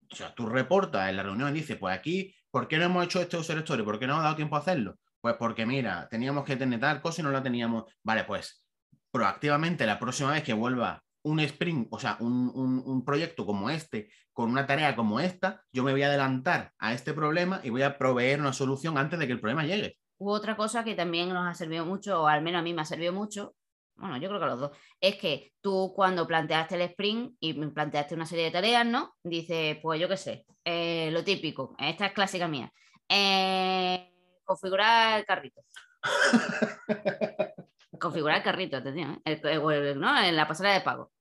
O 0.09 0.15
sea, 0.15 0.33
tú 0.33 0.45
reportas 0.45 1.09
en 1.09 1.17
la 1.17 1.23
reunión 1.23 1.49
y 1.49 1.59
dices, 1.59 1.75
pues 1.75 1.93
aquí, 1.93 2.33
¿por 2.49 2.69
qué 2.69 2.77
no 2.77 2.85
hemos 2.85 3.03
hecho 3.03 3.19
este 3.19 3.35
user 3.35 3.57
story? 3.57 3.83
¿Por 3.83 3.99
qué 3.99 4.07
no 4.07 4.13
hemos 4.13 4.23
dado 4.23 4.37
tiempo 4.37 4.55
a 4.55 4.59
hacerlo? 4.59 4.95
Pues 5.19 5.35
porque, 5.37 5.65
mira, 5.65 6.07
teníamos 6.09 6.45
que 6.45 6.55
tener 6.55 6.79
tal 6.79 7.01
cosa 7.01 7.19
y 7.19 7.25
no 7.25 7.31
la 7.31 7.43
teníamos. 7.43 7.93
Vale, 8.03 8.23
pues 8.23 8.65
proactivamente 9.11 9.85
la 9.85 9.99
próxima 9.99 10.31
vez 10.31 10.43
que 10.43 10.53
vuelva 10.53 11.03
un 11.23 11.41
sprint, 11.41 11.89
o 11.91 11.99
sea, 11.99 12.15
un, 12.21 12.49
un- 12.55 13.03
proyecto 13.03 13.45
como 13.45 13.69
este, 13.69 14.09
con 14.31 14.49
una 14.49 14.65
tarea 14.65 14.95
como 14.95 15.19
esta, 15.19 15.61
yo 15.73 15.83
me 15.83 15.91
voy 15.91 16.03
a 16.03 16.07
adelantar 16.07 16.71
a 16.79 16.93
este 16.93 17.13
problema 17.13 17.59
y 17.65 17.69
voy 17.69 17.81
a 17.81 17.97
proveer 17.97 18.39
una 18.39 18.53
solución 18.53 18.97
antes 18.97 19.19
de 19.19 19.27
que 19.27 19.33
el 19.33 19.41
problema 19.41 19.65
llegue. 19.65 19.97
U 20.19 20.29
otra 20.29 20.55
cosa 20.55 20.85
que 20.85 20.95
también 20.95 21.27
nos 21.33 21.45
ha 21.45 21.53
servido 21.53 21.85
mucho, 21.85 22.21
o 22.21 22.27
al 22.27 22.41
menos 22.41 22.59
a 22.61 22.63
mí 22.63 22.73
me 22.73 22.81
ha 22.81 22.85
servido 22.85 23.11
mucho, 23.11 23.55
bueno, 23.95 24.17
yo 24.17 24.27
creo 24.29 24.39
que 24.39 24.45
a 24.45 24.49
los 24.49 24.59
dos, 24.59 24.71
es 24.99 25.15
que 25.17 25.53
tú 25.61 25.93
cuando 25.95 26.27
planteaste 26.27 26.75
el 26.75 26.81
sprint 26.81 27.35
y 27.39 27.53
planteaste 27.53 28.15
una 28.15 28.25
serie 28.25 28.45
de 28.45 28.51
tareas, 28.51 28.85
¿no? 28.85 29.13
Dices, 29.23 29.77
pues 29.81 29.99
yo 29.99 30.07
qué 30.09 30.17
sé, 30.17 30.45
eh, 30.65 31.09
lo 31.11 31.23
típico, 31.23 31.75
esta 31.79 32.07
es 32.07 32.13
clásica 32.13 32.47
mía, 32.47 32.71
eh, 33.09 34.11
configurar 34.43 35.19
el 35.19 35.25
carrito. 35.25 35.61
configurar 37.99 38.37
el 38.37 38.43
carrito, 38.43 38.77
atención, 38.77 39.21
¿eh? 39.25 39.39
El- 39.43 39.57
o 39.59 39.71
el- 39.71 39.99
¿no? 39.99 40.17
en 40.21 40.35
la 40.35 40.47
pasarela 40.47 40.75
de 40.75 40.81
pago. 40.81 41.11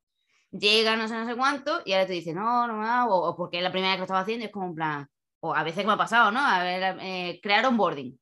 Llega 0.52 0.96
no 0.96 1.08
sé, 1.08 1.14
no 1.16 1.26
sé 1.26 1.36
cuánto 1.36 1.80
y 1.84 1.92
ahora 1.92 2.06
te 2.06 2.14
dice, 2.14 2.34
no, 2.34 2.66
no 2.66 2.84
dado", 2.84 3.10
o, 3.14 3.30
o 3.30 3.36
porque 3.36 3.58
es 3.58 3.62
la 3.64 3.72
primera 3.72 3.90
vez 3.92 3.96
que 3.96 4.00
lo 4.00 4.04
estaba 4.04 4.20
haciendo 4.20 4.44
y 4.44 4.46
es 4.48 4.52
como 4.52 4.66
en 4.66 4.74
plan, 4.74 5.08
o 5.40 5.54
a 5.54 5.62
veces 5.64 5.84
me 5.86 5.92
ha 5.92 5.96
pasado, 5.96 6.30
¿no? 6.32 6.40
A 6.40 6.62
ver, 6.62 7.40
crear 7.42 7.66
onboarding. 7.66 8.18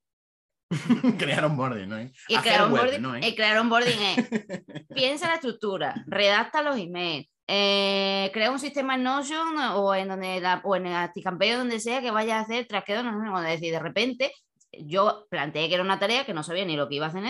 Crear 1.18 1.44
un 1.46 1.56
borde, 1.56 1.86
¿no? 1.86 2.00
Y 2.00 2.34
Hacer 2.34 2.42
crear 2.42 2.62
web, 2.62 2.72
onboarding, 2.72 3.02
¿no? 3.02 3.14
el 3.16 3.34
crear 3.34 3.58
onboarding 3.58 3.98
es 4.02 4.62
piensa 4.94 5.28
la 5.28 5.34
estructura, 5.34 6.04
redacta 6.06 6.62
los 6.62 6.76
emails, 6.76 7.28
eh, 7.48 8.30
crea 8.32 8.52
un 8.52 8.60
sistema 8.60 8.94
en 8.94 9.02
Notion 9.02 9.58
o 9.74 9.94
en 9.94 10.08
donde 10.08 10.40
la, 10.40 10.60
o 10.62 10.76
en 10.76 10.86
Acticampeo, 10.86 11.58
donde 11.58 11.80
sea 11.80 12.00
que 12.00 12.12
vaya 12.12 12.38
a 12.38 12.42
hacer 12.42 12.66
trasqueo, 12.66 13.02
no 13.02 13.10
sé 13.10 13.30
cuando 13.30 13.50
decir, 13.50 13.72
de 13.72 13.80
repente 13.80 14.32
yo 14.72 15.26
planteé 15.28 15.68
que 15.68 15.74
era 15.74 15.82
una 15.82 15.98
tarea 15.98 16.24
que 16.24 16.34
no 16.34 16.44
sabía 16.44 16.64
ni 16.64 16.76
lo 16.76 16.88
que 16.88 16.94
iba 16.94 17.06
a 17.06 17.08
hacer, 17.08 17.24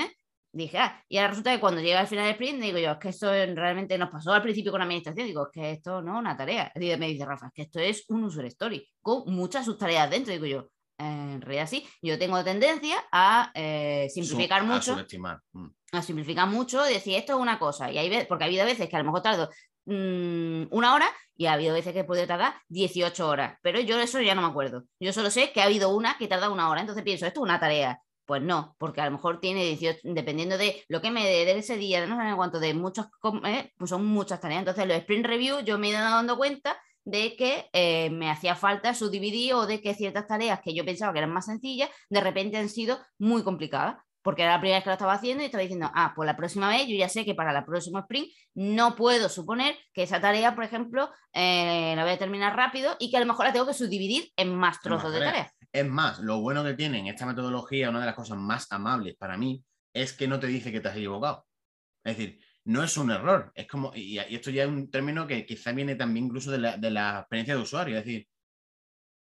dije, 0.53 0.79
ah, 0.79 1.03
y 1.09 1.17
ahora 1.17 1.29
resulta 1.29 1.55
que 1.55 1.61
cuando 1.61 1.81
llega 1.81 2.01
al 2.01 2.07
final 2.07 2.25
del 2.25 2.35
sprint, 2.35 2.61
digo 2.61 2.79
yo, 2.79 2.93
es 2.93 2.99
que 2.99 3.09
esto 3.11 3.31
realmente 3.31 3.97
nos 3.99 4.11
pasó 4.11 4.33
al 4.33 4.43
principio 4.43 4.73
con 4.73 4.81
la 4.81 4.85
administración, 4.85 5.27
digo, 5.27 5.47
es 5.47 5.53
que 5.53 5.71
esto 5.71 6.03
no 6.03 6.15
es 6.15 6.19
una 6.21 6.37
tarea. 6.37 6.73
Y 6.75 6.97
me 6.97 7.09
dice 7.09 7.25
Rafa, 7.25 7.47
es 7.47 7.53
que 7.55 7.63
esto 7.63 7.81
es 7.81 8.05
un 8.09 8.25
user 8.25 8.45
story 8.47 8.87
con 9.01 9.23
muchas 9.33 9.65
subtareas 9.65 10.11
dentro, 10.11 10.33
digo 10.33 10.47
yo. 10.47 10.69
"Eh, 11.01 11.33
En 11.35 11.41
realidad 11.41 11.67
sí, 11.69 11.87
yo 12.03 12.19
tengo 12.19 12.43
tendencia 12.45 12.97
a 13.11 13.51
eh, 13.55 14.09
simplificar 14.11 14.63
mucho. 14.65 14.97
Mm. 15.53 15.67
a 15.93 16.03
simplificar 16.03 16.47
mucho, 16.47 16.83
decir 16.83 17.17
esto 17.17 17.33
es 17.35 17.39
una 17.39 17.59
cosa. 17.59 17.91
Y 17.91 17.99
hay 17.99 18.25
porque 18.27 18.45
ha 18.45 18.47
habido 18.47 18.65
veces 18.65 18.89
que 18.89 18.97
a 18.97 19.01
lo 19.01 19.07
mejor 19.07 19.23
tardo 19.23 19.49
mm, 19.87 20.65
una 20.71 20.95
hora 20.95 21.09
y 21.37 21.47
ha 21.47 21.55
habido 21.55 21.75
veces 21.75 21.93
que 21.93 22.01
he 22.01 22.05
podido 22.05 22.27
tardar 22.27 22.55
18 22.69 23.27
horas. 23.29 23.59
Pero 23.63 23.81
yo 23.81 23.99
eso 23.99 24.21
ya 24.21 24.35
no 24.35 24.43
me 24.43 24.49
acuerdo. 24.49 24.85
Yo 25.01 25.13
solo 25.13 25.31
sé 25.31 25.53
que 25.53 25.61
ha 25.61 25.65
habido 25.65 25.89
una 25.95 26.17
que 26.19 26.29
tarda 26.29 26.51
una 26.51 26.69
hora. 26.69 26.81
Entonces 26.81 27.03
pienso, 27.03 27.27
esto 27.27 27.41
es 27.41 27.45
una 27.45 27.59
tarea. 27.59 28.01
Pues 28.27 28.43
no, 28.43 28.77
porque 28.79 29.01
a 29.01 29.07
lo 29.07 29.11
mejor 29.13 29.41
tiene 29.41 29.65
18, 29.65 30.01
dependiendo 30.05 30.57
de 30.57 30.85
lo 30.89 31.01
que 31.01 31.11
me 31.11 31.25
dé 31.27 31.45
de 31.47 31.59
ese 31.59 31.77
día, 31.77 32.01
de 32.01 32.07
no 32.07 32.17
sé 32.17 32.29
en 32.29 32.37
cuánto, 32.37 32.61
de 32.61 32.75
muchos, 32.75 33.07
eh, 33.45 33.73
pues 33.77 33.89
son 33.91 34.05
muchas 34.07 34.41
tareas. 34.41 34.61
Entonces 34.61 34.87
los 34.87 34.99
sprint 34.99 35.27
review 35.27 35.61
yo 35.61 35.79
me 35.79 35.89
he 35.89 35.91
ido 35.91 36.01
dando 36.01 36.37
cuenta 36.37 36.81
de 37.05 37.37
que 37.37 37.69
eh, 37.73 38.11
me 38.11 38.31
hacía 38.31 38.55
falta 38.55 38.95
subdividir 38.95 39.55
o 39.55 39.67
de 39.67 39.81
que 39.81 39.95
ciertas 39.95 40.27
tareas 40.27 40.61
que 40.61 40.75
yo 40.75 40.85
pensaba 40.85 41.13
que 41.13 41.19
eran 41.19 41.33
más 41.33 41.47
sencillas, 41.47 41.91
de 42.09 42.21
repente 42.21 42.57
han 42.57 42.69
sido 42.69 42.99
muy 43.19 43.43
complicadas. 43.43 43.97
porque 44.23 44.43
era 44.43 44.53
la 44.53 44.61
primera 44.61 44.77
vez 44.77 44.85
que 44.85 44.91
lo 44.91 44.95
estaba 44.95 45.15
haciendo 45.15 45.43
y 45.43 45.47
estaba 45.47 45.63
diciendo, 45.63 45.91
ah, 45.95 46.13
pues 46.15 46.27
la 46.27 46.37
próxima 46.37 46.69
vez 46.69 46.87
yo 46.87 46.95
ya 46.95 47.09
sé 47.09 47.25
que 47.25 47.35
para 47.35 47.55
la 47.55 47.65
próxima 47.65 48.01
sprint 48.01 48.29
no 48.55 48.95
puedo 48.95 49.31
suponer 49.31 49.75
que 49.95 50.03
esa 50.03 50.21
tarea, 50.21 50.55
por 50.55 50.65
ejemplo, 50.65 51.11
eh, 51.33 51.95
la 51.97 52.03
voy 52.03 52.13
a 52.13 52.19
terminar 52.19 52.55
rápido 52.55 52.97
y 52.99 53.11
que 53.11 53.17
a 53.17 53.21
lo 53.21 53.27
mejor 53.27 53.47
la 53.47 53.53
tengo 53.53 53.67
que 53.67 53.73
subdividir 53.73 54.31
en 54.37 54.55
más 54.55 54.81
trozos 54.83 55.13
de 55.13 55.21
tareas. 55.21 55.53
Es 55.73 55.87
más, 55.87 56.19
lo 56.19 56.41
bueno 56.41 56.63
que 56.65 56.75
tiene 56.75 56.99
en 56.99 57.07
esta 57.07 57.25
metodología, 57.25 57.89
una 57.89 58.01
de 58.01 58.07
las 58.07 58.15
cosas 58.15 58.37
más 58.37 58.71
amables 58.73 59.17
para 59.17 59.39
mí, 59.39 59.65
es 59.95 60.13
que 60.13 60.29
no 60.29 60.39
te 60.39 60.49
dice 60.49 60.71
que 60.71 60.81
te 60.81 60.89
has 60.89 60.97
equivocado. 60.97 61.47
Es 62.05 62.17
decir, 62.17 62.41
no 62.65 62.83
es 62.83 62.97
un 62.97 63.11
error, 63.11 63.53
es 63.55 63.67
como, 63.67 63.93
y, 63.95 64.19
esto 64.19 64.51
ya 64.51 64.65
es 64.65 64.69
un 64.69 64.91
término 64.91 65.27
que 65.27 65.47
quizá 65.47 65.73
viene 65.73 65.95
también 65.95 66.27
incluso 66.27 66.51
de 66.51 66.59
la, 66.59 66.77
de 66.77 66.91
la 66.91 67.21
experiencia 67.21 67.55
de 67.55 67.63
usuario, 67.63 67.99
es 67.99 68.05
decir, 68.05 68.29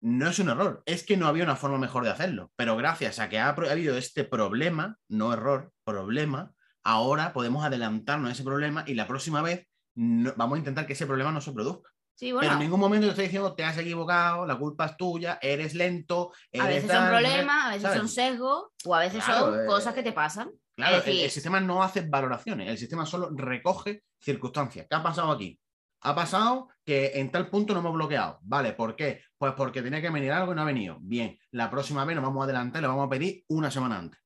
no 0.02 0.28
es 0.28 0.38
un 0.38 0.48
error, 0.48 0.82
es 0.86 1.04
que 1.04 1.16
no 1.16 1.26
había 1.26 1.44
una 1.44 1.56
forma 1.56 1.78
mejor 1.78 2.04
de 2.04 2.10
hacerlo. 2.10 2.50
Pero 2.56 2.76
gracias 2.76 3.18
a 3.18 3.28
que 3.28 3.38
ha, 3.38 3.48
habido 3.50 3.96
este 3.96 4.24
problema, 4.24 4.96
no 5.08 5.32
error, 5.32 5.72
problema, 5.84 6.52
ahora 6.82 7.32
podemos 7.32 7.64
adelantarnos 7.64 8.30
a 8.30 8.32
ese 8.32 8.44
problema 8.44 8.84
y 8.86 8.94
la 8.94 9.06
próxima 9.06 9.42
vez 9.42 9.66
vamos 9.94 10.56
a 10.56 10.58
intentar 10.58 10.86
que 10.86 10.94
ese 10.94 11.06
problema 11.06 11.32
no 11.32 11.40
se 11.40 11.52
produzca. 11.52 11.90
Pero 12.18 12.52
en 12.52 12.58
ningún 12.58 12.80
momento 12.80 13.06
te 13.06 13.10
estoy 13.10 13.24
diciendo 13.24 13.54
te 13.54 13.64
has 13.64 13.78
equivocado, 13.78 14.44
la 14.44 14.58
culpa 14.58 14.86
es 14.86 14.96
tuya, 14.96 15.38
eres 15.40 15.74
lento. 15.74 16.32
a 16.58 16.66
veces 16.66 16.90
son 16.90 17.08
problemas, 17.08 17.66
a 17.66 17.70
veces 17.70 17.94
son 17.94 18.08
sesgos 18.08 18.64
o 18.84 18.94
a 18.94 19.00
veces 19.00 19.24
son 19.24 19.66
cosas 19.66 19.94
que 19.94 20.02
te 20.02 20.12
pasan. 20.12 20.50
Claro, 20.80 21.04
el, 21.04 21.30
sistema 21.30 21.60
no 21.60 21.82
hace 21.82 22.02
valoraciones, 22.02 22.68
el 22.68 22.78
sistema 22.78 23.06
solo 23.06 23.30
recoge 23.34 24.04
circunstancias. 24.18 24.86
¿Qué 24.88 24.96
ha 24.96 25.02
pasado 25.02 25.30
aquí? 25.30 25.60
Ha 26.02 26.14
pasado 26.14 26.68
que 26.84 27.12
en 27.14 27.30
tal 27.30 27.48
punto 27.48 27.74
no 27.74 27.80
hemos 27.80 27.94
bloqueado. 27.94 28.38
Vale, 28.42 28.72
¿por 28.72 28.96
qué? 28.96 29.22
Pues 29.36 29.52
porque 29.54 29.82
tenía 29.82 30.00
que 30.00 30.10
venir 30.10 30.32
algo 30.32 30.52
y 30.52 30.54
no 30.54 30.62
ha 30.62 30.66
venido. 30.66 30.96
Bien, 31.00 31.38
la 31.50 31.70
próxima 31.70 32.04
vez 32.04 32.16
nos 32.16 32.24
vamos 32.24 32.40
a 32.40 32.44
adelantar 32.44 32.80
y 32.80 32.82
le 32.82 32.88
vamos 32.88 33.06
a 33.06 33.10
pedir 33.10 33.44
una 33.48 33.70
semana 33.70 33.98
antes. 33.98 34.20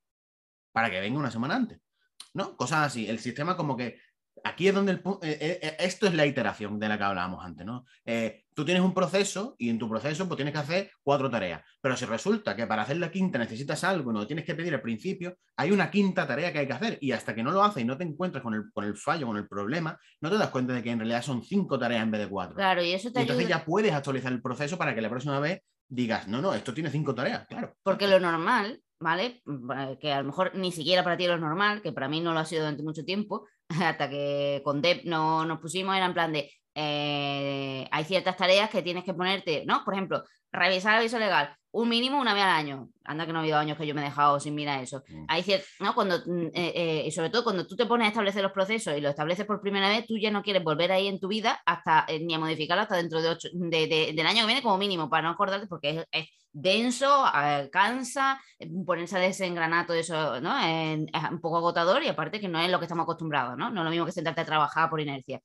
Para 0.73 0.91
que 0.91 1.01
venga 1.01 1.19
una 1.19 1.31
semana 1.31 1.57
antes. 1.57 1.81
¿No? 2.33 2.57
Cosas 2.57 2.87
así. 2.87 3.09
El 3.09 3.19
sistema 3.19 3.57
como 3.57 3.77
que 3.77 3.99
aquí 4.45 4.69
es 4.69 4.75
donde 4.75 4.93
el, 4.93 4.99
eh, 4.99 5.39
eh, 5.41 5.59
eh, 5.63 5.77
esto 5.81 6.07
es 6.07 6.15
la 6.15 6.27
iteración 6.27 6.79
de 6.79 6.89
la 6.89 6.99
que 6.99 7.05
hablábamos 7.05 7.45
antes, 7.45 7.67
¿no? 7.67 7.85
tú 8.55 8.65
tienes 8.65 8.85
un 8.85 8.95
proceso 8.95 9.57
y 9.59 9.69
en 9.69 9.81
tu 9.81 9.89
proceso 9.89 10.29
pues 10.29 10.37
tienes 10.37 10.53
que 10.53 10.61
hacer 10.61 10.91
cuatro 11.03 11.29
tareas, 11.29 11.63
pero 11.81 11.97
si 11.97 12.05
resulta 12.05 12.55
que 12.55 12.69
para 12.69 12.83
hacer 12.83 12.99
la 12.99 13.11
quinta 13.11 13.37
necesitas 13.37 13.83
algo 13.83 14.11
y 14.11 14.15
no 14.15 14.21
lo 14.21 14.27
tienes 14.29 14.45
que 14.45 14.55
pedir 14.55 14.73
al 14.75 14.81
principio, 14.81 15.39
hay 15.57 15.73
una 15.73 15.91
quinta 15.91 16.25
tarea 16.25 16.53
que 16.53 16.61
hay 16.61 16.67
que 16.69 16.73
hacer 16.73 16.99
y 17.01 17.11
hasta 17.11 17.35
que 17.35 17.43
no 17.43 17.51
lo 17.51 17.65
haces 17.65 17.83
y 17.83 17.85
no 17.85 17.97
te 17.97 18.05
encuentras 18.05 18.45
con 18.45 18.55
el, 18.55 18.71
con 18.73 18.85
el 18.85 18.97
fallo, 18.97 19.27
con 19.27 19.37
el 19.37 19.49
problema, 19.49 19.99
no 20.21 20.31
te 20.31 20.39
das 20.39 20.51
cuenta 20.51 20.73
de 20.73 20.85
que 20.85 20.91
en 20.91 21.01
realidad 21.01 21.23
son 21.23 21.43
cinco 21.43 21.79
tareas 21.79 22.05
en 22.05 22.13
vez 22.13 22.21
de 22.21 22.29
cuatro. 22.29 22.55
Claro, 22.55 22.83
y 22.83 22.93
eso 22.93 23.11
te 23.11 23.23
entonces 23.23 23.49
ya 23.49 23.65
puedes 23.65 23.93
actualizar 23.93 24.33
el 24.33 24.43
proceso 24.43 24.79
para 24.79 24.95
que 24.95 25.03
la 25.03 25.11
próxima 25.11 25.41
vez 25.41 25.63
digas, 25.89 26.29
no, 26.29 26.41
no, 26.41 26.55
esto 26.55 26.73
tiene 26.73 26.91
cinco 26.91 27.13
tareas, 27.13 27.47
claro. 27.49 27.75
Porque 27.83 28.07
lo 28.07 28.21
normal 28.21 28.81
¿vale? 29.01 29.43
Que 30.01 30.13
a 30.13 30.21
lo 30.21 30.29
mejor 30.29 30.55
ni 30.55 30.73
siquiera 30.73 31.05
para 31.05 31.17
ti 31.17 31.27
lo 31.27 31.37
normal, 31.37 31.83
que 31.83 31.93
para 31.93 32.09
mí 32.09 32.21
no 32.21 32.33
lo 32.33 32.41
ha 32.41 32.47
sido 32.47 32.63
durante 32.63 32.83
mucho 32.83 33.05
tiempo, 33.05 33.47
hasta 33.83 34.09
que 34.09 34.61
con 34.65 34.83
Deb 34.83 35.03
no 35.05 35.45
nos 35.45 35.61
pusimos, 35.61 35.97
era 35.97 36.07
en 36.07 36.15
plan 36.15 36.33
de, 36.33 36.51
eh, 36.75 37.89
hay 37.91 38.05
ciertas 38.05 38.37
tareas 38.37 38.71
que 38.71 38.83
tienes 38.83 39.05
que 39.05 39.15
ponerte, 39.15 39.65
¿no? 39.67 39.85
Por 39.85 39.95
ejemplo, 39.95 40.25
revisar 40.51 40.95
el 40.95 41.01
aviso 41.01 41.19
legal, 41.19 41.55
un 41.71 41.89
mínimo 41.89 42.21
una 42.21 42.35
vez 42.35 42.45
al 42.45 42.51
año. 42.51 42.89
Anda 43.05 43.27
que 43.27 43.33
no 43.33 43.41
ha 43.41 43.43
habido 43.43 43.59
años 43.59 43.77
que 43.77 43.87
yo 43.87 43.95
me 43.95 44.01
he 44.01 44.05
dejado 44.05 44.39
sin 44.39 44.55
mirar 44.55 44.83
eso. 44.83 45.03
Mm. 45.09 45.25
Hay 45.29 45.45
¿no? 45.81 45.95
Cuando, 45.95 46.19
mm, 46.25 46.47
eh, 46.55 46.73
eh, 46.75 47.05
y 47.07 47.11
sobre 47.11 47.31
todo 47.31 47.45
cuando 47.45 47.67
tú 47.67 47.77
te 47.77 47.87
pones 47.87 48.07
a 48.07 48.09
establecer 48.09 48.43
los 48.43 48.53
procesos 48.53 48.97
y 48.97 49.01
los 49.01 49.11
estableces 49.11 49.45
por 49.47 49.61
primera 49.61 49.89
vez, 49.89 50.07
tú 50.07 50.17
ya 50.17 50.31
no 50.31 50.43
quieres 50.43 50.63
volver 50.63 50.93
ahí 50.93 51.09
en 51.09 51.19
tu 51.19 51.29
vida 51.29 51.61
hasta 51.67 52.07
ni 52.21 52.35
a 52.35 52.39
modificarlo 52.39 52.83
hasta 52.83 52.97
dentro 52.97 53.21
de 53.21 53.29
ocho, 53.29 53.49
del 53.53 54.27
año 54.27 54.41
que 54.41 54.47
viene 54.47 54.63
como 54.63 54.79
mínimo, 54.79 55.11
para 55.11 55.25
no 55.25 55.31
acordarte, 55.31 55.67
porque 55.67 56.05
es, 56.13 56.29
denso, 56.55 57.25
cansa, 57.71 58.41
ponerse 58.87 59.17
a 59.17 59.21
desengranar 59.21 59.87
todo 59.87 59.97
eso, 59.97 60.41
¿no? 60.41 60.57
Es, 60.59 61.07
un 61.31 61.41
poco 61.41 61.59
agotador 61.59 62.03
y 62.03 62.09
aparte 62.09 62.41
que 62.41 62.49
no 62.49 62.61
es 62.61 62.71
lo 62.71 62.79
que 62.79 62.87
estamos 62.87 63.03
acostumbrados, 63.03 63.59
¿no? 63.59 63.71
No 63.71 63.81
es 63.81 63.85
lo 63.85 63.91
mismo 63.91 64.07
que 64.07 64.13
sentarte 64.13 64.41
a 64.43 64.47
trabajar 64.47 64.89
por 64.89 65.01
inercia. 65.01 65.41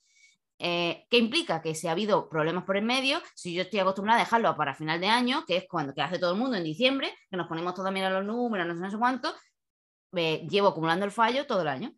Eh, 0.59 1.05
¿Qué 1.09 1.17
implica? 1.17 1.61
Que 1.61 1.73
si 1.73 1.87
ha 1.87 1.91
habido 1.93 2.29
problemas 2.29 2.63
por 2.65 2.77
el 2.77 2.83
medio, 2.83 3.21
si 3.33 3.53
yo 3.53 3.63
estoy 3.63 3.79
acostumbrada 3.79 4.19
a 4.19 4.23
dejarlo 4.23 4.55
para 4.55 4.75
final 4.75 4.99
de 4.99 5.07
año, 5.07 5.45
que 5.47 5.57
es 5.57 5.65
cuando 5.67 5.93
que 5.93 6.01
hace 6.01 6.19
todo 6.19 6.33
el 6.33 6.39
mundo 6.39 6.57
en 6.57 6.63
diciembre, 6.63 7.13
que 7.29 7.37
nos 7.37 7.47
ponemos 7.47 7.73
todos 7.73 7.87
a 7.89 8.09
los 8.09 8.25
números, 8.25 8.67
no 8.67 8.75
sé, 8.75 8.79
no 8.81 8.91
sé 8.91 8.97
cuánto, 8.97 9.33
llevo 10.13 10.67
acumulando 10.69 11.05
el 11.05 11.11
fallo 11.11 11.47
todo 11.47 11.61
el 11.61 11.69
año. 11.69 11.93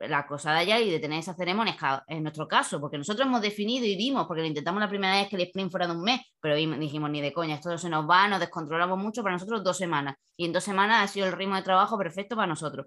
La 0.00 0.26
cosa 0.26 0.52
de 0.52 0.58
allá 0.60 0.80
y 0.80 0.90
de 0.90 1.00
tener 1.00 1.18
esas 1.18 1.36
ceremonias, 1.36 1.76
en 2.06 2.22
nuestro 2.22 2.46
caso, 2.46 2.80
porque 2.80 2.96
nosotros 2.96 3.26
hemos 3.26 3.42
definido 3.42 3.84
y 3.86 3.96
vimos, 3.96 4.26
porque 4.26 4.42
lo 4.42 4.46
intentamos 4.46 4.80
la 4.80 4.88
primera 4.88 5.14
vez 5.14 5.28
que 5.28 5.36
el 5.36 5.42
sprint 5.42 5.70
fuera 5.70 5.86
de 5.86 5.92
un 5.92 6.02
mes, 6.02 6.20
pero 6.40 6.54
dijimos 6.54 7.10
ni 7.10 7.20
de 7.20 7.32
coña, 7.32 7.56
esto 7.56 7.76
se 7.76 7.88
nos 7.88 8.08
va, 8.08 8.28
nos 8.28 8.40
descontrolamos 8.40 8.98
mucho, 8.98 9.22
para 9.22 9.34
nosotros 9.34 9.64
dos 9.64 9.76
semanas. 9.76 10.16
Y 10.36 10.46
en 10.46 10.52
dos 10.52 10.64
semanas 10.64 11.02
ha 11.02 11.08
sido 11.08 11.26
el 11.26 11.32
ritmo 11.32 11.56
de 11.56 11.62
trabajo 11.62 11.98
perfecto 11.98 12.36
para 12.36 12.46
nosotros. 12.46 12.86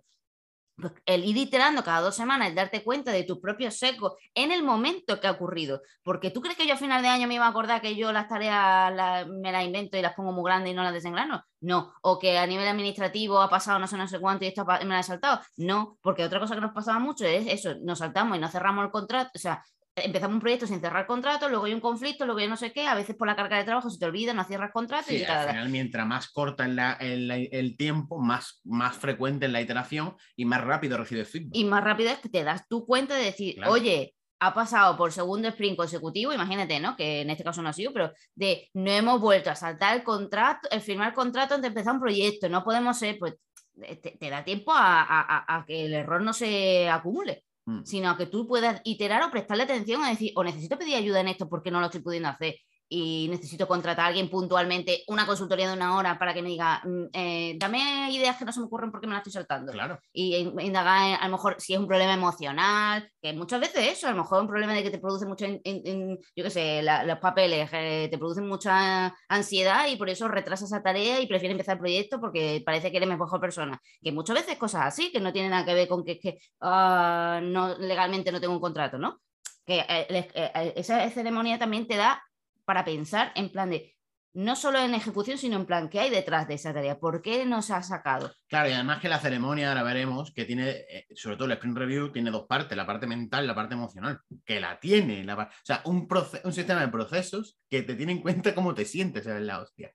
El 1.06 1.26
ir 1.26 1.38
iterando 1.38 1.84
cada 1.84 2.02
dos 2.02 2.16
semanas, 2.16 2.50
el 2.50 2.56
darte 2.56 2.84
cuenta 2.84 3.12
de 3.12 3.24
tus 3.24 3.40
propios 3.40 3.78
secos 3.78 4.14
en 4.36 4.52
el 4.52 4.62
momento 4.62 5.20
que 5.20 5.28
ha 5.28 5.32
ocurrido. 5.32 5.82
Porque 6.04 6.30
tú 6.30 6.42
crees 6.42 6.56
que 6.56 6.68
yo 6.68 6.76
a 6.76 6.78
final 6.78 7.02
de 7.02 7.08
año 7.08 7.28
me 7.28 7.34
iba 7.34 7.46
a 7.46 7.50
acordar 7.50 7.82
que 7.82 7.96
yo 7.96 8.12
las 8.12 8.28
tareas 8.28 9.28
me 9.28 9.52
las 9.52 9.66
invento 9.66 9.98
y 9.98 10.02
las 10.02 10.14
pongo 10.14 10.32
muy 10.32 10.44
grandes 10.44 10.72
y 10.72 10.76
no 10.76 10.84
las 10.84 10.94
desengrano. 10.94 11.44
No. 11.62 11.94
O 12.02 12.20
que 12.20 12.38
a 12.38 12.46
nivel 12.46 12.68
administrativo 12.68 13.42
ha 13.42 13.50
pasado 13.50 13.80
no 13.80 13.88
sé, 13.88 13.98
no 13.98 14.08
sé 14.08 14.20
cuánto 14.20 14.46
y 14.46 14.50
esto 14.50 14.66
me 14.66 14.86
la 14.86 15.00
he 15.00 15.04
saltado. 15.04 15.42
No. 15.58 15.98
Porque 16.02 16.24
otra 16.24 16.40
cosa 16.40 16.56
que 16.56 16.62
nos 16.62 16.74
pasaba 16.74 17.00
mucho 17.00 17.26
es 17.26 17.48
eso, 17.48 17.76
nos 17.82 18.00
saltamos 18.00 18.38
y 18.38 18.40
no 18.40 18.48
cerramos 18.48 18.86
el 18.86 18.92
contrato. 18.92 19.32
O 19.34 19.40
sea, 19.40 19.64
empezamos 20.04 20.36
un 20.36 20.42
proyecto 20.42 20.68
sin 20.68 20.80
cerrar 20.80 21.08
contrato, 21.08 21.50
luego 21.50 21.66
hay 21.66 21.74
un 21.74 21.80
conflicto, 21.80 22.26
luego 22.26 22.40
hay 22.40 22.48
no 22.48 22.58
sé 22.58 22.72
qué, 22.72 22.88
a 22.88 22.96
veces 22.96 23.16
por 23.16 23.28
la 23.28 23.36
carga 23.36 23.58
de 23.58 23.64
trabajo 23.64 23.90
se 23.90 24.00
te 24.00 24.06
olvida, 24.06 24.34
no 24.34 24.44
cierras 24.44 24.72
contrato 24.72 25.14
y 25.14 25.24
al 25.24 25.50
final, 25.50 25.70
mientras 25.70 26.08
más 26.08 26.30
corta 26.30 26.66
el 26.66 27.76
tiempo, 27.78 28.20
más, 28.20 28.62
más 28.64 28.98
frecuente 28.98 29.48
es 29.48 29.52
la 29.52 29.62
iteración 29.62 30.16
y 30.36 30.46
más 30.46 30.64
rápido 30.64 30.98
recibes 30.98 31.30
feedback. 31.30 31.56
Y 31.56 31.66
más 31.66 31.84
rápido 31.84 32.12
es 32.12 32.20
que 32.20 32.30
te 32.30 32.44
das 32.44 32.68
tu 32.68 32.86
cuenta 32.86 33.16
de 33.16 33.26
decir, 33.26 33.58
oye, 33.66 34.14
ha 34.40 34.54
pasado 34.54 34.96
por 34.98 35.12
segundo 35.12 35.48
sprint 35.48 35.78
consecutivo, 35.78 36.32
imagínate, 36.32 36.80
¿no? 36.80 36.96
Que 36.96 37.22
en 37.22 37.30
este 37.32 37.44
caso 37.44 37.62
no 37.62 37.70
ha 37.70 37.74
sido, 37.74 37.92
pero 37.92 38.12
de 38.36 38.70
no 38.74 38.92
hemos 38.92 39.20
vuelto 39.20 39.50
a 39.50 39.56
saltar 39.56 39.98
el 39.98 40.04
contrato, 40.04 40.70
el 40.70 40.82
firmar 40.82 41.10
el 41.10 41.16
contrato 41.16 41.56
antes 41.56 41.64
de 41.64 41.68
empezar 41.80 41.94
un 41.96 42.02
proyecto, 42.02 42.48
no 42.48 42.64
podemos 42.64 42.98
ser, 42.98 43.18
pues 43.18 43.34
te, 43.74 44.30
da 44.30 44.44
tiempo 44.44 44.72
a 44.74 45.64
que 45.68 45.86
el 45.86 45.94
error 45.94 46.22
no 46.22 46.34
se 46.34 46.88
acumule. 46.88 47.47
Mm. 47.68 47.84
sino 47.84 48.16
que 48.16 48.28
tú 48.28 48.48
puedas 48.48 48.80
iterar 48.86 49.22
o 49.24 49.30
prestarle 49.30 49.64
atención 49.64 50.02
a 50.02 50.10
decir, 50.10 50.32
o 50.36 50.44
necesito 50.44 50.78
pedir 50.78 50.96
ayuda 50.96 51.20
en 51.20 51.28
esto 51.28 51.50
porque 51.50 51.70
no 51.70 51.82
lo 51.82 51.88
estoy 51.88 52.00
pudiendo 52.00 52.30
hacer 52.30 52.56
y 52.90 53.28
necesito 53.30 53.68
contratar 53.68 54.06
a 54.06 54.08
alguien 54.08 54.30
puntualmente, 54.30 55.04
una 55.08 55.26
consultoría 55.26 55.68
de 55.68 55.76
una 55.76 55.98
hora 55.98 56.18
para 56.18 56.34
que 56.34 56.42
me 56.42 56.50
diga, 56.50 56.82
mm, 56.84 57.06
eh, 57.14 57.56
dame 57.58 58.12
ideas 58.12 58.38
que 58.38 58.46
no 58.46 58.52
se 58.52 58.60
me 58.60 58.68
ocurren 58.68 58.92
porque 58.92 59.08
me 59.08 59.14
las 59.14 59.20
estoy 59.20 59.34
saltando. 59.34 59.72
Claro. 59.72 60.00
Y 60.14 60.36
indagar 60.36 61.20
a 61.20 61.26
lo 61.26 61.32
mejor 61.32 61.56
si 61.60 61.74
es 61.74 61.80
un 61.80 61.88
problema 61.88 62.14
emocional, 62.14 63.12
que 63.22 63.34
muchas 63.34 63.60
veces 63.60 63.92
eso, 63.92 64.08
a 64.08 64.12
lo 64.12 64.18
mejor 64.18 64.38
es 64.38 64.42
un 64.44 64.48
problema 64.48 64.74
de 64.74 64.84
que 64.84 64.90
te 64.92 65.00
produce 65.00 65.26
mucho, 65.26 65.46
yo 65.46 66.44
qué 66.44 66.50
sé, 66.50 66.82
los 66.84 67.20
papeles, 67.20 67.70
eh, 67.74 68.08
te 68.10 68.18
producen 68.18 68.48
mucha 68.48 69.14
ansiedad 69.28 69.88
y 69.88 69.98
por 69.98 70.10
eso 70.10 70.28
retrasas 70.28 70.72
esa 70.72 70.82
tarea 70.82 71.20
y 71.20 71.28
prefieres 71.28 71.54
empezar 71.54 71.76
el 71.76 71.80
proyecto 71.80 72.20
porque 72.22 72.62
parece 72.66 72.92
que 72.92 72.98
eres 72.98 73.10
mejor 73.10 73.42
persona. 73.42 73.82
Que 74.02 74.12
muchas 74.12 74.36
veces 74.36 74.58
cosas 74.58 74.86
así, 74.86 75.12
que 75.12 75.20
no 75.20 75.34
tienen 75.34 75.52
nada 75.52 75.66
que 75.66 75.74
ver 75.74 75.88
con 75.88 76.04
que, 76.04 76.20
que 76.20 76.40
ah, 76.62 77.40
no, 77.44 77.78
legalmente 77.78 78.32
no 78.32 78.40
tengo 78.40 78.54
un 78.54 78.62
contrato, 78.62 78.98
¿no? 78.98 79.20
que 79.68 79.84
eh, 79.90 80.74
esa 80.78 81.10
ceremonia 81.10 81.60
también 81.60 81.88
te 81.88 81.98
da 81.98 82.24
para 82.68 82.84
pensar 82.84 83.32
en 83.36 83.50
plan 83.50 83.70
de 83.70 83.96
no 84.34 84.56
solo 84.56 84.78
en 84.78 84.94
ejecución, 84.94 85.38
sino 85.38 85.56
en 85.56 85.66
plan, 85.66 85.90
¿qué 85.90 86.02
hay 86.02 86.10
detrás 86.12 86.48
de 86.48 86.56
esa 86.56 86.74
tarea? 86.74 87.00
¿Por 87.00 87.24
qué 87.24 87.46
no 87.46 87.64
se 87.64 87.74
ha 87.74 87.82
sacado? 87.82 88.32
Claro, 88.48 88.70
y 88.70 88.74
además 88.74 89.00
que 89.00 89.10
la 89.10 89.20
ceremonia, 89.20 89.70
ahora 89.70 89.82
veremos, 89.82 90.32
que 90.32 90.46
tiene, 90.46 90.70
eh, 90.70 91.08
sobre 91.16 91.38
todo 91.38 91.46
el 91.46 91.54
sprint 91.54 91.78
review, 91.78 92.12
tiene 92.12 92.30
dos 92.30 92.46
partes, 92.46 92.78
la 92.78 92.86
parte 92.86 93.08
mental 93.08 93.46
y 93.46 93.48
la 93.48 93.56
parte 93.56 93.74
emocional, 93.74 94.20
que 94.46 94.60
la 94.60 94.80
tiene. 94.80 95.24
La, 95.24 95.36
o 95.36 95.50
sea, 95.64 95.82
un, 95.86 96.08
un, 96.44 96.54
sistema 96.54 96.82
de 96.82 96.90
procesos 96.90 97.58
que 97.68 97.82
te 97.82 97.96
tiene 97.96 98.12
en 98.12 98.22
cuenta 98.22 98.54
cómo 98.54 98.76
te 98.76 98.86
sientes, 98.86 99.26
es 99.26 99.42
la 99.42 99.60
hostia. 99.60 99.92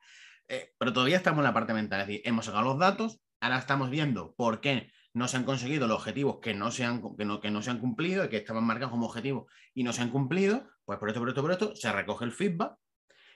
Eh, 0.49 0.73
pero 0.77 0.93
todavía 0.93 1.19
estamos 1.19 1.39
en 1.39 1.45
la 1.45 1.55
parte 1.55 1.75
mental, 1.75 2.01
es 2.01 2.07
decir, 2.09 2.23
hemos 2.25 2.47
sacado 2.47 2.65
los 2.65 2.79
datos, 2.79 3.21
ahora 3.41 3.59
estamos 3.59 3.91
viendo 3.91 4.35
por 4.35 4.61
qué 4.61 4.91
no 5.15 5.29
se 5.29 5.37
han 5.37 5.45
conseguido 5.45 5.87
los 5.87 5.99
objetivos 5.99 6.39
que 6.41 6.55
no 6.55 6.71
se 6.71 6.85
han, 6.85 7.15
que 7.17 7.25
no, 7.25 7.41
que 7.41 7.51
no 7.51 7.63
se 7.63 7.71
han 7.71 7.79
cumplido 7.79 8.29
que 8.29 8.39
estaban 8.39 8.65
marcados 8.65 8.91
como 8.91 9.07
objetivos 9.07 9.53
y 9.75 9.85
no 9.85 9.93
se 9.93 10.03
han 10.03 10.11
cumplido, 10.11 10.69
pues 10.85 10.99
por 10.99 11.09
esto, 11.09 11.21
por 11.21 11.29
esto, 11.29 11.43
por 11.43 11.53
esto, 11.53 11.77
se 11.77 11.93
recoge 11.93 12.25
el 12.25 12.33
feedback 12.33 12.77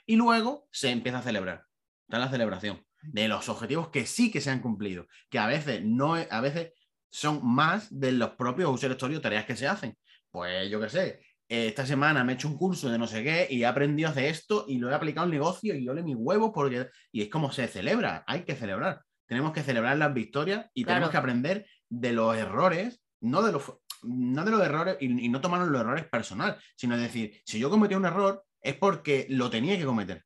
y 0.07 0.17
luego 0.17 0.69
se 0.71 0.91
empieza 0.91 1.19
a 1.19 1.23
celebrar. 1.23 1.65
Está 2.07 2.19
la 2.19 2.31
celebración 2.31 2.85
de 3.03 3.29
los 3.29 3.49
objetivos 3.49 3.89
que 3.89 4.07
sí 4.07 4.31
que 4.31 4.41
se 4.41 4.51
han 4.51 4.61
cumplido, 4.61 5.07
que 5.31 5.39
a 5.39 5.47
veces 5.47 5.83
no 5.85 6.15
a 6.15 6.41
veces 6.41 6.73
son 7.11 7.41
más 7.43 7.89
de 7.91 8.13
los 8.13 8.31
propios 8.31 8.71
usuarios 8.71 9.03
o 9.03 9.21
tareas 9.21 9.47
que 9.47 9.57
se 9.57 9.67
hacen. 9.67 9.97
Pues 10.31 10.71
yo 10.71 10.81
qué 10.81 10.89
sé, 10.89 11.21
esta 11.49 11.87
semana 11.87 12.25
me 12.25 12.33
he 12.33 12.35
hecho 12.35 12.49
un 12.49 12.59
curso 12.59 12.91
de 12.91 12.99
no 12.99 13.07
sé 13.07 13.23
qué 13.23 13.47
y 13.49 13.63
he 13.63 13.67
aprendido 13.67 14.09
a 14.09 14.13
hacer 14.13 14.25
esto 14.25 14.65
y 14.69 14.79
lo 14.79 14.91
he 14.91 14.95
aplicado 14.95 15.25
al 15.25 15.31
negocio 15.31 15.75
y 15.75 15.85
yo 15.85 15.95
le 15.95 16.03
mi 16.03 16.15
huevo 16.15 16.53
porque 16.53 16.89
y 17.13 17.23
es 17.23 17.29
como 17.29 17.53
se 17.53 17.69
celebra, 17.69 18.25
hay 18.27 18.43
que 18.43 18.57
celebrar. 18.57 19.03
Tenemos 19.27 19.53
que 19.53 19.63
celebrar 19.63 19.97
las 19.97 20.13
victorias 20.13 20.67
y 20.75 20.85
tenemos 20.85 21.11
que 21.11 21.17
aprender 21.17 21.67
de 21.89 22.13
los 22.13 22.37
errores, 22.37 23.03
no 23.21 23.43
de 23.43 23.53
los 23.53 23.65
no 24.03 24.45
de 24.45 24.51
los 24.51 24.63
errores 24.63 24.97
y, 25.01 25.29
no 25.29 25.41
tomar 25.41 25.67
los 25.67 25.81
errores 25.81 26.07
personal, 26.07 26.59
sino 26.77 26.97
decir, 26.97 27.41
si 27.45 27.59
yo 27.59 27.71
cometí 27.71 27.95
un 27.95 28.05
error, 28.05 28.45
es 28.61 28.77
porque 28.77 29.27
lo 29.31 29.51
tenía 29.51 29.77
que 29.77 29.85
cometer. 29.85 30.25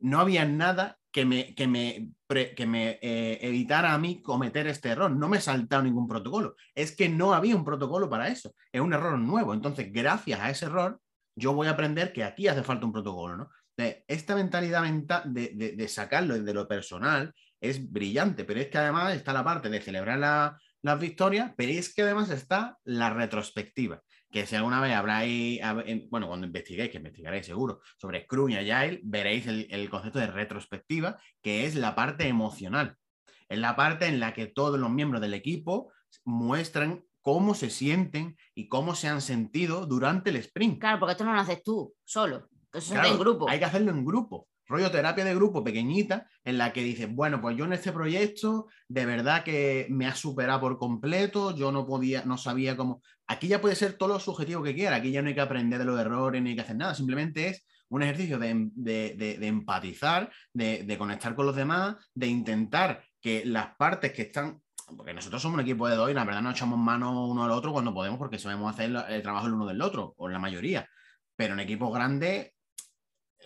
No 0.00 0.20
había 0.20 0.44
nada 0.44 0.98
que 1.10 1.24
me, 1.24 1.54
que 1.54 1.66
me, 1.66 2.12
que 2.28 2.66
me 2.66 2.98
eh, 3.02 3.38
evitara 3.42 3.94
a 3.94 3.98
mí 3.98 4.22
cometer 4.22 4.66
este 4.68 4.90
error. 4.90 5.10
No 5.10 5.28
me 5.28 5.38
he 5.38 5.40
saltado 5.40 5.82
ningún 5.82 6.06
protocolo. 6.06 6.54
Es 6.74 6.94
que 6.94 7.08
no 7.08 7.34
había 7.34 7.56
un 7.56 7.64
protocolo 7.64 8.08
para 8.08 8.28
eso. 8.28 8.54
Es 8.70 8.80
un 8.80 8.92
error 8.92 9.18
nuevo. 9.18 9.54
Entonces, 9.54 9.92
gracias 9.92 10.38
a 10.40 10.50
ese 10.50 10.66
error, 10.66 11.00
yo 11.34 11.52
voy 11.54 11.66
a 11.66 11.72
aprender 11.72 12.12
que 12.12 12.24
aquí 12.24 12.46
hace 12.46 12.62
falta 12.62 12.86
un 12.86 12.92
protocolo, 12.92 13.36
¿no? 13.36 13.50
esta 14.08 14.34
mentalidad 14.34 14.82
de, 15.26 15.74
de, 15.76 15.88
sacarlo 15.88 16.36
de 16.36 16.52
lo 16.52 16.66
personal 16.66 17.32
es 17.60 17.90
brillante, 17.92 18.44
pero 18.44 18.60
es 18.60 18.66
que 18.66 18.78
además 18.78 19.14
está 19.14 19.32
la 19.32 19.44
parte 19.44 19.68
de 19.68 19.80
celebrar 19.80 20.18
las 20.82 21.00
victorias, 21.00 21.52
pero 21.56 21.72
es 21.72 21.94
que 21.94 22.02
además 22.02 22.30
está 22.30 22.78
la 22.84 23.10
retrospectiva 23.10 24.02
que 24.30 24.46
si 24.46 24.56
alguna 24.56 24.80
vez 24.80 24.94
habráis, 24.94 25.60
bueno, 26.10 26.28
cuando 26.28 26.46
investiguéis, 26.46 26.90
que 26.90 26.98
investigaréis 26.98 27.46
seguro, 27.46 27.80
sobre 27.96 28.24
Scrum 28.24 28.50
y 28.50 28.56
Agile, 28.56 29.00
veréis 29.02 29.46
el, 29.46 29.90
concepto 29.90 30.18
de 30.18 30.26
retrospectiva, 30.26 31.18
que 31.42 31.64
es 31.64 31.74
la 31.74 31.94
parte 31.94 32.28
emocional. 32.28 32.96
Es 33.48 33.58
la 33.58 33.76
parte 33.76 34.06
en 34.06 34.20
la 34.20 34.34
que 34.34 34.46
todos 34.46 34.78
los 34.78 34.90
miembros 34.90 35.22
del 35.22 35.32
equipo 35.32 35.90
muestran 36.24 37.04
cómo 37.22 37.54
se 37.54 37.70
sienten 37.70 38.36
y 38.54 38.68
cómo 38.68 38.94
se 38.94 39.08
han 39.08 39.22
sentido 39.22 39.86
durante 39.86 40.30
el 40.30 40.36
sprint. 40.36 40.78
Claro, 40.78 40.98
porque 40.98 41.12
esto 41.12 41.24
no 41.24 41.32
lo 41.32 41.40
haces 41.40 41.62
tú 41.62 41.94
solo, 42.04 42.48
eso 42.72 43.00
es 43.00 43.10
en 43.10 43.18
grupo. 43.18 43.48
Hay 43.48 43.58
que 43.58 43.64
hacerlo 43.64 43.90
en 43.90 44.04
grupo 44.04 44.48
rollo 44.68 44.90
terapia 44.90 45.24
de 45.24 45.34
grupo 45.34 45.64
pequeñita, 45.64 46.28
en 46.44 46.58
la 46.58 46.72
que 46.72 46.82
dices, 46.82 47.08
bueno, 47.12 47.40
pues 47.40 47.56
yo 47.56 47.64
en 47.64 47.72
este 47.72 47.92
proyecto 47.92 48.66
de 48.88 49.06
verdad 49.06 49.42
que 49.42 49.86
me 49.90 50.06
ha 50.06 50.14
superado 50.14 50.60
por 50.60 50.78
completo, 50.78 51.56
yo 51.56 51.72
no 51.72 51.86
podía, 51.86 52.24
no 52.24 52.36
sabía 52.36 52.76
cómo. 52.76 53.02
Aquí 53.26 53.48
ya 53.48 53.60
puede 53.60 53.74
ser 53.74 53.94
todo 53.94 54.10
lo 54.10 54.20
subjetivo 54.20 54.62
que 54.62 54.74
quiera, 54.74 54.96
aquí 54.96 55.10
ya 55.10 55.22
no 55.22 55.28
hay 55.28 55.34
que 55.34 55.40
aprender 55.40 55.78
de 55.78 55.84
los 55.84 55.98
errores 55.98 56.42
ni 56.42 56.50
hay 56.50 56.56
que 56.56 56.62
hacer 56.62 56.76
nada, 56.76 56.94
simplemente 56.94 57.48
es 57.48 57.66
un 57.88 58.02
ejercicio 58.02 58.38
de, 58.38 58.50
empatizar, 59.40 60.30
de, 60.52 60.96
conectar 60.98 61.34
con 61.34 61.46
los 61.46 61.56
demás, 61.56 61.96
de 62.14 62.26
intentar 62.26 63.02
que 63.20 63.44
las 63.46 63.74
partes 63.76 64.12
que 64.12 64.22
están 64.22 64.60
porque 64.96 65.12
nosotros 65.12 65.42
somos 65.42 65.56
un 65.56 65.60
equipo 65.60 65.86
de 65.86 65.96
dos 65.96 66.10
y 66.10 66.14
la 66.14 66.24
verdad 66.24 66.40
no 66.40 66.50
echamos 66.50 66.78
mano 66.78 67.26
uno 67.26 67.44
al 67.44 67.50
otro 67.50 67.72
cuando 67.72 67.92
podemos 67.92 68.18
porque 68.18 68.38
sabemos 68.38 68.72
hacer 68.72 68.90
el 69.10 69.22
trabajo 69.22 69.46
el 69.46 69.52
uno 69.52 69.66
del 69.66 69.82
otro, 69.82 70.14
o 70.16 70.28
la 70.28 70.38
mayoría. 70.38 70.88
Pero 71.36 71.52
en 71.52 71.60
equipos 71.60 71.92
grandes 71.92 72.52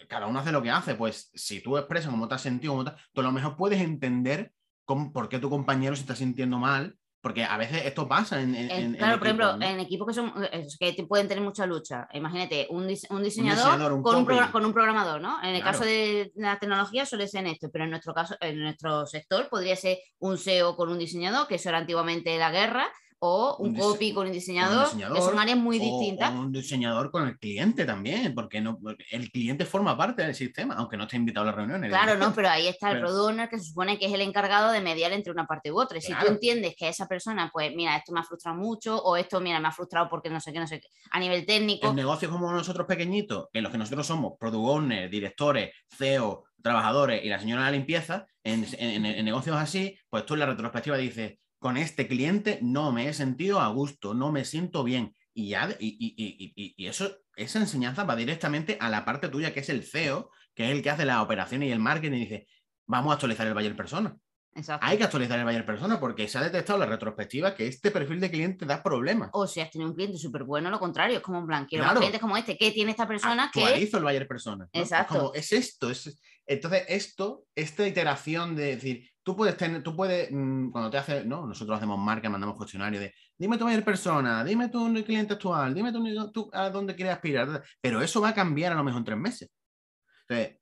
cada 0.08 0.26
uno 0.26 0.40
hace 0.40 0.52
lo 0.52 0.62
que 0.62 0.70
hace, 0.70 0.94
pues 0.94 1.30
si 1.34 1.62
tú 1.62 1.76
expresas 1.76 2.10
cómo 2.10 2.28
te 2.28 2.34
has 2.34 2.42
sentido, 2.42 2.72
cómo 2.72 2.84
tú 3.12 3.20
a 3.20 3.24
lo 3.24 3.32
mejor 3.32 3.56
puedes 3.56 3.80
entender 3.80 4.52
por 4.84 5.28
qué 5.28 5.38
tu 5.38 5.48
compañero 5.48 5.96
se 5.96 6.02
está 6.02 6.14
sintiendo 6.14 6.58
mal, 6.58 6.96
porque 7.22 7.44
a 7.44 7.56
veces 7.56 7.86
esto 7.86 8.08
pasa 8.08 8.42
en... 8.42 8.54
en 8.54 8.94
claro, 8.94 9.18
por 9.18 9.28
ejemplo, 9.28 9.54
en 9.54 9.78
equipos 9.78 10.08
que, 10.08 10.14
son, 10.14 10.32
que 10.78 11.06
pueden 11.08 11.28
tener 11.28 11.42
mucha 11.42 11.66
lucha. 11.66 12.08
Imagínate, 12.12 12.66
un, 12.68 12.88
diseñador, 12.88 14.02
con, 14.02 14.16
un 14.16 14.24
con, 14.50 14.64
un 14.64 14.72
programador, 14.72 15.20
¿no? 15.20 15.40
En 15.42 15.54
el 15.54 15.62
caso 15.62 15.84
de 15.84 16.32
la 16.34 16.58
tecnología 16.58 17.06
suele 17.06 17.28
ser 17.28 17.46
en 17.46 17.52
esto, 17.52 17.70
pero 17.72 17.84
en 17.84 17.90
nuestro 17.90 18.12
caso, 18.12 18.36
en 18.40 18.60
nuestro 18.60 19.06
sector 19.06 19.48
podría 19.48 19.76
ser 19.76 19.98
un 20.18 20.36
SEO 20.36 20.74
con 20.74 20.90
un 20.90 20.98
diseñador, 20.98 21.46
que 21.46 21.54
eso 21.54 21.68
era 21.68 21.78
antiguamente 21.78 22.36
la 22.38 22.50
guerra, 22.50 22.88
o 23.24 23.56
un, 23.60 23.76
copy 23.76 24.12
con 24.12 24.26
un 24.26 24.32
diseñador, 24.32 24.88
que 24.90 25.20
son 25.20 25.38
áreas 25.38 25.56
muy 25.56 25.78
distintas. 25.78 26.32
O 26.32 26.40
un 26.40 26.50
diseñador 26.50 27.12
con 27.12 27.28
el 27.28 27.38
cliente 27.38 27.84
también, 27.84 28.34
porque 28.34 28.60
no, 28.60 28.80
el 29.12 29.30
cliente 29.30 29.64
forma 29.64 29.96
parte 29.96 30.22
del 30.22 30.34
sistema, 30.34 30.74
aunque 30.74 30.96
no 30.96 31.04
esté 31.04 31.18
invitado 31.18 31.44
a 31.44 31.46
las 31.46 31.54
reuniones. 31.54 31.88
Claro, 31.88 32.18
no, 32.18 32.34
pero 32.34 32.48
ahí 32.48 32.66
está 32.66 32.90
el 32.90 32.98
product 32.98 33.48
que 33.48 33.60
se 33.60 33.66
supone 33.66 33.96
que 33.96 34.06
es 34.06 34.12
el 34.12 34.22
encargado 34.22 34.72
de 34.72 34.80
mediar 34.80 35.12
entre 35.12 35.30
una 35.30 35.46
parte 35.46 35.70
u 35.70 35.80
otra. 35.80 35.98
Y 35.98 36.00
si 36.00 36.12
tú 36.12 36.26
entiendes 36.26 36.74
que 36.76 36.88
esa 36.88 37.06
persona, 37.06 37.48
pues 37.52 37.72
mira, 37.76 37.96
esto 37.96 38.12
me 38.12 38.18
ha 38.18 38.24
frustrado 38.24 38.58
mucho, 38.58 39.00
o 39.00 39.16
esto, 39.16 39.40
mira, 39.40 39.60
me 39.60 39.68
ha 39.68 39.72
frustrado 39.72 40.08
porque 40.08 40.28
no 40.28 40.40
sé 40.40 40.52
qué, 40.52 40.58
no 40.58 40.66
sé 40.66 40.80
qué, 40.80 40.88
a 41.12 41.20
nivel 41.20 41.46
técnico. 41.46 41.86
En 41.86 41.94
negocios 41.94 42.32
como 42.32 42.50
nosotros 42.50 42.88
pequeñitos, 42.88 43.50
en 43.52 43.62
los 43.62 43.70
que 43.70 43.78
nosotros 43.78 44.04
somos 44.04 44.32
product 44.36 44.64
owners, 44.66 45.08
directores, 45.08 45.70
CEO, 45.96 46.42
trabajadores 46.60 47.24
y 47.24 47.28
la 47.28 47.38
señora 47.38 47.62
de 47.62 47.70
la 47.70 47.76
limpieza, 47.76 48.26
en, 48.42 48.66
en 48.80 49.24
negocios 49.24 49.56
así, 49.56 49.96
pues 50.10 50.26
tú 50.26 50.34
en 50.34 50.40
la 50.40 50.46
retrospectiva 50.46 50.96
dices, 50.96 51.34
con 51.62 51.76
este 51.76 52.08
cliente 52.08 52.58
no 52.60 52.90
me 52.90 53.08
he 53.08 53.14
sentido 53.14 53.60
a 53.60 53.68
gusto, 53.68 54.14
no 54.14 54.32
me 54.32 54.44
siento 54.44 54.82
bien. 54.82 55.14
Y, 55.32 55.50
ya, 55.50 55.76
y, 55.78 56.74
eso, 56.86 57.18
esa 57.36 57.60
enseñanza 57.60 58.02
va 58.02 58.16
directamente 58.16 58.76
a 58.80 58.90
la 58.90 59.04
parte 59.04 59.28
tuya, 59.28 59.54
que 59.54 59.60
es 59.60 59.68
el 59.68 59.84
CEO, 59.84 60.28
que 60.56 60.64
es 60.64 60.72
el 60.72 60.82
que 60.82 60.90
hace 60.90 61.04
la 61.04 61.22
operación 61.22 61.62
y 61.62 61.70
el 61.70 61.78
marketing, 61.78 62.16
y 62.16 62.20
dice, 62.20 62.48
vamos 62.86 63.12
a 63.12 63.14
actualizar 63.14 63.46
el 63.46 63.54
Bayer 63.54 63.76
Persona. 63.76 64.16
Hay 64.80 64.98
que 64.98 65.04
actualizar 65.04 65.38
el 65.38 65.44
Bayer 65.44 65.64
Persona 65.64 65.98
porque 65.98 66.28
se 66.28 66.38
ha 66.38 66.42
detectado 66.42 66.78
la 66.78 66.86
retrospectiva 66.86 67.54
que 67.54 67.66
este 67.66 67.90
perfil 67.90 68.20
de 68.20 68.30
cliente 68.30 68.66
da 68.66 68.82
problemas. 68.82 69.30
O 69.32 69.46
si 69.46 69.60
has 69.60 69.70
tenido 69.70 69.90
un 69.90 69.96
cliente 69.96 70.18
súper 70.18 70.44
bueno, 70.44 70.70
lo 70.70 70.78
contrario, 70.78 71.16
es 71.16 71.22
como 71.22 71.38
un 71.38 71.46
plan, 71.46 71.66
quiero 71.66 71.86
clientes 71.94 72.20
como 72.20 72.36
este, 72.36 72.56
¿qué 72.56 72.70
tiene 72.70 72.90
esta 72.90 73.06
persona? 73.06 73.44
Actualizo 73.44 73.98
el 73.98 74.04
Bayer 74.04 74.28
Persona. 74.28 74.68
Exacto. 74.72 75.32
Es, 75.34 75.52
esto, 75.52 75.90
es, 75.90 76.20
entonces 76.46 76.84
esto, 76.88 77.44
esta 77.54 77.86
iteración 77.86 78.54
de 78.54 78.76
decir, 78.76 79.08
tú 79.22 79.36
puedes 79.36 79.56
tener, 79.56 79.82
tú 79.82 79.96
puedes, 79.96 80.28
mm, 80.30 80.70
cuando 80.70 80.90
te 80.90 80.98
haces, 80.98 81.24
¿no? 81.24 81.46
Nosotros 81.46 81.76
hacemos 81.76 81.98
marca, 81.98 82.28
mandamos 82.28 82.56
cuestionario 82.56 83.00
de, 83.00 83.14
dime 83.38 83.56
tu 83.56 83.64
mayor 83.64 83.84
persona, 83.84 84.44
dime 84.44 84.68
tu 84.68 84.92
cliente 85.04 85.34
actual, 85.34 85.74
dime 85.74 85.92
tu, 85.92 86.50
a 86.52 86.70
dónde 86.70 86.94
quieres 86.94 87.14
aspirar, 87.14 87.62
pero 87.80 88.02
eso 88.02 88.20
va 88.20 88.30
a 88.30 88.34
cambiar 88.34 88.72
a 88.72 88.76
lo 88.76 88.84
mejor 88.84 88.98
en 88.98 89.04
tres 89.04 89.18
meses. 89.18 89.50
Entonces, 90.28 90.61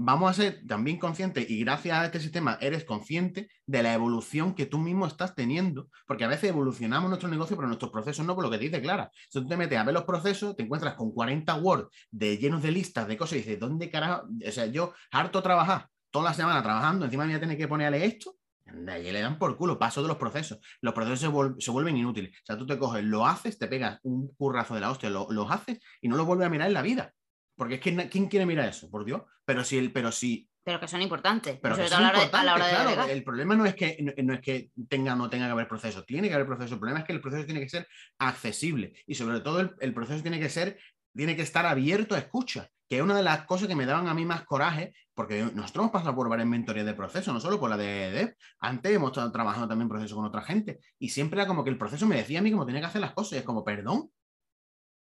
vamos 0.00 0.30
a 0.30 0.34
ser 0.34 0.64
también 0.64 0.96
conscientes 0.96 1.50
y 1.50 1.58
gracias 1.64 1.98
a 1.98 2.04
este 2.04 2.20
sistema 2.20 2.56
eres 2.60 2.84
consciente 2.84 3.50
de 3.66 3.82
la 3.82 3.92
evolución 3.92 4.54
que 4.54 4.64
tú 4.64 4.78
mismo 4.78 5.06
estás 5.06 5.34
teniendo, 5.34 5.88
porque 6.06 6.22
a 6.22 6.28
veces 6.28 6.50
evolucionamos 6.50 7.08
nuestro 7.08 7.28
negocio, 7.28 7.56
pero 7.56 7.66
nuestros 7.66 7.90
procesos 7.90 8.24
no, 8.24 8.36
por 8.36 8.44
lo 8.44 8.50
que 8.50 8.58
te 8.58 8.64
dice 8.64 8.80
Clara. 8.80 9.10
Si 9.28 9.40
tú 9.40 9.48
te 9.48 9.56
metes 9.56 9.76
a 9.76 9.82
ver 9.82 9.92
los 9.92 10.04
procesos, 10.04 10.54
te 10.54 10.62
encuentras 10.62 10.94
con 10.94 11.10
40 11.10 11.52
Word 11.56 11.88
de, 12.12 12.38
llenos 12.38 12.62
de 12.62 12.70
listas 12.70 13.08
de 13.08 13.16
cosas 13.16 13.34
y 13.34 13.36
dices, 13.38 13.58
¿dónde 13.58 13.90
carajo? 13.90 14.28
O 14.46 14.52
sea, 14.52 14.66
yo 14.66 14.94
harto 15.10 15.42
trabajar 15.42 15.88
toda 16.12 16.26
la 16.26 16.34
semana 16.34 16.62
trabajando, 16.62 17.04
encima 17.04 17.24
me 17.24 17.32
voy 17.32 17.38
a 17.38 17.40
tener 17.40 17.58
que 17.58 17.66
ponerle 17.66 18.04
esto. 18.04 18.36
De 18.64 18.92
allí 18.92 19.10
le 19.10 19.20
dan 19.20 19.36
por 19.36 19.56
culo, 19.56 19.80
paso 19.80 20.00
de 20.02 20.08
los 20.08 20.18
procesos. 20.18 20.60
Los 20.80 20.94
procesos 20.94 21.54
se, 21.58 21.70
vuelven 21.72 21.96
inútiles. 21.96 22.36
O 22.36 22.46
sea, 22.46 22.56
tú 22.56 22.66
te 22.66 22.78
coges, 22.78 23.02
lo 23.02 23.26
haces, 23.26 23.58
te 23.58 23.66
pegas 23.66 23.98
un 24.04 24.32
currazo 24.36 24.74
de 24.74 24.80
la 24.80 24.92
hostia, 24.92 25.10
lo, 25.10 25.26
los 25.30 25.50
haces 25.50 25.80
y 26.00 26.06
no 26.06 26.16
lo 26.16 26.24
vuelves 26.24 26.46
a 26.46 26.50
mirar 26.50 26.68
en 26.68 26.74
la 26.74 26.82
vida. 26.82 27.14
Porque 27.58 27.74
es 27.74 27.80
que 27.80 28.08
¿quién 28.08 28.28
quiere 28.28 28.46
mirar 28.46 28.68
eso? 28.68 28.88
Por 28.90 29.04
Dios. 29.04 29.20
Pero 29.44 29.64
si, 29.64 29.76
el, 29.76 29.92
pero 29.92 30.10
si 30.10 30.48
pero 30.64 30.80
que 30.80 30.88
son 30.88 31.02
importantes. 31.02 31.58
Pero 31.60 31.76
que 31.76 31.88
son 31.88 31.98
claro, 31.98 33.06
el 33.08 33.24
problema 33.24 33.56
no 33.56 33.66
es 33.66 33.74
que 33.74 33.98
no, 34.22 34.34
es 34.34 34.40
que 34.40 34.70
tenga 34.88 35.14
o 35.14 35.16
no 35.16 35.28
tenga 35.28 35.46
que 35.46 35.52
haber 35.52 35.68
proceso, 35.68 36.04
tiene 36.04 36.28
que 36.28 36.34
haber 36.34 36.46
proceso. 36.46 36.74
El 36.74 36.80
problema 36.80 37.00
es 37.00 37.06
que 37.06 37.12
el 37.12 37.20
proceso 37.20 37.44
tiene 37.44 37.60
que 37.60 37.68
ser 37.68 37.88
accesible 38.18 38.92
y 39.06 39.14
sobre 39.14 39.40
todo 39.40 39.60
el, 39.60 39.74
el, 39.80 39.94
proceso 39.94 40.22
tiene 40.22 40.38
que 40.38 40.48
ser, 40.48 40.78
tiene 41.14 41.36
que 41.36 41.42
estar 41.42 41.66
abierto 41.66 42.14
a 42.14 42.18
escucha 42.18 42.70
que 42.88 42.96
es 42.96 43.02
una 43.02 43.16
de 43.16 43.22
las 43.22 43.44
cosas 43.44 43.68
que 43.68 43.76
me 43.76 43.86
daban 43.86 44.08
a 44.08 44.14
mí 44.14 44.24
más 44.24 44.44
coraje, 44.44 44.94
porque 45.14 45.42
nosotros 45.42 45.82
hemos 45.82 45.90
pasado 45.90 46.14
por 46.14 46.28
varias 46.28 46.48
mentorías 46.48 46.86
de 46.86 46.94
proceso, 46.94 47.32
no 47.32 47.40
solo 47.40 47.60
por 47.60 47.68
la 47.68 47.76
de 47.76 48.10
Dev, 48.10 48.36
antes 48.60 48.92
hemos 48.92 49.10
estado 49.10 49.30
trabajando 49.30 49.68
también 49.68 49.90
proceso 49.90 50.16
con 50.16 50.24
otra 50.24 50.40
gente, 50.42 50.80
y 50.98 51.10
siempre 51.10 51.38
era 51.38 51.46
como 51.46 51.64
que 51.64 51.70
el 51.70 51.78
proceso 51.78 52.06
me 52.06 52.16
decía 52.16 52.38
a 52.38 52.42
mí 52.42 52.50
cómo 52.50 52.64
tenía 52.64 52.80
que 52.80 52.86
hacer 52.86 53.02
las 53.02 53.12
cosas, 53.12 53.34
y 53.34 53.36
es 53.36 53.42
como, 53.42 53.62
perdón. 53.62 54.10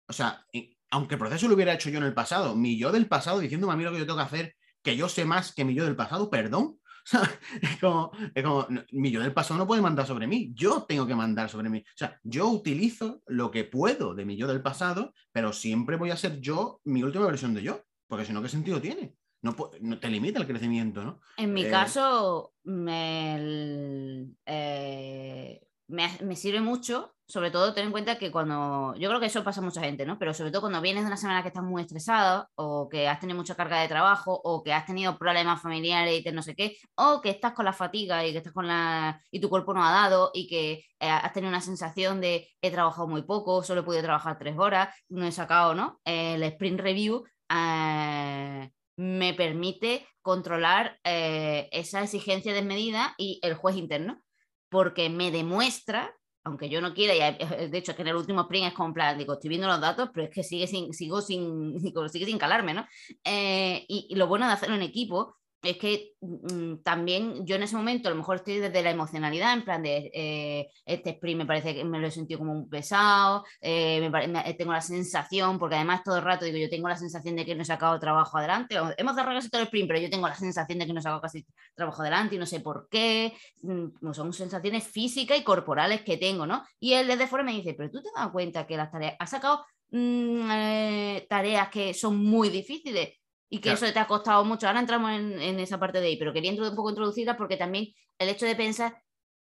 O 0.10 0.14
sea, 0.14 0.46
aunque 0.92 1.16
el 1.16 1.20
proceso 1.20 1.48
lo 1.48 1.56
hubiera 1.56 1.74
hecho 1.74 1.90
yo 1.90 1.98
en 1.98 2.06
el 2.06 2.14
pasado, 2.14 2.56
mi 2.56 2.78
yo 2.78 2.92
del 2.92 3.08
pasado 3.08 3.40
diciéndome 3.40 3.74
a 3.74 3.76
mí 3.76 3.84
lo 3.84 3.92
que 3.92 4.00
yo 4.00 4.06
tengo 4.06 4.18
que 4.18 4.24
hacer, 4.24 4.56
que 4.82 4.96
yo 4.96 5.10
sé 5.10 5.26
más 5.26 5.54
que 5.54 5.66
mi 5.66 5.74
yo 5.74 5.86
del 5.86 5.96
pasado, 5.96 6.30
perdón. 6.30 6.80
es 7.62 7.78
como, 7.80 8.12
es 8.36 8.44
como, 8.44 8.68
mi 8.92 9.10
yo 9.10 9.22
del 9.22 9.34
pasado 9.34 9.58
no 9.58 9.68
puede 9.68 9.82
mandar 9.82 10.06
sobre 10.06 10.28
mí, 10.28 10.52
yo 10.54 10.84
tengo 10.84 11.08
que 11.08 11.16
mandar 11.16 11.50
sobre 11.50 11.70
mí. 11.70 11.80
O 11.80 11.98
sea, 11.98 12.20
yo 12.24 12.48
utilizo 12.48 13.22
lo 13.28 13.52
que 13.52 13.64
puedo 13.64 14.14
de 14.14 14.26
mi 14.26 14.36
yo 14.38 14.48
del 14.48 14.62
pasado, 14.62 15.14
pero 15.32 15.54
siempre 15.54 15.96
voy 15.96 16.12
a 16.12 16.18
ser 16.18 16.40
yo 16.40 16.82
mi 16.84 17.04
última 17.04 17.26
versión 17.26 17.54
de 17.54 17.64
yo, 17.64 17.84
porque 18.08 18.26
si 18.26 18.34
no, 18.34 18.42
¿qué 18.42 18.50
sentido 18.50 18.82
tiene? 18.82 19.16
No, 19.42 19.56
no, 19.82 20.00
te 20.00 20.10
limita 20.10 20.40
el 20.40 20.48
crecimiento, 20.48 21.04
¿no? 21.04 21.22
En 21.38 21.54
mi 21.54 21.64
eh, 21.64 21.70
caso, 21.70 22.54
me, 22.64 24.28
eh, 24.46 25.62
me, 25.90 26.36
sirve 26.36 26.62
mucho, 26.62 27.16
sobre 27.28 27.52
todo 27.52 27.74
ten 27.74 27.86
en 27.88 27.92
cuenta 27.92 28.18
que 28.18 28.32
cuando, 28.32 28.96
yo 28.96 29.10
creo 29.10 29.20
que 29.20 29.26
eso 29.26 29.44
pasa 29.44 29.60
a 29.60 29.64
mucha 29.64 29.82
gente, 29.82 30.06
¿no? 30.06 30.20
Pero 30.20 30.34
sobre 30.34 30.52
todo 30.52 30.62
cuando 30.62 30.82
vienes 30.82 31.04
de 31.04 31.08
una 31.08 31.18
semana 31.18 31.42
que 31.42 31.48
estás 31.50 31.64
muy 31.64 31.82
estresada 31.82 32.48
o 32.56 32.88
que 32.90 33.08
has 33.08 33.20
tenido 33.20 33.38
mucha 33.38 33.56
carga 33.56 33.82
de 33.82 33.88
trabajo 33.88 34.40
o 34.44 34.64
que 34.64 34.72
has 34.72 34.86
tenido 34.86 35.18
problemas 35.18 35.62
familiares 35.62 36.24
y 36.24 36.32
no 36.32 36.44
sé 36.44 36.56
qué, 36.56 36.78
o 36.96 37.22
que 37.22 37.32
estás 37.32 37.54
con 37.54 37.66
la 37.66 37.74
fatiga 37.74 38.26
y 38.26 38.32
que 38.32 38.38
estás 38.38 38.54
con 38.54 38.68
la 38.68 39.20
y 39.32 39.40
tu 39.40 39.50
cuerpo 39.50 39.74
no 39.74 39.84
ha 39.84 39.92
dado 39.92 40.32
y 40.34 40.48
que 40.48 40.72
eh, 41.00 41.10
has 41.10 41.34
tenido 41.34 41.50
una 41.50 41.62
sensación 41.62 42.22
de 42.22 42.48
he 42.62 42.72
trabajado 42.72 43.08
muy 43.08 43.24
poco, 43.24 43.64
solo 43.64 43.82
he 43.82 43.84
podido 43.84 44.04
trabajar 44.04 44.38
tres 44.38 44.58
horas, 44.58 44.96
no 45.10 45.26
he 45.26 45.32
sacado, 45.32 45.74
¿no? 45.74 46.00
El 46.06 46.44
sprint 46.44 46.80
review 46.82 47.24
eh, 47.50 48.70
me 48.98 49.34
permite 49.34 50.08
controlar 50.22 51.00
eh, 51.04 51.68
esa 51.72 52.04
exigencia 52.04 52.54
desmedida 52.54 53.16
y 53.18 53.40
el 53.42 53.56
juez 53.56 53.76
interno 53.76 54.22
porque 54.70 55.10
me 55.10 55.32
demuestra, 55.32 56.16
aunque 56.44 56.70
yo 56.70 56.82
no 56.82 56.94
quiera, 56.94 57.16
y 57.16 57.68
de 57.70 57.78
hecho 57.78 57.96
que 57.96 58.04
en 58.04 58.10
el 58.10 58.16
último 58.16 58.42
sprint 58.42 58.68
es 58.68 58.74
como 58.74 58.94
plan, 58.94 59.18
digo, 59.18 59.34
estoy 59.34 59.50
viendo 59.50 59.68
los 59.68 59.82
datos, 59.82 60.10
pero 60.14 60.28
es 60.28 60.34
que 60.34 60.44
sigue 60.44 60.68
sin, 60.68 60.94
sigo 60.94 61.22
sin, 61.22 61.80
sigue 62.10 62.26
sin 62.26 62.38
calarme, 62.38 62.74
¿no? 62.74 62.88
Eh, 63.24 63.86
y, 63.88 64.16
lo 64.16 64.28
bueno 64.28 64.48
de 64.48 64.54
hacerlo 64.54 64.76
en 64.76 64.84
equipo 64.84 65.39
es 65.62 65.78
que 65.78 66.14
mm, 66.22 66.78
también 66.84 67.46
yo 67.46 67.56
en 67.56 67.64
ese 67.64 67.76
momento 67.76 68.08
a 68.08 68.12
lo 68.12 68.18
mejor 68.18 68.38
estoy 68.38 68.60
desde 68.60 68.82
la 68.82 68.92
emocionalidad, 68.92 69.54
en 69.54 69.64
plan 69.64 69.84
de 69.84 70.10
eh, 70.14 70.70
este 70.86 71.12
sprint 71.12 71.40
me 71.40 71.46
parece 71.46 71.76
que 71.76 71.84
me 71.84 72.00
lo 72.00 72.08
he 72.08 72.12
sentido 72.12 72.40
como 72.40 72.54
un 72.54 72.70
pesado, 72.70 73.44
eh, 73.62 74.10
tengo 74.58 74.72
la 74.72 74.82
sensación, 74.82 75.60
porque 75.60 75.76
además 75.76 76.04
todo 76.04 76.18
el 76.18 76.24
rato 76.24 76.46
digo, 76.46 76.58
yo 76.58 76.70
tengo 76.70 76.88
la 76.88 76.96
sensación 76.96 77.36
de 77.36 77.46
que 77.46 77.56
no 77.56 77.64
he 77.64 77.66
sacado 77.66 78.00
trabajo 78.00 78.38
adelante, 78.38 78.76
hemos 78.98 79.16
cerrado 79.16 79.38
casi 79.38 79.50
todo 79.50 79.62
el 79.62 79.68
sprint, 79.68 79.88
pero 79.88 80.00
yo 80.00 80.10
tengo 80.10 80.28
la 80.28 80.36
sensación 80.36 80.80
de 80.80 80.86
que 80.88 80.94
no 80.94 81.00
he 81.00 81.04
sacado 81.04 81.22
casi 81.22 81.46
trabajo 81.76 82.02
adelante 82.02 82.36
y 82.36 82.40
no 82.40 82.46
sé 82.46 82.62
por 82.62 82.88
qué, 82.90 83.34
mm, 83.64 84.14
son 84.14 84.32
sensaciones 84.32 84.86
físicas 84.86 85.38
y 85.38 85.44
corporales 85.44 86.02
que 86.02 86.18
tengo, 86.18 86.46
¿no? 86.46 86.64
Y 86.80 86.94
él 86.94 87.08
desde 87.08 87.28
fuera 87.28 87.44
me 87.44 87.54
dice, 87.54 87.74
pero 87.74 87.92
tú 87.92 88.02
te 88.02 88.10
das 88.16 88.30
cuenta 88.30 88.66
que 88.66 88.78
las 88.78 88.92
tareas, 88.92 89.16
has 89.20 89.30
sacado 89.30 89.66
mm, 89.92 90.52
eh, 90.52 91.28
tareas 91.30 91.70
que 91.70 91.94
son 91.94 92.18
muy 92.18 92.50
difíciles 92.50 93.20
y 93.50 93.60
que 93.60 93.72
eso 93.72 93.92
te 93.92 94.00
ha 94.00 94.08
costado 94.08 94.46
mucho. 94.46 94.68
Ahora 94.68 94.80
entramos 94.80 95.12
en, 95.12 95.60
esa 95.60 95.80
parte 95.80 96.00
de 96.00 96.08
ahí, 96.08 96.18
pero 96.18 96.32
quería 96.32 96.52
un 96.52 96.76
poco 96.76 96.90
introducirla 96.90 97.36
porque 97.36 97.58
también 97.58 97.88
el 98.18 98.30
hecho 98.30 98.46
de 98.46 98.56
pensar, 98.56 99.02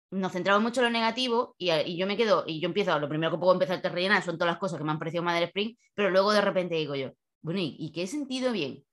nos 0.09 0.31
centramos 0.31 0.61
mucho 0.61 0.81
en 0.81 0.85
lo 0.85 0.91
negativo 0.91 1.55
y, 1.57 1.95
yo 1.95 2.07
me 2.07 2.17
quedo, 2.17 2.43
y 2.45 2.59
yo 2.59 2.67
empiezo, 2.67 2.97
lo 2.99 3.07
primero 3.07 3.31
que 3.31 3.37
puedo 3.37 3.53
empezar 3.53 3.79
a 3.83 3.89
rellenar 3.89 4.23
son 4.23 4.37
todas 4.37 4.53
las 4.53 4.59
cosas 4.59 4.77
que 4.77 4.83
me 4.83 4.91
han 4.91 4.99
parecido 4.99 5.23
Madre 5.23 5.45
Spring, 5.45 5.75
pero 5.93 6.09
luego 6.09 6.33
de 6.33 6.41
repente 6.41 6.75
digo 6.75 6.95
yo, 6.95 7.11
bueno, 7.41 7.59
¿y, 7.61 7.91
qué 7.91 8.07
sentido 8.07 8.51
bien? 8.51 8.83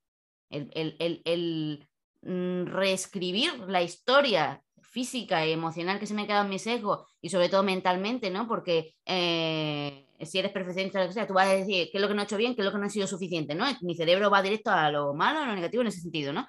El, 0.50 0.70
el, 0.74 1.22
el, 1.24 1.88
mm, 2.22 2.66
reescribir 2.66 3.58
la 3.66 3.82
historia 3.82 4.62
física 4.80 5.46
y 5.46 5.52
emocional 5.52 5.98
que 5.98 6.06
se 6.06 6.14
me 6.14 6.22
ha 6.22 6.26
quedado 6.26 6.44
en 6.44 6.50
mi 6.50 6.58
sesgo 6.58 7.06
y 7.20 7.28
sobre 7.28 7.48
todo 7.48 7.62
mentalmente, 7.62 8.30
¿no? 8.30 8.48
Porque 8.48 8.94
eh, 9.04 10.07
si 10.26 10.38
eres 10.38 10.52
perfeccionista, 10.52 11.00
lo 11.00 11.08
que 11.08 11.14
sea, 11.14 11.26
tú 11.26 11.34
vas 11.34 11.48
a 11.48 11.54
decir 11.54 11.88
qué 11.90 11.98
es 11.98 12.00
lo 12.00 12.08
que 12.08 12.14
no 12.14 12.22
he 12.22 12.24
hecho 12.24 12.36
bien, 12.36 12.54
qué 12.54 12.62
es 12.62 12.64
lo 12.64 12.72
que 12.72 12.78
no 12.78 12.86
ha 12.86 12.90
sido 12.90 13.06
suficiente, 13.06 13.54
¿no? 13.54 13.66
Mi 13.82 13.94
cerebro 13.94 14.30
va 14.30 14.42
directo 14.42 14.70
a 14.70 14.90
lo 14.90 15.14
malo, 15.14 15.40
a 15.40 15.46
lo 15.46 15.54
negativo 15.54 15.82
en 15.82 15.88
ese 15.88 16.00
sentido, 16.00 16.32
¿no? 16.32 16.46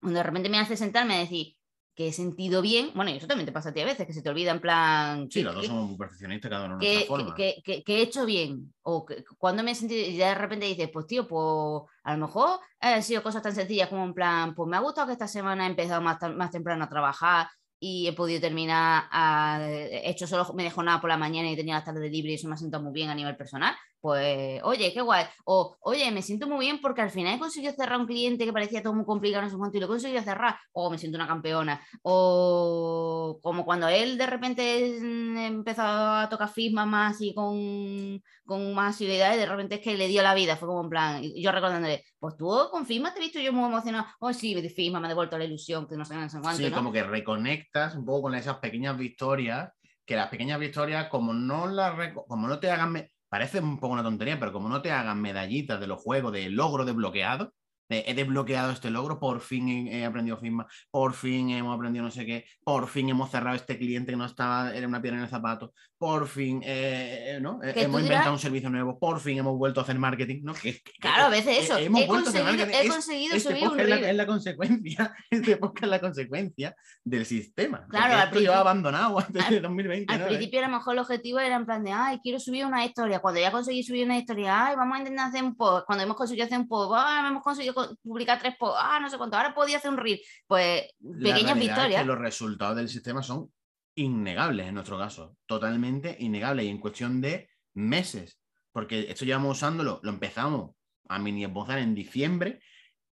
Cuando 0.00 0.18
de 0.18 0.22
repente 0.22 0.48
me 0.48 0.58
hace 0.58 0.76
sentarme 0.76 1.14
a 1.14 1.18
decir 1.20 1.54
que 1.94 2.08
he 2.08 2.12
sentido 2.12 2.60
bien, 2.60 2.90
bueno, 2.94 3.12
y 3.12 3.16
eso 3.16 3.28
también 3.28 3.46
te 3.46 3.52
pasa 3.52 3.68
a 3.68 3.72
ti 3.72 3.80
a 3.80 3.84
veces, 3.84 4.06
que 4.06 4.12
se 4.12 4.20
te 4.20 4.28
olvida 4.28 4.50
en 4.50 4.60
plan... 4.60 5.30
Sí, 5.30 5.42
los 5.42 5.54
dos 5.54 5.66
somos 5.66 5.88
muy 5.90 5.96
perfeccionistas 5.96 6.50
cada 6.50 6.66
uno 6.66 6.78
que, 6.78 7.04
forma. 7.06 7.34
Que, 7.36 7.62
he 7.64 8.02
hecho 8.02 8.26
bien, 8.26 8.74
o 8.82 9.06
cuando 9.38 9.62
me 9.62 9.70
he 9.70 9.74
sentido, 9.76 10.00
y 10.04 10.16
ya 10.16 10.30
de 10.30 10.34
repente 10.34 10.66
dices, 10.66 10.90
pues 10.92 11.06
tío, 11.06 11.28
pues 11.28 11.88
a 12.02 12.16
lo 12.16 12.26
mejor 12.26 12.58
han 12.80 13.02
sido 13.02 13.22
cosas 13.22 13.42
tan 13.42 13.54
sencillas 13.54 13.88
como 13.88 14.04
en 14.04 14.12
plan, 14.12 14.54
pues 14.56 14.68
me 14.68 14.76
ha 14.76 14.80
gustado 14.80 15.06
que 15.06 15.12
esta 15.12 15.28
semana 15.28 15.66
he 15.66 15.70
empezado 15.70 16.02
más, 16.02 16.18
más 16.34 16.50
temprano 16.50 16.84
a 16.84 16.88
trabajar, 16.88 17.46
y 17.86 18.08
he 18.08 18.14
podido 18.14 18.40
terminar, 18.40 19.04
a, 19.10 19.58
he 19.60 20.08
hecho 20.08 20.26
solo, 20.26 20.50
me 20.54 20.62
dejó 20.62 20.82
nada 20.82 21.02
por 21.02 21.10
la 21.10 21.18
mañana 21.18 21.50
y 21.50 21.56
tenía 21.56 21.74
la 21.74 21.84
tarde 21.84 22.08
libre 22.08 22.30
y 22.30 22.34
eso 22.36 22.48
me 22.48 22.54
ha 22.54 22.56
sentado 22.56 22.82
muy 22.82 22.94
bien 22.94 23.10
a 23.10 23.14
nivel 23.14 23.36
personal, 23.36 23.74
pues 24.04 24.60
oye, 24.64 24.92
qué 24.92 25.00
guay. 25.00 25.24
O 25.46 25.78
oye, 25.80 26.10
me 26.10 26.20
siento 26.20 26.46
muy 26.46 26.66
bien 26.66 26.78
porque 26.82 27.00
al 27.00 27.08
final 27.08 27.36
he 27.36 27.38
conseguido 27.38 27.72
cerrar 27.72 27.98
un 27.98 28.06
cliente 28.06 28.44
que 28.44 28.52
parecía 28.52 28.82
todo 28.82 28.92
muy 28.92 29.06
complicado, 29.06 29.42
no 29.42 29.48
sé 29.48 29.56
cuánto, 29.56 29.78
y 29.78 29.80
lo 29.80 29.86
he 29.86 29.88
conseguido 29.88 30.22
cerrar. 30.22 30.58
O 30.72 30.90
me 30.90 30.98
siento 30.98 31.16
una 31.16 31.26
campeona. 31.26 31.80
O 32.02 33.40
como 33.42 33.64
cuando 33.64 33.88
él 33.88 34.18
de 34.18 34.26
repente 34.26 34.98
mm, 35.00 35.38
empezó 35.38 35.80
a 35.84 36.28
tocar 36.28 36.50
FISMA 36.50 36.84
más 36.84 37.16
y 37.22 37.32
con, 37.32 38.22
con 38.44 38.74
más 38.74 38.94
asiduidad 38.94 39.32
y 39.36 39.38
de 39.38 39.46
repente 39.46 39.76
es 39.76 39.80
que 39.80 39.96
le 39.96 40.06
dio 40.06 40.20
la 40.20 40.34
vida. 40.34 40.58
Fue 40.58 40.68
como 40.68 40.82
en 40.82 40.90
plan, 40.90 41.22
yo 41.34 41.50
recordándole, 41.50 42.04
pues 42.18 42.36
tú 42.36 42.50
con 42.70 42.84
FISMA 42.84 43.14
te 43.14 43.20
he 43.20 43.22
visto 43.22 43.40
yo 43.40 43.54
muy 43.54 43.70
emocionado. 43.70 44.04
Oh, 44.20 44.34
sí, 44.34 44.54
FISMA 44.68 45.00
me 45.00 45.06
ha 45.06 45.08
devuelto 45.08 45.38
la 45.38 45.44
ilusión, 45.44 45.88
que 45.88 45.96
no 45.96 46.04
sé, 46.04 46.14
no 46.14 46.28
sé 46.28 46.40
cuánto. 46.42 46.62
Sí, 46.62 46.70
como 46.70 46.92
que 46.92 47.04
reconectas 47.04 47.94
un 47.94 48.04
poco 48.04 48.24
con 48.24 48.34
esas 48.34 48.58
pequeñas 48.58 48.98
victorias 48.98 49.70
que 50.04 50.16
las 50.16 50.28
pequeñas 50.28 50.60
victorias, 50.60 51.08
como 51.08 51.32
no, 51.32 51.66
las 51.66 51.94
como 52.26 52.46
no 52.46 52.60
te 52.60 52.70
hagan 52.70 52.92
parece 53.34 53.58
un 53.58 53.80
poco 53.80 53.94
una 53.94 54.04
tontería, 54.04 54.38
pero 54.38 54.52
como 54.52 54.68
no 54.68 54.80
te 54.80 54.92
hagan 54.92 55.20
medallitas 55.20 55.80
de 55.80 55.88
los 55.88 56.00
juegos 56.00 56.32
de 56.32 56.50
logro 56.50 56.84
desbloqueado, 56.84 57.52
he 57.88 58.14
desbloqueado 58.14 58.72
este 58.72 58.90
logro, 58.90 59.20
por 59.20 59.40
fin 59.40 59.88
he, 59.88 60.04
aprendido 60.04 60.38
firma, 60.38 60.66
por 60.90 61.14
fin 61.14 61.50
hemos 61.50 61.74
aprendido 61.74 62.04
no 62.04 62.10
sé 62.10 62.24
qué, 62.24 62.44
por 62.64 62.88
fin 62.88 63.08
hemos 63.08 63.30
cerrado 63.30 63.56
este 63.56 63.78
cliente 63.78 64.12
que 64.12 64.16
no 64.16 64.24
estaba, 64.24 64.74
era 64.74 64.86
una 64.88 65.00
piedra 65.00 65.18
en 65.18 65.24
el 65.24 65.30
zapato, 65.30 65.72
por 65.98 66.28
fin 66.28 66.60
eh, 66.64 67.36
eh, 67.36 67.38
¿no? 67.40 67.60
hemos 67.62 68.02
inventado 68.02 68.32
un 68.32 68.38
servicio 68.38 68.68
nuevo, 68.70 68.98
por 68.98 69.20
fin 69.20 69.38
hemos 69.38 69.56
vuelto 69.56 69.80
a 69.80 69.84
hacer 69.84 69.98
marketing. 69.98 70.42
¿no? 70.42 70.54
claro, 71.00 71.24
a 71.24 71.28
veces 71.28 71.64
eso. 71.64 71.78
Hemos 71.78 72.02
he 72.02 72.06
conseguido, 72.06 72.66
he 72.66 72.88
conseguido 72.88 73.36
este 73.36 73.50
subir 73.50 73.68
un 73.68 73.80
es 73.80 73.88
la, 73.88 74.10
es 74.10 74.16
la, 74.16 74.26
consecuencia, 74.26 75.14
este 75.30 75.56
podcast 75.56 75.84
es 75.84 75.90
la 75.90 76.00
consecuencia 76.00 76.76
del 77.04 77.26
sistema. 77.26 77.86
Claro, 77.88 78.14
al 78.14 78.30
principio, 78.30 78.54
abandonado 78.54 79.18
antes 79.18 79.50
de 79.50 79.60
2020. 79.60 80.12
Al 80.12 80.26
principio 80.26 80.58
a 80.60 80.68
lo 80.68 80.76
mejor 80.76 80.94
el 80.94 81.00
objetivo 81.00 81.38
era 81.38 81.56
en 81.56 81.64
plan 81.64 81.84
de, 81.84 81.92
ay, 81.92 82.20
quiero 82.22 82.38
subir 82.38 82.66
una 82.66 82.84
historia. 82.84 83.20
Cuando 83.20 83.40
ya 83.40 83.50
conseguí 83.50 83.82
subir 83.82 84.04
una 84.04 84.18
historia, 84.18 84.66
ay, 84.66 84.76
vamos 84.76 84.96
a 84.96 84.98
intentar 85.00 85.28
hacer 85.28 85.42
un 85.42 85.56
post. 85.56 85.86
Cuando 85.86 86.04
hemos 86.04 86.16
conseguido 86.16 86.46
hacer 86.46 86.58
un 86.58 86.68
post, 86.68 86.92
ay, 86.96 87.26
hemos 87.28 87.42
conseguido 87.42 87.73
publicar 88.02 88.38
tres 88.38 88.54
posts, 88.58 88.80
ah, 88.82 88.98
no 89.00 89.10
sé 89.10 89.18
cuánto, 89.18 89.36
ahora 89.36 89.54
podía 89.54 89.78
hacer 89.78 89.90
un 89.90 89.98
reel. 89.98 90.20
Pues 90.46 90.84
pequeñas 91.22 91.58
victorias. 91.58 92.06
los 92.06 92.18
resultados 92.18 92.76
del 92.76 92.88
sistema 92.88 93.22
son 93.22 93.50
innegables 93.96 94.66
en 94.66 94.74
nuestro 94.74 94.98
caso, 94.98 95.36
totalmente 95.46 96.16
innegables 96.18 96.66
y 96.66 96.68
en 96.68 96.78
cuestión 96.78 97.20
de 97.20 97.48
meses, 97.74 98.40
porque 98.72 99.06
esto 99.08 99.24
llevamos 99.24 99.58
usándolo, 99.58 100.00
lo 100.02 100.10
empezamos 100.10 100.72
a 101.08 101.18
mini 101.18 101.44
esbozar 101.44 101.78
en 101.78 101.94
diciembre, 101.94 102.60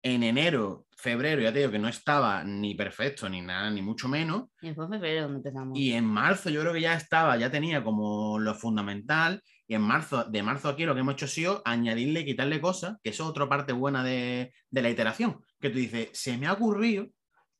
en 0.02 0.22
enero, 0.22 0.86
febrero, 0.96 1.42
ya 1.42 1.52
te 1.52 1.60
digo 1.60 1.70
que 1.70 1.78
no 1.78 1.88
estaba 1.88 2.44
ni 2.44 2.74
perfecto 2.74 3.28
ni 3.28 3.40
nada, 3.40 3.70
ni 3.70 3.82
mucho 3.82 4.08
menos. 4.08 4.44
Y 4.60 4.72
febrero 4.72 5.26
empezamos. 5.26 5.76
Y 5.78 5.92
en 5.92 6.04
marzo 6.04 6.50
yo 6.50 6.60
creo 6.60 6.72
que 6.72 6.80
ya 6.80 6.94
estaba, 6.94 7.36
ya 7.36 7.50
tenía 7.50 7.82
como 7.82 8.38
lo 8.38 8.54
fundamental 8.54 9.42
y 9.68 9.74
en 9.74 9.82
marzo, 9.82 10.24
de 10.24 10.42
marzo 10.42 10.68
aquí 10.68 10.84
lo 10.84 10.94
que 10.94 11.00
hemos 11.00 11.14
hecho 11.14 11.24
ha 11.24 11.28
sido 11.28 11.62
añadirle, 11.64 12.24
quitarle 12.24 12.60
cosas, 12.60 12.96
que 13.02 13.10
eso 13.10 13.24
es 13.24 13.30
otra 13.30 13.48
parte 13.48 13.72
buena 13.72 14.04
de, 14.04 14.52
la 14.70 14.90
iteración. 14.90 15.40
Que 15.60 15.70
tú 15.70 15.78
dices, 15.78 16.10
se 16.12 16.38
me 16.38 16.46
ha 16.46 16.52
ocurrido 16.52 17.08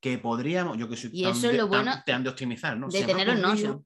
que 0.01 0.19
podríamos, 0.19 0.79
yo 0.79 0.89
que 0.89 0.97
soy 0.97 1.11
y 1.13 1.25
eso 1.25 1.51
es 1.51 1.57
lo 1.57 1.67
bueno 1.67 1.93
te 2.05 2.13
han 2.13 2.23
de 2.23 2.31
optimizar, 2.31 2.77
¿no? 2.77 2.89
De 2.89 3.03
tener 3.03 3.31
un 3.31 3.41
Notion. 3.41 3.85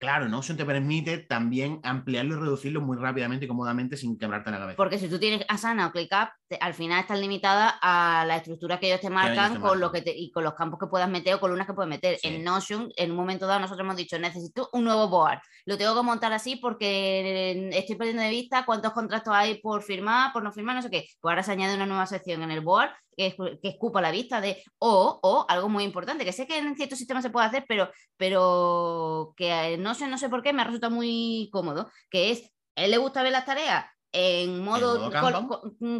Claro, 0.00 0.30
Notion 0.30 0.56
te 0.56 0.64
permite 0.64 1.18
también 1.18 1.78
ampliarlo 1.82 2.36
y 2.36 2.40
reducirlo 2.40 2.80
muy 2.80 2.96
rápidamente 2.96 3.44
y 3.44 3.48
cómodamente 3.48 3.98
sin 3.98 4.16
quebrarte 4.16 4.50
la 4.50 4.58
cabeza. 4.58 4.76
Porque 4.78 4.98
si 4.98 5.10
tú 5.10 5.18
tienes 5.18 5.44
Asana 5.46 5.88
o 5.88 5.92
ClickUp, 5.92 6.30
al 6.58 6.72
final 6.72 7.00
estás 7.00 7.20
limitada 7.20 7.78
a 7.82 8.24
la 8.24 8.38
estructura 8.38 8.80
que 8.80 8.86
ellos 8.86 9.02
te 9.02 9.10
marcan 9.10 9.60
con 9.60 9.78
lo 9.78 9.92
que 9.92 10.02
y 10.06 10.30
con 10.30 10.42
los 10.42 10.54
campos 10.54 10.80
que 10.80 10.86
puedas 10.86 11.10
meter 11.10 11.34
o 11.34 11.40
columnas 11.40 11.66
que 11.66 11.74
puedes 11.74 11.90
meter. 11.90 12.18
En 12.22 12.42
Notion, 12.42 12.90
en 12.96 13.10
un 13.10 13.16
momento 13.18 13.46
dado, 13.46 13.60
nosotros 13.60 13.84
hemos 13.84 13.96
dicho, 13.96 14.18
necesito 14.18 14.70
un 14.72 14.84
nuevo 14.84 15.08
board. 15.08 15.38
Lo 15.66 15.76
tengo 15.76 15.94
que 15.94 16.02
montar 16.02 16.32
así 16.32 16.56
porque 16.56 17.68
estoy 17.70 17.96
perdiendo 17.96 18.22
de 18.22 18.30
vista 18.30 18.64
cuántos 18.64 18.94
contratos 18.94 19.34
hay 19.34 19.60
por 19.60 19.82
firmar, 19.82 20.32
por 20.32 20.42
no 20.42 20.50
firmar, 20.50 20.76
no 20.76 20.82
sé 20.82 20.88
qué. 20.88 21.04
Pues 21.20 21.30
ahora 21.30 21.42
se 21.42 21.52
añade 21.52 21.74
una 21.74 21.84
nueva 21.84 22.06
sección 22.06 22.42
en 22.42 22.50
el 22.50 22.62
board 22.62 22.88
que, 23.16 23.34
escupa 23.62 24.00
la 24.00 24.10
vista 24.10 24.40
de 24.40 24.62
o, 24.78 25.18
o 25.22 25.46
algo 25.48 25.68
muy 25.68 25.84
importante, 25.84 26.24
que 26.24 26.32
sé 26.32 26.46
que 26.46 26.58
en 26.58 26.76
ciertos 26.76 26.98
sistemas 26.98 27.22
se 27.22 27.30
puede 27.30 27.46
hacer, 27.46 27.64
pero, 27.68 27.90
pero 28.16 29.34
que 29.36 29.76
no 29.78 29.94
sé, 29.94 30.08
no 30.08 30.18
sé 30.18 30.28
por 30.28 30.42
qué 30.42 30.52
me 30.52 30.64
resulta 30.64 30.90
muy 30.90 31.48
cómodo, 31.52 31.90
que 32.10 32.30
es, 32.30 32.50
a 32.76 32.84
él 32.84 32.90
le 32.90 32.98
gusta 32.98 33.22
ver 33.22 33.32
las 33.32 33.46
tareas 33.46 33.86
en 34.12 34.64
modo, 34.64 35.10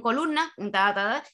columna, 0.03 0.53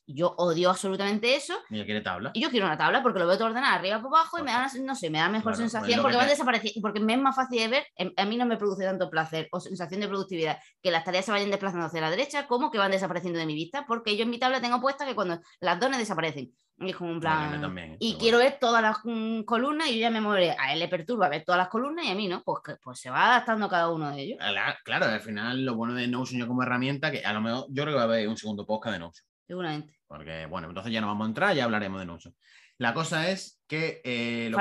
yo 0.06 0.34
odio 0.36 0.70
absolutamente 0.70 1.34
eso. 1.34 1.54
Y 1.70 1.78
yo 1.78 1.84
quiero 1.84 2.02
tabla. 2.02 2.30
Y 2.34 2.42
yo 2.42 2.50
quiero 2.50 2.66
una 2.66 2.76
tabla 2.76 3.02
porque 3.02 3.18
lo 3.18 3.26
veo 3.26 3.36
todo 3.36 3.48
ordenado 3.48 3.76
arriba 3.76 4.00
por 4.00 4.14
abajo 4.14 4.38
y 4.38 4.42
me 4.42 4.52
da, 4.52 4.68
no 4.82 4.94
sé, 4.94 5.10
me 5.10 5.18
da 5.18 5.28
mejor 5.28 5.56
sensación 5.56 6.02
porque 6.02 6.16
van 6.16 6.28
desapareciendo, 6.28 6.80
porque 6.82 7.00
me 7.00 7.14
es 7.14 7.20
más 7.20 7.34
fácil 7.34 7.60
de 7.60 7.68
ver, 7.68 7.86
em, 7.96 8.12
a 8.16 8.24
mí 8.24 8.36
no 8.36 8.46
me 8.46 8.56
produce 8.56 8.84
tanto 8.84 9.08
placer 9.08 9.48
o 9.52 9.60
sensación 9.60 10.00
de 10.00 10.08
productividad 10.08 10.58
que 10.82 10.90
las 10.90 11.04
tareas 11.04 11.24
se 11.24 11.32
vayan 11.32 11.50
desplazando 11.50 11.86
hacia 11.86 12.00
la 12.00 12.10
derecha 12.10 12.46
como 12.46 12.70
que 12.70 12.78
van 12.78 12.90
desapareciendo 12.90 13.38
de 13.38 13.46
mi 13.46 13.54
vista, 13.54 13.86
porque 13.86 14.16
yo 14.16 14.24
en 14.24 14.30
mi 14.30 14.38
tabla 14.38 14.60
tengo 14.60 14.80
puesta 14.80 15.06
que 15.06 15.14
cuando 15.14 15.40
las 15.60 15.80
dones 15.80 15.98
desaparecen. 15.98 16.52
Y 16.78 16.92
como 16.92 17.10
un 17.10 17.20
plan. 17.20 17.96
y 17.98 18.16
quiero 18.16 18.38
ver 18.38 18.58
todas 18.60 18.82
las 18.82 18.98
columnas 19.46 19.88
y 19.88 19.94
yo 19.94 20.00
ya 20.00 20.10
me 20.10 20.20
moveré. 20.20 20.54
A 20.58 20.74
él 20.74 20.78
le 20.78 20.88
perturba 20.88 21.28
ver 21.28 21.42
todas 21.42 21.58
las 21.58 21.68
columnas 21.68 22.04
y 22.04 22.10
a 22.10 22.14
mí 22.14 22.28
no. 22.28 22.42
Pues, 22.42 22.78
pues 22.82 23.00
se 23.00 23.08
va 23.08 23.28
adaptando 23.28 23.68
cada 23.68 23.90
uno 23.90 24.10
de 24.10 24.20
ellos. 24.20 24.38
Claro, 24.84 25.06
al 25.06 25.20
final 25.20 25.64
lo 25.64 25.74
bueno 25.74 25.94
de 25.94 26.06
Notion 26.06 26.38
yo 26.38 26.46
como 26.46 26.62
herramienta, 26.62 27.10
que 27.10 27.24
a 27.24 27.32
lo 27.32 27.40
mejor 27.40 27.66
yo 27.70 27.82
creo 27.82 27.94
que 27.94 27.96
va 27.96 28.02
a 28.02 28.04
haber 28.04 28.28
un 28.28 28.36
segundo 28.36 28.66
podcast 28.66 28.94
de 28.94 28.98
Notion. 28.98 29.26
Seguramente. 29.46 29.94
Porque, 30.06 30.46
bueno, 30.46 30.68
entonces 30.68 30.92
ya 30.92 31.00
no 31.00 31.06
vamos 31.06 31.24
a 31.24 31.28
entrar, 31.28 31.56
ya 31.56 31.64
hablaremos 31.64 31.98
de 31.98 32.06
Notion. 32.06 32.34
La 32.78 32.92
cosa 32.92 33.30
es 33.30 33.62
que, 33.66 34.02
eh, 34.04 34.50
lo, 34.50 34.58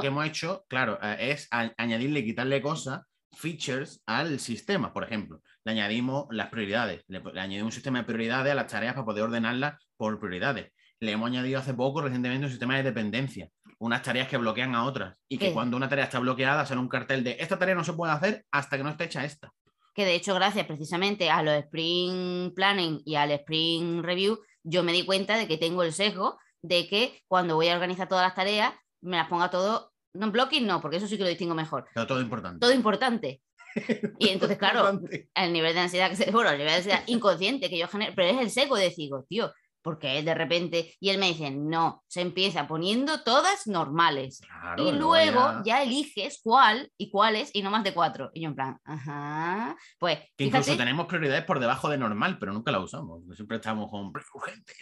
que 0.00 0.08
hemos, 0.08 0.26
hecho, 0.26 0.66
claro, 0.68 0.98
eh, 1.02 1.30
es 1.30 1.48
añadirle 1.50 2.20
y 2.20 2.24
quitarle 2.26 2.60
cosas, 2.60 3.00
features 3.32 4.02
al 4.04 4.38
sistema. 4.38 4.92
Por 4.92 5.02
ejemplo, 5.04 5.40
le 5.64 5.72
añadimos 5.72 6.26
las 6.30 6.50
prioridades, 6.50 7.04
le 7.08 7.22
añadimos 7.40 7.68
un 7.68 7.72
sistema 7.72 8.00
de 8.00 8.04
prioridades 8.04 8.52
a 8.52 8.54
las 8.54 8.66
tareas 8.66 8.92
para 8.92 9.06
poder 9.06 9.24
ordenarlas 9.24 9.82
por 9.96 10.20
prioridades 10.20 10.73
le 11.04 11.12
hemos 11.12 11.28
añadido 11.28 11.60
hace 11.60 11.74
poco, 11.74 12.00
recientemente, 12.00 12.46
un 12.46 12.50
sistema 12.50 12.76
de 12.76 12.82
dependencia. 12.82 13.50
Unas 13.78 14.02
tareas 14.02 14.28
que 14.28 14.36
bloquean 14.36 14.74
a 14.74 14.84
otras. 14.84 15.18
Y 15.28 15.38
que 15.38 15.52
cuando 15.52 15.76
una 15.76 15.88
tarea 15.88 16.04
está 16.04 16.18
bloqueada, 16.18 16.64
sale 16.64 16.80
un 16.80 16.88
cartel 16.88 17.22
de 17.22 17.36
esta 17.38 17.58
tarea 17.58 17.74
no 17.74 17.84
se 17.84 17.92
puede 17.92 18.12
hacer 18.12 18.44
hasta 18.50 18.76
que 18.76 18.82
no 18.82 18.90
esté 18.90 19.04
hecha 19.04 19.24
esta. 19.24 19.52
Que 19.94 20.04
de 20.04 20.14
hecho, 20.14 20.34
gracias 20.34 20.66
precisamente 20.66 21.30
a 21.30 21.42
los 21.42 21.54
Spring 21.54 22.52
Planning 22.54 23.02
y 23.04 23.14
al 23.14 23.30
Spring 23.32 24.02
Review, 24.02 24.40
yo 24.62 24.82
me 24.82 24.92
di 24.92 25.04
cuenta 25.04 25.36
de 25.36 25.46
que 25.46 25.58
tengo 25.58 25.82
el 25.82 25.92
sesgo 25.92 26.38
de 26.62 26.88
que 26.88 27.22
cuando 27.28 27.56
voy 27.56 27.68
a 27.68 27.74
organizar 27.74 28.08
todas 28.08 28.24
las 28.24 28.34
tareas, 28.34 28.72
me 29.02 29.18
las 29.18 29.28
ponga 29.28 29.50
todo. 29.50 29.92
No 30.14 30.30
blocking, 30.30 30.66
no, 30.66 30.80
porque 30.80 30.96
eso 30.96 31.06
sí 31.06 31.16
que 31.16 31.24
lo 31.24 31.28
distingo 31.28 31.54
mejor. 31.54 31.86
Pero 31.92 32.06
todo 32.06 32.20
importante. 32.20 32.60
Todo 32.60 32.72
importante. 32.72 33.42
y 34.18 34.28
entonces, 34.28 34.56
claro, 34.56 35.00
el 35.34 35.52
nivel 35.52 35.74
de 35.74 35.80
ansiedad 35.80 36.08
que 36.08 36.16
se, 36.16 36.30
bueno, 36.30 36.50
el 36.50 36.58
nivel 36.58 36.72
de 36.72 36.78
ansiedad 36.78 37.02
inconsciente 37.06 37.68
que 37.68 37.78
yo 37.78 37.88
genero, 37.88 38.12
pero 38.16 38.28
es 38.28 38.40
el 38.40 38.50
sesgo 38.50 38.76
de 38.76 38.84
decir, 38.84 39.10
tío, 39.28 39.52
porque 39.84 40.22
de 40.22 40.34
repente, 40.34 40.94
y 40.98 41.10
él 41.10 41.18
me 41.18 41.28
dice, 41.28 41.50
no, 41.50 42.02
se 42.08 42.22
empieza 42.22 42.66
poniendo 42.66 43.22
todas 43.22 43.66
normales. 43.66 44.40
Claro, 44.40 44.88
y 44.88 44.92
luego 44.92 45.62
ya... 45.62 45.82
eliges 45.82 46.40
cuál 46.42 46.90
y 46.96 47.10
cuáles 47.10 47.50
y 47.52 47.60
no 47.60 47.70
más 47.70 47.84
de 47.84 47.92
cuatro. 47.92 48.30
Y 48.32 48.40
yo 48.40 48.48
en 48.48 48.54
plan, 48.54 48.78
ajá, 48.82 49.76
pues 49.98 50.20
Que 50.38 50.44
incluso 50.44 50.74
tenemos 50.78 51.06
prioridades 51.06 51.44
por 51.44 51.60
debajo 51.60 51.90
de 51.90 51.98
normal, 51.98 52.38
pero 52.38 52.54
nunca 52.54 52.72
la 52.72 52.80
usamos. 52.80 53.24
Siempre 53.34 53.58
estamos 53.58 53.90
con 53.90 54.06
urgente, 54.06 54.72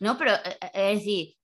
no, 0.00 0.18
pero 0.18 0.32
eh, 0.32 0.58
eh, 0.60 0.70
es 0.74 0.98
decir, 0.98 1.34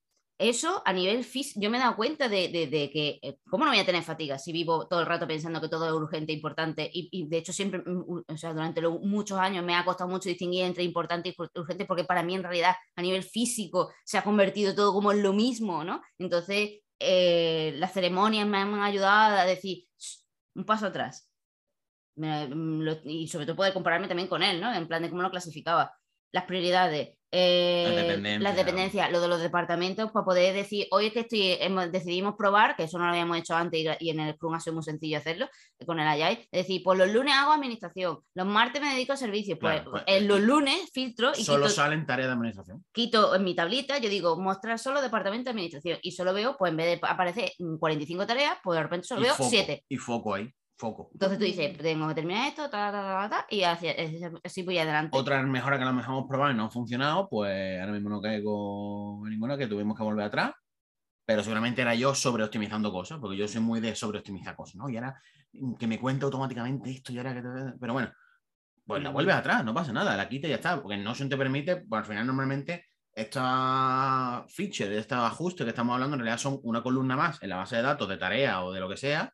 eso 0.42 0.82
a 0.84 0.92
nivel 0.92 1.24
físico, 1.24 1.60
yo 1.62 1.70
me 1.70 1.78
he 1.78 1.80
dado 1.80 1.96
cuenta 1.96 2.28
de, 2.28 2.48
de- 2.48 2.90
que, 2.90 3.18
eh, 3.22 3.38
¿cómo 3.50 3.64
no 3.64 3.70
voy 3.70 3.80
a 3.80 3.86
tener 3.86 4.02
fatiga 4.02 4.38
si 4.38 4.52
vivo 4.52 4.86
todo 4.88 5.00
el 5.00 5.06
rato 5.06 5.26
pensando 5.26 5.60
que 5.60 5.68
todo 5.68 5.86
es 5.86 5.92
urgente 5.92 6.32
importante? 6.32 6.90
Y, 6.92 7.26
de 7.28 7.38
hecho 7.38 7.52
siempre, 7.52 7.80
mm, 7.84 8.24
durante 8.54 8.82
muchos 8.88 9.38
años 9.38 9.64
me 9.64 9.74
ha 9.74 9.84
costado 9.84 10.10
mucho 10.10 10.28
distinguir 10.28 10.64
entre 10.64 10.84
importante 10.84 11.30
y 11.30 11.32
ur- 11.34 11.50
urgente 11.54 11.84
porque 11.86 12.04
para 12.04 12.22
mí 12.22 12.34
en 12.34 12.42
realidad 12.42 12.74
a 12.96 13.02
nivel 13.02 13.22
físico 13.22 13.90
se 14.04 14.18
ha 14.18 14.24
convertido 14.24 14.74
todo 14.74 14.92
como 14.92 15.12
en 15.12 15.22
lo 15.22 15.32
mismo, 15.32 15.84
¿no? 15.84 16.02
Entonces, 16.18 16.80
eh, 16.98 17.72
las 17.76 17.92
ceremonias 17.92 18.46
me 18.46 18.58
han 18.58 18.74
ayudado 18.82 19.36
a 19.38 19.44
decir, 19.44 19.84
"Shh, 19.98 20.18
un 20.54 20.64
paso 20.64 20.86
atrás. 20.86 21.28
Mm, 22.16 22.88
y 23.04 23.28
sobre 23.28 23.46
todo 23.46 23.56
poder 23.56 23.72
compararme 23.72 24.08
también 24.08 24.28
con 24.28 24.42
él, 24.42 24.60
¿no? 24.60 24.72
En 24.74 24.86
plan 24.88 25.02
de 25.02 25.10
cómo 25.10 25.22
lo 25.22 25.30
clasificaba. 25.30 25.94
Las 26.32 26.44
prioridades, 26.44 27.18
eh, 27.32 27.84
Las 27.86 28.42
las 28.42 28.56
dependencias. 28.56 29.10
lo 29.10 29.20
de 29.20 29.28
los 29.28 29.40
departamentos, 29.40 30.12
para 30.12 30.24
poder 30.24 30.54
decir, 30.54 30.86
hoy 30.90 31.06
es 31.06 31.12
que 31.12 31.20
estoy, 31.20 31.52
hemos- 31.60 31.90
decidimos 31.90 32.34
probar, 32.36 32.76
que 32.76 32.84
eso 32.84 32.98
no 32.98 33.04
lo 33.04 33.10
habíamos 33.10 33.38
hecho 33.38 33.54
antes 33.56 33.80
y, 33.80 33.86
y 34.06 34.10
en 34.10 34.20
el 34.20 34.34
Scrum 34.34 34.54
ha 34.54 34.60
sido 34.60 34.74
muy 34.74 34.82
sencillo 34.84 35.16
hacerlo, 35.18 35.48
eh, 35.78 35.86
con 35.86 35.98
el 35.98 36.06
Agile, 36.06 36.46
es 36.52 36.66
decir, 36.66 36.82
pues 36.84 36.98
los 36.98 37.10
lunes 37.10 37.34
hago 37.34 37.52
administración, 37.52 38.18
los 38.34 38.46
martes 38.46 38.82
me 38.82 38.92
dedico 38.92 39.14
a 39.14 39.16
servicios, 39.16 39.58
pues, 39.60 39.76
Claro, 39.76 39.90
pues, 39.92 40.02
en 40.06 40.28
los 40.28 40.40
lunes 40.40 40.78
filtro 40.92 41.32
y 41.36 41.42
Solo 41.44 41.64
quito, 41.66 41.74
salen 41.76 42.06
tareas 42.06 42.28
de 42.28 42.34
administración. 42.34 42.84
quito 42.92 43.34
en 43.34 43.44
mi 43.44 43.54
tablita, 43.54 43.98
yo 43.98 44.08
digo, 44.10 44.38
mostrar 44.38 44.78
solo 44.78 45.00
departamento 45.00 45.44
de 45.44 45.50
administración 45.50 45.98
y 46.02 46.12
solo 46.12 46.34
veo, 46.34 46.56
pues 46.58 46.70
en 46.70 46.76
vez 46.76 47.00
de 47.00 47.06
aparecer 47.08 47.50
mm, 47.58 47.78
45 47.78 48.26
tareas, 48.26 48.58
pues 48.62 48.76
de 48.76 48.82
repente 48.82 49.06
solo 49.06 49.22
y 49.22 49.24
veo 49.24 49.34
foco, 49.34 49.48
7. 49.50 49.84
Y 49.88 49.96
foco 49.96 50.34
ahí, 50.34 50.50
foco. 50.82 51.08
Entonces 51.12 51.38
tú 51.38 51.44
dices, 51.44 51.78
tengo 51.78 52.08
que 52.08 52.14
terminar 52.14 52.48
esto, 52.48 52.64
ta, 52.68 52.90
ta, 52.90 53.02
ta, 53.02 53.28
ta, 53.28 53.30
ta, 53.30 53.46
y 53.48 53.62
hacia- 53.62 53.94
así 54.44 54.62
voy 54.62 54.78
adelante. 54.78 55.16
Otra 55.16 55.42
mejora 55.42 55.76
que 55.78 55.84
a 55.84 55.86
lo 55.86 55.92
mejor 55.94 56.12
hemos 56.14 56.28
probado 56.28 56.52
y 56.52 56.56
no 56.56 56.64
ha 56.66 56.70
funcionado, 56.70 57.28
pues 57.28 57.80
ahora 57.80 57.92
mismo 57.92 58.08
no 58.10 58.20
caigo 58.20 59.22
en 59.24 59.30
ninguna, 59.30 59.56
que 59.56 59.66
tuvimos 59.68 59.96
que 59.96 60.02
volver 60.02 60.26
atrás. 60.26 60.52
Pero 61.24 61.42
seguramente 61.44 61.80
era 61.82 61.94
yo 61.94 62.14
sobreoptimizando 62.14 62.90
cosas, 62.92 63.18
porque 63.20 63.36
yo 63.36 63.46
soy 63.46 63.60
muy 63.60 63.80
de 63.80 63.94
sobreoptimizar 63.94 64.56
cosas, 64.56 64.74
¿no? 64.74 64.88
Y 64.90 64.96
ahora 64.96 65.14
mm, 65.52 65.74
que 65.76 65.86
me 65.86 66.00
cuente 66.00 66.24
automáticamente 66.24 66.90
esto 66.90 67.12
y 67.12 67.18
ahora 67.18 67.32
que... 67.34 67.42
te- 67.42 67.78
Pero 67.80 67.92
bueno, 67.92 68.10
pues 68.84 69.02
la 69.02 69.10
vuelves 69.10 69.36
atrás, 69.36 69.64
no 69.64 69.72
pasa 69.72 69.92
nada, 69.92 70.16
la 70.16 70.28
quita 70.28 70.48
y 70.48 70.50
ya 70.50 70.56
está, 70.56 70.82
porque 70.82 70.96
no 70.98 71.14
se 71.14 71.26
te 71.26 71.36
permite, 71.36 71.76
pues 71.76 72.00
al 72.00 72.04
final 72.06 72.26
normalmente 72.26 72.86
esta 73.14 74.44
feature, 74.48 74.98
estos 74.98 75.18
ajustes 75.18 75.64
que 75.64 75.70
estamos 75.70 75.94
hablando, 75.94 76.14
en 76.16 76.20
realidad 76.20 76.38
son 76.38 76.58
una 76.64 76.82
columna 76.82 77.16
más 77.16 77.40
en 77.42 77.50
la 77.50 77.56
base 77.56 77.76
de 77.76 77.82
datos 77.82 78.08
de 78.08 78.16
tarea 78.16 78.64
o 78.64 78.72
de 78.72 78.80
lo 78.80 78.88
que 78.88 78.96
sea. 78.96 79.32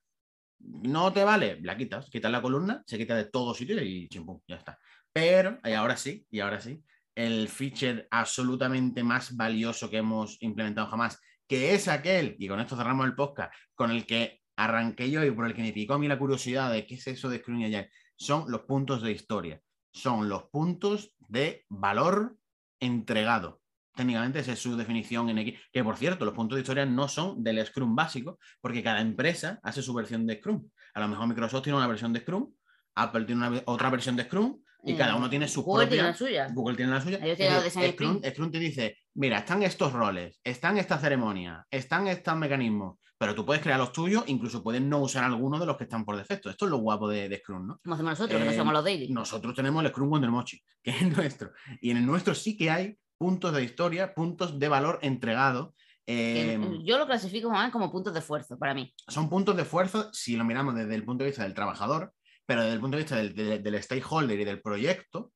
No 0.61 1.13
te 1.13 1.25
vale, 1.25 1.61
la 1.63 1.77
quitas, 1.77 2.11
quitas 2.11 2.31
la 2.31 2.43
columna, 2.43 2.83
se 2.87 2.99
quita 2.99 3.15
de 3.17 3.27
todo 3.27 3.55
sitio 3.55 3.83
y 3.83 4.09
chimpum, 4.09 4.41
ya 4.47 4.57
está. 4.57 4.79
Pero, 5.13 5.59
y 5.65 5.73
ahora 5.73 5.97
sí, 5.97 6.27
y 6.31 6.41
ahora 6.41 6.61
sí, 6.61 6.83
el 7.15 7.49
feature 7.49 8.07
absolutamente 8.11 9.03
más 9.03 9.37
valioso 9.37 9.89
que 9.91 9.99
hemos 9.99 10.37
implementado 10.43 10.89
jamás, 10.89 11.21
que 11.47 11.75
es 11.75 11.89
aquel, 11.89 12.37
y 12.39 12.49
con 12.49 12.61
esto 12.61 12.77
cerramos 12.77 13.07
el 13.07 13.15
podcast, 13.15 13.53
con 13.75 13.91
el 13.91 14.07
que 14.07 14.41
arranqué 14.57 15.11
yo 15.11 15.25
y 15.25 15.31
por 15.31 15.47
el 15.47 15.55
que 15.55 15.63
me 15.63 15.73
picó 15.73 15.95
a 15.95 15.99
mí 15.99 16.09
la 16.09 16.19
curiosidad 16.19 16.73
de 16.73 16.87
qué 16.87 16.97
es 16.97 17.07
eso 17.07 17.29
de 17.29 17.39
Screen 17.39 17.65
Agile, 17.65 17.91
son 18.17 18.51
los 18.51 18.63
puntos 18.63 19.03
de 19.03 19.13
historia. 19.13 19.63
Son 19.93 20.29
los 20.29 20.45
puntos 20.45 21.15
de 21.29 21.65
valor 21.69 22.37
entregado. 22.81 23.61
Técnicamente 23.99 24.39
esa 24.39 24.53
es 24.53 24.61
su 24.61 24.77
definición 24.77 25.29
en 25.29 25.39
X. 25.39 25.59
Que 25.73 25.83
por 25.83 25.97
cierto, 25.97 26.25
los 26.25 26.33
puntos 26.35 26.55
de 26.57 26.63
historia 26.63 26.87
no 26.87 27.09
son 27.09 27.43
del 27.43 27.67
Scrum 27.67 27.97
básico, 27.97 28.39
porque 28.61 28.81
cada 28.83 29.01
empresa 29.01 29.59
hace 29.65 29.83
su 29.83 29.93
versión 29.93 30.25
de 30.25 30.37
Scrum. 30.37 30.69
A 30.95 31.01
lo 31.01 31.09
mejor 31.09 31.27
Microsoft 31.27 31.65
tiene 31.65 31.77
una 31.79 31.89
versión 31.89 32.13
de 32.13 32.21
Scrum, 32.21 32.49
Apple 32.95 33.25
tiene 33.25 33.47
una 33.49 33.63
otra 33.67 33.91
versión 33.91 34.15
de 34.15 34.23
Scrum, 34.23 34.61
y 34.85 34.95
cada 34.95 35.17
uno 35.17 35.29
tiene 35.29 35.49
su 35.49 35.61
Eh, 35.61 35.65
Google 35.65 35.87
tiene 35.89 36.03
propia- 36.05 36.11
la 36.13 36.17
suya. 36.47 36.49
Google 36.55 36.77
tiene 36.77 36.93
la 36.93 37.01
suya. 37.01 37.17
Ellos 37.19 37.31
Es 37.33 37.37
tienen 37.39 37.55
los 37.57 37.65
decir, 37.65 37.83
design 37.83 37.95
Scrum. 37.95 38.33
Scrum 38.33 38.51
te 38.53 38.59
dice, 38.61 38.99
mira, 39.15 39.39
están 39.39 39.63
estos 39.65 39.93
roles, 39.93 40.39
están 40.45 40.79
estas 40.79 41.01
ceremonias, 41.01 41.65
están 41.69 42.07
estos 42.07 42.37
mecanismos, 42.37 42.99
pero 43.19 43.35
tú 43.35 43.45
puedes 43.45 43.61
crear 43.61 43.81
los 43.81 43.93
tuyos, 43.93 44.23
incluso 44.29 44.63
puedes 44.63 44.81
no 44.81 45.01
usar 45.01 45.25
alguno 45.25 45.59
de 45.59 45.67
los 45.67 45.77
que 45.77 45.83
están 45.85 46.05
por 46.05 46.17
defecto. 46.17 46.49
Esto 46.49 46.67
es 46.67 46.71
lo 46.71 46.79
guapo 46.79 47.09
de, 47.09 47.29
de 47.29 47.39
Scrum, 47.39 47.67
¿no? 47.67 47.81
Como 47.83 47.97
hacemos 47.97 48.13
nosotros, 48.13 48.39
que 48.39 48.45
no 48.47 48.53
Eh, 48.53 48.57
somos 48.57 48.73
los 48.73 48.85
daily. 48.85 49.09
Nosotros 49.13 49.53
tenemos 49.57 49.83
el 49.85 49.91
Scrum 49.91 50.09
Wonder 50.09 50.31
Mochi, 50.31 50.63
que 50.81 50.91
es 50.93 51.03
nuestro. 51.37 51.51
Y 51.81 51.91
en 51.91 51.97
el 51.97 52.07
nuestro 52.07 52.33
sí 52.37 52.57
que 52.57 52.71
hay 52.71 52.97
puntos 53.19 53.53
de 53.53 53.65
historia, 53.65 54.15
puntos 54.15 54.59
de 54.59 54.69
valor 54.69 54.99
entregado. 55.03 55.75
Eh, 56.07 56.59
Yo 56.85 56.97
lo 56.99 57.07
clasifico 57.07 57.51
más 57.51 57.71
como 57.71 57.93
puntos 57.93 58.15
de 58.15 58.21
esfuerzo 58.21 58.59
para 58.59 58.73
mí. 58.73 58.95
son 59.09 59.29
puntos 59.29 59.55
de 59.57 59.63
esfuerzo 59.63 60.11
si 60.15 60.37
lo 60.37 60.45
miramos 60.45 60.75
desde 60.75 60.95
el 60.95 61.05
punto 61.05 61.25
de 61.25 61.31
vista 61.31 61.43
del 61.43 61.53
trabajador, 61.53 62.15
pero 62.47 62.63
desde 62.63 62.75
el 62.75 62.81
punto 62.81 62.97
de 62.97 63.03
vista 63.03 63.17
del, 63.17 63.35
del- 63.35 63.63
del 63.63 63.83
stakeholder 63.83 64.41
y 64.41 64.45
del 64.45 64.63
proyecto, 64.63 65.33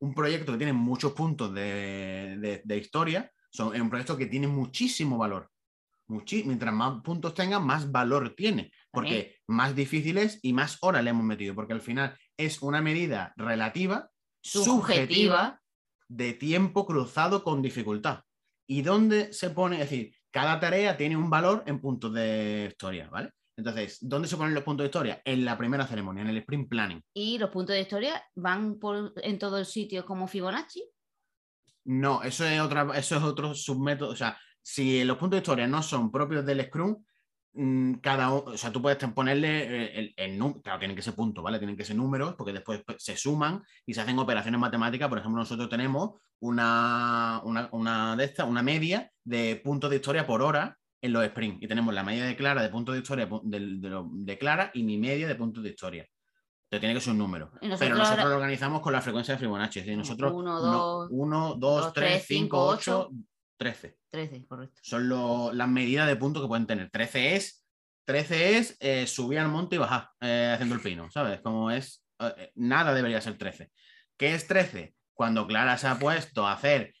un 0.00 0.12
proyecto 0.14 0.52
que 0.52 0.58
tiene 0.58 0.72
muchos 0.72 1.12
puntos 1.12 1.54
de, 1.54 2.36
de- 2.40 2.62
de 2.64 2.76
historia, 2.78 3.30
son, 3.50 3.74
es 3.74 3.80
un 3.80 3.88
proyecto 3.90 4.16
que 4.16 4.26
tiene 4.26 4.48
muchísimo 4.48 5.18
valor. 5.18 5.50
Muchi- 6.08 6.44
mientras 6.44 6.72
más 6.74 7.00
puntos 7.02 7.34
tenga, 7.34 7.58
más 7.60 7.90
valor 7.92 8.34
tiene, 8.36 8.72
porque 8.90 9.36
más 9.46 9.74
difícil 9.74 10.18
es 10.18 10.38
y 10.42 10.52
más 10.52 10.78
horas 10.80 11.02
le 11.04 11.10
hemos 11.10 11.24
metido, 11.24 11.54
porque 11.54 11.72
al 11.74 11.80
final 11.80 12.16
es 12.36 12.60
una 12.62 12.80
medida 12.82 13.32
relativa, 13.36 14.10
subjetiva, 14.40 15.60
de 16.08 16.32
tiempo 16.32 16.86
cruzado 16.86 17.42
con 17.42 17.62
dificultad. 17.62 18.20
¿Y 18.68 18.82
dónde 18.82 19.32
se 19.32 19.50
pone? 19.50 19.76
Es 19.80 19.90
decir, 19.90 20.14
cada 20.30 20.58
tarea 20.60 20.96
tiene 20.96 21.16
un 21.16 21.30
valor 21.30 21.62
en 21.66 21.80
puntos 21.80 22.12
de 22.12 22.68
historia, 22.70 23.08
¿vale? 23.08 23.30
Entonces, 23.56 23.98
¿dónde 24.02 24.28
se 24.28 24.36
ponen 24.36 24.54
los 24.54 24.64
puntos 24.64 24.84
de 24.84 24.88
historia? 24.88 25.22
En 25.24 25.44
la 25.44 25.56
primera 25.56 25.86
ceremonia, 25.86 26.22
en 26.22 26.28
el 26.28 26.36
sprint 26.38 26.68
planning. 26.68 27.02
Y 27.14 27.38
los 27.38 27.50
puntos 27.50 27.74
de 27.74 27.80
historia 27.80 28.22
van 28.34 28.78
por, 28.78 29.14
en 29.16 29.38
todo 29.38 29.58
el 29.58 29.64
sitio 29.64 30.04
como 30.04 30.28
Fibonacci. 30.28 30.84
No, 31.84 32.22
eso 32.22 32.44
es, 32.44 32.60
otra, 32.60 32.86
eso 32.96 33.16
es 33.16 33.22
otro 33.22 33.54
submétodo. 33.54 34.10
O 34.10 34.16
sea, 34.16 34.36
si 34.60 35.04
los 35.04 35.16
puntos 35.16 35.36
de 35.38 35.42
historia 35.42 35.66
no 35.66 35.82
son 35.82 36.10
propios 36.10 36.44
del 36.44 36.66
Scrum, 36.66 37.02
cada 38.02 38.30
uno, 38.30 38.52
o 38.52 38.56
sea, 38.58 38.70
tú 38.70 38.82
puedes 38.82 38.98
ponerle 39.10 39.62
eh, 39.86 39.98
el, 39.98 40.14
el 40.16 40.38
número, 40.38 40.60
claro, 40.62 40.78
tienen 40.78 40.96
que 40.96 41.02
ser 41.02 41.14
puntos, 41.14 41.42
¿vale? 41.42 41.58
Tienen 41.58 41.76
que 41.76 41.84
ser 41.84 41.96
números, 41.96 42.34
porque 42.36 42.52
después 42.52 42.82
pues, 42.84 43.02
se 43.02 43.16
suman 43.16 43.62
y 43.86 43.94
se 43.94 44.00
hacen 44.00 44.18
operaciones 44.18 44.60
matemáticas. 44.60 45.08
Por 45.08 45.18
ejemplo, 45.18 45.40
nosotros 45.40 45.68
tenemos 45.68 46.20
una, 46.40 47.40
una, 47.44 47.68
una 47.72 48.16
de 48.16 48.24
estas, 48.24 48.48
una 48.48 48.62
media 48.62 49.10
de 49.24 49.56
puntos 49.64 49.90
de 49.90 49.96
historia 49.96 50.26
por 50.26 50.42
hora 50.42 50.76
en 51.00 51.12
los 51.12 51.24
sprints. 51.26 51.62
Y 51.62 51.68
tenemos 51.68 51.94
la 51.94 52.02
media 52.02 52.24
de 52.24 52.36
Clara 52.36 52.62
de 52.62 52.68
puntos 52.68 52.94
de 52.94 53.00
historia 53.00 53.28
de, 53.42 54.02
de 54.10 54.38
Clara 54.38 54.70
y 54.74 54.82
mi 54.82 54.98
media 54.98 55.26
de 55.26 55.34
puntos 55.34 55.62
de 55.62 55.70
historia. 55.70 56.06
Entonces 56.68 56.80
tiene 56.80 56.94
que 56.94 57.00
ser 57.00 57.12
un 57.12 57.18
número. 57.18 57.46
Nosotros 57.62 57.78
Pero 57.78 57.94
nosotros 57.94 58.18
ahora- 58.18 58.30
lo 58.30 58.36
organizamos 58.36 58.80
con 58.82 58.92
la 58.92 59.00
frecuencia 59.00 59.34
de 59.34 59.40
Fibonacci. 59.40 59.78
Es 59.78 59.86
decir, 59.86 59.96
nosotros 59.98 60.32
Uno, 60.34 60.54
no- 60.60 60.72
dos, 60.72 61.08
uno, 61.12 61.54
dos, 61.54 61.92
dos, 63.58 63.76
tres, 63.78 63.78
tres, 63.80 63.90
cinco, 63.90 63.96
cinco, 64.10 64.14
ocho, 64.14 64.28
trece. 64.28 64.38
13, 64.40 64.46
correcto. 64.46 64.80
Son 64.82 65.08
lo- 65.08 65.52
las 65.52 65.68
medidas 65.68 66.06
de 66.06 66.16
puntos 66.16 66.42
que 66.42 66.48
pueden 66.48 66.66
tener. 66.66 66.90
13 66.90 67.36
es, 67.36 67.64
13 68.04 68.58
es 68.58 68.76
eh, 68.80 69.06
subir 69.06 69.38
al 69.38 69.48
monte 69.48 69.76
y 69.76 69.78
bajar 69.78 70.08
eh, 70.20 70.50
haciendo 70.54 70.74
el 70.74 70.80
pino, 70.80 71.10
¿sabes? 71.10 71.40
Como 71.40 71.70
es, 71.70 72.04
eh, 72.20 72.52
nada 72.54 72.94
debería 72.94 73.20
ser 73.20 73.36
13. 73.36 73.70
¿Qué 74.16 74.34
es 74.34 74.46
13? 74.46 74.94
Cuando 75.14 75.46
Clara 75.46 75.76
se 75.78 75.86
ha 75.88 75.98
puesto 75.98 76.46
a 76.46 76.52
hacer, 76.52 76.92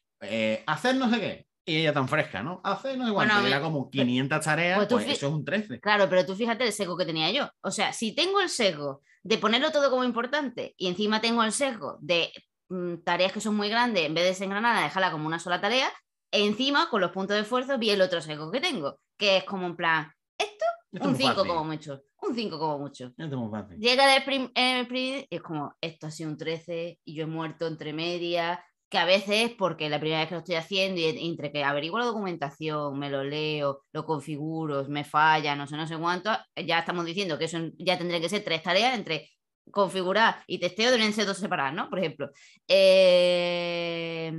hacer 0.66 0.96
no 0.96 1.10
sé 1.10 1.20
qué, 1.20 1.46
y 1.66 1.76
ella 1.78 1.92
tan 1.92 2.08
fresca, 2.08 2.42
¿no? 2.42 2.60
Hacer 2.64 2.96
no 2.96 3.06
sé 3.06 3.12
cuánto, 3.12 3.34
Bueno, 3.34 3.46
era 3.48 3.60
como 3.60 3.90
500 3.90 4.44
tareas, 4.44 4.76
pues 4.78 4.88
tú 4.88 4.94
pues 4.96 5.06
fi- 5.06 5.12
eso 5.12 5.26
es 5.28 5.32
un 5.32 5.44
13. 5.44 5.80
Claro, 5.80 6.08
pero 6.08 6.24
tú 6.24 6.34
fíjate 6.34 6.64
el 6.64 6.72
sesgo 6.72 6.96
que 6.96 7.04
tenía 7.04 7.30
yo. 7.30 7.48
O 7.60 7.70
sea, 7.70 7.92
si 7.92 8.14
tengo 8.14 8.40
el 8.40 8.48
sesgo 8.48 9.02
de 9.22 9.38
ponerlo 9.38 9.70
todo 9.72 9.90
como 9.90 10.04
importante 10.04 10.74
y 10.78 10.88
encima 10.88 11.20
tengo 11.20 11.42
el 11.42 11.52
sesgo 11.52 11.98
de 12.00 12.30
mm, 12.68 12.98
tareas 13.04 13.32
que 13.32 13.40
son 13.40 13.54
muy 13.56 13.68
grandes, 13.68 14.04
en 14.06 14.14
vez 14.14 14.24
de 14.24 14.30
desengranada, 14.30 14.82
dejarla 14.82 15.10
como 15.10 15.26
una 15.26 15.38
sola 15.38 15.60
tarea, 15.60 15.90
encima 16.30 16.88
con 16.90 17.00
los 17.00 17.10
puntos 17.12 17.36
de 17.36 17.42
esfuerzo 17.42 17.78
vi 17.78 17.90
el 17.90 18.00
otro 18.02 18.20
sesgo 18.20 18.50
que 18.50 18.60
tengo, 18.60 18.98
que 19.16 19.38
es 19.38 19.44
como 19.44 19.66
en 19.66 19.76
plan, 19.76 20.12
Esto 20.38 20.64
es 20.92 21.00
un 21.02 21.08
muy 21.12 21.16
5 21.18 21.34
fácil. 21.34 21.48
como 21.48 21.64
mucho, 21.64 22.00
un 22.22 22.34
5 22.34 22.58
como 22.58 22.78
mucho. 22.78 23.06
Esto 23.06 23.22
es 23.24 23.32
muy 23.32 23.50
fácil. 23.50 23.78
Llega 23.78 24.06
del 24.06 24.24
prim- 24.24 24.50
el 24.54 24.86
prim- 24.86 25.24
es 25.30 25.40
como, 25.42 25.74
esto 25.80 26.06
ha 26.06 26.10
sido 26.10 26.30
un 26.30 26.36
13 26.36 26.98
y 27.04 27.14
yo 27.14 27.24
he 27.24 27.26
muerto 27.26 27.66
entre 27.66 27.92
medias, 27.92 28.58
que 28.88 28.98
a 28.98 29.04
veces 29.04 29.50
es 29.50 29.50
porque 29.56 29.88
la 29.90 29.98
primera 29.98 30.20
vez 30.20 30.28
que 30.28 30.34
lo 30.36 30.40
estoy 30.40 30.54
haciendo 30.54 31.00
y 31.00 31.06
entre 31.28 31.50
que 31.50 31.64
averiguo 31.64 31.98
la 31.98 32.04
documentación, 32.04 32.96
me 32.98 33.10
lo 33.10 33.24
leo, 33.24 33.82
lo 33.92 34.04
configuro, 34.04 34.84
me 34.88 35.02
falla, 35.04 35.56
no 35.56 35.66
sé, 35.66 35.76
no 35.76 35.86
sé 35.88 35.96
cuánto, 35.98 36.30
ya 36.54 36.78
estamos 36.78 37.04
diciendo 37.04 37.36
que 37.38 37.46
eso 37.46 37.58
ya 37.78 37.98
tendría 37.98 38.20
que 38.20 38.28
ser 38.28 38.44
tres 38.44 38.62
tareas 38.62 38.94
entre 38.94 39.28
configurar 39.72 40.44
y 40.46 40.60
testeo 40.60 40.92
deben 40.92 41.12
ser 41.12 41.26
dos 41.26 41.38
separadas, 41.38 41.74
¿no? 41.74 41.90
Por 41.90 41.98
ejemplo, 41.98 42.30
eh, 42.68 44.32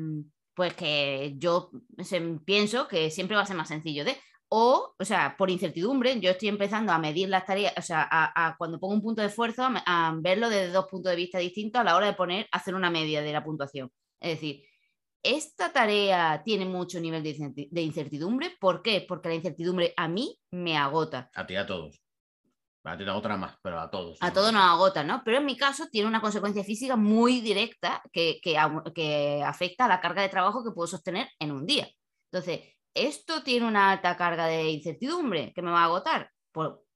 pues 0.57 0.73
que 0.73 1.35
yo 1.37 1.69
pienso 2.43 2.87
que 2.87 3.11
siempre 3.11 3.37
va 3.37 3.43
a 3.43 3.45
ser 3.45 3.55
más 3.55 3.67
sencillo 3.67 4.03
de, 4.03 4.17
o, 4.49 4.95
o 4.97 5.05
sea, 5.05 5.35
por 5.37 5.51
incertidumbre, 5.51 6.19
yo 6.19 6.31
estoy 6.31 6.49
empezando 6.49 6.91
a 6.91 6.97
medir 6.97 7.29
las 7.29 7.45
tareas, 7.45 7.73
o 7.77 7.81
sea, 7.83 8.07
a, 8.09 8.55
cuando 8.57 8.79
pongo 8.79 8.95
un 8.95 9.03
punto 9.03 9.21
de 9.21 9.27
esfuerzo, 9.27 9.61
a, 9.61 9.83
a 9.85 10.15
verlo 10.19 10.49
desde 10.49 10.71
dos 10.71 10.87
puntos 10.87 11.11
de 11.11 11.15
vista 11.15 11.37
distintos 11.37 11.79
a 11.79 11.83
la 11.83 11.95
hora 11.95 12.07
de 12.07 12.13
poner, 12.13 12.47
hacer 12.51 12.73
una 12.73 12.89
media 12.89 13.21
de 13.21 13.31
la 13.33 13.43
puntuación. 13.43 13.91
Es 14.19 14.31
decir, 14.31 14.63
esta 15.21 15.71
tarea 15.71 16.41
tiene 16.43 16.65
mucho 16.65 16.99
nivel 16.99 17.21
de 17.21 17.81
incertidumbre. 17.81 18.55
¿Por 18.59 18.81
qué? 18.81 19.05
Porque 19.07 19.29
la 19.29 19.35
incertidumbre 19.35 19.93
a 19.95 20.07
mí 20.07 20.39
me 20.49 20.75
agota. 20.75 21.29
A 21.35 21.45
ti 21.45 21.55
a 21.55 21.67
todos. 21.67 22.01
A 22.87 22.97
ti 22.97 23.03
otra 23.03 23.35
más, 23.35 23.55
pero 23.61 23.79
a 23.79 23.89
todos. 23.89 24.17
A 24.21 24.31
todos 24.31 24.53
nos 24.53 24.63
agota, 24.63 25.03
¿no? 25.03 25.21
Pero 25.25 25.37
en 25.37 25.45
mi 25.45 25.57
caso 25.57 25.87
tiene 25.91 26.07
una 26.07 26.21
consecuencia 26.21 26.63
física 26.63 26.95
muy 26.95 27.41
directa 27.41 28.01
que, 28.13 28.39
que, 28.41 29.43
afecta 29.43 29.85
a 29.85 29.87
la 29.89 29.99
carga 29.99 30.21
de 30.21 30.29
trabajo 30.29 30.63
que 30.63 30.71
puedo 30.71 30.87
sostener 30.87 31.29
en 31.39 31.51
un 31.51 31.65
día. 31.65 31.87
Entonces, 32.31 32.61
¿esto 32.93 33.43
tiene 33.43 33.67
una 33.67 33.91
alta 33.91 34.15
carga 34.15 34.47
de 34.47 34.69
incertidumbre 34.69 35.51
que 35.53 35.61
me 35.61 35.71
va 35.71 35.81
a 35.81 35.85
agotar? 35.85 36.31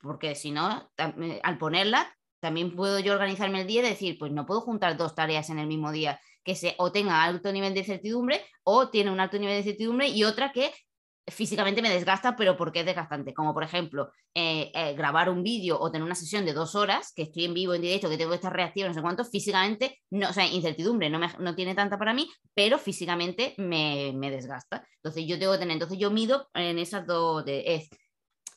porque 0.01 0.33
si 0.33 0.49
no, 0.49 0.91
al 0.97 1.57
ponerla, 1.59 2.11
también 2.39 2.75
puedo 2.75 2.97
yo 2.97 3.13
organizarme 3.13 3.61
el 3.61 3.67
día 3.67 3.81
y 3.81 3.89
decir, 3.89 4.17
pues 4.17 4.31
no 4.31 4.47
puedo 4.47 4.61
juntar 4.61 4.97
dos 4.97 5.13
tareas 5.13 5.51
en 5.51 5.59
el 5.59 5.67
mismo 5.67 5.91
día 5.91 6.19
que 6.43 6.55
se, 6.55 6.73
o 6.79 6.91
tenga 6.91 7.23
alto 7.23 7.51
nivel 7.51 7.75
de 7.75 7.81
incertidumbre 7.81 8.43
o 8.63 8.89
tiene 8.89 9.11
un 9.11 9.19
alto 9.19 9.37
nivel 9.37 9.53
de 9.53 9.59
incertidumbre 9.59 10.07
y 10.07 10.23
otra 10.23 10.51
que 10.51 10.73
físicamente 11.31 11.81
me 11.81 11.89
desgasta, 11.89 12.35
pero 12.35 12.55
porque 12.57 12.81
es 12.81 12.85
desgastante. 12.85 13.33
Como 13.33 13.53
por 13.53 13.63
ejemplo, 13.63 14.11
eh, 14.35 14.71
eh, 14.73 14.93
grabar 14.93 15.29
un 15.29 15.43
vídeo 15.43 15.79
o 15.79 15.91
tener 15.91 16.05
una 16.05 16.15
sesión 16.15 16.45
de 16.45 16.53
dos 16.53 16.75
horas, 16.75 17.13
que 17.15 17.23
estoy 17.23 17.45
en 17.45 17.53
vivo, 17.53 17.73
en 17.73 17.81
directo, 17.81 18.09
que 18.09 18.17
tengo 18.17 18.33
estas 18.33 18.53
reacciones, 18.53 18.91
no 18.91 18.99
sé 18.99 19.01
cuánto, 19.01 19.25
físicamente, 19.25 19.99
no, 20.11 20.29
o 20.29 20.33
sea, 20.33 20.45
incertidumbre 20.45 21.09
no, 21.09 21.19
no 21.39 21.55
tiene 21.55 21.73
tanta 21.73 21.97
para 21.97 22.13
mí, 22.13 22.29
pero 22.53 22.77
físicamente 22.77 23.55
me, 23.57 24.11
me, 24.13 24.29
desgasta. 24.29 24.87
Entonces 24.97 25.25
yo 25.25 25.39
tengo 25.39 25.53
que 25.53 25.59
tener, 25.59 25.73
entonces 25.73 25.97
yo 25.97 26.11
mido 26.11 26.49
en 26.53 26.77
esas 26.77 27.07
dos, 27.07 27.43
de, 27.45 27.63
es, 27.65 27.89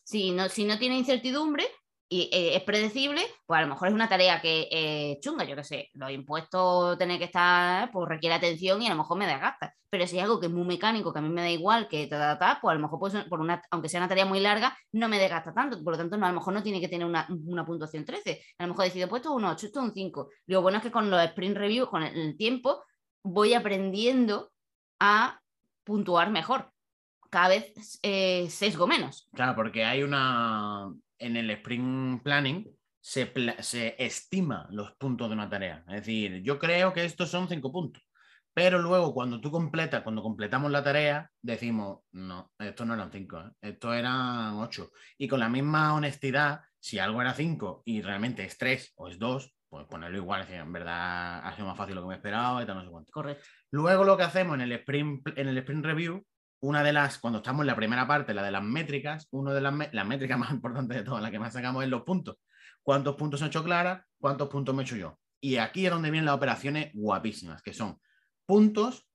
si 0.02 0.32
no, 0.32 0.48
si 0.48 0.64
no 0.64 0.78
tiene 0.78 0.98
incertidumbre, 0.98 1.66
y 2.08 2.28
eh, 2.32 2.56
es 2.56 2.62
predecible, 2.62 3.22
pues 3.46 3.58
a 3.58 3.62
lo 3.62 3.68
mejor 3.68 3.88
es 3.88 3.94
una 3.94 4.08
tarea 4.08 4.40
que 4.40 4.68
eh, 4.70 5.18
chunga, 5.20 5.44
yo 5.44 5.56
qué 5.56 5.64
sé, 5.64 5.90
los 5.94 6.10
impuestos 6.10 6.98
tener 6.98 7.18
que 7.18 7.24
estar, 7.24 7.90
pues 7.90 8.08
requiere 8.08 8.34
atención 8.34 8.82
y 8.82 8.86
a 8.86 8.90
lo 8.90 8.96
mejor 8.96 9.18
me 9.18 9.26
desgasta. 9.26 9.74
Pero 9.88 10.06
si 10.06 10.18
es 10.18 10.22
algo 10.22 10.38
que 10.38 10.46
es 10.46 10.52
muy 10.52 10.66
mecánico, 10.66 11.12
que 11.12 11.20
a 11.20 11.22
mí 11.22 11.28
me 11.28 11.40
da 11.40 11.50
igual, 11.50 11.88
que 11.88 12.06
ta, 12.06 12.38
ta, 12.38 12.58
pues 12.60 12.72
a 12.72 12.74
lo 12.74 12.80
mejor, 12.80 12.98
pues, 12.98 13.14
por 13.24 13.40
una, 13.40 13.62
aunque 13.70 13.88
sea 13.88 14.00
una 14.00 14.08
tarea 14.08 14.26
muy 14.26 14.40
larga, 14.40 14.76
no 14.92 15.08
me 15.08 15.18
desgasta 15.18 15.54
tanto. 15.54 15.82
Por 15.82 15.94
lo 15.94 15.98
tanto, 15.98 16.16
no, 16.16 16.26
a 16.26 16.28
lo 16.28 16.34
mejor 16.34 16.52
no 16.52 16.62
tiene 16.62 16.80
que 16.80 16.88
tener 16.88 17.06
una, 17.06 17.26
puntuación 17.64 18.04
13. 18.04 18.42
A 18.58 18.64
lo 18.64 18.70
mejor 18.70 18.84
decido, 18.84 19.08
pues 19.08 19.20
esto 19.20 19.30
es 19.30 19.36
un 19.36 19.44
8, 19.44 19.66
esto 19.66 19.80
es 19.80 19.86
un 19.86 19.94
5. 19.94 20.28
Lo 20.46 20.62
bueno 20.62 20.78
es 20.78 20.84
que 20.84 20.90
con 20.90 21.10
los 21.10 21.22
sprint 21.22 21.56
reviews, 21.56 21.88
con 21.88 22.02
el, 22.02 22.36
tiempo, 22.36 22.84
voy 23.22 23.54
aprendiendo 23.54 24.50
a 25.00 25.40
puntuar 25.84 26.30
mejor 26.30 26.70
cada 27.30 27.48
vez 27.48 27.98
eh, 28.02 28.48
sesgo 28.50 28.86
menos. 28.86 29.28
Claro, 29.32 29.54
porque 29.54 29.84
hay 29.84 30.02
una, 30.02 30.92
en 31.18 31.36
el 31.36 31.50
sprint 31.50 32.22
planning 32.22 32.66
se, 33.00 33.32
estima 33.98 34.66
los 34.70 34.92
puntos 34.92 35.28
de 35.28 35.34
una 35.34 35.48
tarea. 35.48 35.84
Es 35.88 35.96
decir, 35.96 36.42
yo 36.42 36.58
creo 36.58 36.92
que 36.92 37.04
estos 37.04 37.30
son 37.30 37.48
cinco 37.48 37.70
puntos. 37.70 38.02
Pero 38.54 38.78
luego 38.78 39.12
cuando 39.12 39.40
tú 39.40 39.50
completas, 39.50 40.02
cuando 40.02 40.22
completamos 40.22 40.70
la 40.70 40.84
tarea, 40.84 41.30
decimos, 41.42 42.00
no, 42.12 42.52
estos 42.58 42.86
no 42.86 42.94
eran 42.94 43.10
cinco, 43.10 43.40
¿eh? 43.40 43.50
estos 43.60 43.94
eran 43.96 44.54
ocho. 44.54 44.90
Y 45.18 45.26
con 45.26 45.40
la 45.40 45.48
misma 45.48 45.92
honestidad, 45.94 46.60
si 46.78 46.98
algo 46.98 47.20
era 47.20 47.34
cinco 47.34 47.82
y 47.84 48.00
realmente 48.00 48.44
es 48.44 48.56
tres 48.56 48.92
o 48.96 49.08
es 49.08 49.18
dos, 49.18 49.54
pues 49.68 49.86
ponerlo 49.86 50.18
igual, 50.18 50.42
es 50.42 50.46
decir, 50.46 50.62
en 50.62 50.72
verdad 50.72 51.44
ha 51.44 51.52
sido 51.56 51.66
más 51.66 51.76
fácil 51.76 51.96
lo 51.96 52.02
que 52.02 52.08
me 52.08 52.14
esperaba 52.14 52.62
y 52.62 52.66
tal, 52.66 52.76
no 52.76 52.84
sé 52.84 52.90
cuánto. 52.90 53.10
Correcto. 53.10 53.44
Luego 53.72 54.04
lo 54.04 54.16
que 54.16 54.22
hacemos 54.22 54.54
en 54.54 54.60
el 54.60 54.72
sprint, 54.72 55.26
en 55.36 55.48
el 55.48 55.58
sprint 55.58 55.84
review 55.84 56.24
una 56.64 56.82
de 56.82 56.94
las, 56.94 57.18
cuando 57.18 57.40
estamos 57.40 57.60
en 57.60 57.66
la 57.66 57.76
primera 57.76 58.06
parte, 58.06 58.32
la 58.32 58.42
de 58.42 58.50
las 58.50 58.62
métricas, 58.62 59.28
una 59.32 59.52
de 59.52 59.60
las, 59.60 59.74
las 59.92 60.06
métricas 60.06 60.38
más 60.38 60.50
importantes 60.50 60.96
de 60.96 61.04
todas, 61.04 61.22
la 61.22 61.30
que 61.30 61.38
más 61.38 61.52
sacamos 61.52 61.84
es 61.84 61.90
los 61.90 62.02
puntos. 62.02 62.36
¿Cuántos 62.82 63.16
puntos 63.16 63.42
he 63.42 63.46
hecho 63.46 63.62
Clara? 63.62 64.06
¿Cuántos 64.18 64.48
puntos 64.48 64.74
me 64.74 64.82
he 64.82 64.86
hecho 64.86 64.96
yo? 64.96 65.18
Y 65.40 65.56
aquí 65.56 65.84
es 65.84 65.92
donde 65.92 66.10
vienen 66.10 66.24
las 66.24 66.36
operaciones 66.36 66.90
guapísimas, 66.94 67.62
que 67.62 67.74
son 67.74 68.00
puntos 68.46 69.06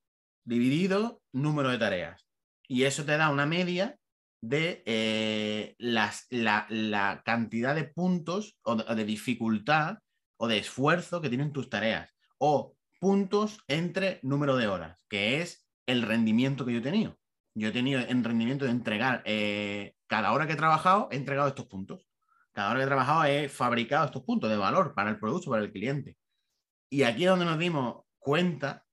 dividido 0.43 1.21
número 1.31 1.69
de 1.69 1.79
tareas. 1.79 2.27
Y 2.67 2.83
eso 2.83 3.03
te 3.03 3.17
da 3.17 3.29
una 3.29 3.47
media 3.47 3.97
de 4.41 4.83
eh, 4.85 5.75
las, 5.79 6.27
la, 6.29 7.23
cantidad 7.25 7.73
de 7.73 7.85
puntos 7.85 8.59
o 8.61 8.75
de, 8.75 9.05
dificultad 9.05 9.97
o 10.37 10.47
de 10.47 10.59
esfuerzo 10.59 11.19
que 11.19 11.29
tienen 11.29 11.51
tus 11.51 11.67
tareas. 11.67 12.13
O 12.37 12.75
puntos 12.99 13.59
entre 13.67 14.19
número 14.21 14.55
de 14.55 14.67
horas, 14.67 15.03
que 15.09 15.41
es 15.41 15.67
el 15.87 16.03
rendimiento 16.03 16.63
que 16.63 16.73
yo 16.73 16.79
he 16.79 16.83
tenido 16.83 17.18
yo 17.59 17.69
he 17.69 17.71
tenido 17.71 18.01
en 18.01 18.23
rendimiento 18.23 18.65
de 18.65 18.71
entregar, 18.71 19.21
eh, 19.25 19.93
cada 20.07 20.31
hora 20.31 20.47
que 20.47 20.53
he 20.53 20.57
trabajado, 20.57 21.09
he 21.11 21.17
entregado 21.17 21.47
estos 21.47 21.67
puntos. 21.67 22.07
Cada 22.51 22.71
hora 22.71 22.79
que 22.79 22.83
he 22.83 22.87
trabajado, 22.87 23.25
he 23.25 23.49
fabricado 23.49 24.05
estos 24.05 24.23
puntos 24.23 24.49
de 24.49 24.57
valor 24.57 24.93
para 24.95 25.09
el 25.09 25.19
producto, 25.19 25.51
para 25.51 25.63
el 25.63 25.71
cliente. 25.71 26.17
Y 26.89 27.03
aquí 27.03 27.23
es 27.23 27.29
donde 27.29 27.45
nos 27.45 27.59
dimos 27.59 28.03
cuenta 28.17 28.85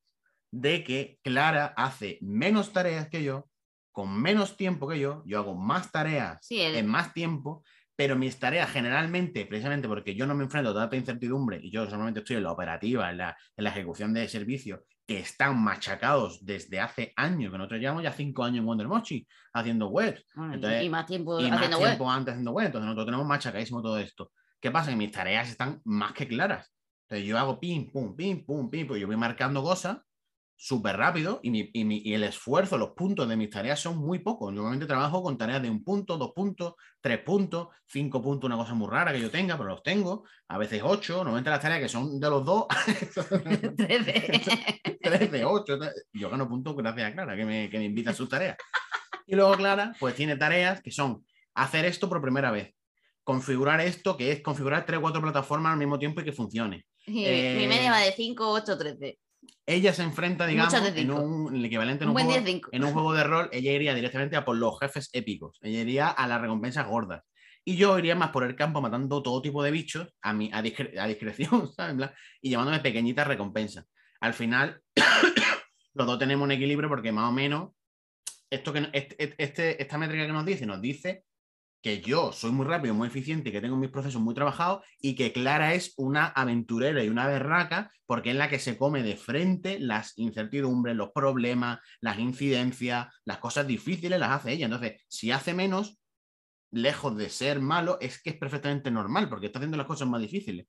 de 0.50 0.84
que 0.84 1.18
Clara 1.22 1.74
hace 1.76 2.18
menos 2.20 2.72
tareas 2.72 3.08
que 3.08 3.22
yo, 3.22 3.48
con 3.92 4.20
menos 4.20 4.56
tiempo 4.56 4.88
que 4.88 4.98
yo, 4.98 5.22
yo 5.26 5.38
hago 5.38 5.54
más 5.54 5.90
tareas 5.90 6.46
en 6.50 6.86
más 6.86 7.14
tiempo, 7.14 7.64
pero 7.96 8.14
mis 8.14 8.38
tareas 8.38 8.70
generalmente, 8.70 9.46
precisamente 9.46 9.88
porque 9.88 10.14
yo 10.14 10.26
no 10.26 10.34
me 10.34 10.44
enfrento 10.44 10.70
a 10.70 10.74
tanta 10.74 10.96
incertidumbre 10.96 11.58
y 11.62 11.70
yo 11.70 11.88
solamente 11.88 12.20
estoy 12.20 12.36
en 12.36 12.42
la 12.42 12.52
operativa, 12.52 13.10
en 13.10 13.18
la, 13.18 13.36
en 13.56 13.64
la 13.64 13.70
ejecución 13.70 14.12
de 14.12 14.28
servicios, 14.28 14.80
que 15.06 15.20
están 15.20 15.62
machacados 15.62 16.44
desde 16.44 16.80
hace 16.80 17.12
años, 17.16 17.52
que 17.52 17.58
nosotros 17.58 17.80
llevamos 17.80 18.02
ya 18.02 18.12
cinco 18.12 18.42
años 18.42 18.58
en 18.58 18.66
WonderMochi 18.66 19.26
haciendo 19.52 19.88
web. 19.88 20.20
y 20.82 20.88
más 20.88 21.06
tiempo, 21.06 21.40
y 21.40 21.50
más 21.50 21.68
tiempo 21.68 22.10
antes 22.10 22.32
haciendo 22.32 22.52
web. 22.52 22.66
Entonces 22.66 22.86
nosotros 22.86 23.06
tenemos 23.06 23.26
machacadísimo 23.26 23.82
todo 23.82 23.98
esto. 23.98 24.32
¿Qué 24.60 24.70
pasa? 24.70 24.90
Que 24.90 24.96
mis 24.96 25.12
tareas 25.12 25.48
están 25.48 25.80
más 25.84 26.12
que 26.12 26.26
claras. 26.26 26.72
Entonces 27.02 27.26
yo 27.26 27.38
hago 27.38 27.60
pim, 27.60 27.90
pum, 27.92 28.16
pim, 28.16 28.44
pum, 28.44 28.68
pim, 28.68 28.86
pues 28.86 29.00
yo 29.00 29.06
voy 29.06 29.16
marcando 29.16 29.62
cosas 29.62 29.98
súper 30.56 30.96
rápido 30.96 31.38
y, 31.42 32.12
el 32.12 32.24
esfuerzo, 32.24 32.78
los 32.78 32.90
puntos 32.90 33.28
de 33.28 33.36
mis 33.36 33.50
tareas 33.50 33.78
son 33.78 33.98
muy 33.98 34.20
pocos. 34.20 34.48
Yo 34.50 34.56
normalmente 34.56 34.86
trabajo 34.86 35.22
con 35.22 35.36
tareas 35.36 35.62
de 35.62 35.68
un 35.68 35.84
punto, 35.84 36.16
dos 36.16 36.32
puntos, 36.34 36.74
tres 37.00 37.18
puntos, 37.18 37.68
cinco 37.86 38.22
puntos, 38.22 38.48
una 38.48 38.56
cosa 38.56 38.74
muy 38.74 38.88
rara 38.88 39.12
que 39.12 39.20
yo 39.20 39.30
tenga, 39.30 39.56
pero 39.56 39.68
los 39.68 39.82
tengo. 39.82 40.24
A 40.48 40.56
veces 40.56 40.80
ocho, 40.82 41.16
normalmente 41.16 41.50
las 41.50 41.60
tareas 41.60 41.80
que 41.80 41.88
son 41.88 42.18
de 42.18 42.30
los 42.30 42.44
dos. 42.44 42.66
Trece. 45.02 45.44
ocho. 45.44 45.78
Yo 46.12 46.30
gano 46.30 46.48
puntos 46.48 46.74
gracias 46.74 47.10
a 47.10 47.12
Clara, 47.12 47.36
que 47.36 47.44
me, 47.44 47.70
que 47.70 47.78
me 47.78 47.84
invita 47.84 48.10
a 48.10 48.14
sus 48.14 48.28
tareas. 48.28 48.56
Y 49.26 49.36
luego 49.36 49.54
Clara, 49.56 49.94
pues 50.00 50.14
tiene 50.14 50.36
tareas 50.36 50.80
que 50.80 50.90
son 50.90 51.24
hacer 51.54 51.84
esto 51.84 52.08
por 52.08 52.22
primera 52.22 52.50
vez, 52.50 52.74
configurar 53.24 53.80
esto, 53.80 54.16
que 54.16 54.32
es 54.32 54.40
configurar 54.40 54.86
tres 54.86 54.98
o 54.98 55.02
cuatro 55.02 55.20
plataformas 55.20 55.72
al 55.72 55.78
mismo 55.78 55.98
tiempo 55.98 56.20
y 56.20 56.24
que 56.24 56.32
funcione. 56.32 56.86
mi 57.06 57.66
media 57.66 57.90
va 57.90 58.00
de 58.00 58.12
5, 58.12 58.50
8, 58.50 58.78
13 58.78 59.18
ella 59.66 59.92
se 59.92 60.02
enfrenta, 60.02 60.46
digamos, 60.46 60.74
en 60.74 61.10
un 61.10 61.64
equivalente 61.64 62.04
en 62.04 62.10
un, 62.10 62.16
juego, 62.16 62.32
en 62.72 62.84
un, 62.84 62.92
juego, 62.92 63.12
de 63.14 63.24
rol, 63.24 63.48
ella 63.52 63.72
iría 63.72 63.94
directamente 63.94 64.36
a 64.36 64.44
por 64.44 64.56
los 64.56 64.78
jefes 64.78 65.10
épicos, 65.12 65.58
ella 65.62 65.80
iría 65.80 66.08
a 66.08 66.26
las 66.26 66.40
recompensas 66.40 66.86
gordas. 66.86 67.22
Y 67.64 67.76
yo 67.76 67.98
iría 67.98 68.14
más 68.14 68.30
por 68.30 68.44
el 68.44 68.54
campo 68.54 68.80
matando 68.80 69.22
todo 69.22 69.42
tipo 69.42 69.62
de 69.62 69.72
bichos 69.72 70.08
a, 70.22 70.32
mi, 70.32 70.50
a, 70.52 70.62
discreción, 70.62 71.72
¿sabes? 71.76 72.10
Y 72.40 72.50
llamándome 72.50 72.78
pequeñitas 72.78 73.26
recompensas. 73.26 73.86
Al 74.20 74.34
final, 74.34 74.80
los 75.94 76.06
dos 76.06 76.18
tenemos 76.18 76.44
un 76.44 76.52
equilibrio 76.52 76.88
porque 76.88 77.10
más 77.10 77.28
o 77.28 77.32
menos 77.32 77.70
esto 78.50 78.72
que, 78.72 78.88
este, 78.92 79.34
este, 79.38 79.82
esta 79.82 79.98
métrica 79.98 80.26
que 80.26 80.32
nos 80.32 80.46
dice, 80.46 80.64
nos 80.64 80.80
dice 80.80 81.24
que 81.86 82.00
yo 82.00 82.32
soy 82.32 82.50
muy 82.50 82.66
rápido, 82.66 82.94
muy 82.94 83.06
eficiente, 83.06 83.52
que 83.52 83.60
tengo 83.60 83.76
mis 83.76 83.92
procesos 83.92 84.20
muy 84.20 84.34
trabajados 84.34 84.84
y 85.00 85.14
que 85.14 85.32
Clara 85.32 85.72
es 85.72 85.94
una 85.96 86.26
aventurera 86.26 87.04
y 87.04 87.08
una 87.08 87.28
berraca 87.28 87.92
porque 88.06 88.30
es 88.30 88.36
la 88.36 88.48
que 88.48 88.58
se 88.58 88.76
come 88.76 89.04
de 89.04 89.16
frente 89.16 89.78
las 89.78 90.18
incertidumbres, 90.18 90.96
los 90.96 91.12
problemas, 91.12 91.78
las 92.00 92.18
incidencias, 92.18 93.06
las 93.24 93.38
cosas 93.38 93.68
difíciles 93.68 94.18
las 94.18 94.32
hace 94.32 94.54
ella. 94.54 94.64
Entonces, 94.64 95.00
si 95.06 95.30
hace 95.30 95.54
menos, 95.54 96.00
lejos 96.72 97.16
de 97.16 97.28
ser 97.28 97.60
malo, 97.60 97.98
es 98.00 98.20
que 98.20 98.30
es 98.30 98.36
perfectamente 98.36 98.90
normal 98.90 99.28
porque 99.28 99.46
está 99.46 99.60
haciendo 99.60 99.76
las 99.76 99.86
cosas 99.86 100.08
más 100.08 100.20
difíciles. 100.20 100.66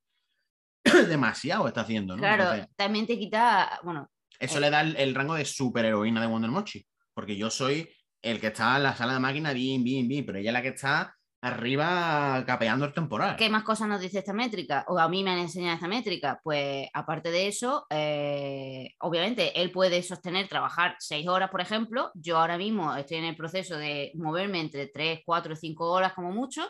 Demasiado 1.10 1.68
está 1.68 1.82
haciendo, 1.82 2.16
¿no? 2.16 2.22
Claro, 2.22 2.64
también 2.76 3.08
te 3.08 3.18
quita, 3.18 3.80
bueno. 3.82 4.08
Eso 4.38 4.60
eh, 4.60 4.62
le 4.62 4.70
da 4.70 4.82
el, 4.82 5.16
rango 5.16 5.34
de 5.34 5.46
superheroína 5.46 6.22
de 6.22 6.28
Wonder 6.28 6.52
Mochi, 6.52 6.86
porque 7.16 7.36
yo 7.36 7.50
soy 7.50 7.90
el 8.22 8.40
que 8.40 8.48
está 8.48 8.78
en 8.78 8.84
la 8.84 8.96
sala 8.96 9.14
de 9.14 9.20
máquina, 9.20 9.54
bien, 9.54 9.84
bien, 9.84 10.08
bien, 10.08 10.26
pero 10.26 10.40
ella 10.40 10.50
es 10.50 10.54
la 10.54 10.62
que 10.62 10.70
está 10.70 11.18
arriba 11.42 12.44
capeando 12.46 12.86
el 12.86 12.94
temporal. 12.94 13.36
¿Qué 13.36 13.50
más 13.50 13.64
cosas 13.64 13.88
nos 13.88 14.02
dice 14.02 14.20
esta 14.20 14.34
métrica? 14.34 14.86
O 14.88 14.98
a 14.98 15.08
mí 15.08 15.24
me 15.24 15.32
han 15.32 15.40
enseñado 15.40 15.76
esta 15.76 15.88
métrica. 15.88 16.40
Pues 16.44 16.88
aparte 16.94 17.32
de 17.32 17.48
eso, 17.48 17.86
eh, 17.90 18.90
obviamente 19.00 19.60
él 19.62 19.72
puede 19.72 20.02
sostener 20.02 20.48
trabajar 20.48 20.96
seis 21.00 21.28
horas, 21.28 21.50
por 21.50 21.62
ejemplo. 21.62 22.12
Yo 22.16 22.38
ahora 22.38 22.58
mismo 22.58 22.96
estoy 22.96 23.18
en 23.18 23.26
el 23.26 23.36
proceso 23.36 23.78
de 23.78 24.12
moverme 24.16 24.62
entre 24.62 24.88
tres, 24.88 25.22
cuatro, 25.26 25.56
cinco 25.56 25.92
horas 25.92 26.14
como 26.14 26.32
mucho. 26.32 26.68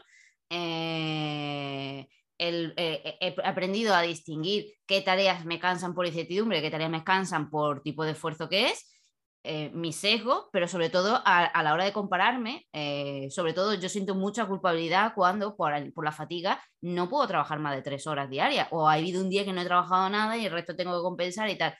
Eh, 0.49 2.07
eh, 2.39 3.17
he 3.19 3.35
aprendido 3.43 3.95
a 3.95 4.01
distinguir 4.01 4.65
qué 4.85 5.01
tareas 5.01 5.43
me 5.45 5.59
cansan 5.59 5.95
por 5.95 6.05
incertidumbre, 6.05 6.61
qué 6.61 6.69
tareas 6.69 6.91
me 6.91 7.03
cansan 7.03 7.49
por 7.49 7.81
tipo 7.81 8.03
de 8.03 8.11
esfuerzo 8.11 8.47
que 8.47 8.67
es 8.67 8.96
eh, 9.43 9.69
mi 9.73 9.93
sesgo, 9.93 10.49
pero 10.51 10.67
sobre 10.67 10.89
todo 10.89 11.21
a, 11.23 11.63
la 11.63 11.73
hora 11.73 11.85
de 11.85 11.93
compararme, 11.93 12.67
eh, 12.73 13.27
sobre 13.31 13.53
todo 13.53 13.75
yo 13.75 13.87
siento 13.87 14.13
mucha 14.13 14.45
culpabilidad 14.45 15.13
cuando 15.15 15.55
por, 15.55 15.71
la 16.03 16.11
fatiga 16.11 16.61
no 16.81 17.07
puedo 17.07 17.27
trabajar 17.27 17.59
más 17.59 17.75
de 17.75 17.81
tres 17.81 18.07
horas 18.07 18.29
diarias 18.29 18.67
o 18.71 18.89
ha 18.89 18.93
habido 18.93 19.21
un 19.21 19.29
día 19.29 19.45
que 19.45 19.53
no 19.53 19.61
he 19.61 19.65
trabajado 19.65 20.09
nada 20.09 20.35
y 20.37 20.45
el 20.45 20.51
resto 20.51 20.75
tengo 20.75 20.97
que 20.97 21.03
compensar 21.03 21.49
y 21.49 21.57
tal. 21.57 21.73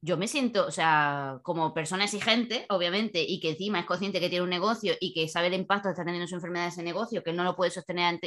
yo 0.00 0.16
me 0.16 0.28
siento, 0.28 0.66
o 0.66 0.70
sea, 0.70 1.40
como 1.42 1.74
persona 1.74 2.04
exigente, 2.04 2.66
obviamente, 2.68 3.24
y 3.26 3.40
que 3.40 3.50
encima 3.50 3.80
es 3.80 3.86
consciente 3.86 4.20
que 4.20 4.28
tiene 4.28 4.44
un 4.44 4.50
negocio 4.50 4.94
y 5.00 5.12
que 5.12 5.28
sabe 5.28 5.48
el 5.48 5.54
impacto 5.54 5.88
que 5.88 5.92
está 5.94 6.04
teniendo 6.04 6.28
su 6.28 6.36
enfermedad 6.36 6.68
ese 6.68 6.82
negocio, 6.84 7.24
que 7.24 7.32
no 7.32 7.42
lo 7.42 7.56
puede 7.56 7.72
sostener 7.72 8.20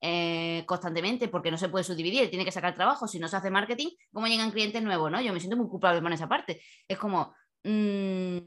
eh, 0.00 0.62
constantemente 0.66 1.28
porque 1.28 1.50
no 1.50 1.58
se 1.58 1.68
puede 1.68 1.84
subdividir, 1.84 2.30
tiene 2.30 2.44
que 2.44 2.52
sacar 2.52 2.74
trabajo, 2.74 3.08
si 3.08 3.18
no 3.18 3.26
se 3.26 3.36
hace 3.36 3.50
marketing, 3.50 3.88
¿cómo 4.12 4.28
llegan 4.28 4.52
clientes 4.52 4.82
nuevos? 4.82 5.10
¿no? 5.10 5.20
Yo 5.20 5.32
me 5.32 5.40
siento 5.40 5.56
muy 5.56 5.68
culpable 5.68 6.00
con 6.00 6.12
esa 6.12 6.28
parte. 6.28 6.60
Es 6.86 6.98
como... 6.98 7.34
Mm, 7.64 8.38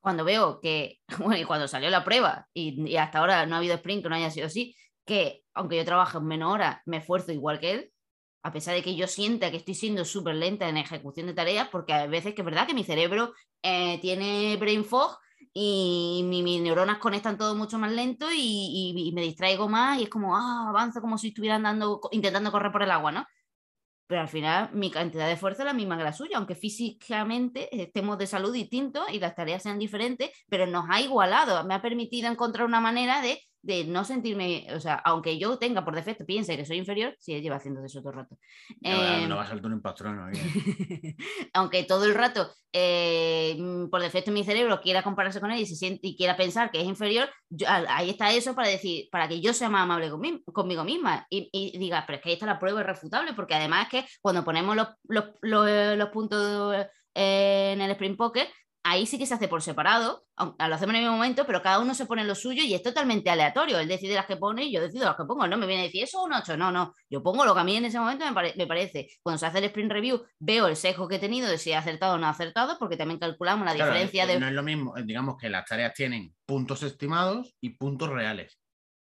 cuando 0.00 0.24
veo 0.24 0.60
que, 0.60 1.00
bueno, 1.18 1.36
y 1.36 1.44
cuando 1.44 1.68
salió 1.68 1.90
la 1.90 2.04
prueba 2.04 2.48
y, 2.54 2.96
hasta 2.96 3.18
ahora 3.18 3.46
no 3.46 3.56
ha 3.56 3.58
habido 3.58 3.74
sprint 3.74 4.02
que 4.02 4.08
no 4.08 4.14
haya 4.14 4.30
sido 4.30 4.46
así, 4.46 4.76
que 5.04 5.42
aunque 5.54 5.76
yo 5.76 5.84
trabajo 5.84 6.18
en 6.18 6.26
menos 6.26 6.52
horas, 6.52 6.80
me 6.86 6.98
esfuerzo 6.98 7.32
igual 7.32 7.60
que 7.60 7.72
él, 7.72 7.92
a 8.42 8.52
pesar 8.52 8.74
de 8.74 8.82
que 8.82 8.94
yo 8.94 9.06
sienta 9.06 9.50
que 9.50 9.56
estoy 9.56 9.74
siendo 9.74 10.04
súper 10.04 10.36
lenta 10.36 10.68
en 10.68 10.76
ejecución 10.76 11.26
de 11.26 11.34
tareas, 11.34 11.68
porque 11.68 11.92
a 11.92 12.06
veces 12.06 12.34
que 12.34 12.42
es 12.42 12.44
verdad 12.46 12.66
que 12.66 12.74
mi 12.74 12.84
cerebro 12.84 13.34
eh, 13.62 13.98
tiene 14.00 14.56
brain 14.56 14.84
fog 14.84 15.18
y 15.52 16.22
mis 16.24 16.60
neuronas 16.62 16.98
conectan 16.98 17.36
todo 17.36 17.54
mucho 17.54 17.78
más 17.78 17.92
lento 17.92 18.28
y, 18.32 19.12
me 19.14 19.22
distraigo 19.22 19.68
más 19.68 19.98
y 19.98 20.04
es 20.04 20.08
como, 20.08 20.36
ah, 20.36 20.68
avanzo 20.68 21.00
como 21.00 21.18
si 21.18 21.28
estuviera 21.28 21.56
andando, 21.56 22.00
intentando 22.12 22.52
correr 22.52 22.70
por 22.70 22.82
el 22.82 22.90
agua, 22.90 23.12
¿no? 23.12 23.26
Pero 24.08 24.22
al 24.22 24.28
final 24.28 24.70
mi 24.72 24.90
cantidad 24.90 25.28
de 25.28 25.36
fuerza 25.36 25.62
es 25.62 25.66
la 25.66 25.74
misma 25.74 25.96
que 25.98 26.02
la 26.02 26.12
suya, 26.12 26.38
aunque 26.38 26.56
físicamente 26.56 27.68
estemos 27.80 28.18
de 28.18 28.26
salud 28.26 28.52
distintos 28.52 29.04
y 29.12 29.20
las 29.20 29.36
tareas 29.36 29.62
sean 29.62 29.78
diferentes, 29.78 30.30
pero 30.48 30.66
nos 30.66 30.86
ha 30.88 31.00
igualado, 31.00 31.62
me 31.64 31.74
ha 31.74 31.82
permitido 31.82 32.30
encontrar 32.30 32.66
una 32.66 32.80
manera 32.80 33.20
de 33.20 33.40
de 33.62 33.84
no 33.84 34.04
sentirme, 34.04 34.66
o 34.74 34.80
sea, 34.80 34.94
aunque 34.96 35.38
yo 35.38 35.58
tenga 35.58 35.84
por 35.84 35.94
defecto, 35.94 36.24
piense 36.24 36.56
que 36.56 36.64
soy 36.64 36.78
inferior, 36.78 37.14
si 37.18 37.34
él 37.34 37.42
lleva 37.42 37.56
haciendo 37.56 37.84
eso 37.84 38.00
todo 38.00 38.10
el 38.10 38.18
rato. 38.18 38.38
no 39.28 39.36
va 39.36 39.42
a 39.42 39.46
saltar 39.46 39.72
un 39.72 39.82
patrón. 39.82 40.32
aunque 41.52 41.84
todo 41.84 42.04
el 42.04 42.14
rato, 42.14 42.50
eh, 42.72 43.56
mm, 43.58 43.88
por 43.90 44.00
defecto, 44.00 44.30
mi 44.30 44.44
cerebro 44.44 44.80
quiera 44.80 45.02
compararse 45.02 45.40
con 45.40 45.50
él 45.50 45.60
y, 45.60 45.66
se 45.66 45.76
siente, 45.76 46.06
y 46.06 46.16
quiera 46.16 46.36
pensar 46.36 46.70
que 46.70 46.80
es 46.80 46.86
inferior, 46.86 47.28
ahí 47.66 48.10
está 48.10 48.30
eso 48.32 48.54
para 48.54 48.68
decir, 48.68 49.08
para 49.10 49.28
que 49.28 49.40
yo 49.40 49.52
sea 49.52 49.68
más 49.68 49.82
amable 49.82 50.10
conmigo, 50.10 50.84
misma 50.84 51.26
y, 51.30 51.78
diga, 51.78 52.04
pero 52.06 52.18
es 52.18 52.22
que 52.22 52.28
ahí 52.30 52.34
está 52.34 52.46
la 52.46 52.58
prueba 52.58 52.80
irrefutable, 52.80 53.34
porque 53.34 53.54
además 53.54 53.84
es 53.84 53.88
que 53.88 54.08
cuando 54.20 54.44
ponemos 54.44 54.76
los, 54.76 54.88
los, 55.08 55.26
los 55.42 56.08
puntos 56.10 56.74
eh, 57.14 57.72
en 57.72 57.80
el 57.80 57.90
Sprint 57.90 58.16
Poker, 58.16 58.48
ahí 58.84 59.06
sí 59.06 59.18
que 59.18 59.26
se 59.26 59.34
hace 59.34 59.48
por 59.48 59.62
separado, 59.62 60.24
lo 60.36 60.74
hacemos 60.74 60.90
en 60.90 60.96
el 60.96 61.02
mismo 61.02 61.16
momento, 61.16 61.44
pero 61.44 61.62
cada 61.62 61.80
uno 61.80 61.94
se 61.94 62.06
pone 62.06 62.24
lo 62.24 62.34
suyo 62.34 62.62
y 62.62 62.74
es 62.74 62.82
totalmente 62.82 63.30
aleatorio. 63.30 63.78
Él 63.78 63.88
decide 63.88 64.14
las 64.14 64.26
que 64.26 64.36
pone 64.36 64.64
y 64.64 64.72
yo 64.72 64.80
decido 64.80 65.04
las 65.04 65.16
que 65.16 65.24
pongo. 65.24 65.46
No 65.46 65.56
me 65.56 65.66
viene 65.66 65.82
a 65.82 65.84
decir 65.86 66.04
eso 66.04 66.20
o 66.20 66.24
un 66.24 66.32
8. 66.32 66.56
No, 66.56 66.70
no. 66.70 66.94
Yo 67.10 67.22
pongo 67.22 67.44
lo 67.44 67.54
que 67.54 67.60
a 67.60 67.64
mí 67.64 67.76
en 67.76 67.86
ese 67.86 67.98
momento 67.98 68.24
me, 68.24 68.66
parece. 68.66 69.08
Cuando 69.22 69.38
se 69.38 69.46
hace 69.46 69.58
el 69.58 69.64
sprint 69.64 69.92
review, 69.92 70.24
veo 70.38 70.68
el 70.68 70.76
sesgo 70.76 71.08
que 71.08 71.16
he 71.16 71.18
tenido 71.18 71.48
de 71.48 71.58
si 71.58 71.70
he 71.70 71.76
acertado 71.76 72.14
o 72.14 72.18
no 72.18 72.28
acertado, 72.28 72.78
porque 72.78 72.96
también 72.96 73.18
calculamos 73.18 73.64
la 73.64 73.74
diferencia 73.74 74.26
de. 74.26 74.38
No 74.38 74.46
es 74.46 74.52
lo 74.52 74.62
mismo, 74.62 74.94
digamos 75.04 75.36
que 75.38 75.48
las 75.48 75.64
tareas 75.64 75.94
tienen 75.94 76.34
puntos 76.46 76.82
estimados 76.82 77.54
y 77.60 77.70
puntos 77.70 78.08
reales 78.08 78.57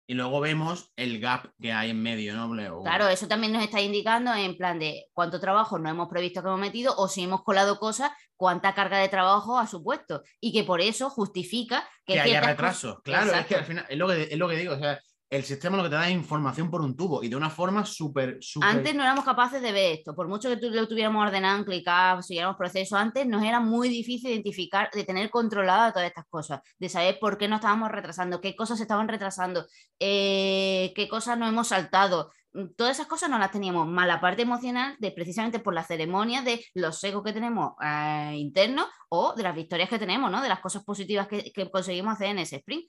y 0.07 0.13
luego 0.13 0.39
vemos 0.39 0.91
el 0.95 1.19
gap 1.19 1.47
que 1.59 1.71
hay 1.71 1.89
en 1.89 2.01
medio, 2.01 2.35
¿no? 2.35 2.83
Claro, 2.83 3.07
eso 3.07 3.27
también 3.27 3.53
nos 3.53 3.63
está 3.63 3.81
indicando 3.81 4.33
en 4.33 4.55
plan 4.55 4.77
de 4.77 5.07
cuánto 5.13 5.39
trabajo 5.39 5.79
no 5.79 5.89
hemos 5.89 6.09
previsto 6.09 6.41
que 6.41 6.47
hemos 6.47 6.59
metido 6.59 6.95
o 6.97 7.07
si 7.07 7.23
hemos 7.23 7.43
colado 7.43 7.79
cosas, 7.79 8.11
cuánta 8.35 8.75
carga 8.75 8.99
de 8.99 9.09
trabajo 9.09 9.57
ha 9.57 9.67
supuesto 9.67 10.21
y 10.39 10.53
que 10.53 10.63
por 10.63 10.81
eso 10.81 11.09
justifica 11.09 11.87
que, 12.05 12.13
que 12.13 12.21
haya 12.21 12.41
retrasos. 12.41 13.01
Claro, 13.03 13.33
es 13.33 13.45
que 13.47 13.55
al 13.55 13.65
final 13.65 13.85
es 13.89 13.97
lo 13.97 14.07
que, 14.07 14.23
es 14.23 14.37
lo 14.37 14.47
que 14.47 14.57
digo, 14.57 14.73
o 14.73 14.79
sea, 14.79 14.99
el 15.29 15.43
sistema 15.43 15.77
lo 15.77 15.83
que 15.83 15.89
te 15.89 15.95
da 15.95 16.07
es 16.07 16.13
información 16.13 16.69
por 16.69 16.81
un 16.81 16.95
tubo 16.95 17.23
y 17.23 17.29
de 17.29 17.35
una 17.35 17.49
forma 17.49 17.83
súper, 17.83 18.39
Antes 18.61 18.93
no 18.93 19.01
éramos 19.01 19.25
capaces 19.25 19.61
de 19.61 19.71
ver 19.71 19.93
esto, 19.93 20.15
por 20.15 20.27
mucho 20.27 20.49
que 20.49 20.57
lo 20.69 20.87
tuviéramos 20.87 21.25
ordenado 21.25 21.57
en 21.57 21.63
ClickUp, 21.63 22.21
siguiéramos 22.21 22.57
proceso, 22.57 22.95
antes 22.95 23.25
nos 23.25 23.43
era 23.43 23.59
muy 23.59 23.89
difícil 23.89 24.31
identificar, 24.31 24.89
de 24.93 25.03
tener 25.03 25.29
controlada 25.31 25.91
todas 25.91 26.07
estas 26.07 26.25
cosas, 26.29 26.61
de 26.77 26.89
saber 26.89 27.17
por 27.19 27.37
qué 27.37 27.47
nos 27.47 27.57
estábamos 27.57 27.91
retrasando, 27.91 28.39
qué 28.39 28.55
cosas 28.55 28.77
se 28.77 28.83
estaban 28.83 29.07
retrasando, 29.07 29.65
eh, 29.99 30.93
qué 30.95 31.07
cosas 31.07 31.37
no 31.37 31.47
hemos 31.47 31.69
saltado. 31.69 32.31
Todas 32.77 32.95
esas 32.95 33.07
cosas 33.07 33.29
no 33.29 33.37
las 33.37 33.51
teníamos, 33.51 33.85
más 33.85 34.07
la 34.07 34.21
parte 34.21 34.43
emocional 34.43 34.95
de 34.99 35.11
precisamente 35.11 35.59
por 35.59 35.73
la 35.73 35.83
ceremonia 35.83 36.41
de 36.41 36.63
los 36.73 37.03
egos 37.03 37.21
que 37.23 37.33
tenemos 37.33 37.73
eh, 37.83 38.31
internos 38.35 38.87
o 39.09 39.33
de 39.35 39.43
las 39.43 39.53
victorias 39.55 39.89
que 39.89 39.99
tenemos, 39.99 40.31
¿no? 40.31 40.41
de 40.41 40.47
las 40.47 40.61
cosas 40.61 40.85
positivas 40.85 41.27
que, 41.27 41.51
que 41.51 41.69
conseguimos 41.69 42.13
hacer 42.13 42.27
en 42.27 42.39
ese 42.39 42.57
sprint. 42.57 42.85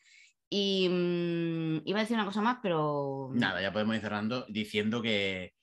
Y 0.48 0.88
mm, 0.88 1.82
iba 1.84 1.98
a 1.98 2.02
decir 2.02 2.16
una 2.16 2.24
cosa 2.24 2.40
más, 2.40 2.58
pero. 2.62 3.30
Nada, 3.32 3.60
ya 3.60 3.72
podemos 3.72 3.96
ir 3.96 4.02
cerrando 4.02 4.46
diciendo 4.48 5.02
que, 5.02 5.54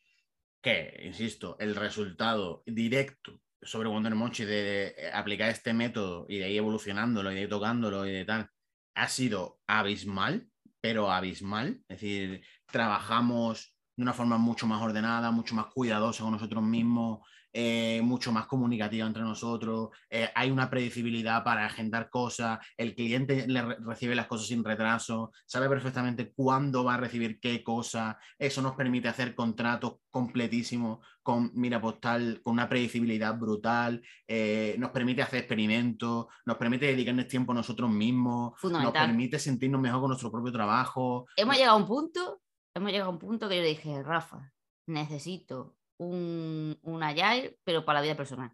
que 0.61 1.01
insisto, 1.05 1.55
el 1.59 1.75
resultado 1.75 2.63
directo 2.65 3.41
sobre 3.61 3.89
Wonder 3.89 4.15
Mochi 4.15 4.45
de, 4.45 4.95
aplicar 5.13 5.49
este 5.49 5.73
método 5.73 6.25
y 6.27 6.37
de 6.37 6.49
ir 6.51 6.57
evolucionándolo 6.57 7.31
y 7.31 7.35
de 7.35 7.41
ir 7.41 7.49
tocándolo 7.49 8.05
y 8.05 8.11
de 8.11 8.25
tal, 8.25 8.49
ha 8.95 9.07
sido 9.07 9.61
abismal, 9.67 10.47
pero 10.81 11.11
abismal. 11.11 11.81
Es 11.87 12.01
decir, 12.01 12.45
trabajamos 12.71 13.75
de 13.95 14.03
una 14.03 14.13
forma 14.13 14.37
mucho 14.37 14.67
más 14.67 14.81
ordenada, 14.81 15.31
mucho 15.31 15.55
más 15.55 15.67
cuidadosa 15.67 16.23
con 16.23 16.33
nosotros 16.33 16.63
mismos, 16.63 17.27
eh, 17.55 18.01
mucho 18.03 18.31
más 18.31 18.47
comunicativa 18.47 19.05
entre 19.05 19.21
nosotros, 19.21 19.89
eh, 20.09 20.29
hay 20.33 20.49
una 20.49 20.71
predecibilidad 20.71 21.43
para 21.43 21.67
agendar 21.67 22.09
cosas, 22.09 22.59
el 22.77 22.95
cliente 22.95 23.47
le 23.47 23.61
recibe 23.75 24.15
las 24.15 24.25
cosas 24.25 24.47
sin 24.47 24.63
retraso, 24.63 25.31
sabe 25.45 25.69
perfectamente 25.69 26.33
cuándo 26.33 26.83
va 26.83 26.95
a 26.95 26.97
recibir 26.97 27.39
qué 27.39 27.63
cosa, 27.63 28.17
eso 28.39 28.63
nos 28.63 28.73
permite 28.75 29.07
hacer 29.07 29.35
contratos 29.35 29.97
completísimos 30.09 31.05
con 31.21 31.51
mira 31.53 31.79
postal, 31.79 32.41
con 32.43 32.53
una 32.53 32.67
predecibilidad 32.67 33.37
brutal, 33.37 34.01
eh, 34.27 34.75
nos 34.79 34.89
permite 34.89 35.21
hacer 35.21 35.39
experimentos, 35.39 36.25
nos 36.45 36.57
permite 36.57 36.87
dedicarnos 36.87 37.27
tiempo 37.27 37.51
a 37.51 37.55
nosotros 37.55 37.89
mismos, 37.89 38.53
nos 38.63 38.91
permite 38.91 39.37
sentirnos 39.37 39.79
mejor 39.79 40.01
con 40.01 40.09
nuestro 40.09 40.31
propio 40.31 40.51
trabajo. 40.51 41.27
Hemos 41.37 41.55
llegado 41.55 41.77
a 41.77 41.79
un 41.79 41.87
punto, 41.87 42.41
hemos 42.75 42.91
llegado 42.91 43.11
a 43.11 43.13
un 43.13 43.19
punto 43.19 43.47
que 43.47 43.57
yo 43.57 43.61
le 43.61 43.69
dije, 43.69 44.01
Rafa, 44.01 44.51
necesito 44.87 45.75
un, 46.03 46.79
un 46.81 47.03
agile, 47.03 47.57
pero 47.63 47.85
para 47.85 47.99
la 47.99 48.03
vida 48.03 48.17
personal. 48.17 48.51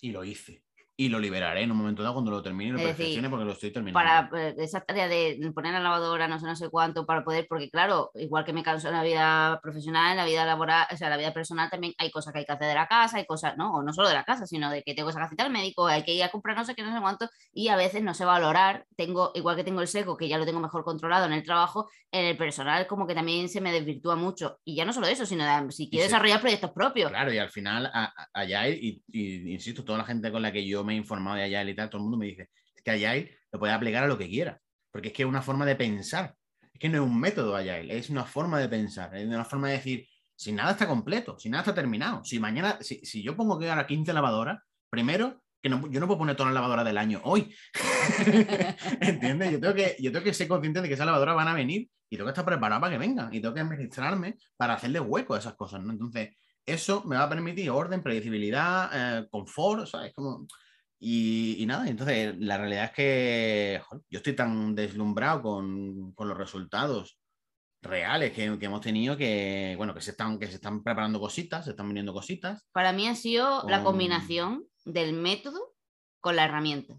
Y 0.00 0.12
lo 0.12 0.24
hice 0.24 0.64
y 1.00 1.08
lo 1.08 1.18
liberaré 1.18 1.62
en 1.62 1.70
un 1.70 1.78
momento 1.78 2.02
dado 2.02 2.12
cuando 2.12 2.30
lo 2.30 2.42
termine 2.42 2.68
y 2.68 2.72
lo 2.74 2.78
perfeccione 2.78 3.30
porque 3.30 3.46
lo 3.46 3.52
estoy 3.52 3.70
terminando. 3.70 3.98
Para 3.98 4.28
eh, 4.38 4.54
esa 4.58 4.82
tarea 4.82 5.08
de 5.08 5.50
poner 5.54 5.72
la 5.72 5.80
lavadora, 5.80 6.28
no 6.28 6.38
sé, 6.38 6.44
no 6.44 6.54
sé 6.54 6.68
cuánto, 6.68 7.06
para 7.06 7.24
poder, 7.24 7.46
porque 7.48 7.70
claro, 7.70 8.10
igual 8.16 8.44
que 8.44 8.52
me 8.52 8.62
canso 8.62 8.88
en 8.88 8.94
la 8.94 9.02
vida 9.02 9.60
profesional, 9.62 10.10
en 10.10 10.18
la 10.18 10.26
vida 10.26 10.44
laboral, 10.44 10.86
o 10.92 10.96
sea, 10.98 11.06
en 11.06 11.12
la 11.12 11.16
vida 11.16 11.32
personal 11.32 11.70
también 11.70 11.94
hay 11.96 12.10
cosas 12.10 12.34
que 12.34 12.40
hay 12.40 12.44
que 12.44 12.52
hacer 12.52 12.68
de 12.68 12.74
la 12.74 12.86
casa, 12.86 13.16
hay 13.16 13.24
cosas, 13.24 13.56
¿no? 13.56 13.72
O 13.72 13.82
no 13.82 13.94
solo 13.94 14.08
de 14.08 14.14
la 14.14 14.24
casa, 14.24 14.46
sino 14.46 14.70
de 14.70 14.82
que 14.82 14.94
tengo 14.94 15.08
que 15.08 15.14
sacar 15.14 15.30
cita 15.30 15.46
al 15.46 15.50
médico, 15.50 15.86
hay 15.86 16.04
que 16.04 16.12
ir 16.12 16.22
a 16.22 16.28
comprar 16.28 16.54
no 16.54 16.66
sé 16.66 16.74
qué, 16.74 16.82
no 16.82 16.92
sé 16.92 17.00
cuánto, 17.00 17.30
y 17.54 17.68
a 17.68 17.76
veces 17.76 18.02
no 18.02 18.12
sé 18.12 18.26
valorar, 18.26 18.84
tengo, 18.94 19.32
igual 19.34 19.56
que 19.56 19.64
tengo 19.64 19.80
el 19.80 19.88
seco, 19.88 20.18
que 20.18 20.28
ya 20.28 20.36
lo 20.36 20.44
tengo 20.44 20.60
mejor 20.60 20.84
controlado 20.84 21.24
en 21.24 21.32
el 21.32 21.42
trabajo, 21.42 21.88
en 22.12 22.26
el 22.26 22.36
personal 22.36 22.86
como 22.86 23.06
que 23.06 23.14
también 23.14 23.48
se 23.48 23.62
me 23.62 23.72
desvirtúa 23.72 24.16
mucho. 24.16 24.58
Y 24.66 24.74
ya 24.74 24.84
no 24.84 24.92
solo 24.92 25.06
eso, 25.06 25.24
sino 25.24 25.70
si 25.70 25.88
quiero 25.88 26.04
desarrollar 26.04 26.42
proyectos 26.42 26.72
propios. 26.72 27.10
Claro, 27.10 27.32
y 27.32 27.38
al 27.38 27.48
final, 27.48 27.90
allá, 28.34 28.68
y, 28.68 29.02
y, 29.10 29.52
insisto, 29.54 29.82
toda 29.82 29.96
la 29.96 30.04
gente 30.04 30.30
con 30.30 30.42
la 30.42 30.52
que 30.52 30.66
yo 30.66 30.84
me 30.84 30.89
he 30.94 30.96
informado 30.96 31.36
de 31.36 31.44
allá 31.44 31.62
y 31.64 31.74
tal, 31.74 31.90
todo 31.90 31.98
el 31.98 32.04
mundo 32.04 32.18
me 32.18 32.26
dice, 32.26 32.48
que 32.82 32.90
Agile 32.90 33.38
lo 33.52 33.58
puedes 33.58 33.74
aplicar 33.74 34.04
a 34.04 34.06
lo 34.06 34.18
que 34.18 34.28
quieras, 34.28 34.58
porque 34.90 35.08
es 35.08 35.14
que 35.14 35.22
es 35.22 35.28
una 35.28 35.42
forma 35.42 35.66
de 35.66 35.76
pensar, 35.76 36.34
es 36.72 36.80
que 36.80 36.88
no 36.88 36.96
es 36.96 37.02
un 37.02 37.18
método 37.18 37.56
Agile, 37.56 37.96
es 37.96 38.10
una 38.10 38.24
forma 38.24 38.58
de 38.58 38.68
pensar, 38.68 39.14
es 39.16 39.26
una 39.26 39.44
forma 39.44 39.68
de 39.68 39.74
decir, 39.74 40.08
si 40.34 40.52
nada 40.52 40.72
está 40.72 40.86
completo, 40.86 41.38
si 41.38 41.50
nada 41.50 41.62
está 41.62 41.74
terminado, 41.74 42.24
si 42.24 42.38
mañana, 42.38 42.78
si, 42.80 43.22
yo 43.22 43.36
pongo 43.36 43.58
que 43.58 43.68
ahora 43.68 43.86
15 43.86 44.12
lavadoras, 44.12 44.58
primero, 44.88 45.42
que 45.62 45.68
no, 45.68 45.90
yo 45.90 46.00
no 46.00 46.06
puedo 46.06 46.20
poner 46.20 46.36
todas 46.36 46.52
las 46.52 46.54
lavadoras 46.54 46.86
del 46.86 46.96
año 46.96 47.20
hoy, 47.24 47.54
¿entiendes? 49.00 49.52
Yo 49.52 49.60
tengo, 49.60 49.74
que, 49.74 49.96
yo 50.00 50.10
tengo 50.10 50.24
que 50.24 50.32
ser 50.32 50.48
consciente 50.48 50.80
de 50.80 50.88
que 50.88 50.94
esas 50.94 51.04
lavadoras 51.04 51.36
van 51.36 51.48
a 51.48 51.54
venir 51.54 51.90
y 52.08 52.16
tengo 52.16 52.26
que 52.26 52.30
estar 52.30 52.46
preparado 52.46 52.80
para 52.80 52.92
que 52.92 52.98
vengan 52.98 53.32
y 53.34 53.40
tengo 53.40 53.54
que 53.54 53.60
administrarme 53.60 54.38
para 54.56 54.74
hacerle 54.74 55.00
hueco 55.00 55.34
a 55.34 55.38
esas 55.38 55.54
cosas, 55.54 55.82
¿no? 55.82 55.92
Entonces, 55.92 56.30
eso 56.64 57.04
me 57.04 57.16
va 57.16 57.24
a 57.24 57.28
permitir 57.28 57.70
orden, 57.70 58.02
predecibilidad, 58.02 58.90
eh, 58.92 59.26
confort, 59.30 59.86
¿sabes? 59.86 60.12
Como 60.14 60.46
y, 61.02 61.64
nada, 61.66 61.88
entonces 61.88 62.38
la 62.38 62.58
realidad 62.58 62.84
es 62.84 62.90
que 62.90 63.82
yo 64.10 64.18
estoy 64.18 64.34
tan 64.34 64.74
deslumbrado 64.74 65.40
con, 65.40 66.14
los 66.18 66.36
resultados 66.36 67.18
reales 67.80 68.32
que, 68.32 68.44
hemos 68.44 68.82
tenido 68.82 69.16
que, 69.16 69.74
bueno, 69.78 69.94
que 69.94 70.02
se, 70.02 70.10
están, 70.10 70.38
que 70.38 70.46
se 70.46 70.56
están 70.56 70.82
preparando 70.82 71.18
cositas, 71.18 71.64
se 71.64 71.70
están 71.70 71.88
viniendo 71.88 72.12
cositas. 72.12 72.66
Para 72.72 72.92
mí 72.92 73.08
ha 73.08 73.14
sido 73.14 73.66
la 73.66 73.82
combinación 73.82 74.66
del 74.84 75.14
método 75.14 75.74
con 76.20 76.36
la 76.36 76.44
herramienta. 76.44 76.94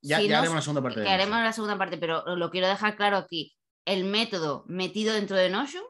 Ya, 0.00 0.16
haremos 0.16 0.54
la 0.54 0.62
segunda 0.62 0.82
parte. 0.82 1.02
Que 1.02 1.10
haremos 1.10 1.38
la 1.38 1.52
segunda 1.52 1.76
parte, 1.76 1.98
pero 1.98 2.36
lo 2.36 2.50
quiero 2.50 2.68
dejar 2.68 2.96
claro 2.96 3.18
aquí. 3.18 3.54
El 3.84 4.04
método 4.04 4.64
metido 4.66 5.12
dentro 5.12 5.36
de 5.36 5.50
Notion, 5.50 5.84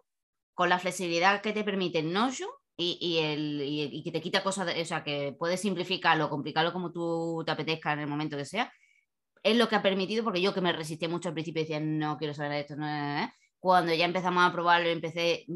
con 0.54 0.68
la 0.68 0.80
flexibilidad 0.80 1.42
que 1.42 1.52
te 1.52 1.62
permite 1.62 2.02
Notion, 2.02 2.50
y, 2.76 3.18
el, 3.18 3.62
y, 3.62 4.02
que 4.02 4.12
te 4.12 4.20
quita 4.20 4.42
cosas, 4.42 4.68
o 4.78 4.84
sea, 4.84 5.02
que 5.02 5.34
puedes 5.38 5.60
simplificarlo, 5.60 6.28
complicarlo 6.28 6.72
como 6.72 6.92
tú 6.92 7.42
te 7.44 7.52
apetezca 7.52 7.92
en 7.92 8.00
el 8.00 8.06
momento 8.06 8.36
que 8.36 8.44
sea, 8.44 8.72
es 9.42 9.56
lo 9.56 9.68
que 9.68 9.76
ha 9.76 9.82
permitido, 9.82 10.24
porque 10.24 10.42
yo 10.42 10.52
que 10.52 10.60
me 10.60 10.72
resistí 10.72 11.08
mucho 11.08 11.28
al 11.28 11.34
principio 11.34 11.62
decía, 11.62 11.80
no 11.80 12.18
quiero 12.18 12.34
saber 12.34 12.52
esto, 12.52 12.76
no, 12.76 12.86
cuando 13.58 13.94
ya 13.94 14.04
empezamos 14.04 14.44
a 14.44 14.52
probarlo, 14.52 14.88
empecé, 14.88 15.46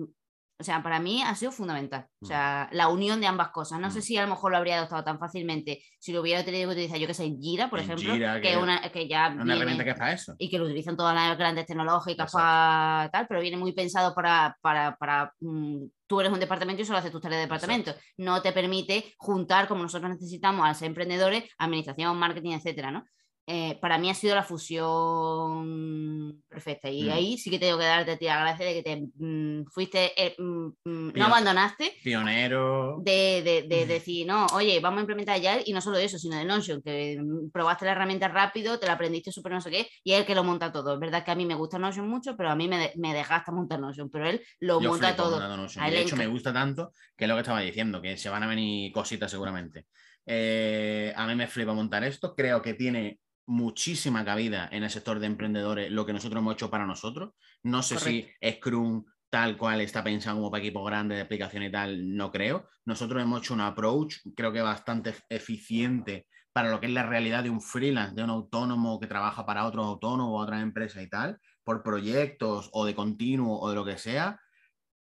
O 0.60 0.62
sea, 0.62 0.82
para 0.82 1.00
mí 1.00 1.22
ha 1.22 1.34
sido 1.34 1.52
fundamental. 1.52 2.06
O 2.20 2.26
Mm. 2.26 2.28
sea, 2.28 2.68
la 2.72 2.88
unión 2.88 3.18
de 3.20 3.26
ambas 3.26 3.48
cosas. 3.48 3.80
No 3.80 3.90
sé 3.90 4.00
Mm. 4.00 4.02
si 4.02 4.16
a 4.18 4.22
lo 4.22 4.28
mejor 4.28 4.50
lo 4.50 4.58
habría 4.58 4.76
adoptado 4.76 5.02
tan 5.02 5.18
fácilmente 5.18 5.82
si 5.98 6.12
lo 6.12 6.20
hubiera 6.20 6.44
tenido 6.44 6.68
que 6.68 6.72
utilizar, 6.74 6.98
yo 6.98 7.06
que 7.06 7.14
sé, 7.14 7.24
en 7.24 7.40
Jira, 7.40 7.70
por 7.70 7.78
En 7.78 7.86
ejemplo, 7.86 8.12
Jira, 8.12 8.34
que, 8.34 8.42
que- 8.42 8.52
es 8.52 8.56
una, 8.58 8.80
que 8.92 9.08
ya 9.08 9.28
Una 9.28 9.42
viene- 9.44 9.54
herramienta 9.54 9.84
que 9.84 9.90
es 9.90 9.96
para 9.98 10.12
eso. 10.12 10.34
y 10.38 10.50
que 10.50 10.58
lo 10.58 10.66
utilizan 10.66 10.96
todas 10.98 11.14
las 11.14 11.38
grandes 11.38 11.64
tecnológicas 11.66 12.26
Exacto. 12.26 12.38
para 12.38 13.10
tal, 13.10 13.26
pero 13.26 13.40
viene 13.40 13.56
muy 13.56 13.72
pensado 13.72 14.14
para, 14.14 14.54
para, 14.60 14.96
para, 14.96 15.32
mm, 15.40 15.84
tú 16.06 16.20
eres 16.20 16.30
un 16.32 16.40
departamento 16.40 16.82
y 16.82 16.84
solo 16.84 16.98
haces 16.98 17.10
tus 17.12 17.22
tareas 17.22 17.38
de 17.38 17.46
departamento. 17.46 17.94
No 18.18 18.42
te 18.42 18.52
permite 18.52 19.14
juntar, 19.16 19.66
como 19.66 19.82
nosotros 19.82 20.10
necesitamos, 20.10 20.66
al 20.66 20.74
ser 20.74 20.88
emprendedores, 20.88 21.44
administración, 21.56 22.18
marketing, 22.18 22.52
etcétera, 22.52 22.90
¿no? 22.90 23.04
Eh, 23.52 23.78
para 23.81 23.98
mí 23.98 24.09
ha 24.09 24.14
sido 24.14 24.36
la 24.36 24.44
fusión 24.44 26.40
perfecta. 26.48 26.89
Y 26.89 27.09
Mm. 27.09 27.12
ahí 27.12 27.36
sí 27.36 27.51
que 27.51 27.59
tengo 27.59 27.78
que 27.78 27.85
darte 27.85 28.12
a 28.12 28.16
ti 28.16 28.27
la 28.27 28.39
gracia 28.40 28.64
de 28.66 28.74
que 28.74 28.82
te 28.85 28.97
mm, 29.24 29.64
fuiste, 29.72 30.12
eh, 30.16 30.36
mm, 30.39 31.12
no 31.14 31.24
abandonaste 31.24 31.93
Pionero. 32.05 32.98
de, 33.02 33.43
de- 33.43 33.62
de 33.62 33.86
decir, 33.86 34.24
no, 34.27 34.47
oye, 34.55 34.78
vamos 34.78 34.98
a 34.98 35.01
implementar 35.01 35.40
ya, 35.40 35.59
y 35.64 35.72
no 35.72 35.81
solo 35.81 35.98
eso, 35.98 36.16
sino 36.16 36.36
de 36.36 36.44
Notion, 36.44 36.81
que 36.81 37.18
probaste 37.52 37.86
la 37.86 37.93
herramienta 37.93 38.28
rápido, 38.28 38.78
te 38.78 38.86
la 38.86 38.93
aprendiste 38.93 39.32
súper 39.32 39.51
no 39.52 39.60
sé 39.60 39.70
qué, 39.70 39.89
y 40.05 40.12
es 40.12 40.20
el 40.20 40.27
que 40.27 40.35
lo 40.36 40.44
monta 40.44 40.70
todo. 40.70 40.94
Es 40.94 41.01
verdad 41.01 41.24
que 41.24 41.32
a 41.32 41.35
mí 41.35 41.44
me 41.44 41.56
gusta 41.56 41.77
Notion 41.78 42.09
mucho, 42.09 42.36
pero 42.36 42.51
a 42.51 42.55
mí 42.55 42.68
me, 42.68 42.93
me 42.98 43.12
desgasta 43.14 43.51
montar 43.51 43.81
Notion, 43.81 44.10
pero 44.10 44.28
él 44.28 44.40
lo 44.60 44.81
Yo 44.81 44.90
monta 44.90 45.16
todo. 45.16 45.40
A 45.40 45.89
él 45.89 45.94
De 45.94 46.01
hecho, 46.02 46.14
me 46.16 46.28
gusta 46.28 46.52
tanto 46.52 46.93
que 47.16 47.24
es 47.24 47.28
lo 47.28 47.35
que 47.35 47.40
estaba 47.40 47.60
diciendo, 47.60 48.01
que 48.01 48.16
se 48.16 48.28
van 48.28 48.44
a 48.44 48.47
venir 48.47 48.93
cositas 48.93 49.28
seguramente. 49.28 49.86
Eh, 50.24 51.12
a 51.16 51.27
mí 51.27 51.35
me 51.35 51.48
flipa 51.48 51.72
montar 51.72 52.05
esto. 52.05 52.35
Creo 52.36 52.62
que 52.62 52.74
tiene 52.74 53.18
muchísima 53.51 54.24
cabida 54.24 54.68
en 54.70 54.85
el 54.85 54.90
sector 54.90 55.18
de 55.18 55.27
emprendedores 55.27 55.90
lo 55.90 56.06
que 56.06 56.12
nosotros 56.12 56.40
hemos 56.40 56.55
hecho 56.55 56.70
para 56.70 56.86
nosotros. 56.86 57.32
No 57.64 57.82
sé 57.82 57.97
si 57.98 58.28
Scrum 58.59 59.05
tal 59.28 59.56
cual 59.56 59.81
está 59.81 60.02
pensado 60.05 60.36
como 60.36 60.51
para 60.51 60.62
equipos 60.62 60.86
grandes 60.86 61.16
de 61.18 61.22
aplicación 61.22 61.62
y 61.64 61.70
tal, 61.70 62.16
no 62.16 62.31
creo. 62.31 62.68
Nosotros 62.85 63.22
hemos 63.22 63.40
hecho 63.40 63.55
un 63.55 63.60
approach, 63.60 64.16
creo 64.36 64.52
que 64.52 64.60
bastante 64.62 65.14
eficiente 65.28 66.27
para 66.52 66.70
lo 66.70 66.81
que 66.81 66.86
es 66.86 66.93
la 66.93 67.06
realidad 67.06 67.43
de 67.43 67.51
un 67.51 67.60
freelance, 67.60 68.14
de 68.14 68.24
un 68.24 68.31
autónomo 68.31 68.98
que 68.98 69.06
trabaja 69.06 69.44
para 69.44 69.66
otros 69.66 69.85
autónomos 69.86 70.32
o 70.40 70.43
otras 70.43 70.62
empresas 70.62 71.02
y 71.02 71.09
tal, 71.09 71.39
por 71.64 71.82
proyectos 71.82 72.70
o 72.72 72.85
de 72.85 72.94
continuo 72.94 73.60
o 73.60 73.68
de 73.68 73.74
lo 73.74 73.85
que 73.85 73.98
sea. 73.98 74.40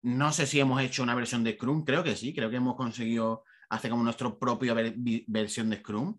No 0.02 0.32
sé 0.32 0.46
si 0.46 0.60
hemos 0.60 0.80
hecho 0.82 1.02
una 1.02 1.14
versión 1.14 1.42
de 1.42 1.54
Scrum, 1.54 1.84
creo 1.84 2.04
que 2.04 2.16
sí, 2.16 2.34
creo 2.34 2.48
que 2.50 2.56
hemos 2.56 2.76
conseguido 2.76 3.44
hacer 3.68 3.90
como 3.90 4.04
nuestra 4.04 4.38
propia 4.38 4.72
ver- 4.72 4.94
versión 5.26 5.68
de 5.70 5.78
Scrum. 5.78 6.18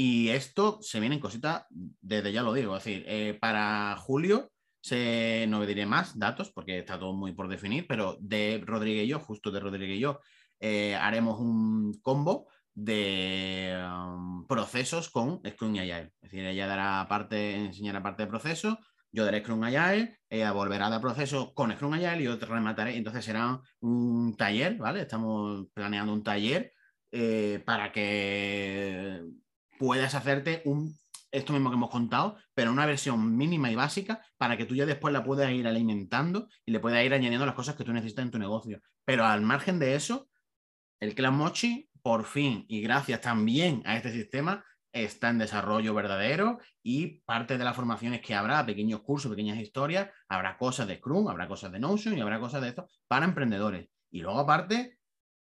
Y 0.00 0.28
esto 0.28 0.78
se 0.80 1.00
vienen 1.00 1.18
cositas, 1.18 1.64
desde 1.70 2.30
ya 2.30 2.44
lo 2.44 2.52
digo, 2.52 2.76
es 2.76 2.84
decir, 2.84 3.04
eh, 3.08 3.36
para 3.40 3.96
julio 3.96 4.52
se, 4.80 5.44
no 5.48 5.66
diré 5.66 5.86
más 5.86 6.16
datos 6.16 6.52
porque 6.52 6.78
está 6.78 7.00
todo 7.00 7.14
muy 7.14 7.32
por 7.32 7.48
definir, 7.48 7.84
pero 7.88 8.16
de 8.20 8.62
Rodríguez 8.64 9.06
y 9.06 9.08
yo, 9.08 9.18
justo 9.18 9.50
de 9.50 9.58
Rodríguez 9.58 9.96
y 9.96 10.00
yo, 10.02 10.20
eh, 10.60 10.94
haremos 10.94 11.40
un 11.40 11.98
combo 12.00 12.46
de 12.72 13.76
um, 13.92 14.46
procesos 14.46 15.10
con 15.10 15.42
Scrum 15.44 15.74
y 15.74 15.80
Agile. 15.80 16.12
Es 16.20 16.30
decir, 16.30 16.44
ella 16.46 16.68
dará 16.68 17.04
parte, 17.08 17.56
enseñará 17.56 18.00
parte 18.00 18.22
de 18.22 18.28
procesos, 18.28 18.76
yo 19.10 19.24
daré 19.24 19.40
Scrum 19.40 19.64
Agile, 19.64 20.20
ella 20.30 20.52
volverá 20.52 20.86
a 20.86 20.90
dar 20.90 21.00
procesos 21.00 21.52
con 21.54 21.72
Scrum 21.72 21.94
Agile 21.94 22.20
y 22.20 22.24
yo 22.26 22.36
remataré. 22.36 22.96
Entonces 22.96 23.24
será 23.24 23.60
un 23.80 24.36
taller, 24.36 24.76
¿vale? 24.76 25.00
Estamos 25.00 25.66
planeando 25.74 26.12
un 26.12 26.22
taller 26.22 26.72
eh, 27.10 27.60
para 27.66 27.90
que 27.90 29.24
puedas 29.78 30.14
hacerte 30.14 30.62
un, 30.64 30.98
esto 31.30 31.52
mismo 31.52 31.70
que 31.70 31.76
hemos 31.76 31.90
contado, 31.90 32.36
pero 32.54 32.72
una 32.72 32.86
versión 32.86 33.36
mínima 33.36 33.70
y 33.70 33.74
básica 33.74 34.22
para 34.36 34.56
que 34.56 34.64
tú 34.64 34.74
ya 34.74 34.86
después 34.86 35.12
la 35.12 35.24
puedas 35.24 35.50
ir 35.50 35.66
alimentando 35.66 36.48
y 36.64 36.72
le 36.72 36.80
puedas 36.80 37.04
ir 37.04 37.12
añadiendo 37.12 37.46
las 37.46 37.54
cosas 37.54 37.76
que 37.76 37.84
tú 37.84 37.92
necesitas 37.92 38.24
en 38.24 38.30
tu 38.30 38.38
negocio. 38.38 38.80
Pero 39.04 39.24
al 39.24 39.42
margen 39.42 39.78
de 39.78 39.94
eso, 39.94 40.28
el 41.00 41.14
Clan 41.14 41.34
Mochi, 41.34 41.88
por 42.02 42.24
fin, 42.24 42.64
y 42.68 42.80
gracias 42.80 43.20
también 43.20 43.82
a 43.84 43.96
este 43.96 44.12
sistema, 44.12 44.64
está 44.92 45.28
en 45.28 45.38
desarrollo 45.38 45.94
verdadero 45.94 46.58
y 46.82 47.20
parte 47.20 47.58
de 47.58 47.64
las 47.64 47.76
formaciones 47.76 48.20
que 48.20 48.34
habrá, 48.34 48.64
pequeños 48.64 49.02
cursos, 49.02 49.30
pequeñas 49.30 49.58
historias, 49.58 50.10
habrá 50.28 50.56
cosas 50.56 50.88
de 50.88 50.96
Scrum, 50.96 51.28
habrá 51.28 51.46
cosas 51.46 51.70
de 51.72 51.78
Notion 51.78 52.16
y 52.16 52.20
habrá 52.20 52.40
cosas 52.40 52.62
de 52.62 52.68
esto 52.68 52.88
para 53.06 53.26
emprendedores. 53.26 53.88
Y 54.10 54.20
luego 54.20 54.40
aparte, 54.40 54.98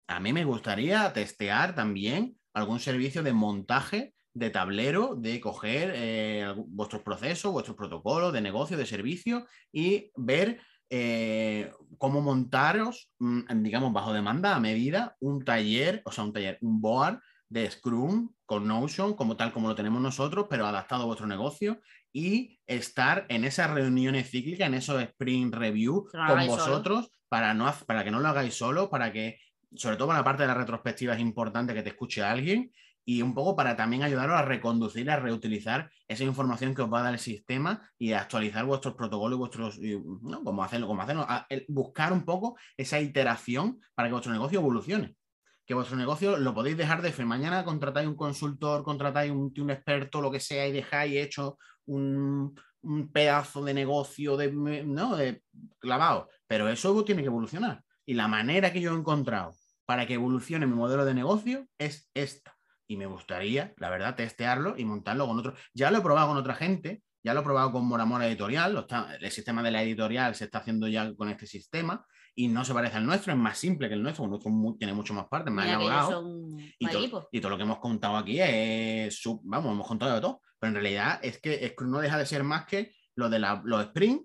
a 0.08 0.20
mí 0.20 0.32
me 0.32 0.44
gustaría 0.44 1.12
testear 1.12 1.74
también 1.74 2.36
algún 2.52 2.80
servicio 2.80 3.22
de 3.22 3.32
montaje 3.32 4.14
de 4.36 4.50
tablero, 4.50 5.14
de 5.16 5.40
coger 5.40 5.92
eh, 5.94 6.54
vuestros 6.68 7.02
procesos, 7.02 7.52
vuestros 7.52 7.76
protocolos 7.76 8.34
de 8.34 8.42
negocio, 8.42 8.76
de 8.76 8.84
servicio 8.84 9.46
y 9.72 10.10
ver 10.14 10.60
eh, 10.90 11.72
cómo 11.96 12.20
montaros, 12.20 13.10
mm, 13.18 13.62
digamos, 13.62 13.94
bajo 13.94 14.12
demanda, 14.12 14.54
a 14.54 14.60
medida, 14.60 15.16
un 15.20 15.42
taller, 15.42 16.02
o 16.04 16.12
sea, 16.12 16.24
un 16.24 16.34
taller, 16.34 16.58
un 16.60 16.82
board 16.82 17.18
de 17.48 17.70
Scrum 17.70 18.30
con 18.44 18.68
Notion, 18.68 19.14
como 19.14 19.36
tal 19.38 19.52
como 19.52 19.68
lo 19.68 19.74
tenemos 19.74 20.02
nosotros, 20.02 20.46
pero 20.50 20.66
adaptado 20.66 21.04
a 21.04 21.06
vuestro 21.06 21.26
negocio 21.26 21.80
y 22.12 22.60
estar 22.66 23.24
en 23.30 23.44
esas 23.44 23.70
reuniones 23.70 24.30
cíclicas, 24.30 24.68
en 24.68 24.74
esos 24.74 25.00
sprint 25.00 25.54
review 25.54 26.08
no 26.12 26.26
con 26.26 26.40
solo. 26.40 26.46
vosotros 26.46 27.10
para, 27.30 27.54
no, 27.54 27.72
para 27.86 28.04
que 28.04 28.10
no 28.10 28.20
lo 28.20 28.28
hagáis 28.28 28.54
solo, 28.54 28.90
para 28.90 29.12
que, 29.12 29.38
sobre 29.74 29.96
todo 29.96 30.08
para 30.08 30.20
la 30.20 30.24
parte 30.24 30.42
de 30.42 30.48
la 30.48 30.54
retrospectiva, 30.54 31.14
es 31.14 31.20
importante 31.20 31.72
que 31.72 31.82
te 31.82 31.88
escuche 31.88 32.22
alguien 32.22 32.70
y 33.08 33.22
un 33.22 33.34
poco 33.34 33.54
para 33.54 33.76
también 33.76 34.02
ayudaros 34.02 34.34
a 34.36 34.42
reconducir, 34.42 35.08
a 35.10 35.16
reutilizar 35.20 35.90
esa 36.08 36.24
información 36.24 36.74
que 36.74 36.82
os 36.82 36.92
va 36.92 36.98
a 37.00 37.02
dar 37.04 37.14
el 37.14 37.20
sistema 37.20 37.88
y 37.96 38.12
a 38.12 38.20
actualizar 38.20 38.64
vuestros 38.64 38.94
protocolos 38.96 39.36
y 39.36 39.38
vuestros, 39.38 39.78
¿no? 40.22 40.42
Como 40.42 40.64
hacerlo, 40.64 40.88
como 40.88 41.02
hacerlo, 41.02 41.24
a- 41.26 41.46
buscar 41.68 42.12
un 42.12 42.24
poco 42.24 42.58
esa 42.76 43.00
iteración 43.00 43.80
para 43.94 44.08
que 44.08 44.12
vuestro 44.12 44.32
negocio 44.32 44.58
evolucione. 44.58 45.16
Que 45.64 45.74
vuestro 45.74 45.96
negocio 45.96 46.36
lo 46.36 46.52
podéis 46.52 46.76
dejar 46.76 47.00
de 47.00 47.10
hacer. 47.10 47.26
Mañana 47.26 47.64
contratáis 47.64 48.08
un 48.08 48.16
consultor, 48.16 48.82
contratáis 48.82 49.30
un, 49.30 49.54
un 49.56 49.70
experto, 49.70 50.20
lo 50.20 50.30
que 50.32 50.40
sea, 50.40 50.66
y 50.66 50.72
dejáis 50.72 51.14
hecho 51.16 51.58
un, 51.86 52.58
un 52.80 53.12
pedazo 53.12 53.64
de 53.64 53.72
negocio 53.74 54.36
de, 54.36 54.50
¿no? 54.52 55.14
de 55.16 55.42
clavado. 55.78 56.28
Pero 56.48 56.68
eso 56.68 57.04
tiene 57.04 57.22
que 57.22 57.28
evolucionar. 57.28 57.84
Y 58.04 58.14
la 58.14 58.26
manera 58.26 58.72
que 58.72 58.80
yo 58.80 58.92
he 58.92 58.98
encontrado 58.98 59.54
para 59.84 60.06
que 60.06 60.14
evolucione 60.14 60.66
mi 60.66 60.74
modelo 60.74 61.04
de 61.04 61.14
negocio 61.14 61.66
es 61.78 62.10
esta. 62.14 62.55
Y 62.88 62.96
me 62.96 63.06
gustaría, 63.06 63.74
la 63.78 63.90
verdad, 63.90 64.14
testearlo 64.14 64.74
y 64.76 64.84
montarlo 64.84 65.26
con 65.26 65.38
otros. 65.38 65.58
Ya 65.74 65.90
lo 65.90 65.98
he 65.98 66.02
probado 66.02 66.28
con 66.28 66.36
otra 66.36 66.54
gente, 66.54 67.02
ya 67.24 67.34
lo 67.34 67.40
he 67.40 67.44
probado 67.44 67.72
con 67.72 67.86
Mora 67.86 68.04
Mora 68.04 68.26
Editorial, 68.28 68.72
lo 68.74 68.80
está- 68.80 69.16
el 69.16 69.30
sistema 69.30 69.62
de 69.62 69.70
la 69.72 69.82
editorial 69.82 70.34
se 70.34 70.44
está 70.44 70.58
haciendo 70.58 70.86
ya 70.86 71.12
con 71.14 71.28
este 71.28 71.46
sistema 71.46 72.06
y 72.34 72.48
no 72.48 72.64
se 72.64 72.72
parece 72.74 72.98
al 72.98 73.06
nuestro, 73.06 73.32
es 73.32 73.38
más 73.38 73.58
simple 73.58 73.88
que 73.88 73.94
el 73.94 74.02
nuestro, 74.02 74.24
el 74.24 74.30
nuestro 74.30 74.52
tiene 74.78 74.92
mucho 74.92 75.14
más 75.14 75.26
partes, 75.26 75.52
más 75.52 75.64
Mira 75.64 75.76
elaborado. 75.78 76.10
Y, 76.78 76.86
to- 76.92 77.00
todo 77.40 77.50
lo 77.50 77.56
que 77.56 77.62
hemos 77.64 77.78
contado 77.78 78.16
aquí 78.16 78.38
es, 78.40 79.18
sub- 79.20 79.40
vamos, 79.44 79.72
hemos 79.72 79.88
contado 79.88 80.14
de 80.14 80.20
todo, 80.20 80.40
pero 80.60 80.68
en 80.68 80.74
realidad 80.74 81.18
es 81.22 81.40
que 81.40 81.66
Scrum 81.70 81.90
no 81.90 81.98
deja 82.00 82.18
de 82.18 82.26
ser 82.26 82.44
más 82.44 82.66
que 82.66 82.92
lo 83.16 83.28
de 83.28 83.38
la- 83.40 83.60
los 83.64 83.82
sprint, 83.86 84.22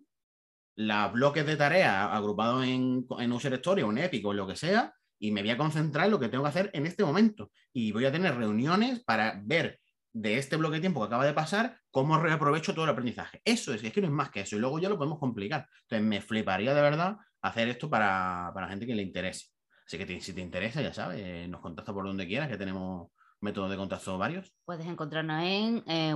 los 0.76 1.12
bloques 1.14 1.46
de 1.46 1.56
tareas 1.58 2.10
agrupados 2.12 2.64
en, 2.66 3.06
en 3.20 3.32
User 3.32 3.54
Story 3.56 3.82
o 3.82 3.92
en 3.92 3.98
Epic 4.00 4.26
o 4.26 4.32
en 4.32 4.38
lo 4.38 4.48
que 4.48 4.56
sea, 4.56 4.94
y 5.22 5.32
me 5.32 5.42
voy 5.42 5.52
a 5.52 5.58
concentrar 5.58 6.06
en 6.06 6.12
lo 6.12 6.20
que 6.20 6.30
tengo 6.30 6.44
que 6.44 6.50
hacer 6.50 6.72
en 6.74 6.88
este 6.88 7.06
momento. 7.06 7.52
Y 7.72 7.92
voy 7.92 8.06
a 8.06 8.12
tener 8.12 8.36
reuniones 8.36 9.04
para 9.04 9.40
ver 9.44 9.80
de 10.12 10.40
este 10.40 10.58
bloque 10.58 10.76
de 10.76 10.82
tiempo 10.82 11.00
que 11.00 11.06
acaba 11.06 11.26
de 11.26 11.34
pasar 11.34 11.78
cómo 11.92 12.18
reaprovecho 12.18 12.74
todo 12.74 12.86
el 12.86 12.92
aprendizaje. 12.92 13.40
Eso 13.46 13.72
es, 13.72 13.84
es 13.84 13.94
que 13.94 14.02
no 14.02 14.08
es 14.08 14.14
más 14.14 14.32
que 14.32 14.42
eso, 14.42 14.56
y 14.56 14.60
luego 14.60 14.80
ya 14.80 14.90
lo 14.90 14.98
podemos 14.98 15.20
complicar. 15.20 15.68
Entonces 15.84 16.06
me 16.06 16.22
fliparía 16.22 16.74
de 16.74 16.82
verdad 16.82 17.18
hacer 17.44 17.70
esto 17.70 17.88
para, 17.88 18.50
para 18.54 18.68
gente 18.68 18.88
que 18.88 18.96
le 18.96 19.04
interese. 19.04 19.46
Así 19.86 19.98
que 20.00 20.20
si 20.20 20.34
te 20.34 20.42
interesa, 20.42 20.82
ya 20.82 20.92
sabes, 20.92 21.22
eh, 21.22 21.48
nos 21.48 21.62
contacta 21.62 21.94
por 21.94 22.06
donde 22.06 22.28
quieras, 22.28 22.50
que 22.50 22.58
tenemos 22.58 23.10
métodos 23.42 23.70
de 23.70 23.78
contacto 23.78 24.18
varios. 24.18 24.52
Puedes 24.66 24.88
encontrarnos 24.88 25.44
en 25.44 25.84
eh, 25.88 26.16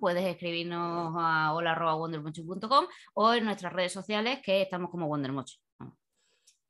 puedes 0.00 0.24
escribirnos 0.24 1.14
a 1.16 1.52
hola.wondermochi.com 1.52 2.86
o 3.14 3.32
en 3.32 3.44
nuestras 3.44 3.72
redes 3.72 3.92
sociales 3.92 4.40
que 4.42 4.62
estamos 4.62 4.90
como 4.90 5.06
Wondermochi. 5.06 5.56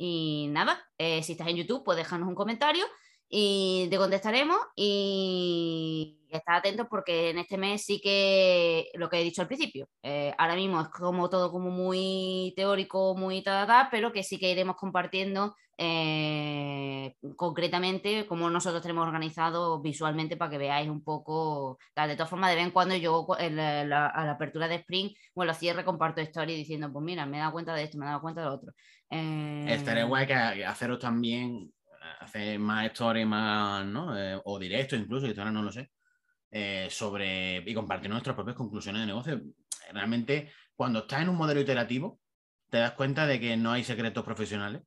Y 0.05 0.49
nada, 0.51 0.85
eh, 0.99 1.23
si 1.23 1.33
estás 1.33 1.47
en 1.47 1.59
YouTube, 1.59 1.85
puedes 1.85 2.05
dejarnos 2.05 2.29
un 2.29 2.35
comentario 2.35 2.85
y 3.29 3.87
te 3.89 3.99
contestaremos 3.99 4.59
y 4.75 6.19
estar 6.29 6.57
atentos 6.57 6.89
porque 6.91 7.31
en 7.31 7.39
este 7.39 7.57
mes 7.57 7.85
sí 7.85 8.01
que 8.03 8.91
lo 8.95 9.09
que 9.09 9.21
he 9.21 9.23
dicho 9.23 9.43
al 9.43 9.47
principio, 9.47 9.87
eh, 10.03 10.35
ahora 10.39 10.57
mismo 10.57 10.81
es 10.81 10.89
como 10.89 11.31
todo 11.31 11.53
como 11.53 11.71
muy 11.71 12.53
teórico, 12.57 13.15
muy 13.17 13.45
tal, 13.45 13.65
tal, 13.69 13.89
pero 13.93 14.13
que 14.13 14.25
sí 14.25 14.41
que 14.41 14.51
iremos 14.51 14.75
compartiendo 14.75 15.55
eh, 15.79 17.15
concretamente 17.37 18.27
cómo 18.27 18.51
nosotros 18.51 18.83
tenemos 18.83 19.07
organizado 19.07 19.81
visualmente 19.81 20.37
para 20.37 20.51
que 20.51 20.59
veáis 20.59 20.89
un 20.91 21.03
poco, 21.03 21.79
tal. 21.95 22.09
de 22.09 22.17
todas 22.17 22.31
formas 22.31 22.51
de 22.51 22.57
vez 22.57 22.67
en 22.67 22.71
cuando 22.73 22.97
yo 22.97 23.27
en 23.39 23.59
a 23.59 23.85
la 23.85 24.33
apertura 24.33 24.69
de 24.69 24.77
Spring 24.77 25.15
o 25.35 25.43
en 25.43 25.47
los 25.49 25.59
cierres 25.59 25.85
comparto 25.85 26.21
story 26.21 26.57
diciendo 26.57 26.93
pues 26.93 27.05
mira, 27.05 27.25
me 27.27 27.37
he 27.37 27.41
dado 27.41 27.53
cuenta 27.53 27.75
de 27.75 27.85
esto, 27.85 27.99
me 27.99 28.05
he 28.05 28.09
dado 28.09 28.21
cuenta 28.21 28.43
de 28.43 28.47
lo 28.49 28.55
otro. 28.55 28.73
Eh, 29.13 29.67
Estaría 29.69 30.05
guay 30.05 30.27
que 30.27 30.35
haceros 30.35 30.99
también, 30.99 31.71
hacer 32.21 32.59
más 32.59 32.87
stories, 32.87 33.27
más, 33.27 33.85
¿no? 33.85 34.19
Eh, 34.19 34.41
o 34.45 34.59
directos 34.59 34.99
incluso, 34.99 35.27
que 35.27 35.39
ahora 35.39 35.53
no 35.53 35.63
lo 35.63 35.71
sé, 35.71 35.91
eh, 36.51 36.89
sobre 36.91 37.59
y 37.59 37.75
compartir 37.75 38.11
nuestras 38.11 38.35
propias 38.35 38.57
conclusiones 38.57 39.03
de 39.03 39.07
negocio. 39.07 39.43
Realmente, 39.93 40.51
cuando 40.75 41.01
estás 41.01 41.21
en 41.23 41.29
un 41.29 41.37
modelo 41.37 41.61
iterativo, 41.61 42.21
te 42.71 42.79
das 42.79 42.93
cuenta 42.93 43.27
de 43.27 43.39
que 43.39 43.55
no 43.57 43.73
hay 43.73 43.85
secretos 43.85 44.25
profesionales, 44.25 44.83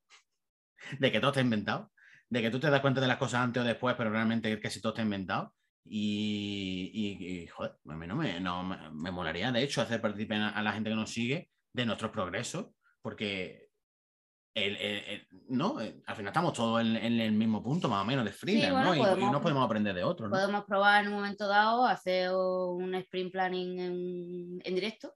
de 1.00 1.12
que 1.12 1.20
todo 1.20 1.30
está 1.30 1.42
inventado, 1.42 1.92
de 2.28 2.42
que 2.42 2.50
tú 2.50 2.60
te 2.60 2.72
das 2.72 2.82
cuenta 2.82 3.02
de 3.02 3.08
las 3.08 3.18
cosas 3.18 3.42
antes 3.42 3.62
o 3.62 3.66
después, 3.66 3.96
pero 3.96 4.10
realmente 4.10 4.60
casi 4.60 4.82
todo 4.82 4.94
está 4.94 5.04
inventado. 5.04 5.54
Y, 5.88 6.90
y, 6.92 7.46
joder, 7.46 7.74
a 7.88 7.94
no 7.94 8.16
me, 8.16 8.40
no 8.40 8.64
me, 8.64 9.12
molaría, 9.12 9.52
de 9.52 9.62
hecho, 9.62 9.84
hacer 9.84 10.02
participar 10.02 10.54
a 10.56 10.64
la 10.64 10.74
gente 10.74 10.90
que 10.90 10.96
nos 10.96 11.12
sigue 11.12 11.52
de 11.74 11.86
nuestros 11.86 12.10
progresos, 12.10 12.72
porque 13.04 13.65
el, 14.56 15.28
no, 15.50 15.82
eh, 15.82 16.02
al 16.06 16.16
final 16.16 16.30
estamos 16.30 16.54
todos 16.54 16.82
en, 16.82 16.96
el 16.96 17.32
mismo 17.34 17.62
punto, 17.62 17.90
más 17.90 18.04
o 18.04 18.06
menos, 18.06 18.24
de 18.24 18.32
freelance, 18.32 18.72
¿no? 18.72 18.96
y, 18.96 19.32
no 19.32 19.42
podemos 19.42 19.66
aprender 19.66 19.94
de 19.94 20.04
otros. 20.04 20.30
¿no? 20.30 20.36
Podemos 20.36 20.64
probar 20.64 21.04
en 21.04 21.10
un 21.10 21.16
momento 21.16 21.48
dado, 21.48 21.86
hacer 21.86 22.32
un 22.32 22.96
sprint 22.96 23.32
planning 23.34 24.62
en, 24.64 24.76
directo 24.76 25.14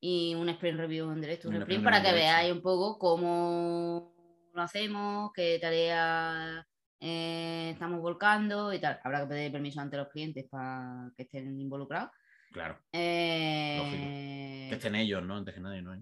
y 0.00 0.34
un 0.34 0.48
sprint 0.48 0.78
review 0.78 1.10
en 1.10 1.20
directo, 1.20 1.48
un, 1.48 1.56
sprint, 1.56 1.84
para 1.84 2.02
que 2.02 2.12
veáis 2.12 2.52
un 2.52 2.62
poco 2.62 2.98
cómo 2.98 4.14
lo 4.54 4.62
hacemos, 4.62 5.30
qué 5.34 5.58
tareas 5.60 6.64
eh, 7.00 7.70
estamos 7.72 8.00
volcando 8.00 8.72
y 8.72 8.80
tal. 8.80 8.98
Habrá 9.04 9.20
que 9.20 9.26
pedir 9.26 9.52
permiso 9.52 9.80
ante 9.80 9.98
los 9.98 10.08
clientes 10.08 10.46
para 10.50 11.10
que 11.14 11.24
estén 11.24 11.60
involucrados. 11.60 12.10
Claro. 12.50 12.80
Eh, 12.92 14.66
que 14.70 14.74
estén 14.74 14.94
ellos, 14.94 15.22
¿no? 15.22 15.36
Antes 15.36 15.54
que 15.54 15.60
nadie, 15.60 15.82
¿no? 15.82 15.94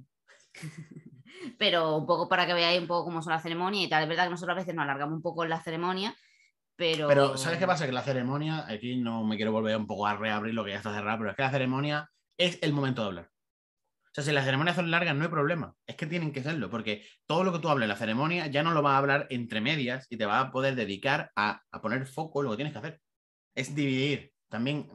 pero 1.58 1.96
un 1.96 2.06
poco 2.06 2.28
para 2.28 2.46
que 2.46 2.54
veáis 2.54 2.80
un 2.80 2.86
poco 2.86 3.04
cómo 3.04 3.22
son 3.22 3.32
las 3.32 3.42
ceremonias 3.42 3.84
y 3.84 3.88
tal. 3.88 4.02
Es 4.02 4.08
verdad 4.08 4.24
que 4.24 4.30
nosotros 4.30 4.56
a 4.56 4.60
veces 4.60 4.74
nos 4.74 4.84
alargamos 4.84 5.14
un 5.14 5.22
poco 5.22 5.44
en 5.44 5.50
la 5.50 5.60
ceremonia, 5.60 6.14
pero... 6.76 7.08
Pero, 7.08 7.36
¿sabes 7.36 7.58
qué 7.58 7.66
pasa? 7.66 7.86
Que 7.86 7.92
la 7.92 8.02
ceremonia, 8.02 8.64
aquí 8.68 8.96
no 8.96 9.24
me 9.24 9.36
quiero 9.36 9.52
volver 9.52 9.76
un 9.76 9.86
poco 9.86 10.06
a 10.06 10.16
reabrir 10.16 10.54
lo 10.54 10.64
que 10.64 10.70
ya 10.70 10.76
está 10.76 10.94
cerrado, 10.94 11.18
pero 11.18 11.30
es 11.30 11.36
que 11.36 11.42
la 11.42 11.50
ceremonia 11.50 12.10
es 12.38 12.58
el 12.62 12.72
momento 12.72 13.02
de 13.02 13.08
hablar. 13.08 13.30
O 14.04 14.10
sea, 14.14 14.24
si 14.24 14.32
las 14.32 14.44
ceremonias 14.44 14.76
son 14.76 14.90
largas, 14.90 15.14
no 15.14 15.24
hay 15.24 15.30
problema. 15.30 15.74
Es 15.86 15.96
que 15.96 16.06
tienen 16.06 16.32
que 16.32 16.42
serlo, 16.42 16.70
porque 16.70 17.04
todo 17.26 17.44
lo 17.44 17.52
que 17.52 17.58
tú 17.58 17.68
hables 17.68 17.84
en 17.84 17.90
la 17.90 17.96
ceremonia 17.96 18.46
ya 18.46 18.62
no 18.62 18.72
lo 18.72 18.82
vas 18.82 18.94
a 18.94 18.98
hablar 18.98 19.26
entre 19.30 19.60
medias 19.60 20.06
y 20.08 20.16
te 20.16 20.24
vas 20.24 20.46
a 20.46 20.50
poder 20.50 20.74
dedicar 20.74 21.30
a, 21.36 21.60
a 21.70 21.80
poner 21.80 22.06
foco 22.06 22.40
en 22.40 22.44
lo 22.44 22.50
que 22.52 22.56
tienes 22.56 22.72
que 22.72 22.78
hacer. 22.78 23.00
Es 23.54 23.74
dividir. 23.74 24.32
También 24.48 24.88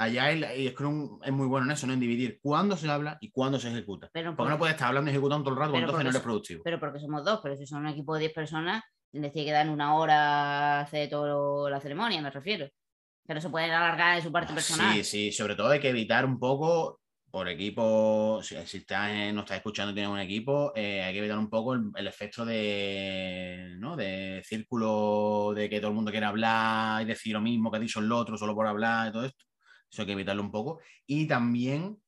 Allá 0.00 0.32
y 0.32 0.66
Scrum 0.70 1.20
es 1.22 1.30
muy 1.30 1.46
bueno 1.46 1.66
en 1.66 1.72
eso, 1.72 1.86
¿no? 1.86 1.92
En 1.92 2.00
dividir 2.00 2.40
cuándo 2.40 2.74
se 2.74 2.88
habla 2.88 3.18
y 3.20 3.30
cuándo 3.30 3.58
se 3.58 3.68
ejecuta. 3.68 4.08
Pero 4.14 4.34
porque 4.34 4.50
no 4.50 4.58
puedes 4.58 4.74
estar 4.74 4.88
hablando 4.88 5.10
y 5.10 5.12
ejecutando 5.12 5.44
todo 5.44 5.52
el 5.52 5.60
rato, 5.60 5.76
entonces 5.76 6.04
no 6.04 6.08
eres 6.08 6.22
productivo. 6.22 6.62
Pero 6.64 6.80
porque 6.80 7.00
somos 7.00 7.22
dos, 7.22 7.40
pero 7.42 7.54
si 7.54 7.66
son 7.66 7.80
un 7.82 7.88
equipo 7.88 8.14
de 8.14 8.20
10 8.20 8.32
personas, 8.32 8.82
tienes 9.10 9.30
que 9.30 9.50
dar 9.52 9.68
una 9.68 9.94
hora 9.96 10.80
hacer 10.80 11.10
toda 11.10 11.68
la 11.68 11.80
ceremonia, 11.82 12.22
me 12.22 12.30
refiero. 12.30 12.66
Pero 13.26 13.42
se 13.42 13.50
puede 13.50 13.66
alargar 13.66 14.16
de 14.16 14.22
su 14.22 14.32
parte 14.32 14.54
personal. 14.54 14.94
Sí, 14.94 15.04
sí, 15.04 15.32
sobre 15.32 15.54
todo 15.54 15.68
hay 15.68 15.80
que 15.80 15.90
evitar 15.90 16.24
un 16.24 16.38
poco 16.38 17.00
por 17.30 17.46
equipo, 17.48 18.40
si, 18.42 18.56
estás, 18.56 19.34
no 19.34 19.40
estás 19.40 19.58
escuchando 19.58 19.92
y 19.92 19.94
tienes 19.94 20.10
un 20.10 20.18
equipo, 20.18 20.72
eh, 20.74 21.02
hay 21.02 21.12
que 21.12 21.18
evitar 21.18 21.38
un 21.38 21.50
poco 21.50 21.74
el, 21.74 22.06
efecto 22.06 22.46
de, 22.46 23.74
¿no? 23.76 23.96
de 23.96 24.42
círculo 24.46 25.52
de 25.54 25.68
que 25.68 25.78
todo 25.78 25.90
el 25.90 25.94
mundo 25.94 26.10
quiere 26.10 26.26
hablar 26.26 27.02
y 27.02 27.04
decir 27.04 27.34
lo 27.34 27.42
mismo 27.42 27.70
que 27.70 27.76
ha 27.76 27.80
dicho 27.80 28.00
el 28.00 28.10
otro 28.10 28.38
solo 28.38 28.54
por 28.54 28.66
hablar 28.66 29.08
y 29.08 29.12
todo 29.12 29.26
esto. 29.26 29.49
Eso 29.90 30.02
hay 30.02 30.06
que 30.06 30.12
evitarlo 30.12 30.42
un 30.42 30.50
poco. 30.50 30.80
Y 31.06 31.26
también, 31.26 32.00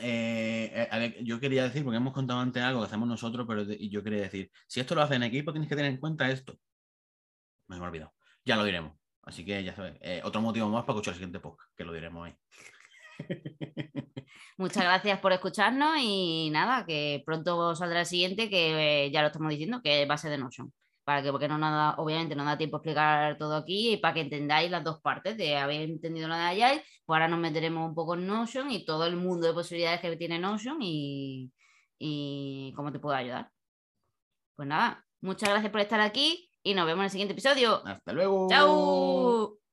eh, 0.00 0.88
eh, 0.92 1.18
yo 1.22 1.38
quería 1.40 1.64
decir, 1.64 1.84
porque 1.84 1.96
hemos 1.96 2.12
contado 2.12 2.40
antes 2.40 2.62
algo 2.62 2.80
que 2.80 2.86
hacemos 2.86 3.08
nosotros, 3.08 3.46
pero 3.48 3.62
yo 3.62 4.02
quería 4.02 4.22
decir, 4.22 4.50
si 4.66 4.80
esto 4.80 4.94
lo 4.94 5.02
hace 5.02 5.14
en 5.14 5.22
equipo, 5.22 5.52
tienes 5.52 5.68
que 5.68 5.76
tener 5.76 5.92
en 5.92 5.98
cuenta 5.98 6.30
esto. 6.30 6.58
Me 7.68 7.76
he 7.76 7.80
olvidado. 7.80 8.14
Ya 8.44 8.56
lo 8.56 8.64
diremos. 8.64 8.96
Así 9.22 9.44
que 9.44 9.62
ya 9.64 9.74
sabes, 9.74 9.96
eh, 10.00 10.20
otro 10.24 10.40
motivo 10.40 10.68
más 10.68 10.84
para 10.84 10.94
escuchar 10.94 11.12
el 11.12 11.18
siguiente 11.18 11.40
podcast, 11.40 11.70
que 11.76 11.84
lo 11.84 11.92
diremos 11.92 12.26
ahí. 12.26 12.36
Muchas 14.56 14.84
gracias 14.84 15.18
por 15.20 15.32
escucharnos 15.32 15.98
y 16.00 16.50
nada, 16.50 16.86
que 16.86 17.22
pronto 17.26 17.74
saldrá 17.74 18.00
el 18.00 18.06
siguiente, 18.06 18.48
que 18.48 19.10
ya 19.12 19.22
lo 19.22 19.28
estamos 19.28 19.50
diciendo, 19.50 19.82
que 19.82 20.06
va 20.06 20.14
a 20.14 20.18
ser 20.18 20.30
de 20.30 20.38
Notion 20.38 20.72
para 21.06 21.22
que, 21.22 21.30
porque 21.30 21.46
no 21.46 21.56
nada, 21.56 21.94
obviamente 21.98 22.34
no 22.34 22.44
da 22.44 22.58
tiempo 22.58 22.76
a 22.76 22.80
explicar 22.80 23.38
todo 23.38 23.54
aquí 23.54 23.92
y 23.92 23.96
para 23.98 24.12
que 24.14 24.22
entendáis 24.22 24.72
las 24.72 24.82
dos 24.82 25.00
partes 25.00 25.36
de 25.36 25.56
haber 25.56 25.82
entendido 25.82 26.26
la 26.26 26.36
de 26.36 26.64
Agile, 26.64 26.84
pues 27.04 27.14
ahora 27.14 27.28
nos 27.28 27.38
meteremos 27.38 27.88
un 27.88 27.94
poco 27.94 28.14
en 28.14 28.26
Notion 28.26 28.72
y 28.72 28.84
todo 28.84 29.06
el 29.06 29.14
mundo 29.14 29.46
de 29.46 29.54
posibilidades 29.54 30.00
que 30.00 30.16
tiene 30.16 30.40
Notion 30.40 30.78
y, 30.80 31.52
y 31.96 32.72
cómo 32.74 32.90
te 32.90 32.98
puedo 32.98 33.14
ayudar. 33.14 33.52
Pues 34.56 34.66
nada, 34.66 35.06
muchas 35.20 35.48
gracias 35.50 35.70
por 35.70 35.80
estar 35.80 36.00
aquí 36.00 36.50
y 36.64 36.74
nos 36.74 36.86
vemos 36.86 37.02
en 37.02 37.04
el 37.04 37.10
siguiente 37.10 37.34
episodio. 37.34 37.86
Hasta 37.86 38.12
luego. 38.12 38.48
Chao. 38.50 39.65